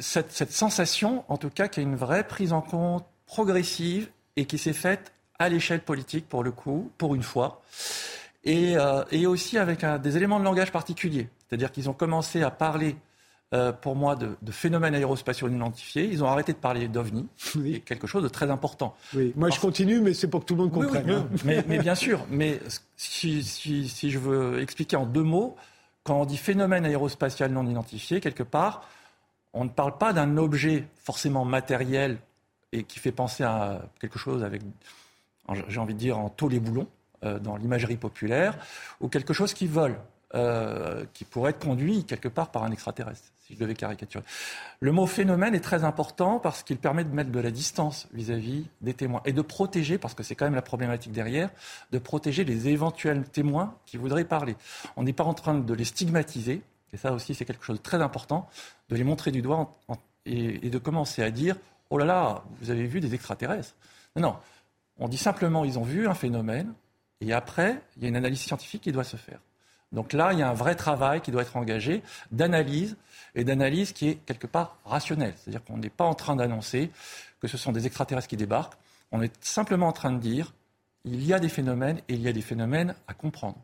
cette, 0.00 0.52
sensation, 0.52 1.24
en 1.28 1.36
tout 1.36 1.50
cas, 1.50 1.68
qu'il 1.68 1.82
y 1.82 1.86
a 1.86 1.88
une 1.88 1.96
vraie 1.96 2.26
prise 2.26 2.52
en 2.52 2.60
compte 2.60 3.04
progressive 3.26 4.08
et 4.38 4.44
qui 4.44 4.56
s'est 4.56 4.72
faite 4.72 5.12
à 5.40 5.48
l'échelle 5.48 5.80
politique, 5.80 6.28
pour 6.28 6.44
le 6.44 6.52
coup, 6.52 6.90
pour 6.96 7.14
une 7.14 7.22
fois, 7.22 7.60
et, 8.44 8.76
euh, 8.76 9.28
aussi 9.28 9.58
avec 9.58 9.84
des 9.84 10.16
éléments 10.16 10.38
de 10.38 10.44
langage 10.44 10.70
particuliers. 10.70 11.28
C'est-à-dire 11.46 11.72
qu'ils 11.72 11.90
ont 11.90 11.92
commencé 11.92 12.42
à 12.42 12.50
parler, 12.52 12.96
euh, 13.52 13.72
pour 13.72 13.96
moi, 13.96 14.14
de, 14.14 14.36
phénomènes 14.52 14.94
aérospatiaux 14.94 15.48
identifiés. 15.48 16.04
Ils 16.04 16.22
ont 16.22 16.28
arrêté 16.28 16.52
de 16.52 16.58
parler 16.58 16.86
d'OVNI, 16.86 17.26
oui. 17.56 17.82
quelque 17.84 18.06
chose 18.06 18.22
de 18.22 18.28
très 18.28 18.48
important. 18.48 18.94
Oui. 19.12 19.32
Moi, 19.34 19.50
je 19.50 19.58
continue, 19.58 20.00
mais 20.00 20.14
c'est 20.14 20.28
pour 20.28 20.40
que 20.40 20.46
tout 20.46 20.54
le 20.54 20.62
monde 20.62 20.72
comprenne. 20.72 21.10
Hein. 21.10 21.28
mais, 21.44 21.78
bien 21.78 21.96
sûr, 21.96 22.24
mais 22.30 22.60
si, 22.96 23.42
si 23.42 24.10
je 24.10 24.18
veux 24.20 24.60
expliquer 24.60 24.96
en 24.96 25.04
deux 25.04 25.24
mots, 25.24 25.56
quand 26.04 26.20
on 26.20 26.24
dit 26.24 26.36
phénomène 26.36 26.84
aérospatial 26.84 27.50
non 27.50 27.66
identifié, 27.66 28.20
quelque 28.20 28.44
part, 28.44 28.88
on 29.52 29.64
ne 29.64 29.70
parle 29.70 29.98
pas 29.98 30.12
d'un 30.12 30.36
objet 30.36 30.86
forcément 31.02 31.44
matériel 31.44 32.18
et 32.72 32.84
qui 32.84 32.98
fait 32.98 33.12
penser 33.12 33.44
à 33.44 33.82
quelque 34.00 34.18
chose 34.18 34.44
avec, 34.44 34.62
j'ai 35.68 35.80
envie 35.80 35.94
de 35.94 35.98
dire, 35.98 36.18
en 36.18 36.28
taux 36.28 36.48
les 36.48 36.60
boulons 36.60 36.88
euh, 37.24 37.38
dans 37.38 37.56
l'imagerie 37.56 37.96
populaire, 37.96 38.58
ou 39.00 39.08
quelque 39.08 39.32
chose 39.32 39.54
qui 39.54 39.66
vole, 39.66 39.96
euh, 40.34 41.04
qui 41.14 41.24
pourrait 41.24 41.50
être 41.50 41.58
conduit 41.58 42.04
quelque 42.04 42.28
part 42.28 42.50
par 42.50 42.62
un 42.62 42.70
extraterrestre, 42.70 43.28
si 43.46 43.54
je 43.54 43.58
devais 43.58 43.74
caricaturer. 43.74 44.22
Le 44.80 44.92
mot 44.92 45.06
phénomène 45.06 45.54
est 45.54 45.60
très 45.60 45.84
important 45.84 46.38
parce 46.38 46.62
qu'il 46.62 46.76
permet 46.76 47.02
de 47.02 47.14
mettre 47.14 47.30
de 47.30 47.40
la 47.40 47.50
distance 47.50 48.08
vis-à-vis 48.12 48.66
des 48.82 48.92
témoins 48.92 49.22
et 49.24 49.32
de 49.32 49.40
protéger, 49.40 49.96
parce 49.96 50.12
que 50.12 50.22
c'est 50.22 50.34
quand 50.34 50.44
même 50.44 50.54
la 50.54 50.62
problématique 50.62 51.12
derrière, 51.12 51.48
de 51.92 51.98
protéger 51.98 52.44
les 52.44 52.68
éventuels 52.68 53.24
témoins 53.24 53.74
qui 53.86 53.96
voudraient 53.96 54.24
parler. 54.24 54.54
On 54.96 55.02
n'est 55.02 55.14
pas 55.14 55.24
en 55.24 55.34
train 55.34 55.54
de 55.54 55.74
les 55.74 55.84
stigmatiser, 55.84 56.62
et 56.92 56.96
ça 56.98 57.12
aussi 57.12 57.34
c'est 57.34 57.46
quelque 57.46 57.64
chose 57.64 57.78
de 57.78 57.82
très 57.82 58.02
important, 58.02 58.50
de 58.90 58.96
les 58.96 59.04
montrer 59.04 59.30
du 59.30 59.40
doigt 59.40 59.78
et, 60.26 60.70
de 60.70 60.78
commencer 60.78 61.22
à 61.22 61.30
dire 61.30 61.56
Oh 61.90 61.98
là 61.98 62.04
là, 62.04 62.44
vous 62.60 62.70
avez 62.70 62.86
vu 62.86 63.00
des 63.00 63.14
extraterrestres. 63.14 63.74
Non, 64.16 64.22
non. 64.22 64.36
On 64.98 65.08
dit 65.08 65.18
simplement 65.18 65.64
ils 65.64 65.78
ont 65.78 65.84
vu 65.84 66.08
un 66.08 66.14
phénomène, 66.14 66.72
et 67.20 67.32
après, 67.32 67.80
il 67.96 68.02
y 68.02 68.06
a 68.06 68.08
une 68.08 68.16
analyse 68.16 68.40
scientifique 68.40 68.82
qui 68.82 68.92
doit 68.92 69.04
se 69.04 69.16
faire. 69.16 69.40
Donc 69.92 70.12
là, 70.12 70.32
il 70.32 70.38
y 70.38 70.42
a 70.42 70.48
un 70.48 70.54
vrai 70.54 70.74
travail 70.74 71.20
qui 71.20 71.30
doit 71.30 71.42
être 71.42 71.56
engagé 71.56 72.02
d'analyse, 72.30 72.96
et 73.34 73.44
d'analyse 73.44 73.92
qui 73.92 74.08
est 74.08 74.14
quelque 74.16 74.46
part 74.46 74.76
rationnelle. 74.84 75.34
C'est-à-dire 75.36 75.64
qu'on 75.64 75.78
n'est 75.78 75.90
pas 75.90 76.04
en 76.04 76.14
train 76.14 76.36
d'annoncer 76.36 76.90
que 77.40 77.48
ce 77.48 77.56
sont 77.56 77.72
des 77.72 77.86
extraterrestres 77.86 78.28
qui 78.28 78.36
débarquent, 78.36 78.74
on 79.12 79.22
est 79.22 79.32
simplement 79.42 79.88
en 79.88 79.92
train 79.92 80.12
de 80.12 80.18
dire 80.18 80.52
il 81.04 81.24
y 81.24 81.32
a 81.32 81.38
des 81.38 81.48
phénomènes 81.48 81.98
et 82.08 82.14
il 82.14 82.20
y 82.20 82.28
a 82.28 82.32
des 82.32 82.42
phénomènes 82.42 82.94
à 83.06 83.14
comprendre. 83.14 83.58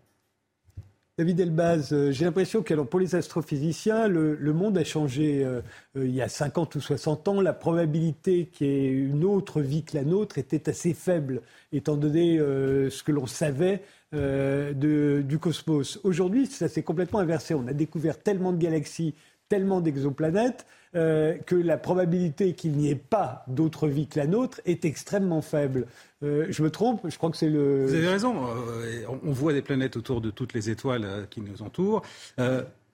David 1.17 1.39
Elbaz, 1.39 1.93
euh, 1.93 2.11
j'ai 2.11 2.25
l'impression 2.25 2.65
que 2.65 2.75
pour 2.75 2.99
les 2.99 3.15
astrophysiciens, 3.15 4.09
le, 4.09 4.53
monde 4.53 4.77
a 4.77 4.83
changé 4.83 5.45
euh, 5.45 5.61
euh, 5.97 6.07
il 6.07 6.13
y 6.13 6.21
a 6.21 6.29
50 6.29 6.75
ou 6.75 6.81
60 6.81 7.29
ans. 7.29 7.41
La 7.41 7.53
probabilité 7.53 8.47
qu'il 8.47 8.67
y 8.67 8.71
ait 8.71 8.91
une 8.91 9.25
autre 9.25 9.61
vie 9.61 9.85
que 9.85 9.97
la 9.97 10.03
nôtre 10.03 10.39
était 10.39 10.69
assez 10.69 10.93
faible, 10.93 11.43
étant 11.73 11.97
donné 11.97 12.39
ce 12.39 13.03
que 13.05 13.13
l'on 13.13 13.27
savait 13.27 13.83
du 14.13 15.39
cosmos. 15.41 16.01
Aujourd'hui, 16.03 16.47
ça 16.47 16.67
s'est 16.69 16.83
complètement 16.83 17.21
inversé. 17.21 17.55
On 17.55 17.67
a 17.69 17.73
découvert 17.73 18.21
tellement 18.21 18.53
de 18.53 18.59
galaxies, 18.59 19.15
tellement 19.55 19.81
d'exoplanètes 19.81 20.67
euh, 20.97 21.37
que 21.47 21.55
la 21.55 21.77
probabilité 21.77 22.55
qu'il 22.55 22.73
n'y 22.73 22.91
ait 22.91 22.97
pas 22.97 23.45
d'autre 23.47 23.87
vie 23.87 24.09
que 24.09 24.19
la 24.19 24.27
nôtre 24.27 24.61
est 24.65 24.85
extrêmement 24.85 25.43
faible. 25.43 25.87
Euh, 26.25 26.47
je 26.51 26.61
me 26.61 26.71
trompe? 26.71 27.03
Je 27.09 27.17
crois 27.17 27.31
que 27.31 27.37
c'est 27.37 27.49
le. 27.49 27.87
Vous 27.87 27.95
avez 27.95 28.09
raison. 28.09 28.35
Euh, 28.49 29.05
on 29.25 29.31
voit 29.31 29.53
des 29.53 29.63
planètes 29.63 29.97
autour 29.97 30.21
de 30.21 30.33
toutes 30.33 30.55
les 30.55 30.71
étoiles 30.71 31.29
qui 31.31 31.41
nous 31.41 31.63
entourent. 31.63 32.03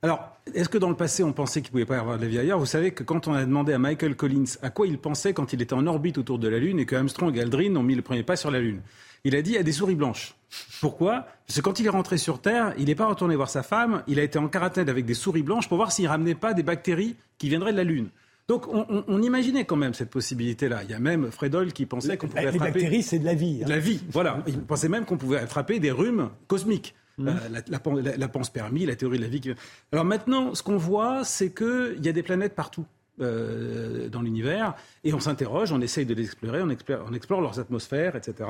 alors, 0.02 0.36
est-ce 0.54 0.68
que 0.68 0.76
dans 0.76 0.90
le 0.90 0.96
passé, 0.96 1.22
on 1.22 1.32
pensait 1.32 1.62
qu'il 1.62 1.68
ne 1.68 1.72
pouvait 1.72 1.86
pas 1.86 1.96
y 1.96 2.00
avoir 2.00 2.18
de 2.18 2.22
la 2.22 2.28
vie 2.28 2.38
ailleurs? 2.38 2.58
Vous 2.58 2.66
savez 2.66 2.90
que 2.90 3.02
quand 3.02 3.26
on 3.26 3.32
a 3.32 3.42
demandé 3.42 3.72
à 3.72 3.78
Michael 3.78 4.16
Collins 4.16 4.56
à 4.60 4.68
quoi 4.68 4.86
il 4.86 4.98
pensait 4.98 5.32
quand 5.32 5.54
il 5.54 5.62
était 5.62 5.72
en 5.72 5.86
orbite 5.86 6.18
autour 6.18 6.38
de 6.38 6.48
la 6.48 6.58
Lune 6.58 6.78
et 6.78 6.84
que 6.84 6.94
Armstrong 6.94 7.34
et 7.38 7.40
Aldrin 7.40 7.74
ont 7.76 7.82
mis 7.82 7.94
le 7.94 8.02
premier 8.02 8.22
pas 8.22 8.36
sur 8.36 8.50
la 8.50 8.60
Lune, 8.60 8.82
il 9.24 9.36
a 9.36 9.42
dit 9.42 9.56
à 9.56 9.62
des 9.62 9.72
souris 9.72 9.94
blanches. 9.94 10.34
Pourquoi? 10.80 11.26
Parce 11.46 11.58
que 11.58 11.62
quand 11.62 11.78
il 11.78 11.86
est 11.86 11.90
rentré 11.90 12.18
sur 12.18 12.40
Terre, 12.40 12.74
il 12.78 12.86
n'est 12.86 12.94
pas 12.94 13.06
retourné 13.06 13.36
voir 13.36 13.50
sa 13.50 13.62
femme, 13.62 14.02
il 14.08 14.18
a 14.18 14.22
été 14.22 14.38
en 14.38 14.48
quarantaine 14.48 14.88
avec 14.88 15.04
des 15.04 15.14
souris 15.14 15.42
blanches 15.42 15.68
pour 15.68 15.76
voir 15.76 15.92
s'il 15.92 16.06
ramenait 16.08 16.34
pas 16.34 16.54
des 16.54 16.62
bactéries 16.62 17.16
qui 17.38 17.48
viendraient 17.48 17.72
de 17.72 17.76
la 17.76 17.84
Lune. 17.84 18.08
Donc 18.48 18.66
on, 18.66 19.22
imaginait 19.22 19.64
quand 19.64 19.76
même 19.76 19.94
cette 19.94 20.10
possibilité-là. 20.10 20.82
Il 20.82 20.90
y 20.90 20.94
a 20.94 20.98
même 20.98 21.30
Fredol 21.30 21.72
qui 21.72 21.86
pensait 21.86 22.16
qu'on 22.16 22.26
pouvait 22.26 22.42
les 22.42 22.48
attraper... 22.48 22.64
Les 22.64 22.72
bactéries, 22.72 23.02
c'est 23.04 23.20
de 23.20 23.24
la 23.24 23.34
vie. 23.34 23.60
Hein. 23.62 23.68
la 23.68 23.78
vie, 23.78 24.02
voilà. 24.10 24.42
Il 24.48 24.60
pensait 24.62 24.88
même 24.88 25.04
qu'on 25.04 25.18
pouvait 25.18 25.38
attraper 25.38 25.78
des 25.78 25.92
rhumes 25.92 26.30
cosmiques. 26.48 26.96
Mmh. 27.18 27.28
Euh, 27.28 27.32
la, 27.68 28.16
la, 28.16 28.28
panspermie, 28.28 28.86
la 28.86 28.96
théorie 28.96 29.18
de 29.18 29.22
la 29.22 29.28
vie. 29.28 29.54
Alors 29.92 30.04
maintenant, 30.04 30.52
ce 30.56 30.64
qu'on 30.64 30.78
voit, 30.78 31.22
c'est 31.22 31.54
qu'il 31.54 32.04
y 32.04 32.08
a 32.08 32.12
des 32.12 32.24
planètes 32.24 32.56
partout. 32.56 32.86
Euh, 33.20 34.08
dans 34.08 34.22
l'univers, 34.22 34.74
et 35.04 35.12
on 35.12 35.20
s'interroge, 35.20 35.72
on 35.72 35.80
essaye 35.82 36.06
de 36.06 36.14
les 36.14 36.24
explorer, 36.24 36.62
on 36.62 36.70
explore, 36.70 37.06
on 37.06 37.12
explore 37.12 37.42
leurs 37.42 37.60
atmosphères, 37.60 38.16
etc. 38.16 38.48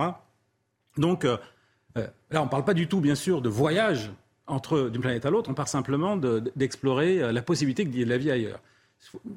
Donc, 1.01 1.25
euh, 1.25 1.39
euh, 1.97 2.07
là, 2.31 2.43
on 2.43 2.45
ne 2.45 2.51
parle 2.51 2.65
pas 2.65 2.75
du 2.75 2.87
tout, 2.87 3.01
bien 3.01 3.15
sûr, 3.15 3.41
de 3.41 3.49
voyage 3.49 4.11
entre 4.47 4.89
d'une 4.89 5.01
planète 5.01 5.25
à 5.27 5.31
l'autre, 5.31 5.49
on 5.49 5.55
part 5.55 5.69
simplement 5.69 6.17
d'explorer 6.17 7.23
euh, 7.23 7.33
la 7.33 7.41
possibilité 7.41 7.85
qu'il 7.85 7.97
y 7.97 8.03
ait 8.03 8.05
de 8.05 8.11
la 8.11 8.19
vie 8.19 8.31
ailleurs. 8.31 8.61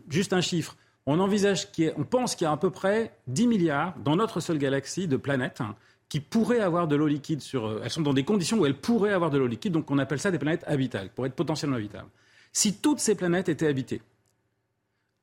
Juste 0.09 0.33
un 0.33 0.41
chiffre. 0.41 0.75
On 1.05 1.19
envisage 1.19 1.67
on 1.97 2.03
pense 2.03 2.35
qu'il 2.35 2.45
y 2.45 2.47
a 2.47 2.51
à 2.51 2.57
peu 2.57 2.69
près 2.69 3.13
10 3.27 3.47
milliards 3.47 3.93
dans 4.03 4.15
notre 4.15 4.39
seule 4.39 4.57
galaxie 4.57 5.07
de 5.07 5.17
planètes 5.17 5.61
hein, 5.61 5.75
qui 6.09 6.19
pourraient 6.19 6.61
avoir 6.61 6.87
de 6.87 6.95
l'eau 6.95 7.07
liquide 7.07 7.41
sur. 7.41 7.81
Elles 7.83 7.89
sont 7.89 8.01
dans 8.01 8.13
des 8.13 8.23
conditions 8.23 8.57
où 8.57 8.65
elles 8.65 8.77
pourraient 8.77 9.13
avoir 9.13 9.29
de 9.29 9.37
l'eau 9.37 9.47
liquide, 9.47 9.73
donc 9.73 9.91
on 9.91 9.97
appelle 9.99 10.19
ça 10.19 10.31
des 10.31 10.39
planètes 10.39 10.63
habitables, 10.65 11.09
pour 11.09 11.25
être 11.25 11.35
potentiellement 11.35 11.77
habitables. 11.77 12.09
Si 12.51 12.75
toutes 12.75 12.99
ces 12.99 13.15
planètes 13.15 13.49
étaient 13.49 13.67
habitées, 13.67 14.01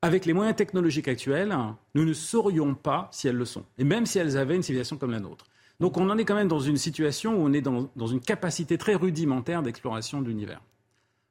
avec 0.01 0.25
les 0.25 0.33
moyens 0.33 0.55
technologiques 0.55 1.07
actuels, 1.07 1.55
nous 1.93 2.05
ne 2.05 2.13
saurions 2.13 2.73
pas 2.73 3.09
si 3.11 3.27
elles 3.27 3.35
le 3.35 3.45
sont. 3.45 3.65
Et 3.77 3.83
même 3.83 4.05
si 4.05 4.17
elles 4.17 4.37
avaient 4.37 4.55
une 4.55 4.63
civilisation 4.63 4.97
comme 4.97 5.11
la 5.11 5.19
nôtre. 5.19 5.45
Donc 5.81 5.97
on 5.97 6.09
en 6.09 6.17
est 6.17 6.25
quand 6.25 6.35
même 6.35 6.47
dans 6.47 6.59
une 6.59 6.77
situation 6.77 7.33
où 7.33 7.45
on 7.45 7.51
est 7.53 7.61
dans, 7.61 8.07
une 8.07 8.21
capacité 8.21 8.77
très 8.77 8.95
rudimentaire 8.95 9.63
d'exploration 9.63 10.21
de 10.21 10.27
l'univers. 10.27 10.61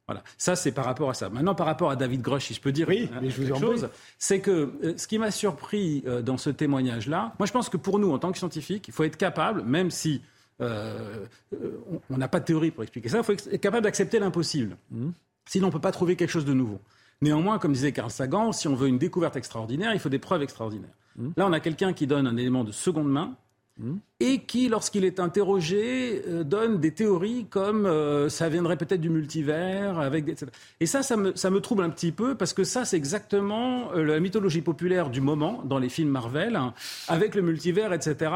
Voilà. 0.07 0.23
Ça, 0.37 0.57
c'est 0.57 0.73
par 0.73 0.83
rapport 0.83 1.09
à 1.09 1.13
ça. 1.13 1.29
Maintenant, 1.29 1.55
par 1.55 1.65
rapport 1.65 1.89
à 1.89 1.95
David 1.95 2.21
Grosch, 2.21 2.47
si 2.47 2.53
je 2.53 2.59
peux 2.59 2.73
dire 2.73 2.87
oui, 2.89 3.09
mais 3.21 3.29
je 3.29 3.43
quelque 3.43 3.57
chose, 3.57 3.87
c'est 4.17 4.41
que 4.41 4.73
euh, 4.83 4.97
ce 4.97 5.07
qui 5.07 5.17
m'a 5.17 5.31
surpris 5.31 6.03
euh, 6.05 6.21
dans 6.21 6.35
ce 6.37 6.49
témoignage-là, 6.49 7.33
moi, 7.39 7.45
je 7.45 7.53
pense 7.53 7.69
que 7.69 7.77
pour 7.77 7.97
nous, 7.97 8.11
en 8.11 8.19
tant 8.19 8.31
que 8.33 8.37
scientifiques, 8.37 8.89
il 8.89 8.93
faut 8.93 9.05
être 9.05 9.15
capable, 9.15 9.61
même 9.61 9.89
si 9.89 10.21
euh, 10.59 11.25
on 12.09 12.17
n'a 12.17 12.27
pas 12.27 12.39
de 12.39 12.45
théorie 12.45 12.71
pour 12.71 12.83
expliquer 12.83 13.07
ça, 13.07 13.19
il 13.19 13.23
faut 13.23 13.31
être 13.31 13.61
capable 13.61 13.83
d'accepter 13.83 14.19
l'impossible. 14.19 14.75
Mmh. 14.91 15.09
Sinon, 15.45 15.67
on 15.67 15.69
ne 15.69 15.73
peut 15.73 15.79
pas 15.79 15.91
trouver 15.91 16.17
quelque 16.17 16.29
chose 16.29 16.45
de 16.45 16.53
nouveau. 16.53 16.79
Néanmoins, 17.21 17.57
comme 17.57 17.73
disait 17.73 17.93
Carl 17.93 18.11
Sagan, 18.11 18.51
si 18.51 18.67
on 18.67 18.75
veut 18.75 18.87
une 18.87 18.97
découverte 18.97 19.35
extraordinaire, 19.37 19.93
il 19.93 19.99
faut 19.99 20.09
des 20.09 20.19
preuves 20.19 20.41
extraordinaires. 20.41 20.93
Mmh. 21.15 21.29
Là, 21.37 21.47
on 21.47 21.53
a 21.53 21.59
quelqu'un 21.59 21.93
qui 21.93 22.05
donne 22.05 22.27
un 22.27 22.35
élément 22.35 22.63
de 22.63 22.71
seconde 22.71 23.09
main. 23.09 23.35
Et 24.19 24.39
qui, 24.39 24.69
lorsqu'il 24.69 25.05
est 25.05 25.19
interrogé, 25.19 26.21
euh, 26.27 26.43
donne 26.43 26.79
des 26.79 26.91
théories 26.91 27.47
comme 27.49 27.85
euh, 27.85 28.29
ça 28.29 28.47
viendrait 28.49 28.77
peut-être 28.77 29.01
du 29.01 29.09
multivers, 29.09 29.99
avec. 29.99 30.25
Et 30.79 30.85
ça, 30.85 31.01
ça 31.01 31.17
me, 31.17 31.59
trouble 31.59 31.83
un 31.83 31.89
petit 31.89 32.11
peu, 32.11 32.35
parce 32.35 32.53
que 32.53 32.63
ça, 32.63 32.85
c'est 32.85 32.97
exactement 32.97 33.91
euh, 33.93 34.03
la 34.03 34.19
mythologie 34.19 34.61
populaire 34.61 35.09
du 35.09 35.21
moment 35.21 35.63
dans 35.63 35.79
les 35.79 35.89
films 35.89 36.09
Marvel, 36.09 36.55
hein, 36.55 36.73
avec 37.07 37.33
le 37.33 37.41
multivers, 37.41 37.93
etc. 37.93 38.31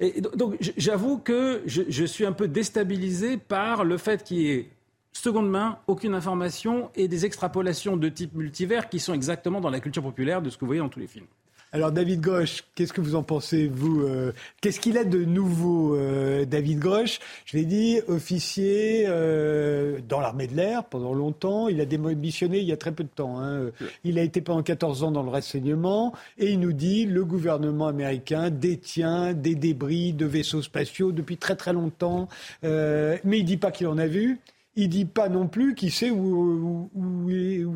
et 0.00 0.20
donc, 0.20 0.56
j'avoue 0.76 1.18
que 1.18 1.62
je, 1.66 1.82
je 1.88 2.04
suis 2.04 2.24
un 2.24 2.32
peu 2.32 2.48
déstabilisé 2.48 3.36
par 3.36 3.84
le 3.84 3.98
fait 3.98 4.24
qu'il 4.24 4.38
y 4.38 4.50
ait 4.50 4.70
seconde 5.12 5.50
main, 5.50 5.78
aucune 5.86 6.14
information 6.14 6.90
et 6.94 7.08
des 7.08 7.26
extrapolations 7.26 7.96
de 7.96 8.08
type 8.08 8.34
multivers 8.34 8.88
qui 8.88 8.98
sont 8.98 9.12
exactement 9.12 9.60
dans 9.60 9.70
la 9.70 9.80
culture 9.80 10.02
populaire 10.02 10.40
de 10.40 10.48
ce 10.48 10.56
que 10.56 10.60
vous 10.60 10.68
voyez 10.68 10.80
dans 10.80 10.88
tous 10.88 11.00
les 11.00 11.06
films. 11.06 11.26
Alors 11.74 11.90
David 11.90 12.20
Grosch, 12.20 12.64
qu'est-ce 12.74 12.92
que 12.92 13.00
vous 13.00 13.14
en 13.14 13.22
pensez, 13.22 13.66
vous 13.66 14.02
euh, 14.02 14.32
Qu'est-ce 14.60 14.78
qu'il 14.78 14.98
a 14.98 15.04
de 15.04 15.24
nouveau, 15.24 15.96
euh, 15.96 16.44
David 16.44 16.78
Grosch? 16.78 17.18
Je 17.46 17.56
l'ai 17.56 17.64
dit, 17.64 17.98
officier 18.08 19.06
euh, 19.08 19.98
dans 20.06 20.20
l'armée 20.20 20.48
de 20.48 20.54
l'air 20.54 20.84
pendant 20.84 21.14
longtemps. 21.14 21.68
Il 21.68 21.80
a 21.80 21.86
démissionné 21.86 22.58
il 22.58 22.66
y 22.66 22.72
a 22.72 22.76
très 22.76 22.92
peu 22.92 23.04
de 23.04 23.08
temps. 23.08 23.40
Hein. 23.40 23.70
Il 24.04 24.18
a 24.18 24.22
été 24.22 24.42
pendant 24.42 24.62
14 24.62 25.02
ans 25.02 25.12
dans 25.12 25.22
le 25.22 25.30
renseignement 25.30 26.12
et 26.36 26.50
il 26.50 26.60
nous 26.60 26.74
dit 26.74 27.06
le 27.06 27.24
gouvernement 27.24 27.86
américain 27.86 28.50
détient 28.50 29.32
des 29.32 29.54
débris 29.54 30.12
de 30.12 30.26
vaisseaux 30.26 30.60
spatiaux 30.60 31.10
depuis 31.10 31.38
très 31.38 31.56
très 31.56 31.72
longtemps. 31.72 32.28
mais 32.62 33.20
il 33.24 33.44
dit 33.44 33.56
pas 33.56 33.70
qu'il 33.70 33.86
en 33.86 33.96
a 33.96 34.06
vu 34.06 34.40
il 34.74 34.88
dit 34.88 35.04
pas 35.04 35.28
non 35.28 35.48
plus 35.48 35.74
qui 35.74 35.90
sait 35.90 36.10
où, 36.10 36.90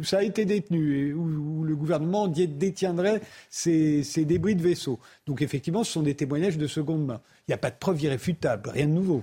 ça 0.03 0.19
a 0.19 0.23
été 0.23 0.45
détenu, 0.45 1.09
et 1.09 1.13
où, 1.13 1.65
le 1.65 1.77
gouvernement 1.77 2.29
détiendrait 2.29 3.21
ces, 3.51 4.03
ces, 4.03 4.25
débris 4.25 4.57
de 4.57 4.63
vaisseaux. 4.63 4.99
Donc 5.27 5.43
effectivement, 5.43 5.85
ce 5.85 5.93
sont 5.93 6.03
des 6.03 6.15
témoignages 6.15 6.59
de 6.59 6.67
seconde 6.67 7.05
main. 7.07 7.21
Il 7.47 7.51
n'y 7.51 7.55
a 7.55 7.59
pas 7.59 7.71
de 7.71 7.77
preuve 7.77 8.03
irréfutable, 8.03 8.71
rien 8.71 8.87
de 8.87 8.93
nouveau. 8.93 9.23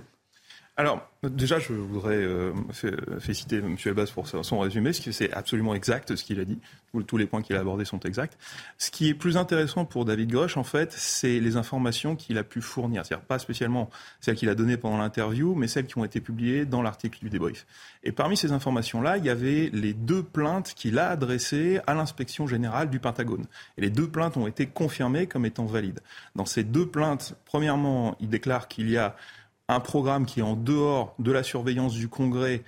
Alors, 0.76 1.08
déjà, 1.22 1.60
je 1.60 1.72
voudrais 1.72 2.16
euh, 2.16 2.52
féliciter 3.20 3.58
M. 3.58 3.76
Elbaz 3.84 4.10
pour 4.10 4.26
son 4.26 4.58
résumé, 4.58 4.92
c'est 4.92 5.32
absolument 5.32 5.72
exact 5.72 6.16
ce 6.16 6.24
qu'il 6.24 6.40
a 6.40 6.44
dit. 6.44 6.58
Tous 7.06 7.16
les 7.16 7.26
points 7.26 7.42
qu'il 7.42 7.54
a 7.54 7.60
abordés 7.60 7.84
sont 7.84 8.00
exacts. 8.00 8.36
Ce 8.76 8.90
qui 8.90 9.08
est 9.08 9.14
plus 9.14 9.36
intéressant 9.36 9.84
pour 9.84 10.04
David 10.04 10.32
Grosch, 10.32 10.56
en 10.56 10.64
fait, 10.64 10.90
c'est 10.90 11.38
les 11.38 11.56
informations 11.56 12.16
qu'il 12.16 12.38
a 12.38 12.42
pu 12.42 12.60
fournir. 12.60 13.06
C'est-à-dire 13.06 13.24
pas 13.24 13.38
spécialement 13.38 13.88
celles 14.20 14.34
qu'il 14.34 14.48
a 14.48 14.56
données 14.56 14.76
pendant 14.76 14.98
l'interview, 14.98 15.54
mais 15.54 15.68
celles 15.68 15.86
qui 15.86 15.96
ont 15.96 16.04
été 16.04 16.20
publiées 16.20 16.64
dans 16.64 16.82
l'article 16.82 17.20
du 17.20 17.30
débrief. 17.30 17.66
Et 18.02 18.10
parmi 18.10 18.36
ces 18.36 18.50
informations-là, 18.50 19.18
il 19.18 19.24
y 19.24 19.30
avait 19.30 19.70
les 19.72 19.94
deux 19.94 20.24
plaintes 20.24 20.74
qu'il 20.74 20.98
a 20.98 21.08
adressées 21.08 21.80
à 21.86 21.94
l'inspection 21.94 22.48
générale 22.48 22.90
du 22.90 22.98
Pentagone. 22.98 23.46
Et 23.78 23.80
les 23.80 23.90
deux 23.90 24.08
plaintes 24.08 24.36
ont 24.36 24.48
été 24.48 24.66
confirmées 24.66 25.28
comme 25.28 25.46
étant 25.46 25.66
valides. 25.66 26.00
Dans 26.34 26.46
ces 26.46 26.64
deux 26.64 26.86
plaintes, 26.86 27.36
premièrement, 27.44 28.16
il 28.18 28.28
déclare 28.28 28.66
qu'il 28.66 28.90
y 28.90 28.96
a 28.96 29.14
un 29.68 29.80
programme 29.80 30.26
qui 30.26 30.40
est 30.40 30.44
en 30.44 30.56
dehors 30.56 31.14
de 31.18 31.32
la 31.32 31.42
surveillance 31.42 31.94
du 31.94 32.08
Congrès, 32.08 32.62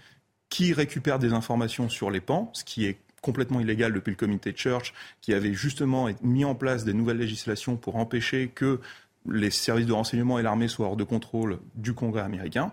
qui 0.49 0.73
récupère 0.73 1.19
des 1.19 1.33
informations 1.33 1.89
sur 1.89 2.11
les 2.11 2.21
pans, 2.21 2.51
ce 2.53 2.65
qui 2.65 2.87
est 2.87 2.99
complètement 3.21 3.61
illégal 3.61 3.93
depuis 3.93 4.11
le 4.11 4.17
comité 4.17 4.55
Church, 4.55 4.95
qui 5.21 5.35
avait 5.35 5.53
justement 5.53 6.09
mis 6.23 6.45
en 6.45 6.55
place 6.55 6.85
des 6.85 6.95
nouvelles 6.95 7.19
législations 7.19 7.77
pour 7.77 7.97
empêcher 7.97 8.49
que 8.55 8.81
les 9.29 9.51
services 9.51 9.87
de 9.87 9.93
renseignement 9.93 10.39
et 10.39 10.43
l'armée 10.43 10.69
soient 10.69 10.87
hors 10.87 10.97
de 10.97 11.05
contrôle 11.05 11.59
du 11.75 11.93
Congrès 11.93 12.23
américain. 12.23 12.73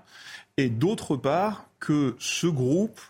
Et 0.57 0.69
d'autre 0.69 1.17
part, 1.17 1.65
que 1.79 2.15
ce 2.19 2.47
groupe 2.47 3.01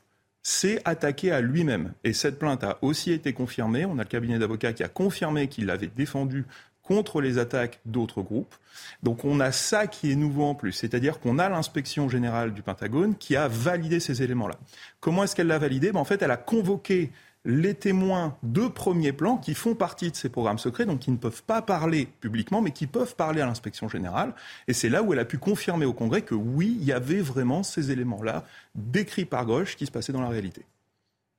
s'est 0.42 0.82
attaqué 0.86 1.32
à 1.32 1.42
lui-même. 1.42 1.94
Et 2.04 2.14
cette 2.14 2.40
plainte 2.40 2.64
a 2.64 2.78
aussi 2.82 3.12
été 3.12 3.34
confirmée. 3.34 3.86
On 3.86 4.00
a 4.00 4.04
le 4.04 4.10
cabinet 4.10 4.40
d'avocats 4.40 4.74
qui 4.74 4.84
a 4.84 4.90
confirmé 4.90 5.48
qu'il 5.48 5.66
l'avait 5.66 5.92
défendu 5.94 6.46
contre 6.84 7.22
les 7.22 7.38
attaques 7.38 7.80
d'autres 7.86 8.22
groupes. 8.22 8.54
Donc 9.02 9.26
on 9.26 9.40
a 9.40 9.52
ça 9.52 9.88
qui 9.88 10.12
est 10.12 10.16
nouveau 10.16 10.44
en 10.44 10.56
plus, 10.56 10.74
c'est-à-dire 10.74 11.20
qu'on 11.20 11.40
a 11.40 11.50
l'inspection 11.50 12.10
générale 12.10 12.54
du 12.54 12.62
Pentagone 12.62 13.16
qui 13.16 13.36
a 13.36 13.48
validé 13.48 14.00
ces 14.00 14.22
éléments-là. 14.22 14.56
Comment 15.00 15.24
est-ce 15.24 15.36
qu'elle 15.36 15.48
l'a 15.48 15.60
validé? 15.60 15.92
Ben, 15.92 16.00
En 16.00 16.06
fait, 16.06 16.22
elle 16.22 16.32
a 16.32 16.38
convoqué 16.38 17.12
les 17.46 17.74
témoins 17.74 18.38
de 18.44 18.68
premier 18.68 19.12
plan 19.12 19.38
qui 19.38 19.54
font 19.54 19.76
partie 19.76 20.12
de 20.12 20.16
ces 20.16 20.30
programmes 20.30 20.60
secrets, 20.60 20.86
donc 20.86 21.00
qui 21.00 21.12
ne 21.12 21.18
peuvent 21.18 21.44
pas 21.44 21.62
parler 21.62 22.08
publiquement, 22.22 22.62
mais 22.62 22.72
qui 22.72 22.88
peuvent 22.88 23.16
parler 23.16 23.42
à 23.42 23.46
l'inspection 23.46 23.90
générale. 23.90 24.34
Et 24.68 24.74
c'est 24.74 24.90
là 24.90 25.04
où 25.04 25.12
elle 25.12 25.20
a 25.20 25.26
pu 25.26 25.38
confirmer 25.38 25.86
au 25.86 25.94
Congrès 25.94 26.22
que 26.22 26.36
oui, 26.36 26.78
il 26.80 26.86
y 26.86 26.94
avait 26.94 27.20
vraiment 27.20 27.64
ces 27.64 27.92
éléments-là, 27.92 28.46
décrits 28.76 29.26
par 29.26 29.46
gauche, 29.46 29.76
qui 29.76 29.86
se 29.86 29.92
passaient 29.92 30.14
dans 30.14 30.22
la 30.22 30.30
réalité. 30.30 30.64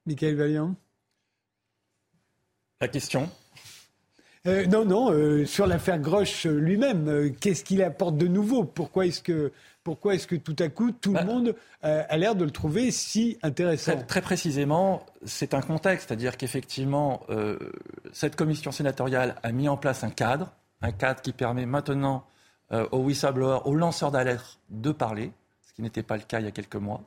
Michael 0.07 0.35
Valiant? 0.37 0.75
La 2.83 2.89
question? 2.89 3.31
Euh, 4.47 4.67
non, 4.67 4.85
non, 4.85 5.11
euh, 5.11 5.47
sur 5.47 5.67
l'affaire 5.67 5.99
Grosch 5.99 6.45
lui-même, 6.45 7.09
euh, 7.09 7.31
qu'est-ce 7.41 7.65
qu'il 7.65 7.83
apporte 7.83 8.19
de 8.19 8.27
nouveau? 8.27 8.65
Pourquoi 8.65 9.07
est-ce 9.07 9.23
que, 9.23 9.53
pourquoi 9.83 10.15
est-ce 10.15 10.27
que 10.27 10.37
tout 10.37 10.57
à 10.59 10.69
coup, 10.69 10.93
tout 10.93 11.13
le 11.13 11.21
bah, 11.21 11.25
monde 11.25 11.55
a 11.83 12.17
l'air 12.17 12.35
de 12.35 12.45
le 12.45 12.51
trouver 12.51 12.91
si 12.91 13.39
intéressant? 13.43 14.03
Très, 14.07 14.21
précisément, 14.21 15.05
c'est 15.25 15.55
un 15.55 15.61
contexte, 15.61 16.09
c'est-à-dire 16.09 16.37
qu'effectivement, 16.37 17.21
cette 18.13 18.35
commission 18.37 18.73
sénatoriale 18.73 19.35
a 19.43 19.53
mis 19.53 19.69
en 19.69 19.77
place 19.77 20.05
un 20.05 20.11
cadre, 20.11 20.53
un 20.81 20.93
cadre 20.93 21.21
qui 21.21 21.33
permet 21.33 21.67
maintenant 21.67 22.25
aux 22.71 22.99
whistleblowers, 22.99 23.61
aux 23.67 23.75
lanceurs 23.75 24.11
d'alerte 24.11 24.59
de 24.71 24.91
parler, 24.91 25.33
ce 25.67 25.75
qui 25.75 25.83
n'était 25.83 26.03
pas 26.03 26.17
le 26.17 26.23
cas 26.23 26.41
il 26.41 26.47
y 26.47 26.49
a 26.49 26.53
quelques 26.53 26.77
mois, 26.77 27.03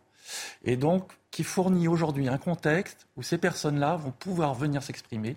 et 0.64 0.78
donc 0.78 1.12
qui 1.32 1.44
fournit 1.44 1.88
aujourd'hui 1.88 2.28
un 2.28 2.38
contexte 2.38 3.08
où 3.16 3.24
ces 3.24 3.40
personnes-là 3.40 3.96
vont 3.96 4.12
pouvoir 4.12 4.54
venir 4.54 4.84
s'exprimer 4.84 5.36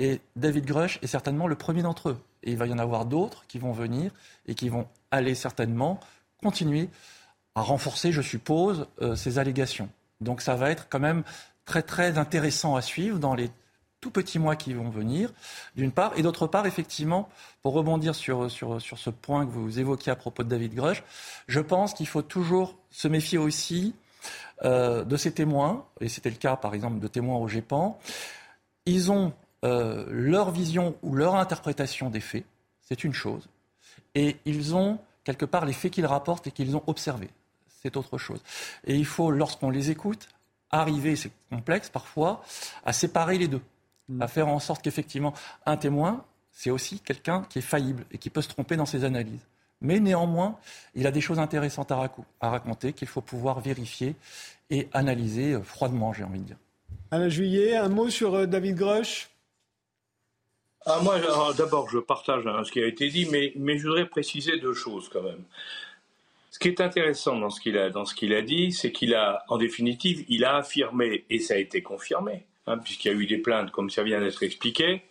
et 0.00 0.20
David 0.34 0.64
Grush 0.64 0.98
est 1.02 1.06
certainement 1.06 1.46
le 1.46 1.54
premier 1.54 1.82
d'entre 1.82 2.08
eux. 2.08 2.18
Et 2.42 2.52
il 2.52 2.56
va 2.56 2.66
y 2.66 2.72
en 2.72 2.78
avoir 2.78 3.04
d'autres 3.04 3.46
qui 3.46 3.58
vont 3.58 3.72
venir 3.72 4.10
et 4.46 4.54
qui 4.54 4.70
vont 4.70 4.88
aller 5.10 5.34
certainement 5.34 6.00
continuer 6.42 6.88
à 7.54 7.60
renforcer, 7.60 8.10
je 8.10 8.22
suppose, 8.22 8.86
euh, 9.02 9.14
ces 9.14 9.38
allégations. 9.38 9.90
Donc 10.22 10.40
ça 10.40 10.56
va 10.56 10.70
être 10.70 10.88
quand 10.88 11.00
même 11.00 11.22
très 11.66 11.82
très 11.82 12.16
intéressant 12.16 12.76
à 12.76 12.82
suivre 12.82 13.18
dans 13.18 13.34
les 13.34 13.50
tout 14.00 14.10
petits 14.10 14.38
mois 14.38 14.56
qui 14.56 14.72
vont 14.72 14.88
venir, 14.88 15.30
d'une 15.76 15.92
part. 15.92 16.12
Et 16.16 16.22
d'autre 16.22 16.46
part, 16.46 16.64
effectivement, 16.64 17.28
pour 17.62 17.74
rebondir 17.74 18.14
sur, 18.14 18.50
sur, 18.50 18.80
sur, 18.80 18.96
ce 18.96 19.10
point 19.10 19.44
que 19.44 19.50
vous 19.50 19.78
évoquiez 19.78 20.10
à 20.10 20.16
propos 20.16 20.42
de 20.42 20.48
David 20.48 20.74
Grush, 20.74 21.04
je 21.46 21.60
pense 21.60 21.92
qu'il 21.92 22.06
faut 22.06 22.22
toujours 22.22 22.78
se 22.90 23.08
méfier 23.08 23.36
aussi 23.36 23.94
euh, 24.64 25.04
de 25.04 25.16
ces 25.18 25.32
témoins, 25.32 25.84
et 26.00 26.08
c'était 26.08 26.30
le 26.30 26.36
cas 26.36 26.56
par 26.56 26.74
exemple 26.74 26.98
de 26.98 27.08
témoins 27.08 27.36
au 27.36 27.46
GEPAN. 27.46 27.98
Ils 28.86 29.12
ont 29.12 29.34
euh, 29.64 30.06
leur 30.08 30.50
vision 30.50 30.96
ou 31.02 31.14
leur 31.14 31.34
interprétation 31.34 32.10
des 32.10 32.20
faits, 32.20 32.44
c'est 32.80 33.04
une 33.04 33.12
chose. 33.12 33.48
Et 34.14 34.36
ils 34.44 34.74
ont, 34.74 34.98
quelque 35.24 35.44
part, 35.44 35.64
les 35.66 35.72
faits 35.72 35.92
qu'ils 35.92 36.06
rapportent 36.06 36.46
et 36.46 36.50
qu'ils 36.50 36.76
ont 36.76 36.82
observés. 36.86 37.30
C'est 37.82 37.96
autre 37.96 38.18
chose. 38.18 38.42
Et 38.86 38.96
il 38.96 39.06
faut, 39.06 39.30
lorsqu'on 39.30 39.70
les 39.70 39.90
écoute, 39.90 40.28
arriver, 40.70 41.16
c'est 41.16 41.32
complexe 41.50 41.88
parfois, 41.88 42.42
à 42.84 42.92
séparer 42.92 43.38
les 43.38 43.48
deux. 43.48 43.62
À 44.18 44.26
faire 44.26 44.48
en 44.48 44.58
sorte 44.58 44.82
qu'effectivement, 44.82 45.34
un 45.66 45.76
témoin, 45.76 46.24
c'est 46.50 46.70
aussi 46.70 46.98
quelqu'un 46.98 47.42
qui 47.48 47.60
est 47.60 47.62
faillible 47.62 48.04
et 48.10 48.18
qui 48.18 48.28
peut 48.28 48.42
se 48.42 48.48
tromper 48.48 48.74
dans 48.74 48.86
ses 48.86 49.04
analyses. 49.04 49.46
Mais 49.80 50.00
néanmoins, 50.00 50.58
il 50.94 51.06
a 51.06 51.10
des 51.10 51.20
choses 51.20 51.38
intéressantes 51.38 51.92
à, 51.92 52.10
raconter 52.40 52.92
qu'il 52.92 53.08
faut 53.08 53.20
pouvoir 53.20 53.60
vérifier 53.60 54.16
et 54.68 54.88
analyser 54.92 55.54
euh, 55.54 55.62
froidement, 55.62 56.12
j'ai 56.12 56.24
envie 56.24 56.40
de 56.40 56.44
dire. 56.44 56.56
Alain 57.10 57.28
Juillet, 57.28 57.76
un 57.76 57.88
mot 57.88 58.10
sur 58.10 58.34
euh, 58.34 58.46
David 58.46 58.76
Grosch? 58.76 59.30
Ah, 60.86 61.00
moi, 61.02 61.20
d'abord, 61.56 61.88
je 61.90 61.98
partage 61.98 62.46
hein, 62.46 62.64
ce 62.64 62.72
qui 62.72 62.82
a 62.82 62.86
été 62.86 63.08
dit, 63.08 63.26
mais, 63.30 63.52
mais 63.56 63.78
je 63.78 63.86
voudrais 63.86 64.06
préciser 64.06 64.58
deux 64.58 64.74
choses 64.74 65.08
quand 65.10 65.22
même. 65.22 65.44
qui 66.58 66.68
est 66.68 66.80
intéressant 66.80 67.38
dans 67.38 67.50
ce 67.50 67.60
qu'il 67.60 67.76
a, 67.78 67.90
dans 67.90 68.04
ce 68.04 68.14
qu'il 68.14 68.34
a 68.34 68.42
dit, 68.42 68.72
c'est 68.72 68.90
qu'il 68.92 69.14
a, 69.14 69.44
en 69.48 69.58
définitive, 69.58 70.24
il 70.28 70.44
a 70.44 70.56
affirmé, 70.56 71.24
et 71.28 71.38
ça 71.38 71.54
a 71.54 71.56
été 71.58 71.82
confirmé, 71.82 72.44
hein, 72.66 72.78
puisqu'il 72.78 73.08
y 73.08 73.10
a 73.10 73.14
eu 73.14 73.26
des 73.26 73.38
plaintes, 73.38 73.70
comme 73.70 73.90
ça 73.90 74.02
vient 74.02 74.20
d'être 74.20 74.42
expliqué, 74.42 75.02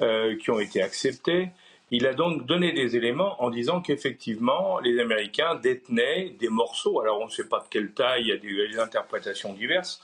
euh, 0.00 0.36
qui 0.36 0.50
ont 0.50 0.60
été 0.60 0.80
acceptées. 0.80 1.50
Il 1.90 2.06
a 2.06 2.14
donc 2.14 2.46
donné 2.46 2.72
des 2.72 2.96
éléments 2.96 3.42
en 3.42 3.50
disant 3.50 3.80
qu'effectivement, 3.80 4.78
les 4.78 5.00
Américains 5.00 5.56
détenaient 5.56 6.30
des 6.38 6.48
morceaux. 6.48 7.00
Alors, 7.00 7.20
on 7.20 7.26
ne 7.26 7.30
sait 7.30 7.48
pas 7.48 7.58
de 7.58 7.66
quelle 7.68 7.90
taille, 7.90 8.22
il 8.22 8.28
y 8.28 8.32
a 8.32 8.36
des, 8.36 8.78
interprétations 8.78 9.52
diverses, 9.52 10.00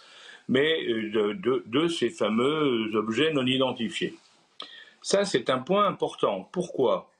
mais 0.48 0.84
euh, 0.88 1.34
de, 1.64 1.88
ces 1.88 2.10
fameux 2.10 2.90
objets 2.94 3.32
non 3.32 3.46
identifiés. 3.46 4.14
Ça, 5.06 5.24
c'est 5.24 5.50
un 5.50 5.60
point 5.60 5.86
important. 5.86 6.48
Pourquoi? 6.50 7.12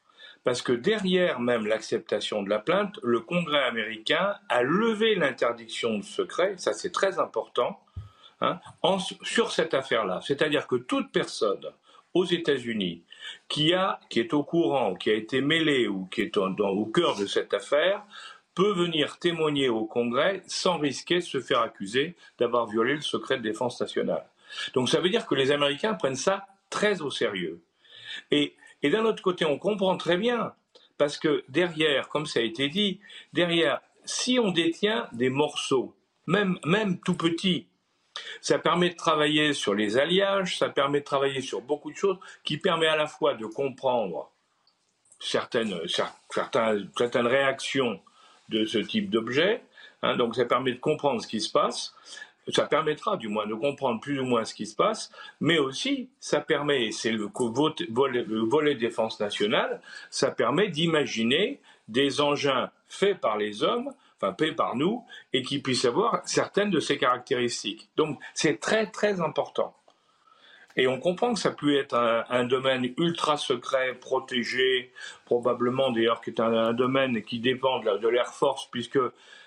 Parce 0.42 0.60
que 0.60 0.72
derrière 0.72 1.38
même 1.38 1.66
l'acceptation 1.66 2.42
de 2.42 2.50
la 2.50 2.58
plainte, 2.58 2.98
le 3.04 3.20
Congrès 3.20 3.62
américain 3.62 4.34
a 4.48 4.64
levé 4.64 5.14
l'interdiction 5.14 5.96
de 5.98 6.02
secret, 6.02 6.54
ça 6.56 6.72
c'est 6.72 6.90
très 6.90 7.20
important, 7.20 7.78
hein, 8.40 8.58
sur 9.22 9.52
cette 9.52 9.72
affaire-là. 9.72 10.20
C'est-à-dire 10.20 10.66
que 10.66 10.74
toute 10.74 11.12
personne 11.12 11.64
aux 12.12 12.24
États-Unis 12.24 13.04
qui, 13.46 13.70
est 13.70 14.34
au 14.34 14.42
courant, 14.42 14.96
qui 14.96 15.10
a 15.10 15.14
été 15.14 15.40
mêlée 15.40 15.86
ou 15.86 16.06
qui 16.06 16.22
est 16.22 16.36
au 16.36 16.86
cœur 16.86 17.16
de 17.16 17.26
cette 17.26 17.54
affaire, 17.54 18.02
peut 18.56 18.72
venir 18.72 19.20
témoigner 19.20 19.68
au 19.68 19.84
Congrès 19.84 20.42
sans 20.48 20.78
risquer 20.78 21.20
de 21.20 21.20
se 21.20 21.38
faire 21.38 21.60
accuser 21.60 22.16
d'avoir 22.40 22.66
violé 22.66 22.96
le 22.96 23.00
secret 23.00 23.36
de 23.36 23.42
défense 23.42 23.80
nationale. 23.80 24.26
Donc 24.74 24.88
ça 24.88 24.98
veut 24.98 25.08
dire 25.08 25.24
que 25.24 25.36
les 25.36 25.52
Américains 25.52 25.94
prennent 25.94 26.16
ça 26.16 26.48
très 26.68 27.00
au 27.00 27.12
sérieux. 27.12 27.62
Et, 28.30 28.54
d'un 28.82 29.04
autre 29.04 29.22
côté, 29.22 29.44
on 29.44 29.58
comprend 29.58 29.96
très 29.96 30.16
bien, 30.16 30.54
parce 30.98 31.18
que 31.18 31.44
derrière, 31.48 32.08
comme 32.08 32.26
ça 32.26 32.40
a 32.40 32.42
été 32.42 32.68
dit, 32.68 33.00
derrière, 33.32 33.80
si 34.04 34.38
on 34.38 34.50
détient 34.50 35.08
des 35.12 35.30
morceaux, 35.30 35.94
même, 36.26 36.58
même 36.64 37.00
tout 37.00 37.16
petits, 37.16 37.66
ça 38.40 38.58
permet 38.58 38.90
de 38.90 38.96
travailler 38.96 39.52
sur 39.52 39.74
les 39.74 39.98
alliages, 39.98 40.58
ça 40.58 40.68
permet 40.68 41.00
de 41.00 41.04
travailler 41.04 41.40
sur 41.40 41.60
beaucoup 41.60 41.90
de 41.90 41.96
choses, 41.96 42.18
qui 42.44 42.56
permet 42.58 42.86
à 42.86 42.96
la 42.96 43.06
fois 43.06 43.34
de 43.34 43.46
comprendre 43.46 44.30
certaines, 45.20 45.80
certaines, 45.88 47.26
réactions 47.26 48.00
de 48.48 48.64
ce 48.64 48.78
type 48.78 49.10
d'objet, 49.10 49.62
hein, 50.02 50.16
donc 50.16 50.36
ça 50.36 50.44
permet 50.44 50.72
de 50.72 50.78
comprendre 50.78 51.20
ce 51.20 51.26
qui 51.26 51.40
se 51.40 51.50
passe, 51.50 51.94
ça 52.48 52.66
permettra 52.66 53.16
du 53.16 53.28
moins 53.28 53.46
de 53.46 53.54
comprendre 53.54 54.00
plus 54.00 54.20
ou 54.20 54.24
moins 54.24 54.44
ce 54.44 54.54
qui 54.54 54.66
se 54.66 54.76
passe, 54.76 55.10
mais 55.40 55.58
aussi 55.58 56.10
ça 56.20 56.40
permet, 56.40 56.90
c'est 56.92 57.12
le 57.12 57.28
volet, 58.46 58.74
défense 58.74 59.20
nationale, 59.20 59.80
ça 60.10 60.30
permet 60.30 60.68
d'imaginer 60.68 61.60
des 61.88 62.20
engins 62.20 62.70
faits 62.88 63.20
par 63.20 63.36
les 63.36 63.62
hommes, 63.62 63.92
enfin 64.16 64.34
faits 64.38 64.56
par 64.56 64.76
nous, 64.76 65.04
et 65.32 65.42
qui 65.42 65.60
puissent 65.60 65.84
avoir 65.84 66.22
certaines 66.26 66.70
de 66.70 66.80
ces 66.80 66.98
caractéristiques. 66.98 67.88
Donc 67.96 68.18
c'est 68.34 68.60
très 68.60 68.86
très 68.90 69.20
important. 69.20 69.74
Et 70.78 70.86
on 70.86 71.00
comprend 71.00 71.32
que 71.32 71.40
ça 71.40 71.52
peut 71.52 71.74
être 71.78 71.94
un, 71.94 72.44
domaine 72.44 72.92
ultra 72.98 73.38
secret, 73.38 73.94
protégé, 73.94 74.92
probablement 75.24 75.90
d'ailleurs 75.90 76.20
qui 76.20 76.30
est 76.30 76.40
un, 76.40 76.74
domaine 76.74 77.22
qui 77.22 77.40
dépend 77.40 77.80
de 77.80 78.08
l'Air 78.08 78.28
Force, 78.34 78.68
puisque 78.70 78.98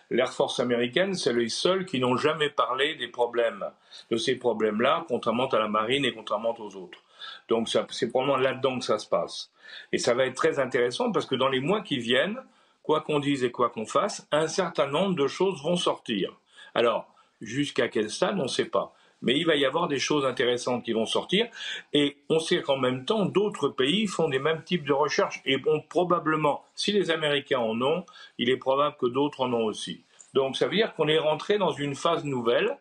l'Air 0.09 0.31
Force 0.33 0.59
américaine, 0.59 1.13
c'est 1.13 1.33
les 1.33 1.49
seuls 1.49 1.85
qui 1.85 1.99
n'ont 1.99 2.17
jamais 2.17 2.49
parlé 2.49 2.95
des 2.95 3.07
problèmes, 3.07 3.65
de 4.09 4.17
ces 4.17 4.35
problèmes-là, 4.35 5.05
contrairement 5.07 5.47
à 5.47 5.59
la 5.59 5.67
marine 5.67 6.05
et 6.05 6.13
contrairement 6.13 6.55
aux 6.59 6.75
autres. 6.75 6.99
Donc 7.47 7.69
c'est 7.69 8.09
probablement 8.09 8.37
là-dedans 8.37 8.79
que 8.79 8.85
ça 8.85 8.97
se 8.97 9.07
passe. 9.07 9.51
Et 9.91 9.97
ça 9.97 10.13
va 10.13 10.25
être 10.25 10.35
très 10.35 10.59
intéressant 10.59 11.11
parce 11.11 11.25
que 11.25 11.35
dans 11.35 11.49
les 11.49 11.59
mois 11.59 11.81
qui 11.81 11.99
viennent, 11.99 12.39
quoi 12.83 13.01
qu'on 13.01 13.19
dise 13.19 13.43
et 13.43 13.51
quoi 13.51 13.69
qu'on 13.69 13.85
fasse, 13.85 14.27
un 14.31 14.47
certain 14.47 14.87
nombre 14.87 15.15
de 15.15 15.27
choses 15.27 15.61
vont 15.61 15.75
sortir. 15.75 16.35
Alors, 16.73 17.13
jusqu'à 17.41 17.87
quel 17.87 18.09
stade, 18.09 18.39
on 18.39 18.43
ne 18.43 18.47
sait 18.47 18.65
pas. 18.65 18.93
Mais 19.21 19.37
il 19.37 19.45
va 19.45 19.55
y 19.55 19.65
avoir 19.65 19.87
des 19.87 19.99
choses 19.99 20.25
intéressantes 20.25 20.83
qui 20.83 20.93
vont 20.93 21.05
sortir. 21.05 21.47
Et 21.93 22.17
on 22.29 22.39
sait 22.39 22.61
qu'en 22.61 22.77
même 22.77 23.05
temps, 23.05 23.25
d'autres 23.25 23.69
pays 23.69 24.07
font 24.07 24.29
des 24.29 24.39
mêmes 24.39 24.63
types 24.63 24.85
de 24.85 24.93
recherches. 24.93 25.41
Et 25.45 25.57
bon, 25.57 25.81
probablement, 25.89 26.63
si 26.75 26.91
les 26.91 27.11
Américains 27.11 27.59
en 27.59 27.81
ont, 27.81 28.05
il 28.37 28.49
est 28.49 28.57
probable 28.57 28.95
que 28.99 29.07
d'autres 29.07 29.41
en 29.41 29.53
ont 29.53 29.65
aussi. 29.65 30.03
Donc 30.33 30.55
ça 30.55 30.67
veut 30.67 30.75
dire 30.75 30.93
qu'on 30.95 31.07
est 31.07 31.17
rentré 31.17 31.57
dans 31.57 31.71
une 31.71 31.95
phase 31.95 32.23
nouvelle, 32.23 32.77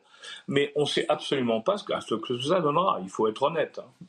mais 0.46 0.72
on 0.76 0.82
ne 0.82 0.86
sait 0.86 1.06
absolument 1.08 1.60
pas 1.60 1.78
ce 1.78 1.84
que, 1.84 1.94
ce 2.00 2.48
ça 2.48 2.60
donnera. 2.60 2.98
Il 3.02 3.08
faut 3.08 3.26
être 3.28 3.42
honnête. 3.42 3.80
Hein. 3.82 4.06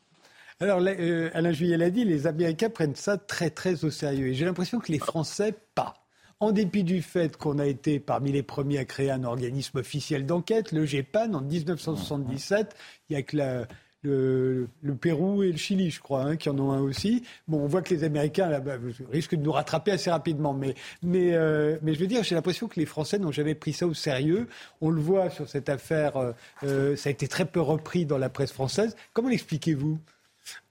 Alors, 0.61 0.81
euh, 0.81 1.29
Alain 1.33 1.53
Juillet 1.53 1.77
l'a 1.77 1.89
dit, 1.89 2.03
les 2.03 2.27
Américains 2.27 2.69
prennent 2.69 2.95
ça 2.95 3.17
très 3.17 3.49
très 3.49 3.85
au 3.85 3.89
sérieux. 3.89 4.27
Et 4.27 4.33
j'ai 4.33 4.43
l'impression 4.43 4.79
que 4.79 4.91
les 4.91 4.99
Français, 4.99 5.55
pas 5.73 5.93
en 6.39 6.51
dépit 6.51 6.83
du 6.83 7.01
fait 7.01 7.35
qu'on 7.35 7.59
a 7.59 7.65
été 7.65 7.99
parmi 7.99 8.31
les 8.31 8.43
premiers 8.43 8.77
à 8.77 8.85
créer 8.85 9.11
un 9.11 9.23
organisme 9.23 9.79
officiel 9.79 10.25
d'enquête, 10.25 10.71
le 10.71 10.85
GEPAN, 10.85 11.33
en 11.33 11.41
1977. 11.41 12.75
Il 13.09 13.13
y 13.13 13.15
a 13.17 13.23
que 13.23 13.65
le, 14.03 14.67
Pérou 15.01 15.43
et 15.43 15.51
le 15.51 15.57
Chili, 15.57 15.91
je 15.91 15.99
crois, 15.99 16.21
hein, 16.21 16.37
qui 16.37 16.49
en 16.49 16.57
ont 16.57 16.71
un 16.71 16.79
aussi. 16.79 17.23
Bon, 17.49 17.59
on 17.59 17.67
voit 17.67 17.81
que 17.81 17.93
les 17.93 18.05
Américains 18.05 18.47
là-bas 18.47 18.77
risquent 19.11 19.35
de 19.35 19.41
nous 19.41 19.51
rattraper 19.51 19.91
assez 19.91 20.09
rapidement, 20.09 20.53
mais, 20.53 20.75
mais, 21.03 21.33
euh, 21.33 21.77
mais 21.81 21.93
je 21.93 21.99
veux 21.99 22.07
dire, 22.07 22.23
j'ai 22.23 22.35
l'impression 22.35 22.69
que 22.69 22.79
les 22.79 22.85
Français 22.85 23.19
n'ont 23.19 23.33
jamais 23.33 23.55
pris 23.55 23.73
ça 23.73 23.85
au 23.85 23.93
sérieux. 23.93 24.47
On 24.79 24.89
le 24.91 25.01
voit 25.01 25.29
sur 25.29 25.49
cette 25.49 25.67
affaire, 25.67 26.15
euh, 26.15 26.31
euh, 26.63 26.95
ça 26.95 27.09
a 27.09 27.11
été 27.11 27.27
très 27.27 27.45
peu 27.45 27.59
repris 27.59 28.05
dans 28.05 28.17
la 28.17 28.29
presse 28.29 28.53
française. 28.53 28.95
Comment 29.11 29.27
l'expliquez-vous? 29.27 29.99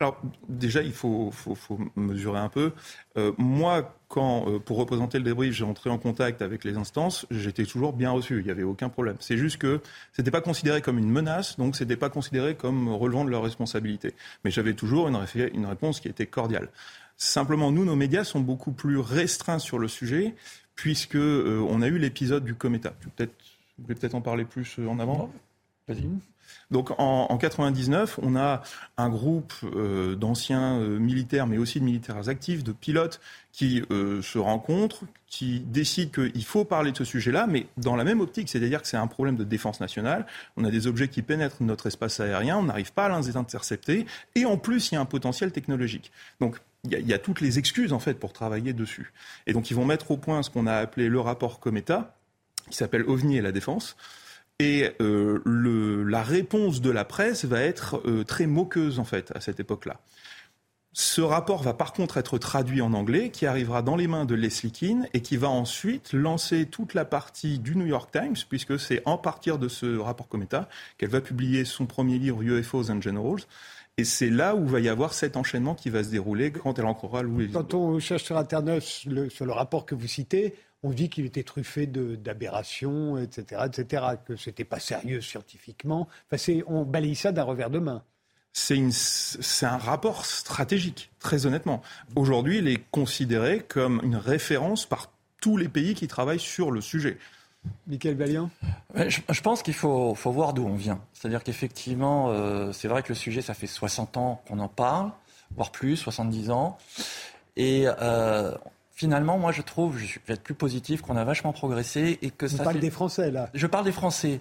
Alors 0.01 0.21
déjà, 0.49 0.83
il 0.83 0.93
faut, 0.93 1.31
mesurer 1.95 2.41
un 2.41 2.49
peu. 2.49 2.73
Moi, 3.37 3.95
quand, 4.09 4.49
euh, 4.49 4.59
pour 4.59 4.79
représenter 4.79 5.19
le 5.19 5.25
débrief, 5.25 5.53
j'ai 5.53 5.65
entré 5.65 5.91
en 5.91 5.99
contact 5.99 6.41
avec 6.41 6.65
les 6.65 6.77
instances, 6.77 7.27
j'étais 7.31 7.65
toujours 7.65 7.93
bien 7.93 8.11
reçu, 8.11 8.39
il 8.39 8.45
n'y 8.45 8.51
avait 8.51 8.63
aucun 8.63 8.89
problème. 8.89 9.17
C'est 9.21 9.37
juste 9.37 9.59
que 9.59 9.81
ce 10.15 10.23
n'était 10.23 10.31
pas 10.31 10.41
considéré 10.41 10.81
comme 10.81 10.99
une 10.99 11.11
menace, 11.11 11.59
donc 11.59 11.77
ce 11.77 11.85
n'était 11.85 11.97
pas 11.97 12.09
considéré 12.09 12.55
comme 12.55 12.89
relevant 12.89 13.25
de 13.25 13.31
leur 13.31 13.43
responsabilité. 13.43 14.15
Mais 14.45 14.51
j'avais 14.51 14.75
toujours 14.75 15.09
une, 15.09 15.67
réponse 15.67 16.01
qui 16.01 16.09
était 16.09 16.27
cordiale. 16.27 16.69
Simplement, 17.19 17.71
nous, 17.71 17.85
nos 17.85 17.97
médias 17.97 18.25
sont 18.25 18.41
beaucoup 18.41 18.73
plus 18.73 18.99
restreints 18.99 19.59
sur 19.59 19.79
le 19.79 19.89
sujet, 19.89 20.35
puisque 20.75 21.17
euh, 21.17 21.65
on 21.69 21.83
a 21.83 21.89
eu 21.89 21.99
l'épisode 21.99 22.45
du 22.45 22.55
Cometa. 22.55 22.95
Vous 23.03 23.29
voulez 23.85 23.95
peut-être 23.95 24.15
en 24.15 24.23
parler 24.23 24.45
plus 24.45 24.79
en 24.89 24.99
avant? 24.99 25.31
Vas-y. 25.87 26.09
Donc 26.71 26.91
en, 26.99 27.27
en 27.31 27.39
99, 27.39 28.21
on 28.23 28.37
a 28.37 28.63
un 28.97 29.09
groupe 29.09 29.53
euh, 29.65 30.15
d'anciens 30.17 30.79
euh, 30.79 30.99
militaires, 30.99 31.47
mais 31.47 31.59
aussi 31.59 31.81
de 31.81 31.85
militaires 31.85 32.29
actifs, 32.29 32.65
de 32.65 32.73
pilotes, 32.73 33.21
qui 33.53 33.83
euh, 33.91 34.23
se 34.23 34.39
rencontrent, 34.39 35.05
qui 35.27 35.61
décident 35.61 36.11
qu'il 36.11 36.45
faut 36.45 36.65
parler 36.65 36.93
de 36.93 36.97
ce 36.97 37.05
sujet-là, 37.05 37.47
mais 37.49 37.67
dans 37.77 37.97
la 37.97 38.05
même 38.05 38.21
optique, 38.21 38.49
c'est-à-dire 38.49 38.83
que 38.83 38.89
c'est 38.89 38.97
un 38.97 39.07
problème 39.07 39.37
de 39.37 39.45
défense 39.45 39.81
nationale. 39.81 40.27
On 40.57 40.65
a 40.65 40.71
des 40.71 40.87
objets 40.87 41.09
qui 41.09 41.23
pénètrent 41.23 41.63
notre 41.63 41.87
espace 41.87 42.21
aérien, 42.21 42.59
on 42.59 42.65
n'arrive 42.65 42.93
pas 42.93 43.07
à 43.07 43.21
les 43.21 43.37
intercepter, 43.37 44.07
et 44.35 44.45
en 44.45 44.59
plus, 44.59 44.91
il 44.91 44.95
y 44.95 44.99
a 44.99 45.01
un 45.01 45.07
potentiel 45.07 45.53
technologique. 45.53 46.13
Donc 46.41 46.61
il 46.85 47.09
y, 47.09 47.13
a, 47.13 47.19
toutes 47.19 47.41
les 47.41 47.59
excuses 47.59 47.93
en 47.93 47.99
fait 47.99 48.15
pour 48.15 48.33
travailler 48.33 48.73
dessus. 48.73 49.13
Et 49.47 49.53
donc 49.53 49.71
ils 49.71 49.75
vont 49.75 49.85
mettre 49.85 50.13
au 50.13 50.17
point 50.17 50.43
ce 50.43 50.51
qu'on 50.51 50.67
a 50.67 50.75
appelé 50.75 51.09
le 51.09 51.19
rapport 51.19 51.59
Cometa, 51.59 52.15
qui 52.71 52.77
s'appelle 52.77 53.03
OVNI 53.03 53.39
et 53.39 53.43
la 53.43 53.53
défense. 53.53 53.97
Et 54.61 54.91
euh, 55.01 55.41
le, 55.45 56.03
la 56.03 56.23
réponse 56.23 56.81
de 56.81 56.91
la 56.91 57.05
presse 57.05 57.45
va 57.45 57.61
être 57.61 58.03
euh, 58.07 58.25
très 58.25 58.49
moqueuse, 58.49 58.99
en 58.99 59.05
fait, 59.05 59.31
à 59.37 59.41
cette 59.41 59.61
époque-là. 59.61 60.01
Ce 60.93 61.21
rapport 61.21 61.63
va 61.63 61.75
par 61.75 61.93
contre 61.93 62.17
être 62.17 62.39
traduit 62.39 62.81
en 62.83 62.93
anglais, 62.93 63.31
qui 63.31 63.47
arrivera 63.47 63.83
dans 63.83 63.95
les 63.95 64.09
mains 64.09 64.25
de 64.25 64.35
Leslie 64.35 64.73
Keane 64.73 65.07
et 65.15 65.23
qui 65.23 65.37
va 65.37 65.49
ensuite 65.49 66.13
lancer 66.13 66.67
toute 66.67 66.95
la 66.95 67.05
partie 67.05 67.61
du 67.61 67.77
New 67.77 67.87
York 67.87 68.11
Times, 68.11 68.35
puisque 68.49 68.81
c'est 68.81 69.01
en 69.05 69.17
partir 69.17 69.61
de 69.61 69.69
ce 69.69 69.97
rapport 69.97 70.27
Cometa 70.27 70.69
qu'elle 70.97 71.11
va 71.11 71.21
publier 71.21 71.65
son 71.65 71.87
premier 71.87 72.19
livre 72.19 72.43
UFOs 72.43 72.91
and 72.91 73.01
Generals. 73.01 73.43
Et 73.97 74.03
c'est 74.03 74.31
là 74.31 74.57
où 74.57 74.67
va 74.67 74.81
y 74.81 74.89
avoir 74.89 75.13
cet 75.13 75.37
enchaînement 75.37 75.77
qui 75.77 75.89
va 75.91 76.03
se 76.03 76.11
dérouler 76.11 76.51
quand 76.51 76.79
elle 76.81 76.85
rencontrera 76.85 77.23
Louis. 77.23 77.51
Quand 77.53 77.75
on 77.75 78.01
cherche 78.01 78.25
sur 78.25 78.37
Internet 78.37 78.83
sur 78.83 79.47
le 79.47 79.53
rapport 79.53 79.87
que 79.87 79.95
vous 79.95 80.09
citez, 80.09 80.55
on 80.83 80.91
dit 80.91 81.09
qu'il 81.09 81.27
était 81.27 81.43
truffé 81.43 81.87
d'aberrations, 81.87 83.19
etc., 83.19 83.63
etc., 83.67 84.05
que 84.25 84.37
c'était 84.37 84.65
pas 84.65 84.79
sérieux 84.79 85.21
scientifiquement. 85.21 86.09
Enfin, 86.31 86.61
on 86.67 86.85
balaye 86.85 87.17
ça 87.17 87.33
d'un 87.33 87.43
revers 87.43 87.71
de 87.71 87.79
main. 87.79 88.03
C'est 88.53 89.67
un 89.67 89.77
rapport 89.77 90.25
stratégique, 90.25 91.11
très 91.21 91.47
honnêtement. 91.47 91.83
Aujourd'hui, 92.17 92.59
il 92.59 92.69
est 92.69 92.83
considéré 92.91 93.61
comme 93.61 94.01
une 94.03 94.17
référence 94.17 94.87
par 94.87 95.11
tous 95.41 95.57
les 95.57 95.69
pays 95.69 95.95
qui 95.95 96.09
travaillent 96.09 96.41
sur 96.41 96.71
le 96.71 96.81
sujet. 96.81 97.19
Michael 97.87 98.15
Valiant 98.15 98.51
je, 98.95 99.41
pense 99.43 99.63
qu'il 99.63 99.75
faut, 99.75 100.15
voir 100.15 100.55
d'où 100.55 100.65
on 100.65 100.75
vient. 100.75 101.01
C'est-à-dire 101.13 101.43
qu'effectivement, 101.45 102.31
euh, 102.31 102.73
c'est 102.73 102.89
vrai 102.89 103.03
que 103.03 103.11
le 103.11 103.15
sujet, 103.15 103.43
ça 103.43 103.55
fait 103.55 103.67
60 103.67 104.17
ans 104.17 104.43
qu'on 104.49 104.59
en 104.59 104.69
parle, 104.69 105.11
voire 105.55 105.71
plus, 105.71 105.97
70 105.97 106.51
ans. 106.51 106.79
Et 107.57 107.85
euh, 107.87 108.55
finalement, 108.99 109.39
moi, 109.39 109.53
je 109.53 109.63
trouve, 109.63 109.97
je 109.97 110.19
vais 110.27 110.35
être 110.35 110.43
plus 110.43 110.55
positif, 110.55 111.03
qu'on 111.03 111.17
a 111.17 111.23
vachement 111.23 111.53
progressé 111.53 112.19
et 112.21 112.31
que 112.33 112.47
Vous 112.47 112.57
ça. 112.57 112.65
parle 112.65 112.81
des 112.81 112.91
Français 112.91 113.31
là. 113.31 113.49
Je 113.55 113.69
parle 113.69 113.85
des 113.85 113.93
Français 113.93 114.41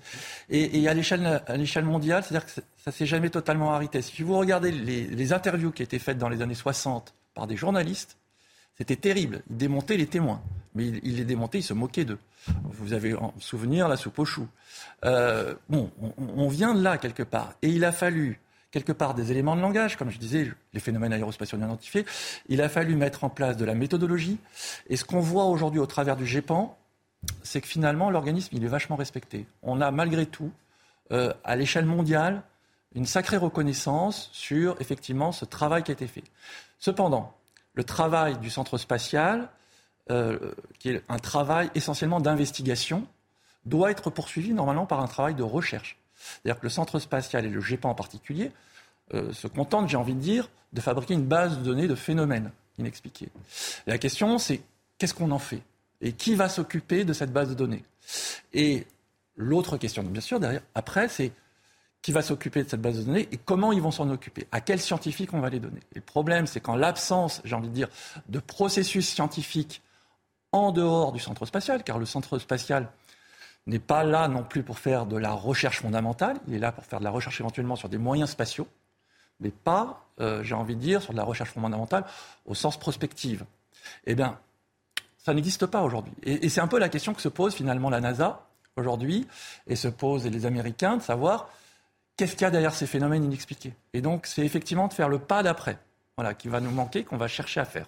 et, 0.50 0.82
et 0.82 0.88
à 0.90 0.96
l'échelle 0.96 1.86
mondiale, 1.86 2.24
c'est-à-dire 2.24 2.48
que 2.48 2.62
ça 2.84 2.92
s'est 2.92 3.06
jamais 3.06 3.30
totalement 3.30 3.72
arrêté. 3.76 4.02
Si 4.02 4.24
vous 4.24 4.36
regardez 4.36 4.72
les, 4.72 5.04
les, 5.06 5.34
interviews 5.34 5.72
qui 5.72 5.84
étaient 5.84 6.00
faites 6.00 6.18
dans 6.18 6.28
les 6.28 6.42
années 6.42 6.56
60 6.56 7.14
par 7.36 7.46
des 7.46 7.56
journalistes, 7.56 8.18
C'était 8.80 8.96
terrible. 8.96 9.44
Il 9.52 9.58
démontait 9.58 9.96
les 9.96 10.08
témoins. 10.08 10.42
Mais 10.74 10.88
il, 11.04 11.18
les 11.18 11.24
démontait, 11.24 11.60
il 11.60 11.64
se 11.64 11.76
moquait 11.76 12.06
d'eux. 12.06 12.20
Vous 12.64 12.94
avez 12.94 13.14
en 13.14 13.34
souvenir 13.40 13.88
la 13.88 13.96
soupe 13.96 14.18
aux 14.18 14.26
choux. 14.26 14.48
Euh, 15.06 15.54
bon, 15.70 15.92
on, 16.18 16.48
vient 16.48 16.74
de 16.74 16.82
là 16.82 16.98
quelque 16.98 17.24
part. 17.24 17.54
Et 17.62 17.70
il 17.70 17.86
a 17.86 17.92
fallu 17.92 18.40
quelque 18.78 18.92
part 18.92 19.16
des 19.16 19.32
éléments 19.32 19.56
de 19.56 19.62
langage, 19.62 19.96
comme 19.96 20.12
je 20.12 20.20
disais, 20.20 20.52
les 20.74 20.80
phénomènes 20.80 21.12
aérospatiaux 21.12 21.58
identifiés. 21.58 22.06
Il 22.48 22.62
a 22.62 22.70
fallu 22.70 22.96
mettre 22.96 23.24
en 23.24 23.30
place 23.30 23.58
de 23.58 23.66
la 23.66 23.74
méthodologie. 23.74 24.38
Et 24.88 24.98
ce 24.98 25.04
qu'on 25.04 25.20
voit 25.20 25.46
aujourd'hui 25.46 25.80
au 25.80 25.88
travers 25.88 26.16
du 26.16 26.28
GEPAN, 26.28 26.78
c'est 27.42 27.60
que 27.62 27.68
finalement, 27.68 28.12
l'organisme, 28.12 28.56
il 28.56 28.64
est 28.64 28.68
vachement 28.68 28.96
respecté. 28.96 29.48
On 29.64 29.82
a 29.82 29.90
malgré 29.90 30.28
tout, 30.28 30.52
euh, 31.12 31.34
à 31.44 31.56
l'échelle 31.56 31.86
mondiale, 31.86 32.44
une 32.94 33.08
sacrée 33.08 33.38
reconnaissance 33.38 34.30
sur, 34.32 34.80
effectivement, 34.80 35.32
ce 35.32 35.46
travail 35.46 35.82
qui 35.82 35.92
a 35.92 35.94
été 35.94 36.08
fait. 36.08 36.24
Cependant, 36.78 37.34
le 37.74 37.84
travail 37.84 38.38
du 38.38 38.52
centre 38.52 38.78
spatial, 38.78 39.50
euh, 40.12 40.54
qui 40.78 40.90
est 40.90 41.04
un 41.10 41.18
travail 41.18 41.72
essentiellement 41.74 42.20
d'investigation, 42.20 43.08
doit 43.66 43.90
être 43.90 44.12
poursuivi 44.12 44.54
normalement 44.54 44.86
par 44.86 45.00
un 45.00 45.08
travail 45.08 45.34
de 45.34 45.44
recherche. 45.44 45.98
C'est-à-dire 46.18 46.60
que 46.60 46.66
le 46.66 46.70
centre 46.70 47.00
spatial 47.00 47.46
et 47.46 47.50
le 47.50 47.62
GEPAN 47.62 47.90
en 47.90 47.96
particulier 47.96 48.52
euh, 49.14 49.32
se 49.34 49.48
contentent, 49.48 49.88
j'ai 49.88 49.98
envie 49.98 50.16
de 50.16 50.20
dire, 50.20 50.50
de 50.74 50.82
fabriquer 50.82 51.14
une 51.14 51.26
base 51.26 51.60
de 51.60 51.64
données 51.64 51.88
de 51.88 51.96
phénomènes 51.96 52.52
inexpliqués. 52.78 53.30
la 53.88 53.98
question, 53.98 54.38
c'est 54.38 54.62
qu'est-ce 54.98 55.14
qu'on 55.14 55.32
en 55.32 55.40
fait? 55.40 55.62
Et 56.02 56.12
qui 56.12 56.36
va 56.36 56.50
s'occuper 56.50 57.06
de 57.06 57.14
cette 57.14 57.32
base 57.32 57.50
de 57.50 57.54
données? 57.56 57.84
Et 58.54 58.86
l'autre 59.36 59.78
question, 59.78 60.04
bien 60.04 60.22
sûr, 60.22 60.40
derrière, 60.40 60.62
après, 60.76 61.08
c'est 61.08 61.32
qui 62.02 62.12
va 62.12 62.22
s'occuper 62.22 62.64
de 62.64 62.70
cette 62.70 62.82
base 62.82 62.98
de 63.00 63.04
données 63.04 63.28
et 63.32 63.38
comment 63.38 63.72
ils 63.72 63.82
vont 63.82 63.92
s'en 63.92 64.10
occuper? 64.10 64.48
À 64.52 64.62
quels 64.62 64.80
scientifiques 64.80 65.34
on 65.34 65.40
va 65.40 65.50
les 65.50 65.60
donner? 65.60 65.80
Et 65.94 65.96
le 65.96 66.02
problème, 66.02 66.48
c'est 66.48 66.60
qu'en 66.60 66.76
l'absence, 66.76 67.42
j'ai 67.44 67.56
envie 67.56 67.70
de 67.70 67.74
dire, 67.74 67.90
de 68.30 68.40
processus 68.40 69.10
scientifiques 69.10 69.82
en 70.52 70.72
dehors 70.72 71.12
du 71.12 71.20
centre 71.20 71.46
spatial, 71.46 71.84
car 71.84 72.00
le 72.00 72.06
centre 72.06 72.40
spatial 72.40 72.90
n'est 73.68 73.80
pas 73.80 74.04
là 74.04 74.28
non 74.28 74.44
plus 74.44 74.64
pour 74.64 74.80
faire 74.80 75.06
de 75.06 75.18
la 75.18 75.32
recherche 75.32 75.82
fondamentale, 75.82 76.38
il 76.48 76.56
est 76.56 76.60
là 76.60 76.72
pour 76.72 76.86
faire 76.86 77.00
de 77.00 77.04
la 77.04 77.12
recherche 77.12 77.40
éventuellement 77.42 77.76
sur 77.76 77.90
des 77.90 77.98
moyens 77.98 78.32
spatiaux, 78.32 78.68
mais 79.40 79.50
pas, 79.50 80.06
euh, 80.20 80.42
j'ai 80.44 80.56
envie 80.56 80.76
de 80.76 80.82
dire, 80.82 81.02
sur 81.02 81.14
de 81.14 81.18
la 81.18 81.24
recherche 81.24 81.52
fondamentale 81.52 82.06
au 82.46 82.56
sens 82.56 82.80
prospective. 82.80 83.46
Eh 84.06 84.16
bien, 84.16 84.40
ça 85.18 85.34
n'existe 85.34 85.66
pas 85.66 85.84
aujourd'hui. 85.84 86.14
Et, 86.24 86.50
c'est 86.50 86.62
un 86.62 86.68
peu 86.68 86.80
la 86.80 86.90
question 86.90 87.14
que 87.14 87.22
se 87.22 87.30
pose 87.30 87.54
finalement 87.54 87.90
la 87.90 88.00
NASA 88.00 88.48
aujourd'hui, 88.78 89.28
et 89.66 89.76
se 89.76 89.88
posent 89.88 90.28
les 90.28 90.46
Américains, 90.46 90.98
de 90.98 91.02
savoir 91.02 91.50
qu'est-ce 92.16 92.34
qu'il 92.34 92.44
y 92.44 92.46
a 92.46 92.52
derrière 92.52 92.76
ces 92.76 92.86
phénomènes 92.86 93.24
inexpliqués. 93.24 93.74
Et 93.94 94.02
donc, 94.02 94.28
c'est 94.28 94.46
effectivement 94.46 94.88
de 94.88 94.94
faire 94.94 95.10
le 95.10 95.18
pas 95.20 95.42
d'après, 95.42 95.80
voilà, 96.16 96.36
qui 96.36 96.48
va 96.48 96.60
nous 96.62 96.72
manquer, 96.72 97.04
qu'on 97.04 97.18
va 97.18 97.28
chercher 97.28 97.60
à 97.60 97.66
faire. 97.66 97.88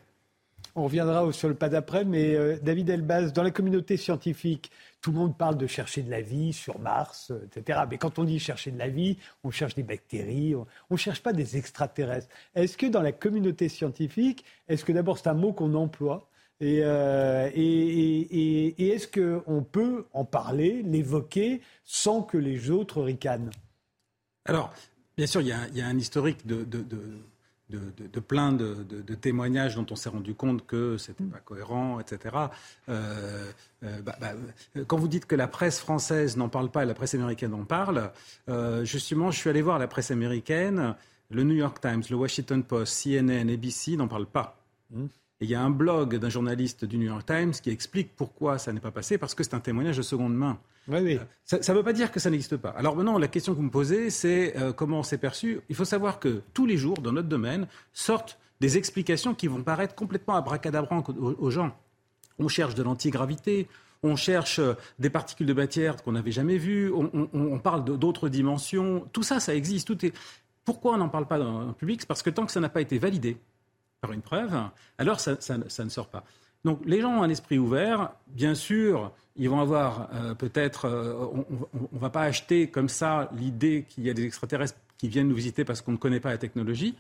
On 0.80 0.86
reviendra 0.86 1.30
sur 1.34 1.50
le 1.50 1.56
pas 1.56 1.68
d'après, 1.68 2.06
mais 2.06 2.36
euh, 2.36 2.58
David 2.62 2.90
Elbaz, 2.90 3.34
dans 3.34 3.44
la 3.44 3.52
communauté 3.52 3.98
scientifique, 3.98 4.72
tout 5.02 5.12
le 5.12 5.18
monde 5.18 5.38
parle 5.38 5.58
de 5.58 5.68
chercher 5.68 6.04
de 6.04 6.10
la 6.10 6.22
vie 6.22 6.54
sur 6.54 6.80
Mars, 6.80 7.32
euh, 7.32 7.46
etc. 7.46 7.82
Mais 7.90 7.98
quand 7.98 8.18
on 8.18 8.24
dit 8.24 8.40
chercher 8.40 8.72
de 8.72 8.80
la 8.80 8.88
vie, 8.88 9.18
on 9.44 9.52
cherche 9.52 9.76
des 9.76 9.84
bactéries, 9.84 10.56
on 10.56 10.66
ne 10.90 10.98
cherche 10.98 11.22
pas 11.22 11.34
des 11.34 11.58
extraterrestres. 11.58 12.30
Est-ce 12.56 12.78
que 12.78 12.86
dans 12.86 13.02
la 13.02 13.12
communauté 13.12 13.68
scientifique, 13.68 14.46
est-ce 14.70 14.86
que 14.86 14.94
d'abord 14.94 15.18
c'est 15.18 15.28
un 15.28 15.34
mot 15.34 15.52
qu'on 15.52 15.74
emploie 15.74 16.30
euh, 16.62 17.50
et, 17.54 18.92
est-ce 18.92 19.08
qu'on 19.08 19.64
peut 19.64 20.06
en 20.14 20.24
parler, 20.24 20.82
l'évoquer, 20.84 21.62
sans 21.84 22.22
que 22.22 22.38
les 22.38 22.70
autres 22.70 23.02
ricanent? 23.02 23.52
Alors, 24.46 24.74
bien 25.18 25.28
sûr, 25.28 25.42
il 25.42 25.48
y, 25.48 25.82
a, 25.82 25.86
un 25.86 25.98
historique 25.98 26.46
de, 26.48 26.66
plein 28.20 28.52
de, 28.52 28.84
témoignages 29.16 29.76
dont 29.76 29.86
on 29.92 29.96
s'est 29.96 30.10
rendu 30.10 30.34
compte 30.34 30.66
que 30.66 30.98
c'était 30.98 31.24
pas 31.24 31.40
cohérent, 31.40 32.00
etc. 32.00 32.36
Euh, 32.90 33.52
euh, 33.84 34.02
bah, 34.02 34.16
bah, 34.20 34.34
quand 34.88 34.98
vous 34.98 35.08
dites 35.08 35.26
que 35.26 35.36
la 35.36 35.48
presse 35.48 35.80
française 35.80 36.38
n'en 36.38 36.50
parle 36.50 36.70
pas 36.70 36.84
et 36.84 36.86
la 36.86 36.94
presse 36.94 37.14
américaine 37.16 37.54
en 37.54 37.66
parle, 37.66 38.12
euh, 38.50 38.84
justement, 38.86 39.32
je 39.32 39.38
suis 39.40 39.50
allé 39.50 39.62
voir 39.62 39.80
la 39.80 39.88
presse 39.88 40.12
américaine, 40.12 40.96
le 41.30 41.44
New 41.44 41.56
York 41.56 41.80
Times, 41.82 42.04
le 42.10 42.16
Washington 42.16 42.64
Post, 42.64 43.04
CNN, 43.04 43.50
ABC 43.50 43.96
n'en 43.98 44.08
parlent 44.08 44.26
pas. 44.26 44.62
Mmh. 44.92 45.06
Et 45.42 45.46
il 45.46 45.50
y 45.50 45.56
a 45.56 45.62
un 45.62 45.70
blog 45.70 46.18
d'un 46.18 46.30
journaliste 46.30 46.84
du 46.84 46.98
New 46.98 47.06
York 47.06 47.26
Times 47.26 47.52
qui 47.52 47.70
explique 47.70 48.16
pourquoi 48.16 48.58
ça 48.58 48.74
n'est 48.74 48.82
pas 48.82 48.92
passé, 48.92 49.18
parce 49.18 49.36
que 49.36 49.44
c'est 49.44 49.54
un 49.54 49.62
témoignage 49.62 49.98
de 49.98 50.02
seconde 50.02 50.36
main. 50.36 50.60
Ça 51.46 51.58
ne 51.58 51.78
veut 51.78 51.84
pas 51.84 51.94
dire 51.94 52.12
que 52.12 52.20
ça 52.20 52.30
n'existe 52.30 52.58
pas. 52.58 52.70
Alors 52.70 52.96
maintenant, 52.96 53.18
la 53.18 53.28
question 53.28 53.54
que 53.54 53.58
vous 53.58 53.64
me 53.64 53.70
posez, 53.70 54.10
c'est 54.10 54.58
euh, 54.58 54.74
comment 54.74 55.00
on 55.00 55.04
s'est 55.04 55.18
perçu. 55.18 55.62
Il 55.70 55.76
faut 55.76 55.86
savoir 55.86 56.20
que 56.20 56.42
tous 56.54 56.66
les 56.66 56.78
jours, 56.78 56.98
dans 56.98 57.12
notre 57.12 57.28
domaine, 57.28 57.68
sortent 57.94 58.40
des 58.60 58.78
explications 58.78 59.34
qui 59.34 59.48
vont 59.48 59.64
paraître 59.64 59.96
complètement 59.96 60.36
abracadabrantes 60.36 61.10
aux, 61.10 61.52
gens. 61.52 61.76
On 62.40 62.48
cherche 62.48 62.76
de 62.76 62.84
l'antigravité, 62.84 63.68
on 64.04 64.16
cherche 64.16 64.60
euh, 64.60 64.74
des 65.00 65.10
particules 65.10 65.48
de 65.48 65.54
matière 65.54 66.02
qu'on 66.04 66.12
n'avait 66.14 66.32
jamais 66.32 66.58
vues, 66.58 66.92
on, 66.92 67.60
parle 67.60 67.84
d'autres 67.84 68.30
dimensions. 68.30 69.08
Tout 69.14 69.24
ça, 69.24 69.40
ça 69.40 69.56
existe. 69.56 69.94
Pourquoi 70.66 70.94
on 70.94 70.98
n'en 70.98 71.10
parle 71.10 71.28
pas 71.28 71.40
dans 71.40 71.68
le 71.68 71.74
public? 71.74 72.02
C'est 72.02 72.08
parce 72.08 72.22
que 72.22 72.30
tant 72.30 72.46
que 72.46 72.52
ça 72.52 72.60
n'a 72.60 72.70
pas 72.70 72.82
été 72.82 72.98
validé, 72.98 73.38
par 74.02 74.12
une 74.12 74.22
preuve, 74.22 74.56
alors 74.98 75.20
ça, 75.20 75.38
ne 75.58 75.90
sort 75.90 76.08
pas. 76.08 76.24
Donc 76.66 76.82
les 76.86 77.02
gens 77.02 77.12
ont 77.12 77.24
un 77.24 77.30
esprit 77.30 77.58
ouvert. 77.58 78.12
Bien 78.28 78.56
sûr, 78.56 79.12
ils 79.36 79.50
vont 79.50 79.62
avoir 79.62 80.10
euh, 80.14 80.34
peut-être, 80.34 80.86
euh, 80.86 81.14
on 81.74 81.96
ne 81.96 82.00
va 82.00 82.10
pas 82.10 82.24
acheter 82.24 82.68
comme 82.68 82.90
ça 82.90 83.30
l'idée 83.38 83.86
qu'il 83.88 84.06
y 84.06 84.10
a 84.10 84.14
des 84.14 84.26
extraterrestres 84.26 84.78
qui 84.98 85.08
viennent 85.08 85.30
nous 85.30 85.36
visiter 85.36 85.64
parce 85.64 85.82
qu'on 85.82 85.94
ne 85.94 85.98
connaît 85.98 86.20
pas 86.20 86.30
la 86.30 86.38
technologie. 86.38 86.96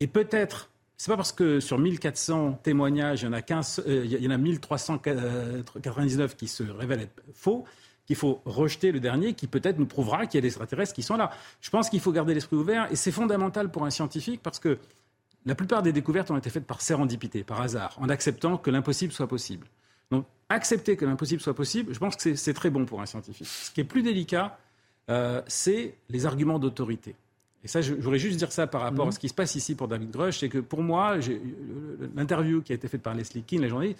Et 0.00 0.08
peut-être, 0.08 0.68
c'est 0.96 1.10
pas 1.10 1.16
parce 1.16 1.32
que 1.32 1.60
sur 1.60 1.78
1400 1.78 2.60
témoignages, 2.62 3.22
il 3.22 3.26
y 3.26 3.28
en 3.28 3.32
a, 3.32 3.42
15, 3.42 3.84
euh, 3.86 4.04
il 4.04 4.22
y 4.22 4.26
en 4.26 4.32
a 4.32 4.38
1399 4.38 6.36
qui 6.36 6.48
se 6.48 6.64
révèlent 6.64 7.02
être 7.02 7.22
faux, 7.32 7.64
qu'il 8.06 8.16
faut 8.16 8.40
rejeter 8.44 8.90
le 8.92 9.00
dernier 9.00 9.34
qui 9.34 9.46
peut-être 9.46 9.78
nous 9.78 9.86
prouvera 9.86 10.26
qu'il 10.26 10.38
y 10.38 10.40
a 10.40 10.42
des 10.42 10.48
extraterrestres 10.48 10.94
qui 10.94 11.02
sont 11.02 11.16
là. 11.16 11.30
Je 11.60 11.70
pense 11.70 11.88
qu'il 11.90 12.00
faut 12.00 12.12
garder 12.12 12.34
l'esprit 12.34 12.56
ouvert 12.56 12.90
et 12.90 12.96
c'est 12.96 13.12
fondamental 13.12 13.70
pour 13.70 13.84
un 13.84 13.90
scientifique 13.90 14.40
parce 14.42 14.58
que 14.58 14.78
la 15.46 15.54
plupart 15.54 15.82
des 15.82 15.92
découvertes 15.92 16.30
ont 16.30 16.36
été 16.36 16.50
faites 16.50 16.66
par 16.66 16.80
sérendipité, 16.80 17.44
par 17.44 17.60
hasard, 17.60 17.96
en 18.00 18.08
acceptant 18.08 18.58
que 18.58 18.70
l'impossible 18.70 19.12
soit 19.12 19.28
possible. 19.28 19.66
Donc, 20.10 20.26
accepter 20.48 20.96
que 20.96 21.04
l'impossible 21.04 21.40
soit 21.40 21.54
possible, 21.54 21.94
je 21.94 21.98
pense 21.98 22.16
que 22.16 22.34
c'est 22.34 22.54
très 22.54 22.70
bon 22.70 22.84
pour 22.84 23.00
un 23.00 23.06
scientifique. 23.06 23.46
Ce 23.46 23.70
qui 23.70 23.80
est 23.80 23.84
plus 23.84 24.02
délicat, 24.02 24.58
euh, 25.08 25.40
c'est 25.46 25.94
les 26.08 26.26
arguments 26.26 26.58
d'autorité. 26.58 27.14
Et 27.64 27.68
ça, 27.68 27.80
je 27.80 27.94
voudrais 27.94 28.18
juste 28.18 28.38
dire 28.38 28.52
ça 28.52 28.66
par 28.66 28.82
rapport 28.82 29.04
à 29.04 29.06
mhm. 29.06 29.12
ce 29.12 29.18
qui 29.18 29.28
se 29.28 29.34
passe 29.34 29.54
ici 29.54 29.74
pour 29.74 29.88
David 29.88 30.10
Grush, 30.10 30.40
c'est 30.40 30.48
que 30.48 30.58
pour 30.58 30.82
moi, 30.82 31.16
l'interview 32.14 32.62
qui 32.62 32.72
a 32.72 32.74
été 32.74 32.88
faite 32.88 33.02
par 33.02 33.14
Leslie 33.14 33.42
Keane, 33.42 33.62
la 33.62 33.68
journaliste, 33.68 33.98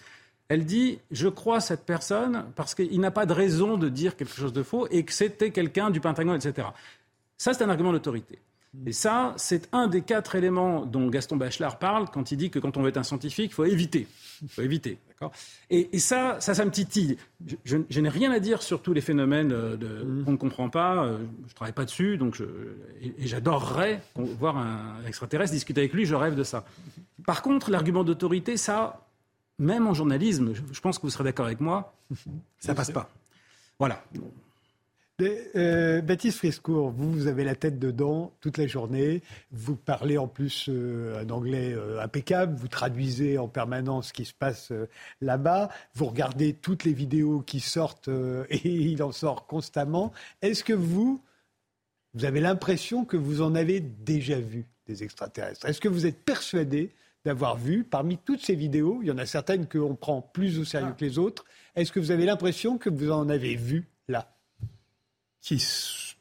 elle 0.49 0.65
dit 0.65 0.99
Je 1.11 1.29
crois 1.29 1.61
cette 1.61 1.85
personne 1.85 2.45
parce 2.55 2.75
qu'il 2.75 3.01
n'a 3.01 3.11
pas 3.11 3.27
de 3.27 3.33
raison 3.33 3.77
de 3.77 3.89
dire 3.89 4.17
quelque 4.17 4.35
chose 4.35 4.53
de 4.53 4.63
faux 4.63 4.87
et 4.91 5.05
que 5.05 5.13
c'était 5.13 5.51
quelqu'un 5.51 5.91
du 5.91 6.01
Pentagone, 6.01 6.37
etc. 6.37 6.69
Ça, 7.39 7.55
c'est 7.55 7.65
un 7.65 7.69
argument 7.69 7.93
d'autorité. 7.93 8.39
Et 8.85 8.93
ça, 8.93 9.33
c'est 9.37 9.69
un 9.73 9.87
des 9.87 10.03
quatre 10.03 10.35
éléments 10.35 10.85
dont 10.85 11.09
Gaston 11.09 11.37
Bachelard 11.37 11.79
parle 11.79 12.09
quand 12.13 12.31
il 12.31 12.37
dit 12.37 12.51
que 12.51 12.59
quand 12.59 12.77
on 12.77 12.83
veut 12.83 12.89
être 12.89 12.97
un 12.99 13.03
scientifique, 13.03 13.53
il 13.53 13.55
faut 13.55 13.65
éviter. 13.65 14.07
Faut 14.49 14.63
éviter. 14.63 14.99
Et, 15.71 15.97
et, 15.97 15.99
ça, 15.99 16.37
ça, 16.41 16.55
ça 16.55 16.65
me 16.65 16.71
titille. 16.71 17.17
Je, 17.65 18.01
n'ai 18.01 18.09
rien 18.09 18.31
à 18.33 18.39
dire 18.39 18.63
sur 18.63 18.83
tous 18.83 18.93
les 18.93 19.01
phénomènes 19.01 19.53
euh, 19.53 19.77
de, 19.77 20.05
mm. 20.05 20.25
qu'on 20.25 20.33
ne 20.33 20.37
comprend 20.37 20.69
pas. 20.69 21.05
Euh, 21.05 21.19
je 21.47 21.51
ne 21.51 21.55
travaille 21.55 21.73
pas 21.73 21.87
dessus. 21.87 22.19
Donc 22.19 22.43
et, 23.01 23.27
j'adorerais 23.27 24.03
voir 24.15 24.59
un 24.59 25.03
extraterrestre 25.07 25.55
discuter 25.55 25.81
avec 25.81 25.95
lui. 25.95 26.05
Je 26.05 26.15
rêve 26.15 26.35
de 26.35 26.45
ça. 26.45 26.65
Par 27.25 27.43
contre, 27.43 27.71
l'argument 27.71 28.05
d'autorité, 28.05 28.57
ça, 28.57 29.07
même 29.59 29.87
en 29.87 29.95
journalisme, 29.95 30.53
je 30.71 30.81
pense 30.81 30.99
que 30.99 31.03
vous 31.03 31.11
serez 31.11 31.25
d'accord 31.25 31.47
avec 31.47 31.61
moi, 31.61 31.95
ça 32.59 32.75
passe 32.75 32.91
pas. 32.91 33.09
Voilà. 33.79 34.03
Euh, 35.23 36.03
Baptiste 36.03 36.39
Friscourt, 36.39 36.91
vous, 36.91 37.11
vous 37.11 37.27
avez 37.27 37.43
la 37.43 37.55
tête 37.55 37.79
dedans 37.79 38.35
toute 38.41 38.59
la 38.59 38.67
journée. 38.67 39.23
Vous 39.51 39.75
parlez 39.75 40.19
en 40.19 40.29
plus 40.29 40.67
euh, 40.69 41.23
un 41.23 41.31
anglais 41.31 41.73
euh, 41.73 42.03
impeccable. 42.03 42.55
Vous 42.57 42.69
traduisez 42.69 43.39
en 43.39 43.49
permanence 43.49 44.09
ce 44.09 44.13
qui 44.13 44.27
se 44.27 44.35
passe 44.35 44.73
là-bas. 45.23 45.71
Vous 45.95 46.05
regardez 46.05 46.53
toutes 46.53 46.85
les 46.85 46.93
vidéos 46.93 47.41
qui 47.41 47.61
sortent 47.61 48.09
et 48.51 48.69
il 48.69 49.03
en 49.03 49.13
sort 49.13 49.47
constamment. 49.47 50.13
Est-ce 50.43 50.63
que 50.63 50.75
vous, 50.75 51.23
vous 52.13 52.25
avez 52.27 52.41
l'impression 52.41 53.07
que 53.07 53.17
vous 53.17 53.41
en 53.41 53.55
avez 53.55 53.81
déjà 53.81 54.39
vu 54.39 54.67
des 54.87 55.03
extraterrestres? 55.03 55.67
Est-ce 55.67 55.81
que 55.81 55.89
vous 55.89 56.05
êtes 56.05 56.23
persuadé 56.25 56.93
d'avoir 57.25 57.57
vu 57.57 57.85
parmi 57.85 58.19
toutes 58.19 58.45
ces 58.45 58.55
vidéos 58.55 58.99
Il 59.01 59.09
y 59.09 59.11
en 59.11 59.19
a 59.19 59.27
certaines 59.27 59.67
qu'on 59.67 59.95
prend 59.95 60.21
plus 60.21 60.59
au 60.59 60.65
sérieux 60.65 60.91
ah. 60.91 60.97
que 60.97 61.05
les 61.07 61.19
autres. 61.19 61.47
Est-ce 61.75 61.91
que 61.91 62.01
vous 62.01 62.11
avez 62.11 62.27
l'impression 62.27 62.77
que 62.77 62.91
vous 62.91 63.11
en 63.11 63.31
avez 63.31 63.57
vu 63.57 63.89
là? 64.09 64.36
Qui 65.47 65.65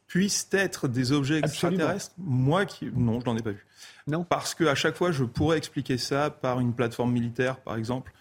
puissent 0.05 0.47
être 0.51 0.87
des 0.87 1.11
objets 1.11 1.39
extraterrestres 1.39 2.11
Moi, 2.19 2.65
qui... 2.65 2.91
non, 2.95 3.19
je 3.19 3.25
n'en 3.25 3.35
ai 3.35 3.41
pas 3.41 3.51
vu. 3.51 3.65
Non. 4.05 4.23
Parce 4.23 4.53
qu'à 4.53 4.75
chaque 4.75 4.95
fois, 4.95 5.11
je 5.11 5.23
pourrais 5.23 5.57
expliquer 5.57 5.97
ça 5.97 6.29
par 6.29 6.59
une 6.59 6.75
plateforme 6.75 7.11
militaire, 7.11 7.57
par 7.57 7.75
exemple, 7.75 8.13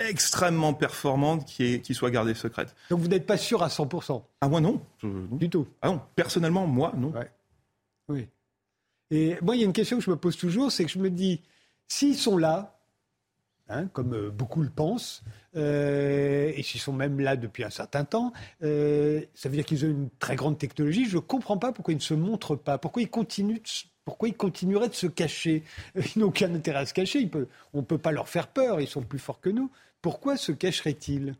extrêmement 0.00 0.74
performante 0.74 1.44
qui, 1.44 1.74
est, 1.74 1.80
qui 1.80 1.94
soit 1.94 2.10
gardée 2.10 2.34
secrète. 2.34 2.74
Donc 2.90 2.98
vous 2.98 3.06
n'êtes 3.06 3.24
pas 3.24 3.36
sûr 3.36 3.62
à 3.62 3.68
100% 3.68 4.20
Ah, 4.40 4.48
moi 4.48 4.60
non. 4.60 4.82
Du 5.02 5.48
tout. 5.48 5.68
Ah 5.80 5.90
non, 5.90 6.00
personnellement, 6.16 6.66
moi 6.66 6.92
non. 6.96 7.12
Oui. 8.08 8.26
Et 9.12 9.38
moi, 9.40 9.54
il 9.54 9.60
y 9.60 9.62
a 9.62 9.66
une 9.66 9.72
question 9.72 9.98
que 9.98 10.04
je 10.04 10.10
me 10.10 10.16
pose 10.16 10.36
toujours, 10.36 10.72
c'est 10.72 10.84
que 10.84 10.90
je 10.90 10.98
me 10.98 11.08
dis, 11.08 11.40
s'ils 11.86 12.16
sont 12.16 12.36
là, 12.36 12.77
Hein, 13.70 13.86
comme 13.92 14.14
euh, 14.14 14.30
beaucoup 14.30 14.62
le 14.62 14.70
pensent, 14.70 15.22
euh, 15.54 16.50
et 16.56 16.62
s'ils 16.62 16.80
sont 16.80 16.94
même 16.94 17.20
là 17.20 17.36
depuis 17.36 17.64
un 17.64 17.70
certain 17.70 18.02
temps, 18.02 18.32
euh, 18.62 19.20
ça 19.34 19.50
veut 19.50 19.56
dire 19.56 19.66
qu'ils 19.66 19.84
ont 19.84 19.90
une 19.90 20.08
très 20.18 20.36
grande 20.36 20.56
technologie. 20.56 21.04
Je 21.04 21.16
ne 21.16 21.20
comprends 21.20 21.58
pas 21.58 21.70
pourquoi 21.70 21.92
ils 21.92 21.98
ne 21.98 22.02
se 22.02 22.14
montrent 22.14 22.56
pas, 22.56 22.78
pourquoi 22.78 23.02
ils 23.02 23.10
continuent 23.10 23.60
pourquoi 24.06 24.30
ils 24.30 24.36
continueraient 24.36 24.88
de 24.88 24.94
se 24.94 25.06
cacher? 25.06 25.64
Ils 25.94 26.18
n'ont 26.20 26.28
aucun 26.28 26.54
intérêt 26.54 26.78
à 26.78 26.86
se 26.86 26.94
cacher. 26.94 27.30
on 27.74 27.80
ne 27.80 27.84
peut 27.84 27.98
pas 27.98 28.10
leur 28.10 28.26
faire 28.30 28.46
peur. 28.48 28.80
Ils 28.80 28.86
sont 28.86 29.02
plus 29.02 29.18
forts 29.18 29.38
que 29.38 29.50
nous. 29.50 29.70
Pourquoi 30.00 30.38
se 30.38 30.50
cacheraient-ils? 30.50 31.34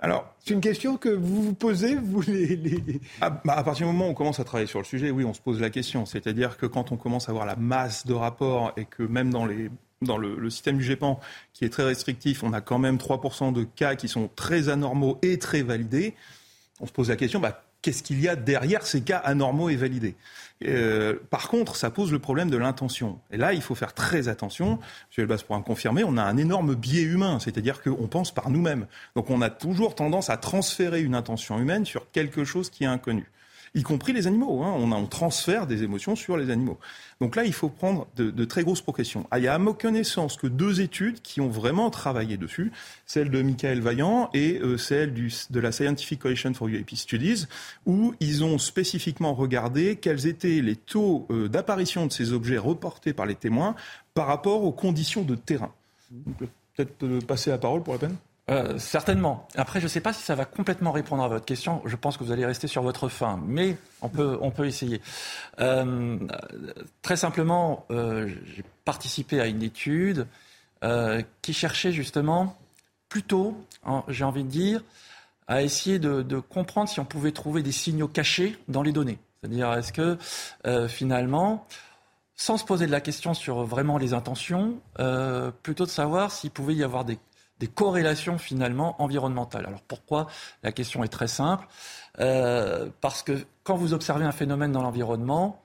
Alors, 0.00 0.34
c'est 0.38 0.52
une 0.52 0.60
question 0.60 0.98
que 0.98 1.08
vous 1.08 1.42
vous 1.42 1.54
posez, 1.54 1.94
vous 1.94 2.20
les. 2.20 3.00
Ah, 3.22 3.30
bah, 3.30 3.54
à, 3.54 3.64
partir 3.64 3.86
du 3.86 3.92
moment 3.94 4.08
où 4.08 4.10
on 4.10 4.14
commence 4.14 4.38
à 4.38 4.44
travailler 4.44 4.66
sur 4.66 4.80
le 4.80 4.84
sujet, 4.84 5.10
oui, 5.10 5.24
on 5.24 5.32
se 5.32 5.40
pose 5.40 5.62
la 5.62 5.70
question. 5.70 6.04
C'est-à-dire 6.04 6.58
que 6.58 6.66
quand 6.66 6.92
on 6.92 6.98
commence 6.98 7.30
à 7.30 7.32
voir 7.32 7.46
la 7.46 7.56
masse 7.56 8.04
de 8.04 8.12
rapports 8.12 8.72
et 8.76 8.84
que 8.84 9.02
même 9.02 9.30
dans 9.30 9.46
les 9.46 9.70
dans 10.04 10.18
le, 10.18 10.50
système 10.50 10.78
du 10.78 10.84
GEPAN, 10.84 11.20
qui 11.52 11.64
est 11.64 11.68
très 11.68 11.84
restrictif, 11.84 12.42
on 12.42 12.52
a 12.52 12.60
quand 12.60 12.78
même 12.78 12.96
3% 12.96 13.52
de 13.52 13.64
cas 13.64 13.94
qui 13.94 14.08
sont 14.08 14.30
très 14.36 14.68
anormaux 14.68 15.18
et 15.22 15.38
très 15.38 15.62
validés. 15.62 16.14
On 16.80 16.86
se 16.86 16.92
pose 16.92 17.08
la 17.08 17.16
question, 17.16 17.40
bah, 17.40 17.64
qu'est-ce 17.82 18.02
qu'il 18.02 18.20
y 18.20 18.28
a 18.28 18.36
derrière 18.36 18.86
ces 18.86 19.02
cas 19.02 19.18
anormaux 19.18 19.68
et 19.68 19.76
validés? 19.76 20.14
Euh, 20.64 21.16
Par 21.30 21.48
contre, 21.48 21.76
ça 21.76 21.90
pose 21.90 22.12
le 22.12 22.18
problème 22.18 22.50
de 22.50 22.56
l'intention. 22.56 23.18
Et 23.30 23.36
là, 23.36 23.52
il 23.52 23.60
faut 23.60 23.74
faire 23.74 23.92
très 23.92 24.28
attention. 24.28 24.78
M. 25.16 25.24
Elbas 25.24 25.42
pourra 25.46 25.58
me 25.58 25.64
confirmer, 25.64 26.04
on 26.04 26.16
a 26.16 26.22
un 26.22 26.36
énorme 26.36 26.74
biais 26.74 27.02
humain, 27.02 27.38
c'est-à-dire 27.40 27.82
qu'on 27.82 28.06
pense 28.06 28.32
par 28.32 28.50
nous-mêmes. 28.50 28.86
Donc 29.16 29.30
on 29.30 29.42
a 29.42 29.50
toujours 29.50 29.94
tendance 29.94 30.30
à 30.30 30.36
transférer 30.36 31.02
une 31.02 31.14
intention 31.14 31.58
humaine 31.58 31.84
sur 31.84 32.10
quelque 32.10 32.44
chose 32.44 32.70
qui 32.70 32.84
est 32.84 32.88
inconnu 32.88 33.30
y 33.74 33.82
compris 33.82 34.12
les 34.12 34.26
animaux. 34.26 34.62
Hein. 34.62 34.72
On, 34.76 34.92
on, 34.92 35.06
transfère 35.06 35.66
des 35.66 35.82
émotions 35.82 36.14
sur 36.14 36.36
les 36.36 36.50
animaux. 36.50 36.78
Donc 37.20 37.36
là, 37.36 37.44
il 37.44 37.52
faut 37.52 37.68
prendre 37.68 38.06
de, 38.16 38.44
très 38.44 38.62
grosses 38.62 38.80
précautions. 38.80 39.26
Ah, 39.30 39.38
il 39.38 39.44
y 39.44 39.48
a 39.48 39.54
à 39.54 39.58
ma 39.58 39.72
connaissance 39.72 40.36
que 40.36 40.46
deux 40.46 40.80
études 40.80 41.20
qui 41.20 41.40
ont 41.40 41.48
vraiment 41.48 41.90
travaillé 41.90 42.36
dessus, 42.36 42.72
celle 43.06 43.30
de 43.30 43.42
Michael 43.42 43.80
Vaillant 43.80 44.30
et 44.32 44.60
euh, 44.60 44.78
celle 44.78 45.14
de 45.14 45.60
la 45.60 45.72
Scientific 45.72 46.20
Coalition 46.20 46.54
for 46.54 46.68
UAP 46.68 46.90
Studies, 46.94 47.46
où 47.86 48.14
ils 48.20 48.44
ont 48.44 48.58
spécifiquement 48.58 49.34
regardé 49.34 49.96
quels 49.96 50.26
étaient 50.26 50.60
les 50.60 50.76
taux 50.76 51.26
euh, 51.30 51.48
d'apparition 51.48 52.06
de 52.06 52.12
ces 52.12 52.32
objets 52.32 52.58
reportés 52.58 53.12
par 53.12 53.26
les 53.26 53.34
témoins 53.34 53.74
par 54.14 54.26
rapport 54.26 54.62
aux 54.62 54.72
conditions 54.72 55.22
de 55.22 55.34
terrain. 55.34 55.72
Peut-être 56.76 57.02
euh, 57.02 57.20
passer 57.20 57.50
la 57.50 57.58
parole 57.58 57.82
pour 57.82 57.94
la 57.94 57.98
peine 57.98 58.16
euh, 58.50 58.78
certainement. 58.78 59.48
Après, 59.54 59.80
je 59.80 59.84
ne 59.84 59.88
sais 59.88 60.00
pas 60.00 60.12
si 60.12 60.22
ça 60.22 60.34
va 60.34 60.44
complètement 60.44 60.92
répondre 60.92 61.22
à 61.22 61.28
votre 61.28 61.46
question. 61.46 61.80
Je 61.86 61.96
pense 61.96 62.18
que 62.18 62.24
vous 62.24 62.32
allez 62.32 62.44
rester 62.44 62.66
sur 62.66 62.82
votre 62.82 63.08
fin, 63.08 63.40
mais 63.46 63.78
on 64.02 64.10
peut, 64.10 64.36
on 64.42 64.50
peut 64.50 64.66
essayer. 64.66 65.00
Euh, 65.60 66.18
très 67.00 67.16
simplement, 67.16 67.86
euh, 67.90 68.28
j'ai 68.54 68.64
participé 68.84 69.40
à 69.40 69.46
une 69.46 69.62
étude 69.62 70.26
qui 71.40 71.54
cherchait 71.54 71.92
justement, 71.92 72.58
plutôt, 73.08 73.56
j'ai 74.08 74.22
envie 74.22 74.44
de 74.44 74.50
dire, 74.50 74.82
à 75.48 75.62
essayer 75.62 75.98
de, 75.98 76.38
comprendre 76.40 76.90
si 76.90 77.00
on 77.00 77.06
pouvait 77.06 77.32
trouver 77.32 77.62
des 77.62 77.72
signaux 77.72 78.06
cachés 78.06 78.58
dans 78.68 78.82
les 78.82 78.92
données. 78.92 79.18
C'est-à-dire, 79.40 79.72
est-ce 79.72 79.94
que 79.94 80.18
finalement, 80.88 81.66
sans 82.36 82.58
se 82.58 82.66
poser 82.66 82.84
de 82.84 82.90
la 82.90 83.00
question 83.00 83.32
sur 83.32 83.64
vraiment 83.64 83.96
les 83.96 84.12
intentions, 84.12 84.78
plutôt 85.62 85.86
de 85.86 85.90
savoir 85.90 86.30
s'il 86.30 86.50
pouvait 86.50 86.74
y 86.74 86.84
avoir 86.84 87.06
des 87.06 87.18
des 87.58 87.68
corrélations 87.68 88.38
finalement 88.38 89.00
environnementales. 89.02 89.66
Alors 89.66 89.82
pourquoi? 89.82 90.26
La 90.62 90.72
question 90.72 91.04
est 91.04 91.08
très 91.08 91.28
simple. 91.28 91.66
Euh, 92.20 92.88
parce 93.00 93.22
que 93.22 93.44
quand 93.62 93.76
vous 93.76 93.94
observez 93.94 94.24
un 94.24 94.32
phénomène 94.32 94.72
dans 94.72 94.82
l'environnement, 94.82 95.62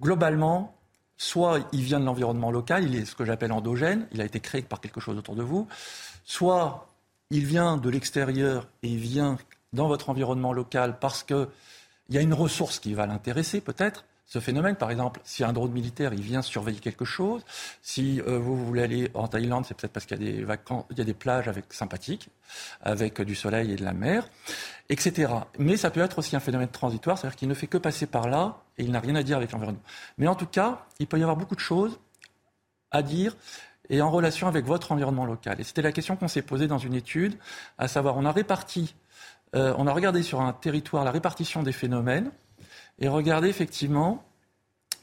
globalement, 0.00 0.74
soit 1.16 1.60
il 1.72 1.82
vient 1.82 2.00
de 2.00 2.04
l'environnement 2.04 2.50
local, 2.50 2.84
il 2.84 2.94
est 2.94 3.04
ce 3.04 3.14
que 3.14 3.24
j'appelle 3.24 3.52
endogène, 3.52 4.06
il 4.12 4.20
a 4.20 4.24
été 4.24 4.40
créé 4.40 4.62
par 4.62 4.80
quelque 4.80 5.00
chose 5.00 5.18
autour 5.18 5.34
de 5.34 5.42
vous, 5.42 5.66
soit 6.24 6.88
il 7.30 7.44
vient 7.44 7.76
de 7.76 7.90
l'extérieur 7.90 8.66
et 8.82 8.96
vient 8.96 9.36
dans 9.72 9.88
votre 9.88 10.08
environnement 10.10 10.52
local 10.52 10.98
parce 10.98 11.22
qu'il 11.22 11.48
y 12.10 12.18
a 12.18 12.20
une 12.22 12.34
ressource 12.34 12.78
qui 12.78 12.94
va 12.94 13.06
l'intéresser 13.06 13.60
peut-être, 13.60 14.04
ce 14.28 14.38
phénomène. 14.40 14.76
Par 14.76 14.90
exemple, 14.90 15.20
si 15.24 15.42
un 15.42 15.52
drone 15.52 15.72
militaire 15.72 16.12
il 16.12 16.20
vient 16.20 16.42
surveiller 16.42 16.78
quelque 16.78 17.06
chose, 17.06 17.42
si 17.82 18.20
euh, 18.20 18.38
vous 18.38 18.56
voulez 18.64 18.82
aller 18.82 19.10
en 19.14 19.26
Thaïlande, 19.26 19.64
c'est 19.66 19.74
peut-être 19.76 19.92
parce 19.92 20.06
qu'il 20.06 20.22
y 20.22 20.28
a 20.28 20.32
des 20.32 20.44
vacances, 20.44 20.84
il 20.90 20.98
y 20.98 21.00
a 21.00 21.04
des 21.04 21.14
plages 21.14 21.50
sympathiques, 21.70 22.28
avec 22.82 23.20
du 23.22 23.34
soleil 23.34 23.72
et 23.72 23.76
de 23.76 23.84
la 23.84 23.94
mer, 23.94 24.28
etc. 24.90 25.32
Mais 25.58 25.76
ça 25.76 25.90
peut 25.90 26.00
être 26.00 26.18
aussi 26.18 26.36
un 26.36 26.40
phénomène 26.40 26.68
transitoire, 26.68 27.18
c'est-à-dire 27.18 27.36
qu'il 27.36 27.48
ne 27.48 27.54
fait 27.54 27.66
que 27.66 27.78
passer 27.78 28.06
par 28.06 28.28
là 28.28 28.62
et 28.76 28.84
il 28.84 28.92
n'a 28.92 29.00
rien 29.00 29.14
à 29.16 29.22
dire 29.22 29.38
avec 29.38 29.50
l'environnement. 29.52 29.82
Mais 30.18 30.28
en 30.28 30.34
tout 30.34 30.46
cas, 30.46 30.84
il 30.98 31.06
peut 31.06 31.18
y 31.18 31.22
avoir 31.22 31.36
beaucoup 31.36 31.56
de 31.56 31.60
choses 31.60 31.98
à 32.90 33.02
dire 33.02 33.34
et 33.90 34.02
en 34.02 34.10
relation 34.10 34.46
avec 34.46 34.66
votre 34.66 34.92
environnement 34.92 35.24
local. 35.24 35.58
Et 35.58 35.64
c'était 35.64 35.80
la 35.80 35.92
question 35.92 36.16
qu'on 36.16 36.28
s'est 36.28 36.42
posée 36.42 36.66
dans 36.66 36.76
une 36.76 36.94
étude, 36.94 37.38
à 37.78 37.88
savoir, 37.88 38.18
on 38.18 38.26
a 38.26 38.32
réparti, 38.32 38.94
euh, 39.54 39.74
on 39.78 39.86
a 39.86 39.92
regardé 39.94 40.22
sur 40.22 40.42
un 40.42 40.52
territoire 40.52 41.04
la 41.04 41.10
répartition 41.10 41.62
des 41.62 41.72
phénomènes 41.72 42.30
et 42.98 43.08
regarder 43.08 43.48
effectivement 43.48 44.24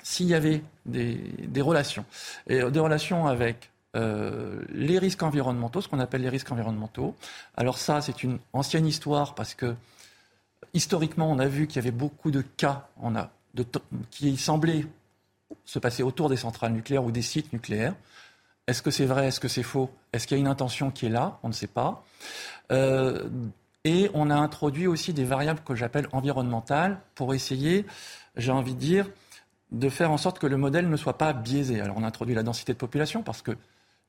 s'il 0.03 0.27
y 0.27 0.33
avait 0.33 0.61
des, 0.85 1.61
relations. 1.61 2.05
Et 2.47 2.61
des 2.63 2.79
relations 2.79 3.25
avec 3.25 3.71
euh, 3.95 4.61
les 4.69 4.99
risques 4.99 5.23
environnementaux, 5.23 5.81
ce 5.81 5.87
qu'on 5.87 5.99
appelle 5.99 6.21
les 6.21 6.29
risques 6.29 6.51
environnementaux. 6.51 7.15
Alors 7.57 7.77
ça, 7.77 8.01
c'est 8.01 8.23
une 8.23 8.37
ancienne 8.53 8.85
histoire 8.85 9.33
parce 9.33 9.55
que 9.55 9.75
historiquement, 10.73 11.31
on 11.31 11.39
a 11.39 11.47
vu 11.47 11.67
qu'il 11.67 11.77
y 11.77 11.79
avait 11.79 11.91
beaucoup 11.95 12.31
de 12.31 12.41
cas 12.41 12.87
qui 14.11 14.37
semblaient 14.37 14.85
se 15.63 15.79
passer 15.79 16.03
autour 16.03 16.29
des 16.29 16.37
centrales 16.37 16.73
nucléaires 16.73 17.03
ou 17.03 17.11
des 17.11 17.21
sites 17.21 17.53
nucléaires. 17.53 17.95
Est-ce 18.67 18.81
que 18.81 18.91
c'est 18.91 19.05
vrai? 19.05 19.27
Est-ce 19.27 19.39
que 19.39 19.47
c'est 19.47 19.63
faux? 19.63 19.89
Est-ce 20.11 20.27
qu'il 20.27 20.37
y 20.37 20.39
a 20.39 20.41
une 20.41 20.47
intention 20.47 20.91
qui 20.91 21.05
est 21.05 21.09
là? 21.09 21.39
On 21.43 21.47
ne 21.47 21.53
sait 21.53 21.67
pas. 21.67 22.03
Euh, 22.71 23.27
et 23.85 24.09
on 24.13 24.29
a 24.29 24.35
introduit 24.35 24.87
aussi 24.87 25.13
des 25.13 25.23
variables 25.23 25.61
que 25.63 25.75
j'appelle 25.75 26.07
environnementales 26.11 26.99
pour 27.13 27.33
essayer, 27.33 27.85
j'ai 28.35 28.51
envie 28.51 28.73
de 28.73 28.79
dire, 28.79 29.09
de 29.71 29.89
faire 29.89 30.11
en 30.11 30.17
sorte 30.17 30.39
que 30.39 30.47
le 30.47 30.57
modèle 30.57 30.89
ne 30.89 30.97
soit 30.97 31.17
pas 31.17 31.31
biaisé. 31.31 31.79
Alors 31.79 31.95
on 31.97 32.03
a 32.03 32.07
introduit 32.07 32.35
la 32.35 32.43
densité 32.43 32.73
de 32.73 32.77
population 32.77 33.23
parce 33.23 33.41
que 33.41 33.51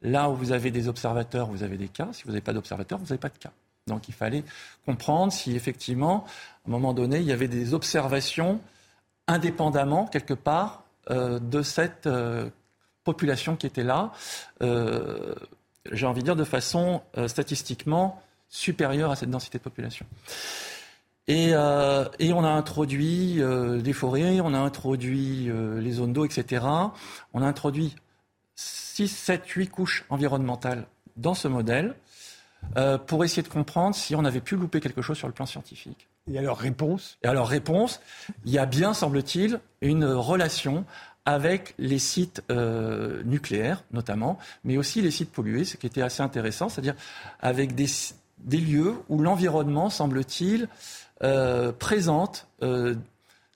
là 0.03 0.31
où 0.31 0.35
vous 0.35 0.53
avez 0.53 0.71
des 0.71 0.89
observateurs, 0.89 1.47
vous 1.47 1.63
avez 1.63 1.77
des 1.77 1.89
cas. 1.89 2.09
Si 2.13 2.25
vous 2.25 2.31
n'avez 2.31 2.41
pas 2.41 2.53
d'observateurs, 2.53 2.99
vous 2.99 3.05
n'avez 3.05 3.19
pas 3.19 3.29
de 3.29 3.39
cas. 3.39 3.53
Donc 3.87 4.09
il 4.09 4.15
fallait 4.15 4.45
comprendre 4.85 5.33
si 5.33 5.55
effectivement, 5.55 6.25
à 6.65 6.69
un 6.69 6.71
moment 6.71 6.93
donné, 6.95 7.19
il 7.19 7.27
y 7.27 7.33
avait 7.33 7.49
des 7.49 7.75
observations 7.75 8.61
indépendamment, 9.29 10.07
quelque 10.07 10.35
part, 10.35 10.85
euh, 11.11 11.39
de 11.39 11.63
cette 11.63 12.07
euh, 12.07 12.49
population 13.05 13.57
qui 13.57 13.67
était 13.67 13.85
là. 13.85 14.13
Euh, 14.63 15.35
j'ai 15.93 16.07
envie 16.07 16.21
de 16.21 16.27
dire 16.27 16.37
de 16.37 16.45
façon 16.45 17.01
statistiquement 17.29 18.21
supérieure 18.49 19.11
à 19.11 19.17
cette 19.17 19.31
densité 19.31 19.59
de 19.59 19.63
population. 19.63 20.07
Et, 21.29 21.51
euh, 21.53 22.05
et 22.19 22.33
on 22.33 22.45
a 22.45 22.49
introduit 22.49 23.43
euh, 23.43 23.81
des 23.81 23.93
forêts, 23.93 24.41
on 24.41 24.55
a 24.55 24.59
introduit 24.59 25.51
euh, 25.51 25.81
les 25.81 25.93
zones 25.93 26.13
d'eau, 26.13 26.25
etc. 26.25 26.65
On 27.35 27.43
a 27.43 27.47
introduit 27.47 27.97
6, 28.55 29.09
7, 29.09 29.49
8 29.49 29.69
couches 29.69 30.05
environnementales 30.09 30.87
dans 31.17 31.35
ce 31.35 31.49
modèle 31.49 31.95
pour 33.07 33.25
essayer 33.25 33.43
de 33.43 33.49
comprendre 33.49 33.95
si 33.95 34.17
on 34.17 34.25
avait 34.25 34.41
pu 34.41 34.57
louper 34.57 34.81
quelque 34.81 35.01
chose 35.01 35.17
sur 35.17 35.29
le 35.29 35.33
plan 35.33 35.47
scientifique. 35.47 36.09
Et 36.29 36.37
alors 36.37 36.59
réponse? 36.59 37.17
Et 37.23 37.29
alors 37.29 37.47
réponse, 37.47 38.01
il 38.45 38.51
y 38.51 38.59
a 38.59 38.67
bien, 38.67 38.93
semble-t-il, 38.93 39.61
une 39.83 40.05
relation 40.05 40.85
avec 41.27 41.75
les 41.79 42.01
sites 42.01 42.43
nucléaires 43.25 43.85
notamment, 43.93 44.39
mais 44.65 44.79
aussi 44.79 45.01
les 45.01 45.13
sites 45.13 45.31
pollués, 45.31 45.65
ce 45.65 45.77
qui 45.77 45.87
était 45.87 46.03
assez 46.03 46.23
intéressant, 46.23 46.69
c'est-à-dire 46.69 46.97
avec 47.41 47.77
des, 47.77 47.87
des 48.39 48.59
lieux 48.59 48.95
où 49.09 49.21
l'environnement, 49.21 49.91
semble-t-il, 49.91 50.69
euh, 51.23 51.73
présente 51.73 52.47
euh, 52.63 52.95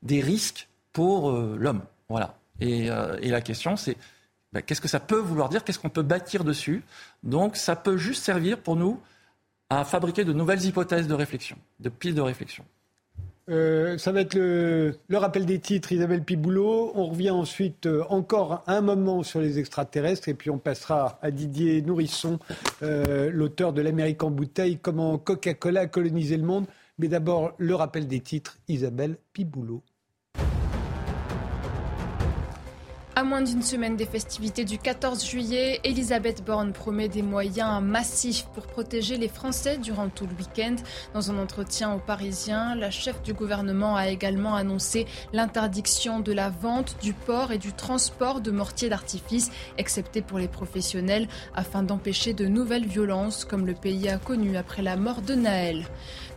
des 0.02 0.20
risques 0.20 0.69
pour 0.93 1.31
euh, 1.31 1.57
l'homme. 1.59 1.82
Voilà. 2.09 2.35
Et, 2.61 2.89
la 2.89 3.40
question, 3.40 3.77
c'est 3.77 3.97
ben, 4.52 4.61
qu'est-ce 4.61 4.81
que 4.81 4.89
ça 4.89 5.01
peut 5.01 5.19
vouloir 5.19 5.48
dire? 5.48 5.65
Qu'est-ce 5.65 5.78
qu'on 5.78 5.89
peut 5.89 6.02
bâtir 6.02 6.44
dessus? 6.44 6.82
Donc, 7.23 7.57
ça 7.57 7.77
peut 7.77 7.97
juste 7.97 8.23
servir 8.23 8.59
pour 8.59 8.77
nous 8.77 9.01
à 9.70 9.85
fabriquer 9.85 10.24
de 10.24 10.32
nouvelles 10.32 10.65
hypothèses 10.65 11.07
de 11.07 11.15
réflexion, 11.15 11.57
de 11.78 11.89
pistes 11.89 12.16
de 12.16 12.20
réflexion. 12.20 12.65
Euh, 13.51 13.98
ça 13.98 14.12
va 14.12 14.20
être 14.20 14.35
le, 14.35 14.94
rappel 15.12 15.44
des 15.44 15.59
titres, 15.59 15.90
Isabelle 15.93 16.22
Piboulot. 16.22 16.93
On 16.94 17.06
revient 17.06 17.31
ensuite 17.31 17.86
euh, 17.86 18.05
encore 18.09 18.62
un 18.68 18.81
moment 18.81 19.24
sur 19.24 19.40
les 19.40 19.59
extraterrestres 19.59 20.28
et 20.28 20.35
puis 20.35 20.51
on 20.51 20.59
passera 20.59 21.18
à 21.20 21.32
Didier 21.32 21.82
Nourisson, 21.82 22.39
euh, 22.82 23.31
l'auteur 23.32 23.72
de 23.72 23.82
L'Amérique 23.82 24.22
en 24.22 24.31
bouteille, 24.31 24.78
comment 24.78 25.18
Coca-Cola 25.18 25.81
a 25.81 25.86
colonisé 25.86 26.36
le 26.36 26.44
monde. 26.44 26.66
Mais 26.98 27.09
d'abord, 27.09 27.55
le 27.59 27.74
rappel 27.74 28.06
des 28.06 28.20
titres, 28.20 28.59
Isabelle 28.68 29.16
Piboulot. 29.32 29.82
À 33.20 33.22
moins 33.22 33.42
d'une 33.42 33.60
semaine 33.60 33.97
des 33.97 34.06
festivités 34.06 34.64
du 34.64 34.78
14 34.78 35.22
juillet, 35.26 35.78
Elisabeth 35.84 36.42
Borne 36.42 36.72
promet 36.72 37.10
des 37.10 37.20
moyens 37.20 37.82
massifs 37.82 38.47
pour 38.55 38.66
protéger 38.66 39.18
les 39.18 39.28
Français 39.28 39.76
durant 39.76 40.09
tout 40.09 40.26
le 40.26 40.34
week-end. 40.36 40.76
Dans 41.12 41.30
un 41.30 41.36
entretien 41.36 41.92
aux 41.92 41.98
Parisiens, 41.98 42.74
la 42.74 42.90
chef 42.90 43.20
du 43.20 43.34
gouvernement 43.34 43.94
a 43.94 44.09
également 44.09 44.55
annoncé 44.55 45.05
l'interdiction 45.34 46.20
de 46.20 46.32
la 46.32 46.48
vente, 46.48 46.97
du 47.02 47.12
port 47.12 47.52
et 47.52 47.59
du 47.59 47.74
transport 47.74 48.40
de 48.40 48.51
mortiers 48.51 48.88
d'artifice, 48.88 49.51
excepté 49.76 50.22
pour 50.22 50.38
les 50.38 50.48
professionnels, 50.48 51.28
afin 51.55 51.82
d'empêcher 51.82 52.32
de 52.32 52.47
nouvelles 52.47 52.86
violences 52.86 53.44
comme 53.44 53.66
le 53.66 53.74
pays 53.74 54.09
a 54.09 54.16
connu 54.16 54.56
après 54.56 54.80
la 54.80 54.97
mort 54.97 55.20
de 55.20 55.34
Naël. 55.34 55.84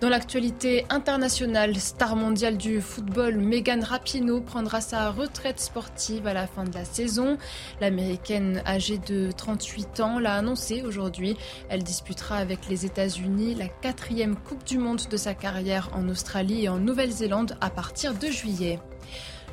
Dans 0.03 0.09
l'actualité 0.09 0.85
internationale, 0.89 1.77
star 1.77 2.17
mondiale 2.17 2.57
du 2.57 2.81
football, 2.81 3.37
Megan 3.37 3.81
Rapinoe 3.85 4.41
prendra 4.41 4.81
sa 4.81 5.09
retraite 5.11 5.61
sportive 5.61 6.27
à 6.27 6.33
la 6.33 6.45
fin 6.45 6.65
de 6.65 6.73
la 6.73 6.83
saison. 6.83 7.37
L'américaine 7.79 8.61
âgée 8.65 8.97
de 8.97 9.31
38 9.31 10.01
ans 10.01 10.19
l'a 10.19 10.35
annoncé 10.35 10.81
aujourd'hui. 10.81 11.37
Elle 11.69 11.83
disputera 11.83 12.35
avec 12.35 12.67
les 12.67 12.85
États-Unis 12.85 13.55
la 13.55 13.69
quatrième 13.69 14.35
Coupe 14.35 14.65
du 14.65 14.77
Monde 14.77 15.03
de 15.09 15.15
sa 15.15 15.33
carrière 15.33 15.89
en 15.93 16.09
Australie 16.09 16.65
et 16.65 16.67
en 16.67 16.79
Nouvelle-Zélande 16.79 17.55
à 17.61 17.69
partir 17.69 18.13
de 18.13 18.27
juillet. 18.27 18.79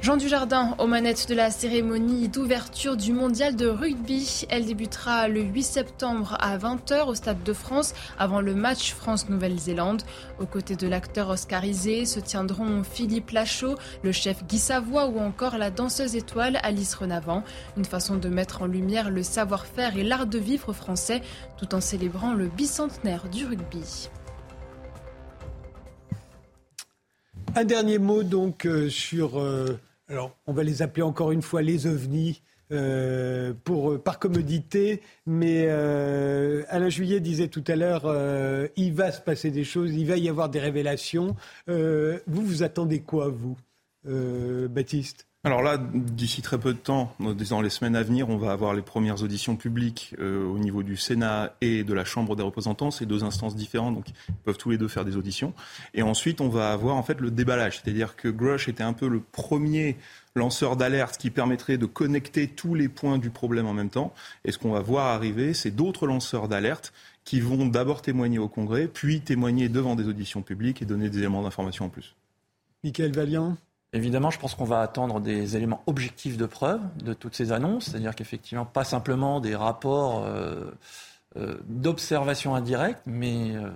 Jean 0.02 0.16
Dujardin 0.16 0.74
aux 0.78 0.86
manettes 0.86 1.28
de 1.28 1.34
la 1.34 1.50
cérémonie 1.50 2.30
d'ouverture 2.30 2.96
du 2.96 3.12
mondial 3.12 3.54
de 3.54 3.66
rugby. 3.66 4.46
Elle 4.48 4.64
débutera 4.64 5.28
le 5.28 5.42
8 5.42 5.62
septembre 5.62 6.38
à 6.40 6.56
20h 6.56 7.06
au 7.06 7.14
Stade 7.14 7.42
de 7.42 7.52
France 7.52 7.92
avant 8.18 8.40
le 8.40 8.54
match 8.54 8.94
France-Nouvelle-Zélande. 8.94 10.02
Aux 10.40 10.46
côtés 10.46 10.74
de 10.74 10.88
l'acteur 10.88 11.28
oscarisé 11.28 12.06
se 12.06 12.18
tiendront 12.18 12.82
Philippe 12.82 13.30
Lachaud, 13.32 13.74
le 14.02 14.10
chef 14.10 14.42
Guy 14.46 14.58
Savoie 14.58 15.06
ou 15.06 15.18
encore 15.18 15.58
la 15.58 15.70
danseuse 15.70 16.16
étoile 16.16 16.58
Alice 16.62 16.94
Renavant. 16.94 17.44
Une 17.76 17.84
façon 17.84 18.16
de 18.16 18.30
mettre 18.30 18.62
en 18.62 18.66
lumière 18.66 19.10
le 19.10 19.22
savoir-faire 19.22 19.98
et 19.98 20.02
l'art 20.02 20.26
de 20.26 20.38
vivre 20.38 20.72
français 20.72 21.20
tout 21.58 21.74
en 21.74 21.82
célébrant 21.82 22.32
le 22.32 22.46
bicentenaire 22.46 23.28
du 23.28 23.44
rugby. 23.44 24.08
Un 27.54 27.64
dernier 27.64 27.98
mot 27.98 28.22
donc 28.22 28.64
euh, 28.64 28.88
sur 28.88 29.38
euh, 29.40 29.78
alors, 30.10 30.36
on 30.46 30.52
va 30.52 30.64
les 30.64 30.82
appeler 30.82 31.02
encore 31.02 31.32
une 31.32 31.42
fois 31.42 31.62
les 31.62 31.86
ovnis. 31.86 32.42
Euh, 32.72 33.52
pour, 33.64 34.00
par 34.00 34.20
commodité, 34.20 35.02
mais 35.26 35.64
euh, 35.68 36.62
Alain 36.68 36.88
Juillet 36.88 37.18
disait 37.18 37.48
tout 37.48 37.64
à 37.66 37.74
l'heure, 37.74 38.02
euh, 38.04 38.68
il 38.76 38.92
va 38.92 39.10
se 39.10 39.20
passer 39.20 39.50
des 39.50 39.64
choses, 39.64 39.92
il 39.92 40.06
va 40.06 40.16
y 40.16 40.28
avoir 40.28 40.48
des 40.48 40.60
révélations. 40.60 41.34
vous, 41.66 42.16
vous 42.28 42.62
attendez 42.62 43.00
quoi, 43.00 43.28
vous, 43.28 43.56
Baptiste? 44.04 45.29
Alors 45.42 45.62
là, 45.62 45.78
d'ici 45.78 46.42
très 46.42 46.58
peu 46.58 46.74
de 46.74 46.78
temps, 46.78 47.14
dans 47.18 47.62
les 47.62 47.70
semaines 47.70 47.96
à 47.96 48.02
venir, 48.02 48.28
on 48.28 48.36
va 48.36 48.52
avoir 48.52 48.74
les 48.74 48.82
premières 48.82 49.22
auditions 49.22 49.56
publiques 49.56 50.14
euh, 50.18 50.44
au 50.44 50.58
niveau 50.58 50.82
du 50.82 50.98
Sénat 50.98 51.54
et 51.62 51.82
de 51.82 51.94
la 51.94 52.04
Chambre 52.04 52.36
des 52.36 52.42
représentants. 52.42 52.90
C'est 52.90 53.06
deux 53.06 53.24
instances 53.24 53.56
différentes, 53.56 53.94
donc 53.94 54.10
ils 54.10 54.34
peuvent 54.44 54.58
tous 54.58 54.68
les 54.68 54.76
deux 54.76 54.86
faire 54.88 55.06
des 55.06 55.16
auditions. 55.16 55.54
Et 55.94 56.02
ensuite, 56.02 56.42
on 56.42 56.50
va 56.50 56.72
avoir 56.72 56.94
en 56.96 57.02
fait 57.02 57.18
le 57.22 57.30
déballage, 57.30 57.80
c'est-à-dire 57.80 58.16
que 58.16 58.28
Grush 58.28 58.68
était 58.68 58.82
un 58.82 58.92
peu 58.92 59.08
le 59.08 59.20
premier 59.20 59.96
lanceur 60.34 60.76
d'alerte 60.76 61.16
qui 61.16 61.30
permettrait 61.30 61.78
de 61.78 61.86
connecter 61.86 62.46
tous 62.46 62.74
les 62.74 62.90
points 62.90 63.16
du 63.16 63.30
problème 63.30 63.66
en 63.66 63.72
même 63.72 63.90
temps. 63.90 64.12
Et 64.44 64.52
ce 64.52 64.58
qu'on 64.58 64.72
va 64.72 64.80
voir 64.80 65.06
arriver, 65.06 65.54
c'est 65.54 65.70
d'autres 65.70 66.06
lanceurs 66.06 66.48
d'alerte 66.48 66.92
qui 67.24 67.40
vont 67.40 67.64
d'abord 67.64 68.02
témoigner 68.02 68.38
au 68.38 68.48
Congrès, 68.48 68.88
puis 68.88 69.22
témoigner 69.22 69.70
devant 69.70 69.96
des 69.96 70.06
auditions 70.06 70.42
publiques 70.42 70.82
et 70.82 70.84
donner 70.84 71.08
des 71.08 71.18
éléments 71.18 71.42
d'information 71.42 71.86
en 71.86 71.88
plus. 71.88 72.14
Michael 72.84 73.12
Valiant 73.12 73.56
Évidemment, 73.92 74.30
je 74.30 74.38
pense 74.38 74.54
qu'on 74.54 74.64
va 74.64 74.82
attendre 74.82 75.18
des 75.20 75.56
éléments 75.56 75.82
objectifs 75.86 76.36
de 76.36 76.46
preuve 76.46 76.80
de 77.02 77.12
toutes 77.12 77.34
ces 77.34 77.50
annonces, 77.50 77.86
c'est-à-dire 77.86 78.14
qu'effectivement, 78.14 78.64
pas 78.64 78.84
simplement 78.84 79.40
des 79.40 79.56
rapports 79.56 80.24
euh, 80.24 80.70
euh, 81.36 81.56
d'observation 81.66 82.54
indirecte, 82.54 83.02
mais 83.06 83.56
euh, 83.56 83.68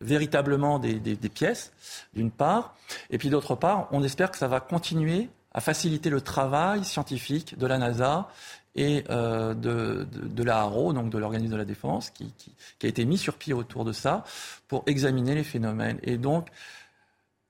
véritablement 0.00 0.80
des, 0.80 0.98
pièces, 1.32 1.72
d'une 2.12 2.32
part. 2.32 2.74
Et 3.10 3.18
puis 3.18 3.30
d'autre 3.30 3.54
part, 3.54 3.86
on 3.92 4.02
espère 4.02 4.32
que 4.32 4.38
ça 4.38 4.48
va 4.48 4.58
continuer 4.58 5.28
à 5.52 5.60
faciliter 5.60 6.10
le 6.10 6.20
travail 6.20 6.84
scientifique 6.84 7.56
de 7.56 7.66
la 7.66 7.78
NASA 7.78 8.28
et 8.76 9.02
de, 9.02 10.06
de, 10.12 10.42
la 10.44 10.60
HARO, 10.60 10.92
donc 10.92 11.10
de 11.10 11.18
l'organisme 11.18 11.52
de 11.52 11.56
la 11.56 11.64
défense, 11.64 12.10
qui, 12.10 12.32
qui, 12.78 12.86
a 12.86 12.88
été 12.88 13.04
mis 13.04 13.18
sur 13.18 13.34
pied 13.34 13.52
autour 13.52 13.84
de 13.84 13.92
ça 13.92 14.24
pour 14.68 14.84
examiner 14.86 15.34
les 15.34 15.42
phénomènes. 15.42 15.98
Et 16.04 16.18
donc, 16.18 16.46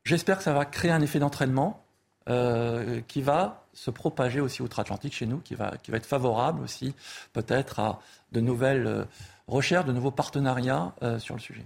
J'espère 0.04 0.38
que 0.38 0.44
ça 0.44 0.52
va 0.52 0.64
créer 0.64 0.90
un 0.90 1.00
effet 1.00 1.18
d'entraînement 1.18 1.84
euh, 2.28 3.00
qui 3.08 3.22
va 3.22 3.66
se 3.72 3.90
propager 3.90 4.40
aussi 4.40 4.62
outre-Atlantique 4.62 5.14
chez 5.14 5.26
nous, 5.26 5.38
qui 5.38 5.54
va, 5.54 5.76
qui 5.82 5.90
va 5.90 5.96
être 5.96 6.06
favorable 6.06 6.62
aussi 6.62 6.94
peut-être 7.32 7.80
à 7.80 8.00
de 8.32 8.40
nouvelles 8.40 8.86
euh, 8.86 9.04
recherches, 9.46 9.86
de 9.86 9.92
nouveaux 9.92 10.10
partenariats 10.10 10.94
euh, 11.02 11.18
sur 11.18 11.34
le 11.34 11.40
sujet. 11.40 11.64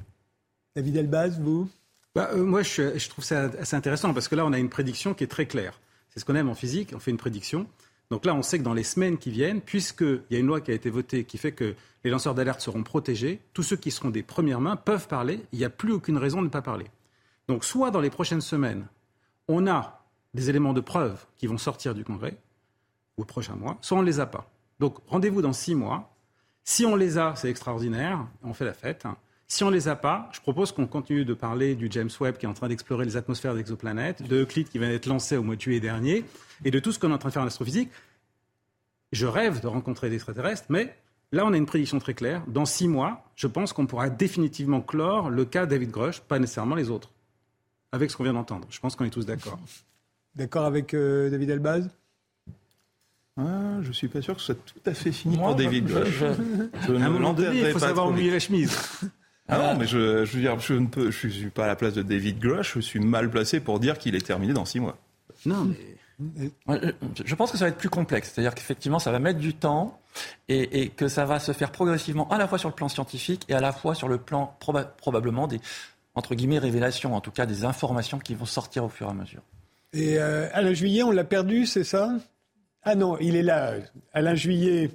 David 0.77 0.97
Elbaz, 0.97 1.40
vous? 1.40 1.69
Bah, 2.15 2.31
Moi, 2.35 2.62
je, 2.62 2.98
je, 2.98 3.09
trouve 3.09 3.24
ça 3.24 3.51
assez 3.61 3.77
intéressant 3.77 4.15
parce 4.15 4.28
que 4.28 4.35
là, 4.35 4.44
on 4.47 4.52
a 4.52 4.59
une 4.59 4.69
prédiction 4.69 5.15
qui 5.15 5.24
est 5.24 5.28
très 5.28 5.47
claire. 5.47 5.81
C'est 6.11 6.20
ce 6.20 6.24
qu'on 6.24 6.35
aime 6.35 6.48
en 6.48 6.55
physique, 6.55 6.93
on 6.94 7.01
fait 7.01 7.11
une 7.11 7.16
prédiction. 7.16 7.66
Donc 8.11 8.24
là, 8.24 8.35
on 8.35 8.43
sait 8.43 8.59
que 8.59 8.65
dans 8.65 8.74
les 8.74 8.85
semaines 8.85 9.19
qui 9.19 9.31
viennent, 9.31 9.61
puisqu'il 9.61 10.23
y 10.31 10.36
a 10.36 10.39
une 10.39 10.47
loi 10.47 10.61
qui 10.61 10.70
a 10.70 10.74
été 10.74 10.90
votée 10.90 11.24
qui 11.24 11.39
fait 11.39 11.52
que 11.52 11.74
les 12.05 12.11
lanceurs 12.11 12.35
d'alerte 12.35 12.61
seront 12.61 12.82
protégés, 12.82 13.40
tous 13.55 13.62
ceux 13.62 13.77
qui 13.77 13.90
seront 13.90 14.11
des 14.11 14.23
premières 14.23 14.61
mains 14.61 14.77
peuvent 14.77 15.09
parler. 15.09 15.40
Il 15.52 15.59
n'y 15.59 15.65
a 15.65 15.70
plus 15.70 15.93
aucune 15.93 16.19
raison 16.19 16.40
de 16.40 16.47
ne 16.47 16.51
pas 16.51 16.62
parler. 16.62 16.86
Donc 17.48 17.64
soit 17.64 17.90
dans 17.90 18.00
les 18.00 18.10
prochaines 18.10 18.40
semaines, 18.40 18.86
on 19.48 19.66
a 19.66 20.00
des 20.32 20.50
éléments 20.50 20.72
de 20.72 20.80
preuve 20.80 21.24
qui 21.36 21.46
vont 21.46 21.58
sortir 21.58 21.94
du 21.94 22.04
Congrès, 22.04 22.36
ou 23.16 23.22
au 23.22 23.24
prochain 23.24 23.54
mois, 23.54 23.78
soit 23.80 23.98
on 23.98 24.02
ne 24.02 24.06
les 24.06 24.20
a 24.20 24.26
pas. 24.26 24.50
Donc 24.80 24.98
rendez-vous 25.06 25.42
dans 25.42 25.52
six 25.52 25.74
mois. 25.74 26.10
Si 26.64 26.86
on 26.86 26.96
les 26.96 27.18
a, 27.18 27.34
c'est 27.36 27.50
extraordinaire, 27.50 28.26
on 28.42 28.54
fait 28.54 28.64
la 28.64 28.72
fête. 28.72 29.04
Si 29.46 29.62
on 29.62 29.70
ne 29.70 29.74
les 29.74 29.88
a 29.88 29.96
pas, 29.96 30.30
je 30.32 30.40
propose 30.40 30.72
qu'on 30.72 30.86
continue 30.86 31.26
de 31.26 31.34
parler 31.34 31.74
du 31.74 31.88
James 31.90 32.10
Webb 32.18 32.38
qui 32.38 32.46
est 32.46 32.48
en 32.48 32.54
train 32.54 32.68
d'explorer 32.68 33.04
les 33.04 33.16
atmosphères 33.16 33.54
d'exoplanètes, 33.54 34.26
de 34.26 34.42
Euclide 34.42 34.68
qui 34.68 34.78
vient 34.78 34.88
d'être 34.88 35.06
lancé 35.06 35.36
au 35.36 35.42
mois 35.42 35.56
de 35.56 35.60
juillet 35.60 35.80
dernier, 35.80 36.24
et 36.64 36.70
de 36.70 36.78
tout 36.80 36.90
ce 36.90 36.98
qu'on 36.98 37.10
est 37.10 37.14
en 37.14 37.18
train 37.18 37.28
de 37.28 37.34
faire 37.34 37.42
en 37.42 37.46
astrophysique. 37.46 37.90
Je 39.12 39.26
rêve 39.26 39.60
de 39.60 39.66
rencontrer 39.66 40.08
des 40.08 40.16
extraterrestres, 40.16 40.64
mais 40.70 40.96
là, 41.30 41.44
on 41.44 41.52
a 41.52 41.56
une 41.56 41.66
prédiction 41.66 41.98
très 41.98 42.14
claire. 42.14 42.42
Dans 42.48 42.64
six 42.64 42.88
mois, 42.88 43.22
je 43.36 43.46
pense 43.46 43.72
qu'on 43.74 43.86
pourra 43.86 44.08
définitivement 44.08 44.80
clore 44.80 45.28
le 45.28 45.44
cas 45.44 45.66
David 45.66 45.90
Grush, 45.90 46.20
pas 46.20 46.38
nécessairement 46.38 46.74
les 46.74 46.90
autres 46.90 47.14
avec 47.94 48.10
ce 48.10 48.16
qu'on 48.16 48.24
vient 48.24 48.32
d'entendre. 48.32 48.66
Je 48.70 48.80
pense 48.80 48.96
qu'on 48.96 49.04
est 49.04 49.10
tous 49.10 49.24
d'accord. 49.24 49.58
D'accord 50.34 50.64
avec 50.64 50.94
euh, 50.94 51.30
David 51.30 51.50
Elbaz? 51.50 51.88
Ah, 53.36 53.80
je 53.82 53.92
suis 53.92 54.08
pas 54.08 54.20
sûr 54.20 54.34
que 54.34 54.40
ce 54.40 54.46
soit 54.46 54.64
tout 54.64 54.90
à 54.90 54.94
fait 54.94 55.12
fini 55.12 55.36
pour 55.36 55.54
David 55.54 55.88
Je, 55.88 56.26
à 56.26 57.04
un 57.04 57.08
moment 57.08 57.32
donné, 57.32 57.60
il 57.60 57.70
faut 57.70 57.78
savoir 57.78 58.10
mouiller 58.10 58.32
la 58.32 58.40
chemise. 58.40 58.76
Ah 59.48 59.58
non, 59.58 59.78
mais 59.78 59.86
je, 59.86 60.24
je 60.24 60.34
veux 60.34 60.40
dire, 60.40 60.58
je 60.58 60.74
ne 60.74 60.86
peux, 60.86 61.10
je 61.10 61.28
suis 61.28 61.50
pas 61.50 61.64
à 61.64 61.66
la 61.68 61.76
place 61.76 61.94
de 61.94 62.02
David 62.02 62.38
Grush, 62.38 62.74
je 62.74 62.80
suis 62.80 63.00
mal 63.00 63.30
placé 63.30 63.60
pour 63.60 63.78
dire 63.78 63.98
qu'il 63.98 64.14
est 64.14 64.26
terminé 64.26 64.52
dans 64.52 64.64
six 64.64 64.80
mois. 64.80 64.96
Non, 65.46 65.64
mais 65.66 65.76
je 67.24 67.34
pense 67.34 67.50
que 67.50 67.58
ça 67.58 67.66
va 67.66 67.68
être 67.68 67.76
plus 67.76 67.90
complexe. 67.90 68.32
C'est-à-dire 68.32 68.54
qu'effectivement, 68.54 68.98
ça 68.98 69.10
va 69.12 69.18
mettre 69.18 69.40
du 69.40 69.52
temps 69.52 70.00
et, 70.48 70.82
et, 70.82 70.88
que 70.88 71.08
ça 71.08 71.24
va 71.24 71.40
se 71.40 71.52
faire 71.52 71.72
progressivement 71.72 72.28
à 72.30 72.38
la 72.38 72.48
fois 72.48 72.58
sur 72.58 72.68
le 72.68 72.74
plan 72.74 72.88
scientifique 72.88 73.44
et 73.48 73.54
à 73.54 73.60
la 73.60 73.72
fois 73.72 73.94
sur 73.94 74.08
le 74.08 74.18
plan 74.18 74.56
probablement 74.58 75.46
des, 75.46 75.60
entre 76.15 76.35
guillemets, 76.35 76.59
révélations, 76.59 77.15
en 77.15 77.20
tout 77.20 77.31
cas 77.31 77.47
des 77.47 77.65
informations 77.65 78.19
qui 78.19 78.35
vont 78.35 78.45
sortir 78.45 78.85
au 78.85 78.89
fur 78.89 79.09
et 79.09 79.11
à 79.11 79.15
mesure. 79.15 79.43
Et 79.93 80.19
euh, 80.19 80.49
Alain 80.53 80.74
Juillet, 80.74 81.03
on 81.03 81.11
l'a 81.11 81.24
perdu, 81.24 81.66
c'est 81.66 81.85
ça? 81.85 82.11
Ah 82.82 82.95
non, 82.95 83.19
il 83.19 83.36
est 83.36 83.43
là. 83.43 83.74
Alain 84.12 84.35
Juillet, 84.35 84.91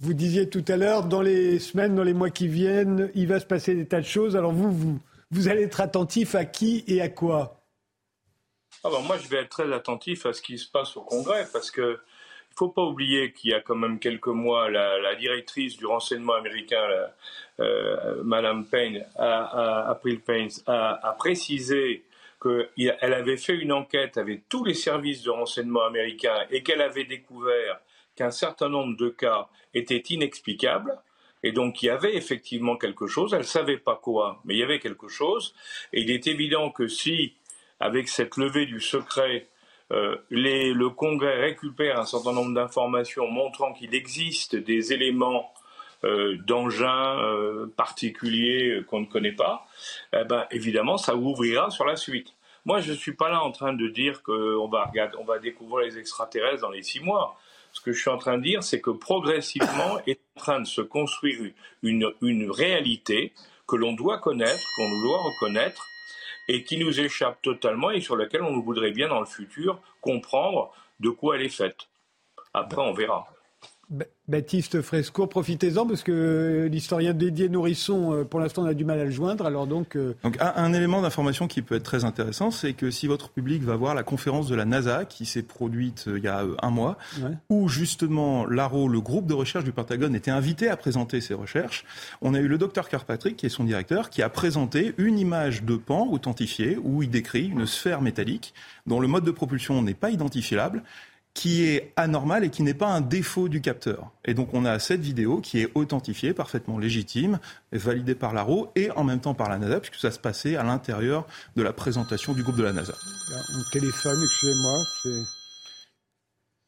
vous 0.00 0.14
disiez 0.14 0.48
tout 0.48 0.64
à 0.68 0.76
l'heure, 0.76 1.04
dans 1.04 1.22
les 1.22 1.58
semaines, 1.58 1.94
dans 1.94 2.04
les 2.04 2.14
mois 2.14 2.30
qui 2.30 2.48
viennent, 2.48 3.10
il 3.14 3.26
va 3.28 3.40
se 3.40 3.46
passer 3.46 3.74
des 3.74 3.86
tas 3.86 4.00
de 4.00 4.06
choses. 4.06 4.36
Alors 4.36 4.52
vous, 4.52 4.70
vous, 4.70 5.00
vous 5.30 5.48
allez 5.48 5.62
être 5.62 5.80
attentif 5.80 6.34
à 6.34 6.44
qui 6.44 6.84
et 6.86 7.00
à 7.00 7.08
quoi? 7.08 7.62
Ah 8.84 8.90
ben 8.90 9.00
moi, 9.00 9.16
je 9.16 9.28
vais 9.28 9.38
être 9.38 9.48
très 9.48 9.72
attentif 9.72 10.26
à 10.26 10.32
ce 10.32 10.42
qui 10.42 10.58
se 10.58 10.68
passe 10.68 10.96
au 10.96 11.02
Congrès, 11.02 11.46
parce 11.52 11.70
que 11.70 12.00
il 12.52 12.58
faut 12.58 12.68
pas 12.68 12.82
oublier 12.82 13.32
qu'il 13.32 13.50
y 13.50 13.54
a 13.54 13.60
quand 13.60 13.76
même 13.76 13.98
quelques 13.98 14.26
mois, 14.26 14.70
la, 14.70 15.14
directrice 15.14 15.78
du 15.78 15.86
renseignement 15.86 16.34
américain, 16.34 16.82
euh, 17.62 18.22
Madame 18.24 18.64
Payne, 18.64 19.06
a, 19.16 19.88
April 19.90 20.20
Payne, 20.20 20.48
a, 20.66 21.14
précisé 21.18 22.04
qu'elle 22.42 23.14
avait 23.14 23.36
fait 23.36 23.54
une 23.54 23.72
enquête 23.72 24.18
avec 24.18 24.48
tous 24.48 24.64
les 24.64 24.74
services 24.74 25.22
de 25.22 25.30
renseignement 25.30 25.84
américains 25.84 26.44
et 26.50 26.62
qu'elle 26.62 26.80
avait 26.80 27.04
découvert 27.04 27.78
qu'un 28.16 28.32
certain 28.32 28.68
nombre 28.68 28.96
de 28.96 29.08
cas 29.08 29.48
étaient 29.74 30.02
inexplicables. 30.10 30.98
Et 31.44 31.52
donc 31.52 31.82
il 31.82 31.86
y 31.86 31.90
avait 31.90 32.16
effectivement 32.16 32.76
quelque 32.76 33.06
chose, 33.06 33.32
elle 33.32 33.40
ne 33.40 33.44
savait 33.44 33.78
pas 33.78 33.96
quoi, 33.96 34.40
mais 34.44 34.54
il 34.54 34.58
y 34.58 34.62
avait 34.62 34.80
quelque 34.80 35.08
chose. 35.08 35.54
Et 35.92 36.00
il 36.02 36.10
est 36.10 36.26
évident 36.26 36.70
que 36.70 36.88
si, 36.88 37.34
avec 37.80 38.08
cette 38.08 38.36
levée 38.36 38.66
du 38.66 38.80
secret, 38.80 39.46
euh, 39.92 40.16
le 40.30 40.88
Congrès 40.88 41.40
récupère 41.40 41.98
un 41.98 42.06
certain 42.06 42.32
nombre 42.32 42.54
d'informations 42.54 43.28
montrant 43.28 43.72
qu'il 43.72 43.94
existe 43.94 44.56
des 44.56 44.92
éléments 44.92 45.52
d'engins 46.04 47.18
euh, 47.20 47.66
particuliers 47.76 48.82
qu'on 48.88 49.00
ne 49.00 49.06
connaît 49.06 49.32
pas, 49.32 49.66
eh 50.12 50.24
ben, 50.24 50.46
évidemment, 50.50 50.96
ça 50.96 51.14
ouvrira 51.14 51.70
sur 51.70 51.84
la 51.84 51.96
suite. 51.96 52.34
Moi, 52.64 52.80
je 52.80 52.92
ne 52.92 52.96
suis 52.96 53.14
pas 53.14 53.28
là 53.28 53.42
en 53.42 53.50
train 53.50 53.72
de 53.72 53.88
dire 53.88 54.22
qu'on 54.22 54.68
va, 54.68 54.90
va 55.26 55.38
découvrir 55.38 55.86
les 55.86 55.98
extraterrestres 55.98 56.62
dans 56.62 56.70
les 56.70 56.82
six 56.82 57.00
mois. 57.00 57.36
Ce 57.72 57.80
que 57.80 57.92
je 57.92 58.00
suis 58.00 58.10
en 58.10 58.18
train 58.18 58.38
de 58.38 58.42
dire, 58.42 58.62
c'est 58.62 58.80
que 58.80 58.90
progressivement 58.90 59.98
est 60.06 60.20
en 60.36 60.40
train 60.40 60.60
de 60.60 60.66
se 60.66 60.80
construire 60.80 61.52
une, 61.82 62.12
une 62.20 62.50
réalité 62.50 63.32
que 63.66 63.76
l'on 63.76 63.94
doit 63.94 64.18
connaître, 64.18 64.62
qu'on 64.76 65.00
doit 65.00 65.18
reconnaître, 65.22 65.86
et 66.48 66.64
qui 66.64 66.76
nous 66.76 67.00
échappe 67.00 67.40
totalement 67.42 67.90
et 67.90 68.00
sur 68.00 68.16
laquelle 68.16 68.42
on 68.42 68.60
voudrait 68.60 68.90
bien 68.90 69.08
dans 69.08 69.20
le 69.20 69.26
futur 69.26 69.80
comprendre 70.00 70.72
de 71.00 71.10
quoi 71.10 71.36
elle 71.36 71.42
est 71.42 71.48
faite. 71.48 71.88
Après, 72.52 72.82
on 72.82 72.92
verra. 72.92 73.26
Baptiste 74.28 74.80
Fresco, 74.80 75.26
profitez-en 75.26 75.86
parce 75.86 76.02
que 76.02 76.68
l'historien 76.70 77.12
Didier 77.12 77.50
Nourisson, 77.50 78.14
euh, 78.14 78.24
pour 78.24 78.40
l'instant, 78.40 78.62
on 78.62 78.66
a 78.66 78.72
du 78.72 78.84
mal 78.84 78.98
à 78.98 79.04
le 79.04 79.10
joindre. 79.10 79.44
Alors 79.44 79.66
donc, 79.66 79.96
euh, 79.96 80.14
donc 80.22 80.38
un, 80.40 80.72
élément 80.72 81.02
d'information 81.02 81.48
qui 81.48 81.60
peut 81.60 81.74
être 81.74 81.82
très 81.82 82.04
intéressant, 82.04 82.50
c'est 82.50 82.72
que 82.72 82.90
si 82.90 83.06
votre 83.06 83.28
public 83.28 83.62
va 83.62 83.76
voir 83.76 83.94
la 83.94 84.04
conférence 84.04 84.48
de 84.48 84.54
la 84.54 84.64
NASA 84.64 85.04
qui 85.04 85.26
s'est 85.26 85.42
produite 85.42 86.04
euh, 86.08 86.18
il 86.18 86.24
y 86.24 86.28
a 86.28 86.44
un 86.62 86.70
mois, 86.70 86.96
où 87.50 87.68
justement 87.68 88.46
l'ARO, 88.46 88.88
le 88.88 89.00
groupe 89.00 89.26
de 89.26 89.34
recherche 89.34 89.64
du 89.64 89.72
Pentagone, 89.72 90.14
était 90.14 90.30
invité 90.30 90.68
à 90.68 90.76
présenter 90.76 91.20
ses 91.20 91.34
recherches, 91.34 91.84
on 92.22 92.32
a 92.32 92.38
eu 92.38 92.48
le 92.48 92.58
docteur 92.58 92.88
Kirkpatrick, 92.88 93.36
qui 93.36 93.46
est 93.46 93.50
son 93.50 93.64
directeur, 93.64 94.08
qui 94.08 94.22
a 94.22 94.30
présenté 94.30 94.94
une 94.96 95.18
image 95.18 95.64
de 95.64 95.76
pan 95.76 96.08
authentifiée 96.10 96.78
où 96.82 97.02
il 97.02 97.10
décrit 97.10 97.48
une 97.48 97.66
sphère 97.66 98.00
métallique 98.00 98.54
dont 98.86 99.00
le 99.00 99.08
mode 99.08 99.24
de 99.24 99.30
propulsion 99.30 99.82
n'est 99.82 99.94
pas 99.94 100.10
identifiable 100.10 100.82
qui 101.34 101.64
est 101.64 101.92
anormal 101.96 102.44
et 102.44 102.50
qui 102.50 102.62
n'est 102.62 102.74
pas 102.74 102.88
un 102.88 103.00
défaut 103.00 103.48
du 103.48 103.60
capteur. 103.60 104.10
Et 104.24 104.34
donc 104.34 104.50
on 104.52 104.64
a 104.64 104.78
cette 104.78 105.00
vidéo 105.00 105.40
qui 105.40 105.60
est 105.60 105.70
authentifiée, 105.74 106.34
parfaitement 106.34 106.78
légitime, 106.78 107.38
validée 107.72 108.14
par 108.14 108.32
l'ARO 108.32 108.70
et 108.76 108.90
en 108.90 109.04
même 109.04 109.20
temps 109.20 109.34
par 109.34 109.48
la 109.48 109.58
NASA, 109.58 109.80
puisque 109.80 110.00
ça 110.00 110.10
se 110.10 110.18
passait 110.18 110.56
à 110.56 110.62
l'intérieur 110.62 111.26
de 111.56 111.62
la 111.62 111.72
présentation 111.72 112.32
du 112.32 112.42
groupe 112.42 112.56
de 112.56 112.64
la 112.64 112.72
NASA. 112.72 112.94
Mon 113.54 113.62
téléphone, 113.72 114.20
excusez-moi, 114.22 115.32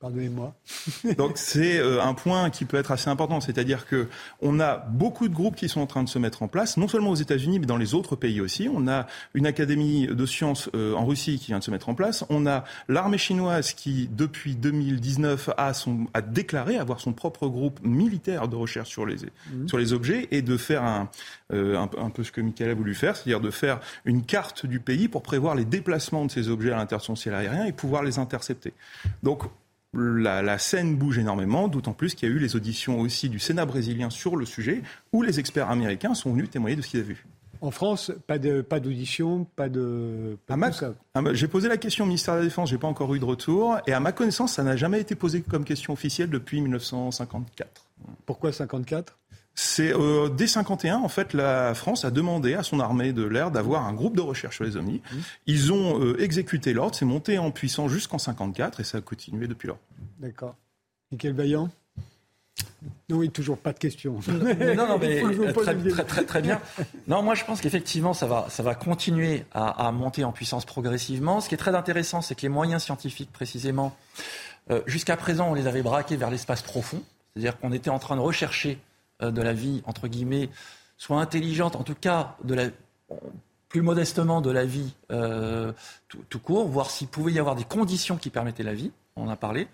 Pardonnez-moi. 0.04 0.54
Donc 1.16 1.38
c'est 1.38 1.78
euh, 1.78 2.02
un 2.02 2.12
point 2.12 2.50
qui 2.50 2.66
peut 2.66 2.76
être 2.76 2.92
assez 2.92 3.08
important, 3.08 3.40
c'est-à-dire 3.40 3.86
que 3.86 4.08
on 4.42 4.60
a 4.60 4.76
beaucoup 4.76 5.28
de 5.28 5.34
groupes 5.34 5.56
qui 5.56 5.66
sont 5.70 5.80
en 5.80 5.86
train 5.86 6.02
de 6.02 6.10
se 6.10 6.18
mettre 6.18 6.42
en 6.42 6.48
place, 6.48 6.76
non 6.76 6.88
seulement 6.88 7.08
aux 7.08 7.14
États-Unis, 7.14 7.58
mais 7.58 7.64
dans 7.64 7.78
les 7.78 7.94
autres 7.94 8.14
pays 8.14 8.42
aussi. 8.42 8.68
On 8.70 8.86
a 8.86 9.06
une 9.32 9.46
académie 9.46 10.06
de 10.06 10.26
sciences 10.26 10.68
euh, 10.74 10.92
en 10.92 11.06
Russie 11.06 11.38
qui 11.38 11.46
vient 11.46 11.58
de 11.58 11.64
se 11.64 11.70
mettre 11.70 11.88
en 11.88 11.94
place. 11.94 12.26
On 12.28 12.46
a 12.46 12.64
l'armée 12.86 13.16
chinoise 13.16 13.72
qui, 13.72 14.10
depuis 14.12 14.56
2019, 14.56 15.48
a, 15.56 15.72
son, 15.72 16.06
a 16.12 16.20
déclaré 16.20 16.76
avoir 16.76 17.00
son 17.00 17.14
propre 17.14 17.48
groupe 17.48 17.80
militaire 17.82 18.48
de 18.48 18.56
recherche 18.56 18.90
sur 18.90 19.06
les, 19.06 19.16
mmh. 19.16 19.68
sur 19.68 19.78
les 19.78 19.94
objets 19.94 20.28
et 20.32 20.42
de 20.42 20.58
faire 20.58 20.82
un, 20.82 21.08
euh, 21.54 21.78
un, 21.78 21.88
un, 21.96 22.10
peu 22.10 22.24
ce 22.24 22.30
que 22.30 22.42
Michael 22.42 22.68
a 22.68 22.74
voulu 22.74 22.94
faire, 22.94 23.16
c'est-à-dire 23.16 23.40
de 23.40 23.50
faire 23.50 23.80
une 24.04 24.22
carte 24.22 24.66
du 24.66 24.80
pays 24.80 25.08
pour 25.08 25.22
prévoir 25.22 25.54
les 25.54 25.64
déplacements 25.64 26.26
de 26.26 26.30
ces 26.30 26.50
objets 26.50 26.72
à 26.72 26.76
l'intérieur 26.76 27.00
de 27.00 27.06
son 27.06 27.16
ciel 27.16 27.34
aérien 27.34 27.64
et 27.64 27.72
pouvoir 27.72 28.02
les 28.02 28.18
intercepter. 28.18 28.74
Donc 29.22 29.44
la, 29.96 30.58
scène 30.58 30.96
bouge 30.96 31.18
énormément, 31.18 31.68
d'autant 31.68 31.92
plus 31.92 32.14
qu'il 32.14 32.28
y 32.28 32.32
a 32.32 32.34
eu 32.34 32.38
les 32.38 32.56
auditions 32.56 33.00
aussi 33.00 33.28
du 33.28 33.38
Sénat 33.38 33.66
brésilien 33.66 34.10
sur 34.10 34.36
le 34.36 34.46
sujet, 34.46 34.82
où 35.12 35.22
les 35.22 35.40
experts 35.40 35.70
américains 35.70 36.14
sont 36.14 36.32
venus 36.32 36.50
témoigner 36.50 36.76
de 36.76 36.82
ce 36.82 36.88
qu'ils 36.88 37.00
avaient 37.00 37.14
vu. 37.14 37.26
En 37.60 37.70
France, 37.70 38.12
pas 38.26 38.38
de 38.38 38.60
pas 38.60 38.78
d'audition, 38.78 39.46
pas 39.56 39.70
de. 39.70 40.36
J'ai 41.32 41.48
posé 41.48 41.68
la 41.68 41.78
question 41.78 42.04
au 42.04 42.06
ministère 42.06 42.34
de 42.34 42.40
la 42.40 42.44
Défense, 42.44 42.68
j'ai 42.68 42.76
pas 42.76 42.88
encore 42.88 43.14
eu 43.14 43.18
de 43.18 43.24
retour, 43.24 43.78
et 43.86 43.92
à 43.92 44.00
ma 44.00 44.12
connaissance, 44.12 44.52
ça 44.52 44.62
n'a 44.62 44.76
jamais 44.76 45.00
été 45.00 45.14
posé 45.14 45.40
comme 45.40 45.64
question 45.64 45.94
officielle 45.94 46.28
depuis 46.28 46.60
1954. 46.60 47.86
Pourquoi 48.26 48.52
54 48.52 49.16
c'est 49.54 49.92
euh, 49.94 50.28
dès 50.28 50.46
51, 50.46 50.98
en 50.98 51.08
fait, 51.08 51.32
la 51.32 51.74
France 51.74 52.04
a 52.04 52.10
demandé 52.10 52.54
à 52.54 52.62
son 52.62 52.80
armée 52.80 53.12
de 53.12 53.24
l'air 53.24 53.50
d'avoir 53.50 53.86
un 53.86 53.92
groupe 53.92 54.16
de 54.16 54.20
recherche 54.20 54.56
sur 54.56 54.64
les 54.64 54.76
ovnis. 54.76 55.00
Mmh. 55.00 55.16
Ils 55.46 55.72
ont 55.72 56.00
euh, 56.00 56.20
exécuté 56.20 56.72
l'ordre, 56.72 56.96
c'est 56.96 57.04
monté 57.04 57.38
en 57.38 57.50
puissance 57.50 57.90
jusqu'en 57.90 58.18
54 58.18 58.80
et 58.80 58.84
ça 58.84 58.98
a 58.98 59.00
continué 59.00 59.46
depuis 59.46 59.68
lors. 59.68 59.78
D'accord. 60.18 60.56
Michael 61.12 61.34
Bayan 61.34 61.70
non, 63.08 63.16
oui, 63.16 63.30
toujours 63.30 63.58
pas 63.58 63.72
de 63.72 63.78
questions. 63.78 64.20
Non, 64.28 64.86
non, 64.86 64.98
mais 64.98 65.22
très, 65.52 65.74
très, 65.74 66.04
très, 66.04 66.24
très, 66.24 66.42
bien. 66.42 66.60
Non, 67.08 67.22
moi, 67.22 67.34
je 67.34 67.44
pense 67.44 67.60
qu'effectivement, 67.60 68.14
ça 68.14 68.26
va, 68.26 68.46
ça 68.48 68.62
va 68.62 68.74
continuer 68.74 69.44
à, 69.52 69.86
à, 69.86 69.90
monter 69.90 70.22
en 70.22 70.32
puissance 70.32 70.64
progressivement. 70.64 71.40
Ce 71.40 71.48
qui 71.48 71.54
est 71.54 71.58
très 71.58 71.74
intéressant, 71.74 72.20
c'est 72.20 72.34
que 72.34 72.42
les 72.42 72.48
moyens 72.48 72.82
scientifiques, 72.82 73.32
précisément, 73.32 73.96
euh, 74.70 74.82
jusqu'à 74.86 75.16
présent, 75.16 75.50
on 75.50 75.54
les 75.54 75.66
avait 75.66 75.82
braqués 75.82 76.16
vers 76.16 76.30
l'espace 76.30 76.62
profond. 76.62 77.02
C'est-à-dire 77.32 77.58
qu'on 77.58 77.72
était 77.72 77.90
en 77.90 77.98
train 77.98 78.16
de 78.16 78.20
rechercher 78.20 78.72
euh, 78.72 78.93
de 79.30 79.42
la 79.42 79.52
vie, 79.52 79.82
entre 79.86 80.08
guillemets, 80.08 80.50
soit 80.96 81.20
intelligente, 81.20 81.76
en 81.76 81.82
tout 81.82 81.94
cas, 81.94 82.36
de 82.44 82.54
la, 82.54 82.64
plus 83.74 83.82
modestement 83.82 84.40
de 84.40 84.52
la 84.52 84.64
vie 84.64 84.94
euh, 85.10 85.72
tout, 86.08 86.38
court, 86.38 86.68
voir 86.68 86.90
s'il 86.90 87.08
pouvait 87.08 87.32
y 87.32 87.40
avoir 87.40 87.56
des 87.56 87.64
conditions 87.64 88.16
qui 88.16 88.30
permettaient 88.30 88.62
la 88.62 88.72
vie. 88.72 88.92
On 89.16 89.28
en 89.28 89.30
a 89.30 89.36
parlé. 89.36 89.68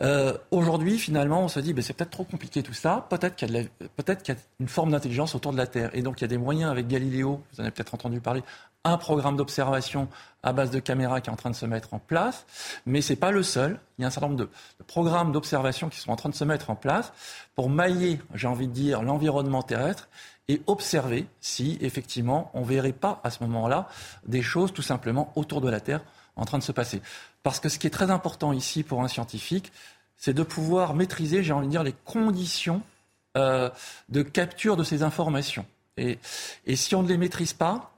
Euh, 0.00 0.36
aujourd'hui, 0.50 0.98
finalement, 0.98 1.42
on 1.42 1.48
se 1.48 1.60
dit, 1.60 1.72
ben, 1.72 1.82
c'est 1.82 1.92
peut-être 1.92 2.10
trop 2.10 2.24
compliqué 2.24 2.64
tout 2.64 2.72
ça. 2.72 3.06
Peut-être 3.08 3.36
qu'il 3.36 3.54
y, 3.54 3.68
peut 3.88 4.14
qu'il 4.14 4.34
y 4.34 4.36
a 4.36 4.40
une 4.58 4.68
forme 4.68 4.90
d'intelligence 4.90 5.36
autour 5.36 5.52
de 5.52 5.56
la 5.56 5.68
Terre. 5.68 5.90
Et 5.92 6.02
donc, 6.02 6.20
il 6.20 6.22
y 6.22 6.24
a 6.24 6.28
des 6.28 6.38
moyens 6.38 6.72
avec 6.72 6.88
Galiléo, 6.88 7.42
vous 7.52 7.60
en 7.60 7.62
avez 7.62 7.70
peut-être 7.70 7.94
entendu 7.94 8.20
parler, 8.20 8.42
un 8.86 8.98
programme 8.98 9.36
d'observation 9.36 10.08
à 10.42 10.52
base 10.52 10.70
de 10.70 10.78
caméras 10.78 11.20
qui 11.20 11.28
est 11.28 11.32
en 11.32 11.36
train 11.36 11.50
de 11.50 11.56
se 11.56 11.66
mettre 11.66 11.92
en 11.92 11.98
place, 11.98 12.46
mais 12.86 13.02
ce 13.02 13.12
n'est 13.12 13.16
pas 13.18 13.32
le 13.32 13.42
seul. 13.42 13.80
Il 13.98 14.02
y 14.02 14.04
a 14.04 14.08
un 14.08 14.10
certain 14.10 14.28
nombre 14.28 14.38
de, 14.38 14.48
programmes 14.86 15.32
d'observation 15.32 15.88
qui 15.88 15.98
sont 15.98 16.10
en 16.10 16.16
train 16.16 16.28
de 16.28 16.34
se 16.34 16.44
mettre 16.44 16.70
en 16.70 16.76
place 16.76 17.12
pour 17.54 17.68
mailler, 17.68 18.20
j'ai 18.34 18.46
envie 18.46 18.68
de 18.68 18.72
dire, 18.72 19.02
l'environnement 19.02 19.62
terrestre 19.62 20.08
et 20.48 20.62
observer 20.66 21.26
si 21.40 21.78
effectivement 21.80 22.50
on 22.54 22.60
ne 22.60 22.66
verrait 22.66 22.92
pas 22.92 23.20
à 23.24 23.30
ce 23.30 23.42
moment-là 23.42 23.88
des 24.26 24.42
choses 24.42 24.72
tout 24.72 24.82
simplement 24.82 25.32
autour 25.34 25.60
de 25.60 25.68
la 25.68 25.80
Terre 25.80 26.02
en 26.36 26.44
train 26.44 26.58
de 26.58 26.62
se 26.62 26.72
passer. 26.72 27.02
Parce 27.42 27.60
que 27.60 27.68
ce 27.68 27.78
qui 27.78 27.86
est 27.86 27.90
très 27.90 28.10
important 28.10 28.52
ici 28.52 28.82
pour 28.82 29.02
un 29.02 29.08
scientifique, 29.08 29.72
c'est 30.16 30.34
de 30.34 30.42
pouvoir 30.42 30.94
maîtriser, 30.94 31.42
j'ai 31.42 31.52
envie 31.52 31.66
de 31.66 31.72
dire, 31.72 31.82
les 31.82 31.94
conditions 32.04 32.82
euh, 33.36 33.70
de 34.08 34.22
capture 34.22 34.76
de 34.76 34.84
ces 34.84 35.02
informations. 35.02 35.66
Et, 35.96 36.18
et 36.66 36.76
si 36.76 36.94
on 36.94 37.02
ne 37.02 37.08
les 37.08 37.16
maîtrise 37.16 37.52
pas, 37.52 37.92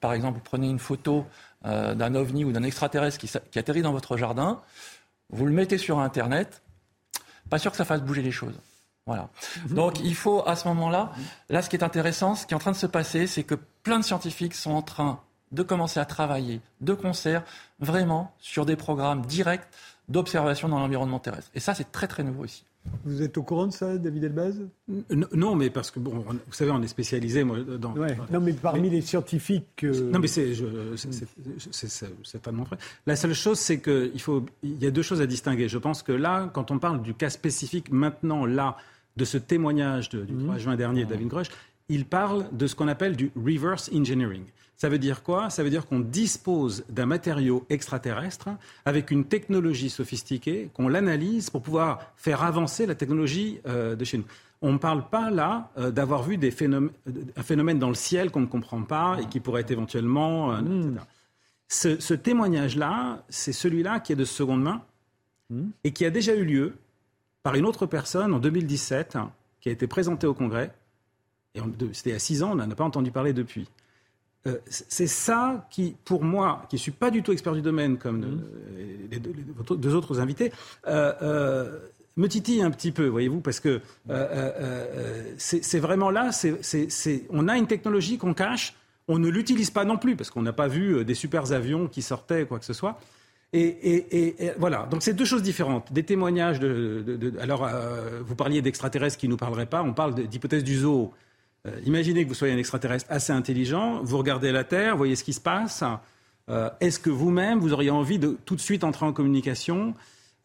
par 0.00 0.12
exemple, 0.12 0.38
vous 0.38 0.44
prenez 0.44 0.68
une 0.68 0.78
photo 0.78 1.26
euh, 1.66 1.94
d'un 1.94 2.14
ovni 2.14 2.44
ou 2.44 2.52
d'un 2.52 2.62
extraterrestre 2.62 3.18
qui, 3.18 3.58
atterrit 3.58 3.82
dans 3.82 3.92
votre 3.92 4.16
jardin, 4.16 4.62
vous 5.28 5.44
le 5.44 5.52
mettez 5.52 5.78
sur 5.78 5.98
Internet, 5.98 6.62
pas 7.50 7.58
sûr 7.58 7.70
que 7.70 7.76
ça 7.76 7.84
fasse 7.84 8.00
bouger 8.00 8.22
les 8.22 8.32
choses. 8.32 8.58
Voilà. 9.06 9.28
Donc 9.68 10.00
il 10.00 10.14
faut 10.14 10.46
à 10.46 10.56
ce 10.56 10.68
moment-là, 10.68 11.12
là 11.48 11.62
ce 11.62 11.68
qui 11.68 11.76
est 11.76 11.82
intéressant, 11.82 12.34
ce 12.34 12.46
qui 12.46 12.54
est 12.54 12.56
en 12.56 12.60
train 12.60 12.70
de 12.70 12.76
se 12.76 12.86
passer, 12.86 13.26
c'est 13.26 13.42
que 13.42 13.56
plein 13.82 13.98
de 13.98 14.04
scientifiques 14.04 14.54
sont 14.54 14.70
en 14.70 14.82
train 14.82 15.20
de 15.52 15.62
commencer 15.62 16.00
à 16.00 16.04
travailler 16.04 16.60
de 16.80 16.94
concert 16.94 17.44
vraiment 17.78 18.34
sur 18.38 18.66
des 18.66 18.76
programmes 18.76 19.22
directs 19.22 19.68
d'observation 20.08 20.68
dans 20.68 20.78
l'environnement 20.78 21.18
terrestre. 21.18 21.50
Et 21.54 21.60
ça, 21.60 21.74
c'est 21.74 21.90
très 21.92 22.08
très 22.08 22.22
nouveau 22.22 22.44
ici. 22.44 22.64
Vous 23.04 23.20
êtes 23.22 23.36
au 23.36 23.42
courant 23.42 23.66
de 23.66 23.72
ça, 23.72 23.98
David 23.98 24.24
Elbaz? 24.24 24.58
Non, 25.34 25.54
mais 25.54 25.68
parce 25.68 25.90
que, 25.90 26.00
bon, 26.00 26.24
vous 26.26 26.52
savez, 26.52 26.70
on 26.70 26.80
est 26.80 26.88
spécialisé 26.88 27.44
moi, 27.44 27.58
dans. 27.60 27.94
Non, 28.30 28.40
mais 28.40 28.54
parmi 28.54 28.88
les 28.88 29.02
scientifiques. 29.02 29.84
Non, 29.84 30.18
mais 30.18 30.28
c'est 30.28 30.54
pas 32.42 32.50
de 32.50 32.56
mon 32.56 32.64
frère. 32.64 32.78
La 33.06 33.16
seule 33.16 33.34
chose, 33.34 33.58
c'est 33.58 33.80
qu'il 33.80 34.20
faut. 34.20 34.46
Il 34.62 34.82
y 34.82 34.86
a 34.86 34.90
deux 34.90 35.02
choses 35.02 35.20
à 35.20 35.26
distinguer. 35.26 35.68
Je 35.68 35.78
pense 35.78 36.02
que 36.02 36.12
là, 36.12 36.50
quand 36.54 36.70
on 36.70 36.78
parle 36.78 37.02
du 37.02 37.12
cas 37.12 37.28
spécifique, 37.28 37.92
maintenant, 37.92 38.46
là, 38.46 38.78
de 39.16 39.24
ce 39.26 39.36
témoignage 39.36 40.08
du 40.08 40.24
3 40.24 40.54
mhm. 40.54 40.58
juin 40.58 40.76
dernier 40.76 41.04
de 41.04 41.10
David 41.10 41.28
Grush, 41.28 41.48
il 41.90 42.06
parle 42.06 42.46
de 42.52 42.66
ce 42.66 42.74
qu'on 42.74 42.88
appelle 42.88 43.16
du 43.16 43.30
reverse 43.36 43.90
engineering. 43.92 44.44
Ça 44.76 44.88
veut 44.88 44.98
dire 44.98 45.22
quoi? 45.22 45.50
Ça 45.50 45.62
veut 45.62 45.68
dire 45.68 45.86
qu'on 45.86 46.00
dispose 46.00 46.84
d'un 46.88 47.04
matériau 47.04 47.66
extraterrestre 47.68 48.48
avec 48.86 49.10
une 49.10 49.24
technologie 49.26 49.90
sophistiquée, 49.90 50.70
qu'on 50.72 50.88
l'analyse 50.88 51.50
pour 51.50 51.60
pouvoir 51.60 52.12
faire 52.16 52.42
avancer 52.42 52.86
la 52.86 52.94
technologie 52.94 53.60
euh, 53.66 53.94
de 53.94 54.04
chez 54.06 54.16
nous. 54.16 54.24
On 54.62 54.72
ne 54.72 54.78
parle 54.78 55.06
pas 55.10 55.30
là 55.30 55.70
euh, 55.76 55.90
d'avoir 55.90 56.22
vu 56.22 56.38
des 56.38 56.50
phénomènes, 56.50 56.92
un 57.36 57.42
phénomène 57.42 57.78
dans 57.78 57.88
le 57.88 57.94
ciel 57.94 58.30
qu'on 58.30 58.40
ne 58.40 58.46
comprend 58.46 58.82
pas 58.82 59.18
et 59.20 59.26
qui 59.26 59.40
pourrait 59.40 59.62
être 59.62 59.70
éventuellement. 59.70 60.54
Euh, 60.54 60.60
hmm. 60.62 60.98
Ce, 61.68 62.14
témoignage-là, 62.14 63.22
c'est 63.28 63.52
celui-là 63.52 64.00
qui 64.00 64.12
est 64.12 64.16
de 64.16 64.24
seconde 64.24 64.62
main 64.62 64.82
hmm. 65.50 65.68
et 65.84 65.92
qui 65.92 66.06
a 66.06 66.10
déjà 66.10 66.34
eu 66.34 66.44
lieu 66.44 66.74
par 67.42 67.54
une 67.54 67.66
autre 67.66 67.84
personne 67.84 68.32
en 68.32 68.38
2017, 68.38 69.18
qui 69.60 69.68
a 69.68 69.72
été 69.72 69.86
présenté 69.86 70.26
au 70.26 70.34
Congrès. 70.34 70.72
Et 71.54 71.60
c'était 71.92 72.12
à 72.12 72.18
six 72.18 72.42
ans, 72.42 72.52
on 72.52 72.56
n'en 72.56 72.70
a 72.70 72.74
pas 72.74 72.84
entendu 72.84 73.10
parler 73.10 73.32
depuis. 73.32 73.68
Euh, 74.46 74.56
c'est 74.66 75.06
ça 75.06 75.66
qui, 75.70 75.94
pour 76.04 76.24
moi, 76.24 76.64
qui 76.70 76.76
ne 76.76 76.80
suis 76.80 76.92
pas 76.92 77.10
du 77.10 77.22
tout 77.22 77.32
expert 77.32 77.52
du 77.52 77.60
domaine 77.60 77.98
comme 77.98 78.20
mmh. 78.20 78.42
les, 79.10 79.18
deux, 79.18 79.94
autres 79.94 80.18
invités, 80.18 80.50
euh, 80.86 81.12
euh, 81.20 81.78
me 82.16 82.26
titille 82.26 82.62
un 82.62 82.70
petit 82.70 82.90
peu, 82.90 83.06
voyez-vous, 83.06 83.40
parce 83.40 83.60
que 83.60 83.82
c'est 85.36 85.78
vraiment 85.78 86.10
là, 86.10 86.30
on 87.30 87.48
a 87.48 87.58
une 87.58 87.66
technologie 87.66 88.16
qu'on 88.16 88.32
cache, 88.32 88.74
on 89.08 89.18
ne 89.18 89.28
l'utilise 89.28 89.70
pas 89.70 89.84
non 89.84 89.98
plus, 89.98 90.16
parce 90.16 90.30
qu'on 90.30 90.42
n'a 90.42 90.54
pas 90.54 90.68
vu 90.68 91.04
des 91.04 91.14
super 91.14 91.52
avions 91.52 91.86
qui 91.86 92.00
sortaient, 92.00 92.46
quoi 92.46 92.58
que 92.58 92.64
ce 92.64 92.72
soit. 92.72 92.98
Et, 93.52 94.36
voilà, 94.58 94.86
donc 94.90 95.02
c'est 95.02 95.12
deux 95.12 95.24
choses 95.24 95.42
différentes. 95.42 95.92
Des 95.92 96.04
témoignages 96.04 96.60
de. 96.60 97.34
alors, 97.40 97.68
vous 98.24 98.34
parliez 98.36 98.62
d'extraterrestres 98.62 99.18
qui 99.18 99.26
ne 99.26 99.32
nous 99.32 99.36
parleraient 99.36 99.66
pas, 99.66 99.82
on 99.82 99.92
parle 99.92 100.14
d'hypothèse 100.14 100.64
du 100.64 100.78
zoo. 100.78 101.12
Euh, 101.66 101.78
imaginez 101.84 102.24
que 102.24 102.28
vous 102.28 102.34
soyez 102.34 102.54
un 102.54 102.58
extraterrestre 102.58 103.06
assez 103.10 103.32
intelligent, 103.32 104.00
vous 104.02 104.18
regardez 104.18 104.52
la 104.52 104.64
Terre, 104.64 104.96
voyez 104.96 105.16
ce 105.16 105.24
qui 105.24 105.32
se 105.32 105.40
passe, 105.40 105.84
Est-ce 106.80 106.98
que 106.98 107.10
vous-même, 107.10 107.60
vous 107.60 107.72
auriez 107.72 107.90
envie 107.90 108.18
de 108.18 108.36
tout 108.44 108.56
de 108.56 108.60
suite 108.60 108.82
entrer 108.82 109.06
en 109.06 109.12
communication 109.12 109.94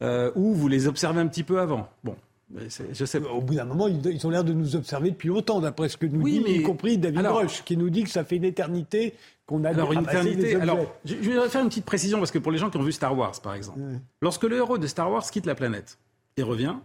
ou 0.01 0.53
vous 0.53 0.67
les 0.67 0.87
observez 0.87 1.21
un 1.21 1.27
petit 1.27 1.43
peu 1.43 1.59
avant? 1.59 1.89
Bon, 2.03 2.15
je 2.53 3.05
sais 3.05 3.19
Au 3.19 3.41
bout 3.41 3.55
d'un 3.55 3.65
moment, 3.65 3.87
ils, 3.87 4.27
ont 4.27 4.29
l'air 4.29 4.43
de 4.43 4.53
nous 4.53 4.75
observer 4.75 5.09
depuis 5.09 5.29
longtemps, 5.29 5.59
d'après 5.59 5.89
ce 5.89 5.97
que 5.97 6.05
nous 6.05 6.23
dit, 6.23 6.43
y 6.45 6.61
compris 6.61 6.97
David 6.97 7.19
alors, 7.19 7.45
qui 7.45 7.75
nous 7.75 7.89
dit 7.89 8.03
que 8.03 8.09
ça 8.09 8.23
fait 8.23 8.35
une 8.35 8.43
éternité 8.43 9.15
qu'on 9.47 9.63
a 9.63 9.69
alors, 9.69 9.93
une 9.93 10.03
éternité, 10.03 10.55
alors, 10.55 10.95
je, 11.05 11.15
vais 11.15 11.49
faire 11.49 11.61
une 11.61 11.69
petite 11.69 11.85
précision, 11.85 12.19
parce 12.19 12.31
que 12.31 12.39
pour 12.39 12.51
les 12.51 12.57
gens 12.57 12.69
qui 12.69 12.77
ont 12.77 12.83
vu 12.83 12.91
Star 12.91 13.17
Wars, 13.17 13.39
par 13.41 13.55
exemple, 13.55 13.79
lorsque 14.21 14.43
le 14.43 14.57
héros 14.57 14.77
de 14.77 14.87
Star 14.87 15.11
Wars 15.11 15.23
quitte 15.29 15.45
la 15.45 15.55
planète 15.55 15.97
et 16.37 16.43
revient, 16.43 16.75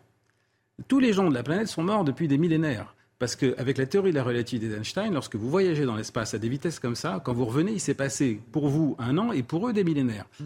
tous 0.88 0.98
les 0.98 1.12
gens 1.12 1.28
de 1.28 1.34
la 1.34 1.42
planète 1.42 1.68
sont 1.68 1.82
morts 1.82 2.04
depuis 2.04 2.26
des 2.26 2.38
millénaires. 2.38 2.94
Parce 3.20 3.36
qu'avec 3.36 3.78
la 3.78 3.86
théorie 3.86 4.10
de 4.10 4.16
la 4.16 4.24
relativité 4.24 4.68
d'Einstein, 4.68 5.14
lorsque 5.14 5.36
vous 5.36 5.48
voyagez 5.48 5.84
dans 5.84 5.94
l'espace 5.94 6.34
à 6.34 6.38
des 6.38 6.48
vitesses 6.48 6.80
comme 6.80 6.96
ça, 6.96 7.20
quand 7.24 7.32
vous 7.32 7.44
revenez, 7.44 7.70
il 7.70 7.80
s'est 7.80 7.94
passé 7.94 8.40
pour 8.50 8.68
vous 8.68 8.96
un 8.98 9.16
an 9.18 9.30
et 9.30 9.44
pour 9.44 9.68
eux 9.68 9.72
des 9.72 9.84
millénaires. 9.84 10.26
Mmh. 10.40 10.44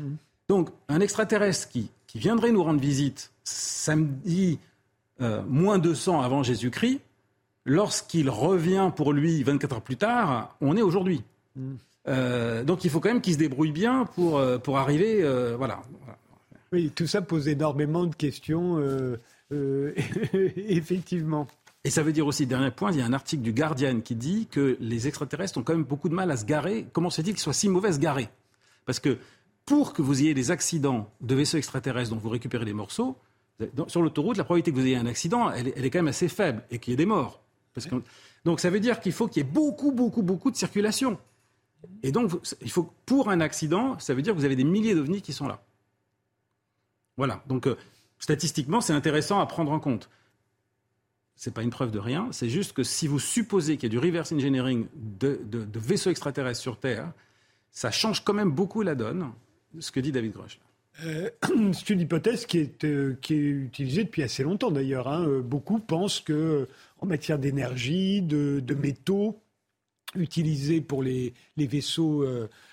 Donc, 0.49 0.71
un 0.89 1.01
extraterrestre 1.01 1.69
qui, 1.69 1.91
qui 2.07 2.19
viendrait 2.19 2.53
nous 2.53 2.63
rendre 2.63 2.81
visite 2.81 3.33
samedi 3.45 4.59
euh, 5.21 5.43
moins 5.47 5.79
200 5.79 6.21
avant 6.21 6.43
Jésus-Christ, 6.43 7.01
lorsqu'il 7.65 8.29
revient 8.29 8.91
pour 8.95 9.13
lui 9.13 9.43
24 9.43 9.77
heures 9.77 9.83
plus 9.83 9.97
tard, 9.97 10.57
on 10.61 10.77
est 10.77 10.83
aujourd'hui. 10.83 11.23
Mm. 11.57 11.75
Euh, 12.07 12.65
donc 12.65 12.85
il 12.85 12.91
faut 12.91 13.01
quand 13.01 13.09
même 13.09 13.21
qu'il 13.21 13.35
se 13.35 13.39
débrouille 13.39 13.73
bien 13.73 14.05
pour, 14.15 14.39
euh, 14.39 14.59
pour 14.59 14.79
arriver. 14.79 15.23
voilà. 15.57 15.83
Oui, 16.73 16.91
tout 16.95 17.07
ça 17.07 17.23
pose 17.23 17.47
énormément 17.47 18.05
de 18.05 18.15
questions, 18.15 18.81
effectivement. 20.57 21.47
Et 21.85 21.90
ça 21.90 22.02
veut 22.02 22.12
dire 22.12 22.27
aussi, 22.27 22.47
dernier 22.47 22.70
point, 22.70 22.93
il 22.93 22.98
y 22.98 23.02
a 23.02 23.05
un 23.05 23.12
article 23.12 23.43
du 23.43 23.52
Guardian 23.52 24.01
qui 24.01 24.15
dit 24.15 24.47
que 24.51 24.77
les 24.81 25.06
extraterrestres 25.06 25.59
ont 25.59 25.62
quand 25.62 25.74
même 25.74 25.85
beaucoup 25.85 26.09
de 26.09 26.15
mal 26.15 26.31
à 26.31 26.36
se 26.36 26.47
garer. 26.47 26.86
Comment 26.93 27.11
se 27.11 27.16
fait-il 27.20 27.35
qu'ils 27.35 27.43
soient 27.43 27.52
si 27.52 27.69
mauvais 27.69 27.90
à 27.90 27.93
se 27.93 27.98
garer? 27.98 28.31
Parce 28.86 29.01
que 29.01 29.19
pour 29.66 29.93
que 29.93 30.01
vous 30.01 30.23
ayez 30.23 30.35
des 30.35 30.51
accidents 30.51 31.11
de 31.20 31.35
vaisseaux 31.35 31.59
extraterrestres 31.59 32.11
dont 32.11 32.16
vous 32.16 32.31
récupérez 32.31 32.65
les 32.65 32.73
morceaux, 32.73 33.16
sur 33.86 34.02
l'autoroute, 34.02 34.36
la 34.36 34.44
probabilité 34.44 34.73
que 34.73 34.77
vous 34.77 34.86
ayez 34.86 34.97
un 34.97 35.06
accident, 35.06 35.51
elle, 35.51 35.69
est 35.69 35.90
quand 35.90 35.98
même 35.98 36.09
assez 36.09 36.28
faible 36.28 36.65
et 36.70 36.78
qu'il 36.78 36.93
y 36.93 36.94
ait 36.94 36.97
des 36.97 37.06
morts. 37.06 37.43
donc 38.44 38.61
ça 38.61 38.70
veut 38.70 38.81
dire 38.81 39.01
qu'il 39.01 39.12
faut 39.12 39.28
qu'il 39.28 39.43
y 39.43 39.47
ait 39.47 39.51
beaucoup, 39.51 39.93
beaucoup, 39.93 40.23
beaucoup 40.23 40.51
de 40.51 40.56
circulation. 40.56 41.19
Et 42.02 42.12
donc, 42.12 42.32
il 42.62 42.70
faut, 42.70 42.90
pour 43.05 43.31
un 43.31 43.40
accident, 43.40 43.98
ça 43.98 44.15
veut 44.15 44.23
dire 44.23 44.32
que 44.32 44.39
vous 44.39 44.44
avez 44.47 44.56
des 44.56 44.65
milliers 44.65 44.94
d'ovnis 44.94 45.20
qui 45.20 45.32
sont 45.32 45.47
là. 45.47 45.62
Voilà. 47.16 47.43
Donc, 47.47 47.66
euh, 47.66 47.77
statistiquement, 48.19 48.81
c'est 48.81 48.94
intéressant 48.94 49.39
à 49.39 49.47
prendre 49.47 49.70
en 49.70 49.78
compte. 49.78 50.09
Ce 51.36 51.51
n'est 51.51 51.55
pas 51.55 51.62
une 51.62 51.70
preuve 51.70 51.90
de 51.90 51.98
rien. 51.98 52.28
C'est 52.32 52.48
juste 52.48 52.73
que 52.73 52.82
si 52.82 53.06
vous 53.06 53.19
supposez 53.19 53.77
qu'il 53.77 53.93
y 53.93 53.97
a 53.97 53.98
du 53.98 54.05
reverse 54.05 54.32
engineering 54.32 54.86
de, 54.94 55.40
vaisseaux 55.74 56.11
extraterrestres 56.11 56.61
sur 56.61 56.78
Terre, 56.78 57.12
ça 57.70 57.90
change 57.90 58.23
quand 58.23 58.35
même 58.35 58.52
beaucoup 58.52 58.82
la 58.82 58.94
donne, 58.94 59.32
ce 59.78 59.90
que 59.90 60.01
dit 60.01 60.12
David 60.12 60.32
Grosch. 60.32 60.61
Euh, 61.02 61.28
c'est 61.73 61.90
une 61.90 62.01
hypothèse 62.01 62.47
qui 62.47 62.59
est, 62.59 62.85
euh, 62.85 63.19
qui 63.20 63.35
est 63.35 63.39
utilisée 63.39 64.05
depuis 64.05 64.23
assez 64.23 64.44
longtemps 64.44 64.70
d'ailleurs. 64.70 65.09
Hein. 65.09 65.27
Euh, 65.27 65.43
beaucoup 65.43 65.81
pensent 65.81 66.20
que 66.20 66.69
en 67.01 67.06
matière 67.06 67.40
d'énergie, 67.40 68.23
de, 68.23 68.62
métaux 68.74 69.40
utilisés 70.15 70.81
pour 70.81 71.02
les, 71.02 71.35
les 71.56 71.66
vaisseaux 71.66 72.24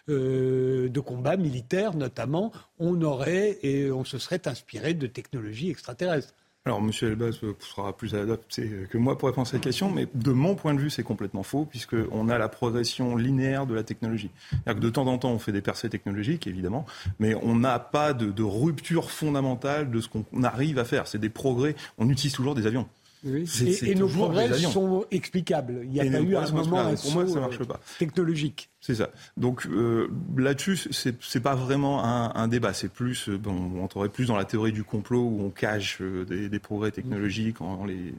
de 0.08 1.00
combat 1.00 1.38
militaires 1.38 1.96
notamment, 1.96 2.52
on 2.78 3.02
aurait 3.02 3.58
et 3.64 3.92
on 3.92 4.06
se 4.06 4.20
serait 4.20 4.48
inspiré 4.48 4.94
de 4.94 5.08
technologies 5.08 5.72
extraterrestres. 5.72 6.36
Alors, 6.64 6.78
M. 6.78 6.92
Elbaz 7.02 7.40
sera 7.58 7.98
plus 7.98 8.14
adapté 8.14 8.70
que 8.92 9.00
moi 9.00 9.18
pour 9.18 9.28
répondre 9.30 9.48
à 9.48 9.50
cette 9.50 9.64
question, 9.64 9.90
mais 9.90 10.08
de 10.14 10.32
mon 10.32 10.54
point 10.54 10.76
de 10.76 10.80
vue, 10.80 10.92
c'est 10.92 11.02
complètement 11.02 11.42
faux, 11.42 11.66
puisqu'on 11.66 12.30
a 12.30 12.38
la 12.38 12.50
progression 12.50 13.16
linéaire 13.16 13.66
de 13.66 13.74
la 13.74 13.82
technologie. 13.82 14.30
Que 14.68 14.74
de 14.74 14.90
temps 14.92 15.08
en 15.08 15.18
temps, 15.18 15.32
on 15.32 15.40
fait 15.40 15.52
des 15.52 15.62
percées 15.62 15.90
technologiques, 15.90 16.46
évidemment, 16.46 16.86
mais 17.18 17.34
on 17.34 17.56
n'a 17.56 17.80
pas 17.80 18.14
de, 18.14 18.44
rupture 18.44 19.10
fondamentale 19.10 19.90
de 19.90 20.02
ce 20.02 20.08
qu'on 20.08 20.44
arrive 20.44 20.78
à 20.78 20.86
faire. 20.86 21.08
C'est 21.08 21.18
des 21.18 21.30
progrès. 21.30 21.76
On 21.98 22.08
utilise 22.10 22.34
toujours 22.34 22.54
des 22.54 22.68
avions. 22.68 22.88
Oui. 23.24 23.48
et, 23.84 23.94
nos 23.94 24.08
progrès 24.08 24.52
sont 24.54 25.06
explicables. 25.12 25.82
Il 25.84 25.94
y 25.94 26.00
a 26.00 26.04
pas 26.04 26.22
eu 26.22 26.36
un 26.36 26.52
moment 26.52 26.80
un 26.80 26.96
pour 26.96 27.12
moi, 27.14 27.28
ça 27.28 27.40
marche 27.40 27.60
pas. 27.60 27.80
technologique. 28.00 28.70
C'est 28.80 28.96
ça. 28.96 29.12
Donc 29.38 29.68
euh, 29.68 30.08
là-dessus, 30.36 30.78
c'est, 30.92 31.40
pas 31.40 31.54
vraiment 31.54 32.04
un, 32.04 32.34
un 32.34 32.48
débat. 32.48 32.74
C'est 32.74 32.92
plus, 32.92 33.30
euh, 33.30 33.38
bon, 33.38 33.72
on 33.76 33.84
entrerait 33.84 34.10
plus 34.10 34.26
dans 34.26 34.36
la 34.36 34.46
théorie 34.46 34.72
du 34.72 34.84
complot 34.84 35.22
où 35.22 35.44
on 35.44 35.50
cache 35.52 36.00
euh, 36.02 36.26
des, 36.26 36.50
des, 36.50 36.60
progrès 36.60 36.90
technologiques. 36.90 37.62
En, 37.62 37.86
les... 37.86 38.14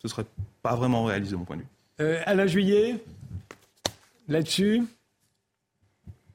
Ce 0.00 0.08
serait 0.08 0.26
pas 0.62 0.74
vraiment 0.74 1.04
réalisé 1.04 1.32
de 1.32 1.36
mon 1.36 1.44
point 1.44 1.56
de 1.56 1.62
vue. 1.62 1.68
Euh, 2.00 2.20
Alain 2.26 2.46
Juillet, 2.46 2.96
là-dessus. 4.26 4.82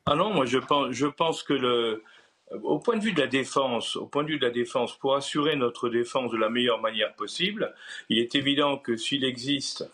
Ah 0.05 0.15
non, 0.15 0.33
moi 0.33 0.45
je 0.45 0.59
pense, 0.59 0.93
je 0.93 1.07
pense 1.07 1.43
que 1.43 1.53
le, 1.53 2.03
au 2.51 2.79
point 2.79 2.97
de 2.97 3.03
vue 3.03 3.13
de 3.13 3.19
la 3.19 3.27
défense, 3.27 3.95
au 3.95 4.05
point 4.05 4.23
de 4.23 4.29
vue 4.29 4.39
de 4.39 4.45
la 4.45 4.51
défense, 4.51 4.95
pour 4.97 5.15
assurer 5.15 5.55
notre 5.55 5.89
défense 5.89 6.31
de 6.31 6.37
la 6.37 6.49
meilleure 6.49 6.81
manière 6.81 7.13
possible, 7.13 7.73
il 8.09 8.19
est 8.19 8.35
évident 8.35 8.77
que 8.77 8.95
s'il 8.95 9.25
existe, 9.25 9.89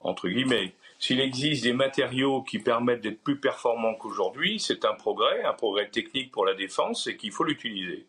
entre 0.00 0.28
guillemets, 0.28 0.72
s'il 0.98 1.20
existe 1.20 1.64
des 1.64 1.72
matériaux 1.72 2.42
qui 2.42 2.58
permettent 2.58 3.02
d'être 3.02 3.22
plus 3.22 3.38
performants 3.38 3.94
qu'aujourd'hui, 3.94 4.58
c'est 4.58 4.84
un 4.84 4.94
progrès, 4.94 5.44
un 5.44 5.52
progrès 5.52 5.88
technique 5.88 6.32
pour 6.32 6.44
la 6.44 6.54
défense 6.54 7.06
et 7.06 7.16
qu'il 7.16 7.32
faut 7.32 7.44
l'utiliser. 7.44 8.06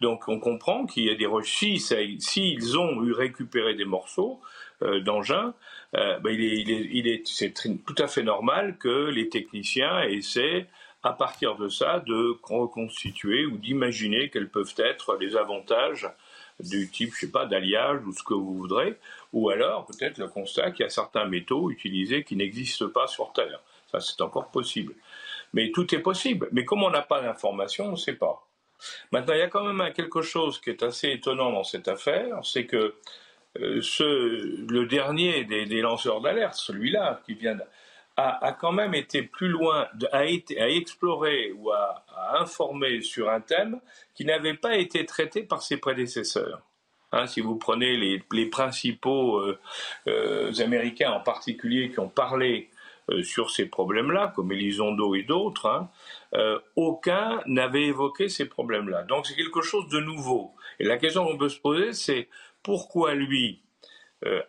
Donc 0.00 0.28
on 0.28 0.38
comprend 0.38 0.86
qu'il 0.86 1.04
y 1.04 1.10
a 1.10 1.14
des 1.14 1.28
s'ils 1.44 1.80
si, 1.80 2.58
ont 2.76 3.04
eu 3.04 3.12
récupéré 3.12 3.74
des 3.74 3.84
morceaux 3.84 4.40
euh, 4.82 5.00
d'engins, 5.00 5.54
euh, 5.94 6.18
ben 6.18 6.34
il 6.34 7.06
est, 7.06 7.26
c'est 7.26 7.52
tout 7.52 7.94
à 7.98 8.08
fait 8.08 8.22
normal 8.22 8.76
que 8.78 9.08
les 9.10 9.28
techniciens 9.28 10.02
essaient 10.02 10.66
à 11.06 11.12
partir 11.12 11.56
de 11.56 11.68
ça, 11.68 12.00
de 12.00 12.36
reconstituer 12.42 13.46
ou 13.46 13.58
d'imaginer 13.58 14.30
quels 14.30 14.48
peuvent 14.48 14.74
être 14.78 15.16
les 15.16 15.36
avantages 15.36 16.08
du 16.60 16.90
type, 16.90 17.12
je 17.14 17.20
sais 17.20 17.30
pas, 17.30 17.46
d'alliage 17.46 18.00
ou 18.06 18.12
ce 18.12 18.22
que 18.22 18.34
vous 18.34 18.54
voudrez, 18.54 18.96
ou 19.32 19.50
alors 19.50 19.86
peut-être 19.86 20.18
le 20.18 20.28
constat 20.28 20.70
qu'il 20.70 20.84
y 20.84 20.86
a 20.86 20.90
certains 20.90 21.24
métaux 21.24 21.70
utilisés 21.70 22.22
qui 22.24 22.36
n'existent 22.36 22.88
pas 22.88 23.06
sur 23.06 23.32
Terre. 23.32 23.60
Ça, 23.90 24.00
c'est 24.00 24.20
encore 24.20 24.50
possible. 24.50 24.94
Mais 25.52 25.70
tout 25.72 25.92
est 25.94 26.00
possible. 26.00 26.48
Mais 26.52 26.64
comme 26.64 26.82
on 26.82 26.90
n'a 26.90 27.02
pas 27.02 27.20
d'informations, 27.20 27.86
on 27.86 27.92
ne 27.92 27.96
sait 27.96 28.14
pas. 28.14 28.46
Maintenant, 29.12 29.34
il 29.34 29.38
y 29.38 29.42
a 29.42 29.48
quand 29.48 29.64
même 29.64 29.92
quelque 29.92 30.22
chose 30.22 30.60
qui 30.60 30.70
est 30.70 30.82
assez 30.82 31.10
étonnant 31.10 31.52
dans 31.52 31.64
cette 31.64 31.88
affaire, 31.88 32.38
c'est 32.42 32.66
que 32.66 32.94
euh, 33.60 33.80
le 34.68 34.84
dernier 34.86 35.44
des, 35.44 35.64
des 35.66 35.80
lanceurs 35.80 36.20
d'alerte, 36.20 36.54
celui-là 36.54 37.22
qui 37.24 37.34
vient 37.34 37.56
a, 38.16 38.56
quand 38.60 38.72
même 38.72 38.94
été 38.94 39.22
plus 39.22 39.48
loin, 39.48 39.88
a, 40.12 40.24
été, 40.24 40.60
a 40.60 40.68
exploré 40.68 41.52
ou 41.52 41.70
à 41.72 42.04
informer 42.38 43.02
sur 43.02 43.28
un 43.28 43.40
thème 43.40 43.80
qui 44.14 44.24
n'avait 44.24 44.54
pas 44.54 44.76
été 44.76 45.04
traité 45.04 45.42
par 45.42 45.62
ses 45.62 45.78
prédécesseurs. 45.78 46.62
Hein, 47.14 47.26
si 47.28 47.40
vous 47.40 47.56
prenez 47.56 47.96
les, 47.96 48.22
les 48.32 48.46
principaux 48.46 49.38
euh, 49.38 49.58
euh, 50.08 50.52
Américains 50.58 51.12
en 51.12 51.20
particulier 51.20 51.90
qui 51.90 52.00
ont 52.00 52.08
parlé 52.08 52.70
euh, 53.10 53.22
sur 53.22 53.50
ces 53.50 53.66
problèmes-là, 53.66 54.32
comme 54.34 54.50
Elizondo 54.50 55.14
et 55.14 55.22
d'autres, 55.22 55.66
hein, 55.66 55.90
aucun 56.74 57.40
n'avait 57.46 57.84
évoqué 57.84 58.28
ces 58.28 58.46
problèmes-là. 58.46 59.04
Donc 59.04 59.26
c'est 59.26 59.36
quelque 59.36 59.62
chose 59.62 59.88
de 59.88 60.00
nouveau. 60.00 60.52
Et 60.80 60.84
la 60.84 60.96
question 60.96 61.24
qu'on 61.24 61.38
peut 61.38 61.48
se 61.48 61.60
poser, 61.60 61.92
c'est 61.92 62.28
pourquoi 62.64 63.14
lui, 63.14 63.62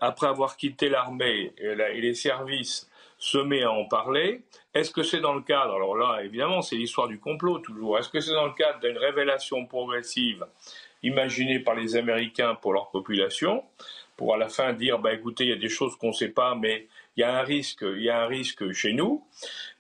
après 0.02 0.26
avoir 0.26 0.58
quitté 0.58 0.90
l'armée 0.90 1.54
et 1.60 2.02
les 2.02 2.16
services, 2.16 2.90
se 3.26 3.40
met 3.40 3.64
à 3.64 3.72
en 3.72 3.86
parler. 3.86 4.44
Est-ce 4.76 4.92
que 4.92 5.02
c'est 5.02 5.20
dans 5.20 5.34
le 5.34 5.42
cadre, 5.42 5.74
alors 5.74 5.98
là 5.98 6.24
évidemment 6.24 6.62
c'est 6.62 6.76
l'histoire 6.76 7.08
du 7.08 7.20
complot 7.20 7.58
toujours, 7.58 7.98
est-ce 7.98 8.10
que 8.10 8.20
c'est 8.20 8.34
dans 8.34 8.46
le 8.46 8.54
cadre 8.54 8.80
d'une 8.82 9.00
révélation 9.00 9.66
progressive 9.66 10.46
imaginée 11.02 11.60
par 11.60 11.74
les 11.74 11.96
Américains 11.96 12.54
pour 12.54 12.72
leur 12.72 12.92
population, 12.92 13.64
pour 14.16 14.36
à 14.36 14.38
la 14.38 14.48
fin 14.48 14.74
dire 14.74 15.00
bah 15.00 15.12
écoutez 15.12 15.46
il 15.46 15.50
y 15.50 15.54
a 15.54 15.58
des 15.58 15.70
choses 15.70 15.96
qu'on 15.96 16.10
ne 16.10 16.14
sait 16.14 16.30
pas 16.30 16.54
mais 16.54 16.88
il 17.18 17.22
y 17.22 17.24
a 17.24 17.40
un 17.40 17.42
risque, 17.42 17.82
il 17.82 18.04
y 18.04 18.12
a 18.12 18.22
un 18.22 18.28
risque 18.28 18.72
chez 18.74 18.94
nous. 18.94 19.26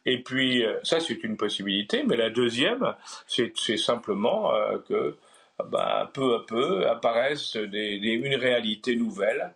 Et 0.07 0.23
puis 0.23 0.65
euh, 0.65 0.79
ça 0.81 0.99
c'est 0.99 1.23
une 1.23 1.37
possibilité, 1.37 2.03
mais 2.03 2.17
la 2.17 2.31
deuxième 2.31 2.95
c'est 3.27 3.77
simplement 3.77 4.55
euh, 4.55 4.79
que 4.79 5.17
bah, 5.69 6.09
peu 6.15 6.33
à 6.33 6.39
peu 6.39 6.87
apparaissent 6.89 7.57
des, 7.57 7.97
une 7.97 8.35
réalité 8.35 8.95
nouvelle 8.95 9.53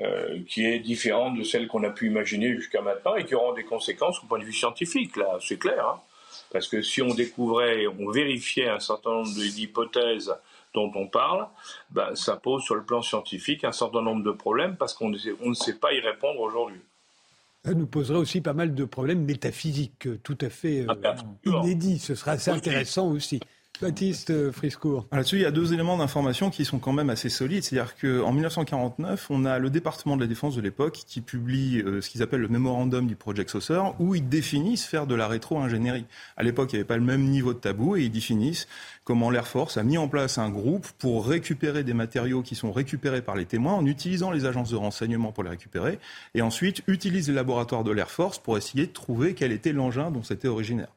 euh, 0.00 0.38
qui 0.46 0.64
est 0.64 0.78
différente 0.78 1.36
de 1.36 1.42
celle 1.42 1.66
qu'on 1.66 1.82
a 1.82 1.90
pu 1.90 2.06
imaginer 2.06 2.54
jusqu'à 2.54 2.80
maintenant 2.80 3.16
et 3.16 3.24
qui 3.24 3.34
aura 3.34 3.54
des 3.54 3.64
conséquences 3.64 4.22
au 4.22 4.26
point 4.26 4.38
de 4.38 4.44
vue 4.44 4.52
scientifique, 4.52 5.16
là, 5.16 5.38
c'est 5.40 5.58
clair. 5.58 5.84
Hein. 5.86 6.00
Parce 6.52 6.68
que 6.68 6.82
si 6.82 7.02
on 7.02 7.14
découvrait, 7.14 7.86
on 7.98 8.10
vérifiait 8.10 8.68
un 8.68 8.78
certain 8.78 9.10
nombre 9.10 9.34
d'hypothèses 9.34 10.32
dont 10.74 10.92
on 10.94 11.08
parle, 11.08 11.48
ben, 11.90 12.14
ça 12.14 12.36
pose 12.36 12.62
sur 12.62 12.74
le 12.74 12.84
plan 12.84 13.02
scientifique 13.02 13.64
un 13.64 13.72
certain 13.72 14.02
nombre 14.02 14.22
de 14.22 14.30
problèmes 14.30 14.76
parce 14.76 14.94
qu'on 14.94 15.10
ne 15.10 15.54
sait 15.54 15.74
pas 15.74 15.92
y 15.92 16.00
répondre 16.00 16.40
aujourd'hui. 16.40 16.80
Ça 17.64 17.74
nous 17.74 17.86
poserait 17.86 18.18
aussi 18.18 18.40
pas 18.40 18.52
mal 18.52 18.74
de 18.74 18.84
problèmes 18.84 19.24
métaphysiques, 19.24 20.08
tout 20.22 20.38
à 20.40 20.48
fait 20.48 20.86
euh, 20.88 20.94
ah, 21.04 21.16
inédits. 21.44 21.98
Ce 21.98 22.14
serait 22.14 22.32
assez 22.32 22.50
intéressant 22.50 23.10
aussi. 23.10 23.40
Baptiste 23.80 24.50
Friscourt. 24.50 25.06
Là-dessus, 25.12 25.36
il 25.36 25.42
y 25.42 25.46
a 25.46 25.52
deux 25.52 25.72
éléments 25.72 25.96
d'information 25.96 26.50
qui 26.50 26.64
sont 26.64 26.78
quand 26.78 26.92
même 26.92 27.10
assez 27.10 27.28
solides. 27.28 27.62
C'est-à-dire 27.62 27.94
qu'en 27.96 28.32
1949, 28.32 29.28
on 29.30 29.44
a 29.44 29.58
le 29.58 29.70
département 29.70 30.16
de 30.16 30.22
la 30.22 30.26
défense 30.26 30.56
de 30.56 30.60
l'époque 30.60 31.00
qui 31.06 31.20
publie 31.20 31.80
euh, 31.80 32.00
ce 32.00 32.10
qu'ils 32.10 32.22
appellent 32.22 32.40
le 32.40 32.48
mémorandum 32.48 33.06
du 33.06 33.14
Project 33.14 33.50
Saucer, 33.50 33.80
où 34.00 34.16
ils 34.16 34.28
définissent 34.28 34.84
faire 34.84 35.06
de 35.06 35.14
la 35.14 35.28
rétro-ingénierie. 35.28 36.06
À 36.36 36.42
l'époque, 36.42 36.72
il 36.72 36.76
n'y 36.76 36.80
avait 36.80 36.88
pas 36.88 36.96
le 36.96 37.04
même 37.04 37.24
niveau 37.24 37.54
de 37.54 37.58
tabou 37.58 37.96
et 37.96 38.02
ils 38.02 38.10
définissent 38.10 38.66
comment 39.04 39.30
l'Air 39.30 39.46
Force 39.46 39.76
a 39.76 39.84
mis 39.84 39.96
en 39.96 40.08
place 40.08 40.38
un 40.38 40.50
groupe 40.50 40.86
pour 40.98 41.26
récupérer 41.26 41.84
des 41.84 41.94
matériaux 41.94 42.42
qui 42.42 42.56
sont 42.56 42.72
récupérés 42.72 43.22
par 43.22 43.36
les 43.36 43.46
témoins 43.46 43.74
en 43.74 43.86
utilisant 43.86 44.30
les 44.30 44.44
agences 44.44 44.70
de 44.70 44.76
renseignement 44.76 45.32
pour 45.32 45.44
les 45.44 45.50
récupérer 45.50 45.98
et 46.34 46.42
ensuite 46.42 46.82
utilise 46.88 47.28
les 47.28 47.34
laboratoires 47.34 47.84
de 47.84 47.92
l'Air 47.92 48.10
Force 48.10 48.38
pour 48.38 48.58
essayer 48.58 48.86
de 48.86 48.92
trouver 48.92 49.34
quel 49.34 49.52
était 49.52 49.72
l'engin 49.72 50.10
dont 50.10 50.22
c'était 50.22 50.48
originaire. 50.48 50.88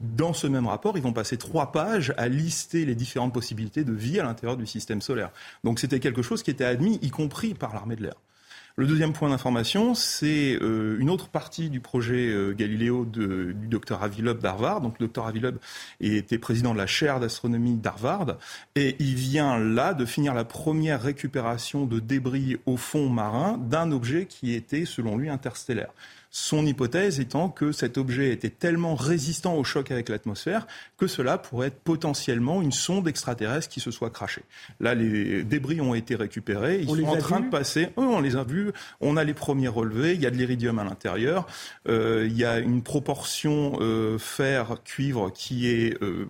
Dans 0.00 0.32
ce 0.32 0.46
même 0.46 0.66
rapport, 0.66 0.96
ils 0.96 1.02
vont 1.02 1.12
passer 1.12 1.36
trois 1.36 1.72
pages 1.72 2.12
à 2.16 2.28
lister 2.28 2.84
les 2.84 2.94
différentes 2.94 3.32
possibilités 3.32 3.84
de 3.84 3.92
vie 3.92 4.20
à 4.20 4.24
l'intérieur 4.24 4.56
du 4.56 4.66
système 4.66 5.00
solaire. 5.00 5.30
Donc 5.62 5.78
c'était 5.78 6.00
quelque 6.00 6.22
chose 6.22 6.42
qui 6.42 6.50
était 6.50 6.64
admis, 6.64 6.98
y 7.02 7.10
compris 7.10 7.54
par 7.54 7.74
l'armée 7.74 7.96
de 7.96 8.02
l'air. 8.02 8.14
Le 8.76 8.88
deuxième 8.88 9.12
point 9.12 9.28
d'information, 9.28 9.94
c'est 9.94 10.58
euh, 10.60 10.96
une 10.98 11.08
autre 11.08 11.28
partie 11.28 11.70
du 11.70 11.78
projet 11.78 12.26
euh, 12.26 12.54
Galileo 12.54 13.04
du 13.04 13.54
docteur 13.68 14.02
Avilob 14.02 14.40
d'Harvard. 14.40 14.80
Donc, 14.80 14.98
le 14.98 15.06
docteur 15.06 15.28
Avilob 15.28 15.58
était 16.00 16.38
président 16.38 16.72
de 16.72 16.78
la 16.78 16.88
chaire 16.88 17.20
d'astronomie 17.20 17.76
d'Harvard 17.76 18.36
et 18.74 18.96
il 18.98 19.14
vient 19.14 19.60
là 19.60 19.94
de 19.94 20.04
finir 20.04 20.34
la 20.34 20.44
première 20.44 21.00
récupération 21.00 21.86
de 21.86 22.00
débris 22.00 22.56
au 22.66 22.76
fond 22.76 23.08
marin 23.08 23.58
d'un 23.58 23.92
objet 23.92 24.26
qui 24.26 24.54
était, 24.54 24.86
selon 24.86 25.16
lui, 25.18 25.28
interstellaire. 25.28 25.92
Son 26.36 26.66
hypothèse 26.66 27.20
étant 27.20 27.48
que 27.48 27.70
cet 27.70 27.96
objet 27.96 28.32
était 28.32 28.50
tellement 28.50 28.96
résistant 28.96 29.54
au 29.54 29.62
choc 29.62 29.92
avec 29.92 30.08
l'atmosphère 30.08 30.66
que 30.98 31.06
cela 31.06 31.38
pourrait 31.38 31.68
être 31.68 31.78
potentiellement 31.78 32.60
une 32.60 32.72
sonde 32.72 33.06
extraterrestre 33.06 33.68
qui 33.68 33.78
se 33.78 33.92
soit 33.92 34.10
crachée. 34.10 34.42
Là, 34.80 34.96
les 34.96 35.44
débris 35.44 35.80
ont 35.80 35.94
été 35.94 36.16
récupérés. 36.16 36.80
Ils 36.80 36.88
sont 36.88 37.04
en 37.04 37.18
train 37.18 37.38
de 37.38 37.50
passer. 37.50 37.90
on 37.96 38.20
les 38.20 38.34
a 38.34 38.42
vus. 38.42 38.72
On 39.00 39.16
a 39.16 39.22
les 39.22 39.32
premiers 39.32 39.68
relevés. 39.68 40.14
Il 40.14 40.22
y 40.22 40.26
a 40.26 40.30
de 40.32 40.36
l'iridium 40.36 40.80
à 40.80 40.84
l'intérieur. 40.84 41.46
Euh, 41.86 42.26
il 42.28 42.36
y 42.36 42.44
a 42.44 42.58
une 42.58 42.82
proportion 42.82 43.78
euh, 43.80 44.18
fer-cuivre 44.18 45.32
qui 45.32 45.68
est 45.68 46.02
euh, 46.02 46.26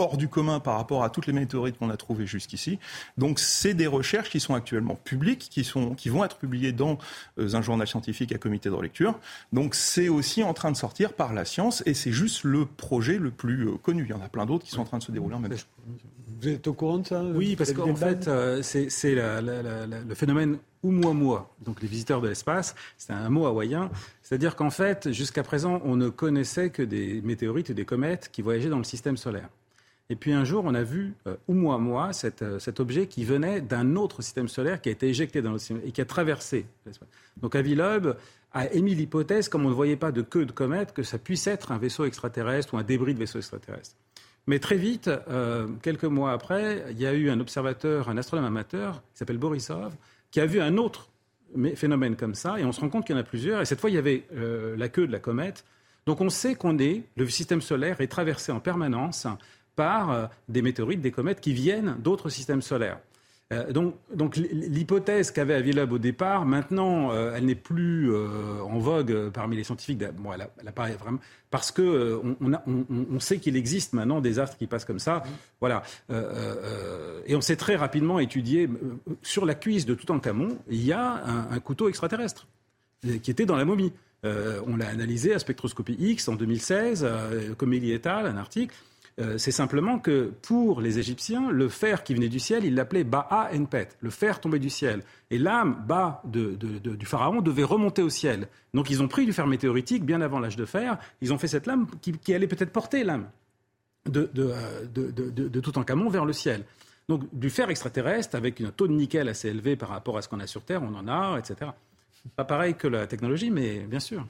hors 0.00 0.16
du 0.16 0.28
commun 0.28 0.60
par 0.60 0.76
rapport 0.76 1.04
à 1.04 1.10
toutes 1.10 1.26
les 1.26 1.32
météorites 1.32 1.78
qu'on 1.78 1.90
a 1.90 1.96
trouvées 1.96 2.26
jusqu'ici. 2.26 2.78
Donc 3.18 3.38
c'est 3.38 3.74
des 3.74 3.86
recherches 3.86 4.30
qui 4.30 4.40
sont 4.40 4.54
actuellement 4.54 4.94
publiques, 4.94 5.48
qui, 5.50 5.62
sont, 5.62 5.94
qui 5.94 6.08
vont 6.08 6.24
être 6.24 6.36
publiées 6.36 6.72
dans 6.72 6.98
euh, 7.38 7.54
un 7.54 7.62
journal 7.62 7.86
scientifique 7.86 8.32
à 8.32 8.38
comité 8.38 8.70
de 8.70 8.80
lecture. 8.80 9.18
Donc 9.52 9.74
c'est 9.74 10.08
aussi 10.08 10.42
en 10.42 10.54
train 10.54 10.72
de 10.72 10.76
sortir 10.76 11.12
par 11.12 11.34
la 11.34 11.44
science 11.44 11.82
et 11.86 11.94
c'est 11.94 12.12
juste 12.12 12.44
le 12.44 12.64
projet 12.64 13.18
le 13.18 13.30
plus 13.30 13.68
euh, 13.68 13.72
connu. 13.82 14.04
Il 14.04 14.10
y 14.10 14.14
en 14.14 14.22
a 14.22 14.28
plein 14.28 14.46
d'autres 14.46 14.64
qui 14.64 14.70
sont 14.70 14.80
en 14.80 14.86
train 14.86 14.98
de 14.98 15.02
se 15.02 15.12
dérouler 15.12 15.34
en 15.34 15.40
même 15.40 15.52
temps. 15.52 15.64
Vous 16.40 16.48
êtes 16.48 16.66
au 16.66 16.72
courant 16.72 16.98
de 16.98 17.06
ça 17.06 17.22
Oui, 17.22 17.54
parce 17.54 17.72
qu'en 17.72 17.94
fait, 17.94 18.26
euh, 18.26 18.62
c'est 18.62 19.14
le 19.14 20.14
phénomène 20.14 20.56
Oumuamua, 20.82 21.50
donc 21.62 21.82
les 21.82 21.88
visiteurs 21.88 22.22
de 22.22 22.28
l'espace, 22.28 22.74
c'est 22.96 23.12
un 23.12 23.28
mot 23.28 23.44
hawaïen. 23.44 23.90
C'est-à-dire 24.22 24.56
qu'en 24.56 24.70
fait, 24.70 25.12
jusqu'à 25.12 25.42
présent, 25.42 25.82
on 25.84 25.96
ne 25.96 26.08
connaissait 26.08 26.70
que 26.70 26.82
des 26.82 27.20
météorites 27.20 27.68
et 27.68 27.74
des 27.74 27.84
comètes 27.84 28.30
qui 28.32 28.40
voyageaient 28.40 28.70
dans 28.70 28.78
le 28.78 28.84
système 28.84 29.18
solaire. 29.18 29.50
Et 30.10 30.16
puis 30.16 30.32
un 30.32 30.44
jour, 30.44 30.64
on 30.66 30.74
a 30.74 30.82
vu 30.82 31.14
euh, 31.28 31.36
Oumuamua, 31.48 32.12
cet, 32.12 32.42
euh, 32.42 32.58
cet 32.58 32.80
objet 32.80 33.06
qui 33.06 33.24
venait 33.24 33.60
d'un 33.60 33.94
autre 33.94 34.22
système 34.22 34.48
solaire 34.48 34.82
qui 34.82 34.88
a 34.88 34.92
été 34.92 35.08
éjecté 35.08 35.40
dans 35.40 35.52
le 35.52 35.58
système 35.58 35.80
et 35.86 35.92
qui 35.92 36.00
a 36.00 36.04
traversé. 36.04 36.66
Donc 37.40 37.54
Avilob 37.54 38.16
a 38.52 38.66
émis 38.72 38.96
l'hypothèse, 38.96 39.48
comme 39.48 39.64
on 39.64 39.68
ne 39.68 39.74
voyait 39.74 39.96
pas 39.96 40.10
de 40.10 40.22
queue 40.22 40.44
de 40.44 40.52
comète, 40.52 40.92
que 40.92 41.04
ça 41.04 41.16
puisse 41.18 41.46
être 41.46 41.70
un 41.70 41.78
vaisseau 41.78 42.04
extraterrestre 42.04 42.74
ou 42.74 42.78
un 42.78 42.82
débris 42.82 43.14
de 43.14 43.20
vaisseau 43.20 43.38
extraterrestre. 43.38 43.94
Mais 44.48 44.58
très 44.58 44.76
vite, 44.76 45.08
euh, 45.28 45.68
quelques 45.80 46.04
mois 46.04 46.32
après, 46.32 46.84
il 46.90 47.00
y 47.00 47.06
a 47.06 47.12
eu 47.12 47.30
un 47.30 47.38
observateur, 47.38 48.08
un 48.08 48.16
astronome 48.16 48.46
amateur, 48.46 49.02
qui 49.12 49.18
s'appelle 49.18 49.38
Borisov, 49.38 49.94
qui 50.32 50.40
a 50.40 50.46
vu 50.46 50.60
un 50.60 50.76
autre 50.76 51.08
phénomène 51.76 52.16
comme 52.16 52.34
ça, 52.34 52.58
et 52.58 52.64
on 52.64 52.72
se 52.72 52.80
rend 52.80 52.88
compte 52.88 53.06
qu'il 53.06 53.14
y 53.14 53.18
en 53.18 53.20
a 53.20 53.24
plusieurs. 53.24 53.60
Et 53.60 53.64
cette 53.64 53.80
fois, 53.80 53.90
il 53.90 53.94
y 53.94 53.98
avait 53.98 54.24
euh, 54.34 54.76
la 54.76 54.88
queue 54.88 55.06
de 55.06 55.12
la 55.12 55.20
comète. 55.20 55.64
Donc 56.06 56.20
on 56.20 56.30
sait 56.30 56.56
qu'on 56.56 56.78
est, 56.78 57.04
le 57.16 57.28
système 57.28 57.60
solaire 57.60 58.00
est 58.00 58.08
traversé 58.08 58.50
en 58.50 58.58
permanence 58.58 59.28
par 59.80 60.10
euh, 60.10 60.26
des 60.50 60.60
météorites, 60.60 61.00
des 61.00 61.10
comètes 61.10 61.40
qui 61.40 61.54
viennent 61.54 61.96
d'autres 62.00 62.28
systèmes 62.28 62.60
solaires. 62.60 62.98
Euh, 63.50 63.72
donc, 63.72 63.94
donc 64.14 64.36
l'hypothèse 64.36 65.30
qu'avait 65.30 65.54
Avilab 65.54 65.90
au 65.90 65.98
départ, 65.98 66.44
maintenant, 66.44 67.12
euh, 67.12 67.32
elle 67.34 67.46
n'est 67.46 67.54
plus 67.54 68.14
en 68.14 68.78
vogue 68.78 69.30
parmi 69.30 69.56
les 69.56 69.64
scientifiques. 69.64 70.04
Bon, 70.18 70.34
elle, 70.34 70.68
apparaît 70.68 70.96
vraiment 70.96 71.18
parce 71.50 71.72
que 71.72 72.20
on, 72.22 72.52
on, 73.10 73.20
sait 73.20 73.38
qu'il 73.38 73.56
existe 73.56 73.94
maintenant 73.94 74.20
des 74.20 74.38
astres 74.38 74.58
qui 74.58 74.66
passent 74.66 74.84
comme 74.84 74.98
ça. 74.98 75.22
Voilà. 75.60 75.82
et 77.26 77.34
on 77.34 77.40
s'est 77.40 77.56
très 77.56 77.76
rapidement 77.76 78.20
étudié 78.20 78.68
sur 79.22 79.46
la 79.46 79.54
cuisse 79.54 79.86
de 79.86 79.94
Toutankhamon, 79.94 80.58
il 80.68 80.84
y 80.84 80.92
a 80.92 81.24
un, 81.50 81.58
couteau 81.58 81.88
extraterrestre 81.88 82.46
qui 83.22 83.30
était 83.30 83.46
dans 83.46 83.56
la 83.56 83.64
momie. 83.64 83.92
on 84.22 84.76
l'a 84.76 84.88
analysé 84.88 85.34
à 85.34 85.40
spectroscopie 85.40 85.96
X 85.98 86.28
en 86.28 86.36
2016, 86.36 87.04
comme 87.56 87.72
il 87.72 87.84
y 87.84 88.00
un 88.04 88.36
article. 88.36 88.76
Euh, 89.18 89.38
c'est 89.38 89.50
simplement 89.50 89.98
que 89.98 90.32
pour 90.42 90.80
les 90.80 90.98
Égyptiens, 90.98 91.50
le 91.50 91.68
fer 91.68 92.04
qui 92.04 92.14
venait 92.14 92.28
du 92.28 92.38
ciel, 92.38 92.64
ils 92.64 92.74
l'appelaient 92.74 93.04
Ba'a 93.04 93.50
Enpet, 93.52 93.88
le 94.00 94.10
fer 94.10 94.40
tombé 94.40 94.58
du 94.58 94.70
ciel. 94.70 95.02
Et 95.30 95.38
l'âme, 95.38 95.84
Ba, 95.86 96.22
du 96.24 97.06
pharaon, 97.06 97.40
devait 97.40 97.64
remonter 97.64 98.02
au 98.02 98.08
ciel. 98.08 98.48
Donc 98.72 98.88
ils 98.88 99.02
ont 99.02 99.08
pris 99.08 99.26
du 99.26 99.32
fer 99.32 99.46
météoritique 99.46 100.04
bien 100.04 100.20
avant 100.20 100.38
l'âge 100.38 100.56
de 100.56 100.64
fer, 100.64 100.98
ils 101.20 101.32
ont 101.32 101.38
fait 101.38 101.48
cette 101.48 101.66
lame 101.66 101.86
qui, 102.00 102.34
allait 102.34 102.46
peut-être 102.46 102.72
porter 102.72 103.04
l'âme 103.04 103.28
de, 104.06 104.30
de, 104.32 104.52
de, 104.94 105.60
Toutankhamon 105.60 106.08
vers 106.08 106.24
le 106.24 106.32
ciel. 106.32 106.64
Donc 107.08 107.22
du 107.32 107.50
fer 107.50 107.68
extraterrestre 107.68 108.36
avec 108.36 108.60
un 108.60 108.70
taux 108.70 108.86
de 108.86 108.92
nickel 108.92 109.28
assez 109.28 109.48
élevé 109.48 109.76
par 109.76 109.88
rapport 109.88 110.16
à 110.16 110.22
ce 110.22 110.28
qu'on 110.28 110.40
a 110.40 110.46
sur 110.46 110.62
Terre, 110.62 110.82
on 110.82 110.94
en 110.94 111.08
a, 111.08 111.38
etc. 111.38 111.72
Pas 112.36 112.44
pareil 112.44 112.74
que 112.74 112.86
la 112.86 113.06
technologie, 113.06 113.50
mais 113.50 113.80
bien 113.80 114.00
sûr. 114.00 114.26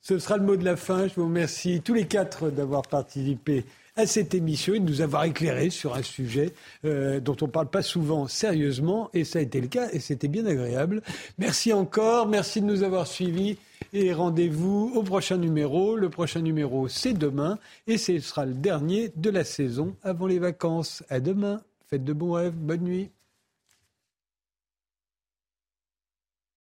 Ce 0.00 0.18
sera 0.18 0.36
le 0.36 0.44
mot 0.44 0.56
de 0.56 0.64
la 0.64 0.76
fin. 0.76 1.08
Je 1.08 1.14
vous 1.14 1.24
remercie 1.24 1.82
tous 1.82 1.94
les 1.94 2.06
quatre 2.06 2.50
d'avoir 2.50 2.82
participé 2.82 3.64
à 3.96 4.06
cette 4.06 4.34
émission 4.34 4.74
et 4.74 4.80
de 4.80 4.84
nous 4.84 5.00
avoir 5.00 5.24
éclairé 5.24 5.70
sur 5.70 5.94
un 5.94 6.02
sujet 6.02 6.52
euh, 6.84 7.18
dont 7.20 7.36
on 7.40 7.46
ne 7.46 7.50
parle 7.50 7.68
pas 7.68 7.82
souvent 7.82 8.28
sérieusement. 8.28 9.10
Et 9.14 9.24
ça 9.24 9.38
a 9.38 9.42
été 9.42 9.60
le 9.60 9.68
cas 9.68 9.88
et 9.92 10.00
c'était 10.00 10.28
bien 10.28 10.46
agréable. 10.46 11.02
Merci 11.38 11.72
encore. 11.72 12.28
Merci 12.28 12.60
de 12.60 12.66
nous 12.66 12.82
avoir 12.82 13.06
suivis. 13.06 13.56
Et 13.92 14.12
rendez-vous 14.12 14.92
au 14.94 15.02
prochain 15.02 15.38
numéro. 15.38 15.96
Le 15.96 16.10
prochain 16.10 16.40
numéro, 16.40 16.88
c'est 16.88 17.14
demain. 17.14 17.58
Et 17.86 17.98
ce 17.98 18.18
sera 18.20 18.44
le 18.44 18.54
dernier 18.54 19.12
de 19.16 19.30
la 19.30 19.44
saison 19.44 19.96
avant 20.02 20.26
les 20.26 20.38
vacances. 20.38 21.02
À 21.08 21.20
demain. 21.20 21.60
Faites 21.88 22.04
de 22.04 22.12
bons 22.12 22.32
rêves. 22.32 22.54
Bonne 22.54 22.82
nuit. 22.82 23.10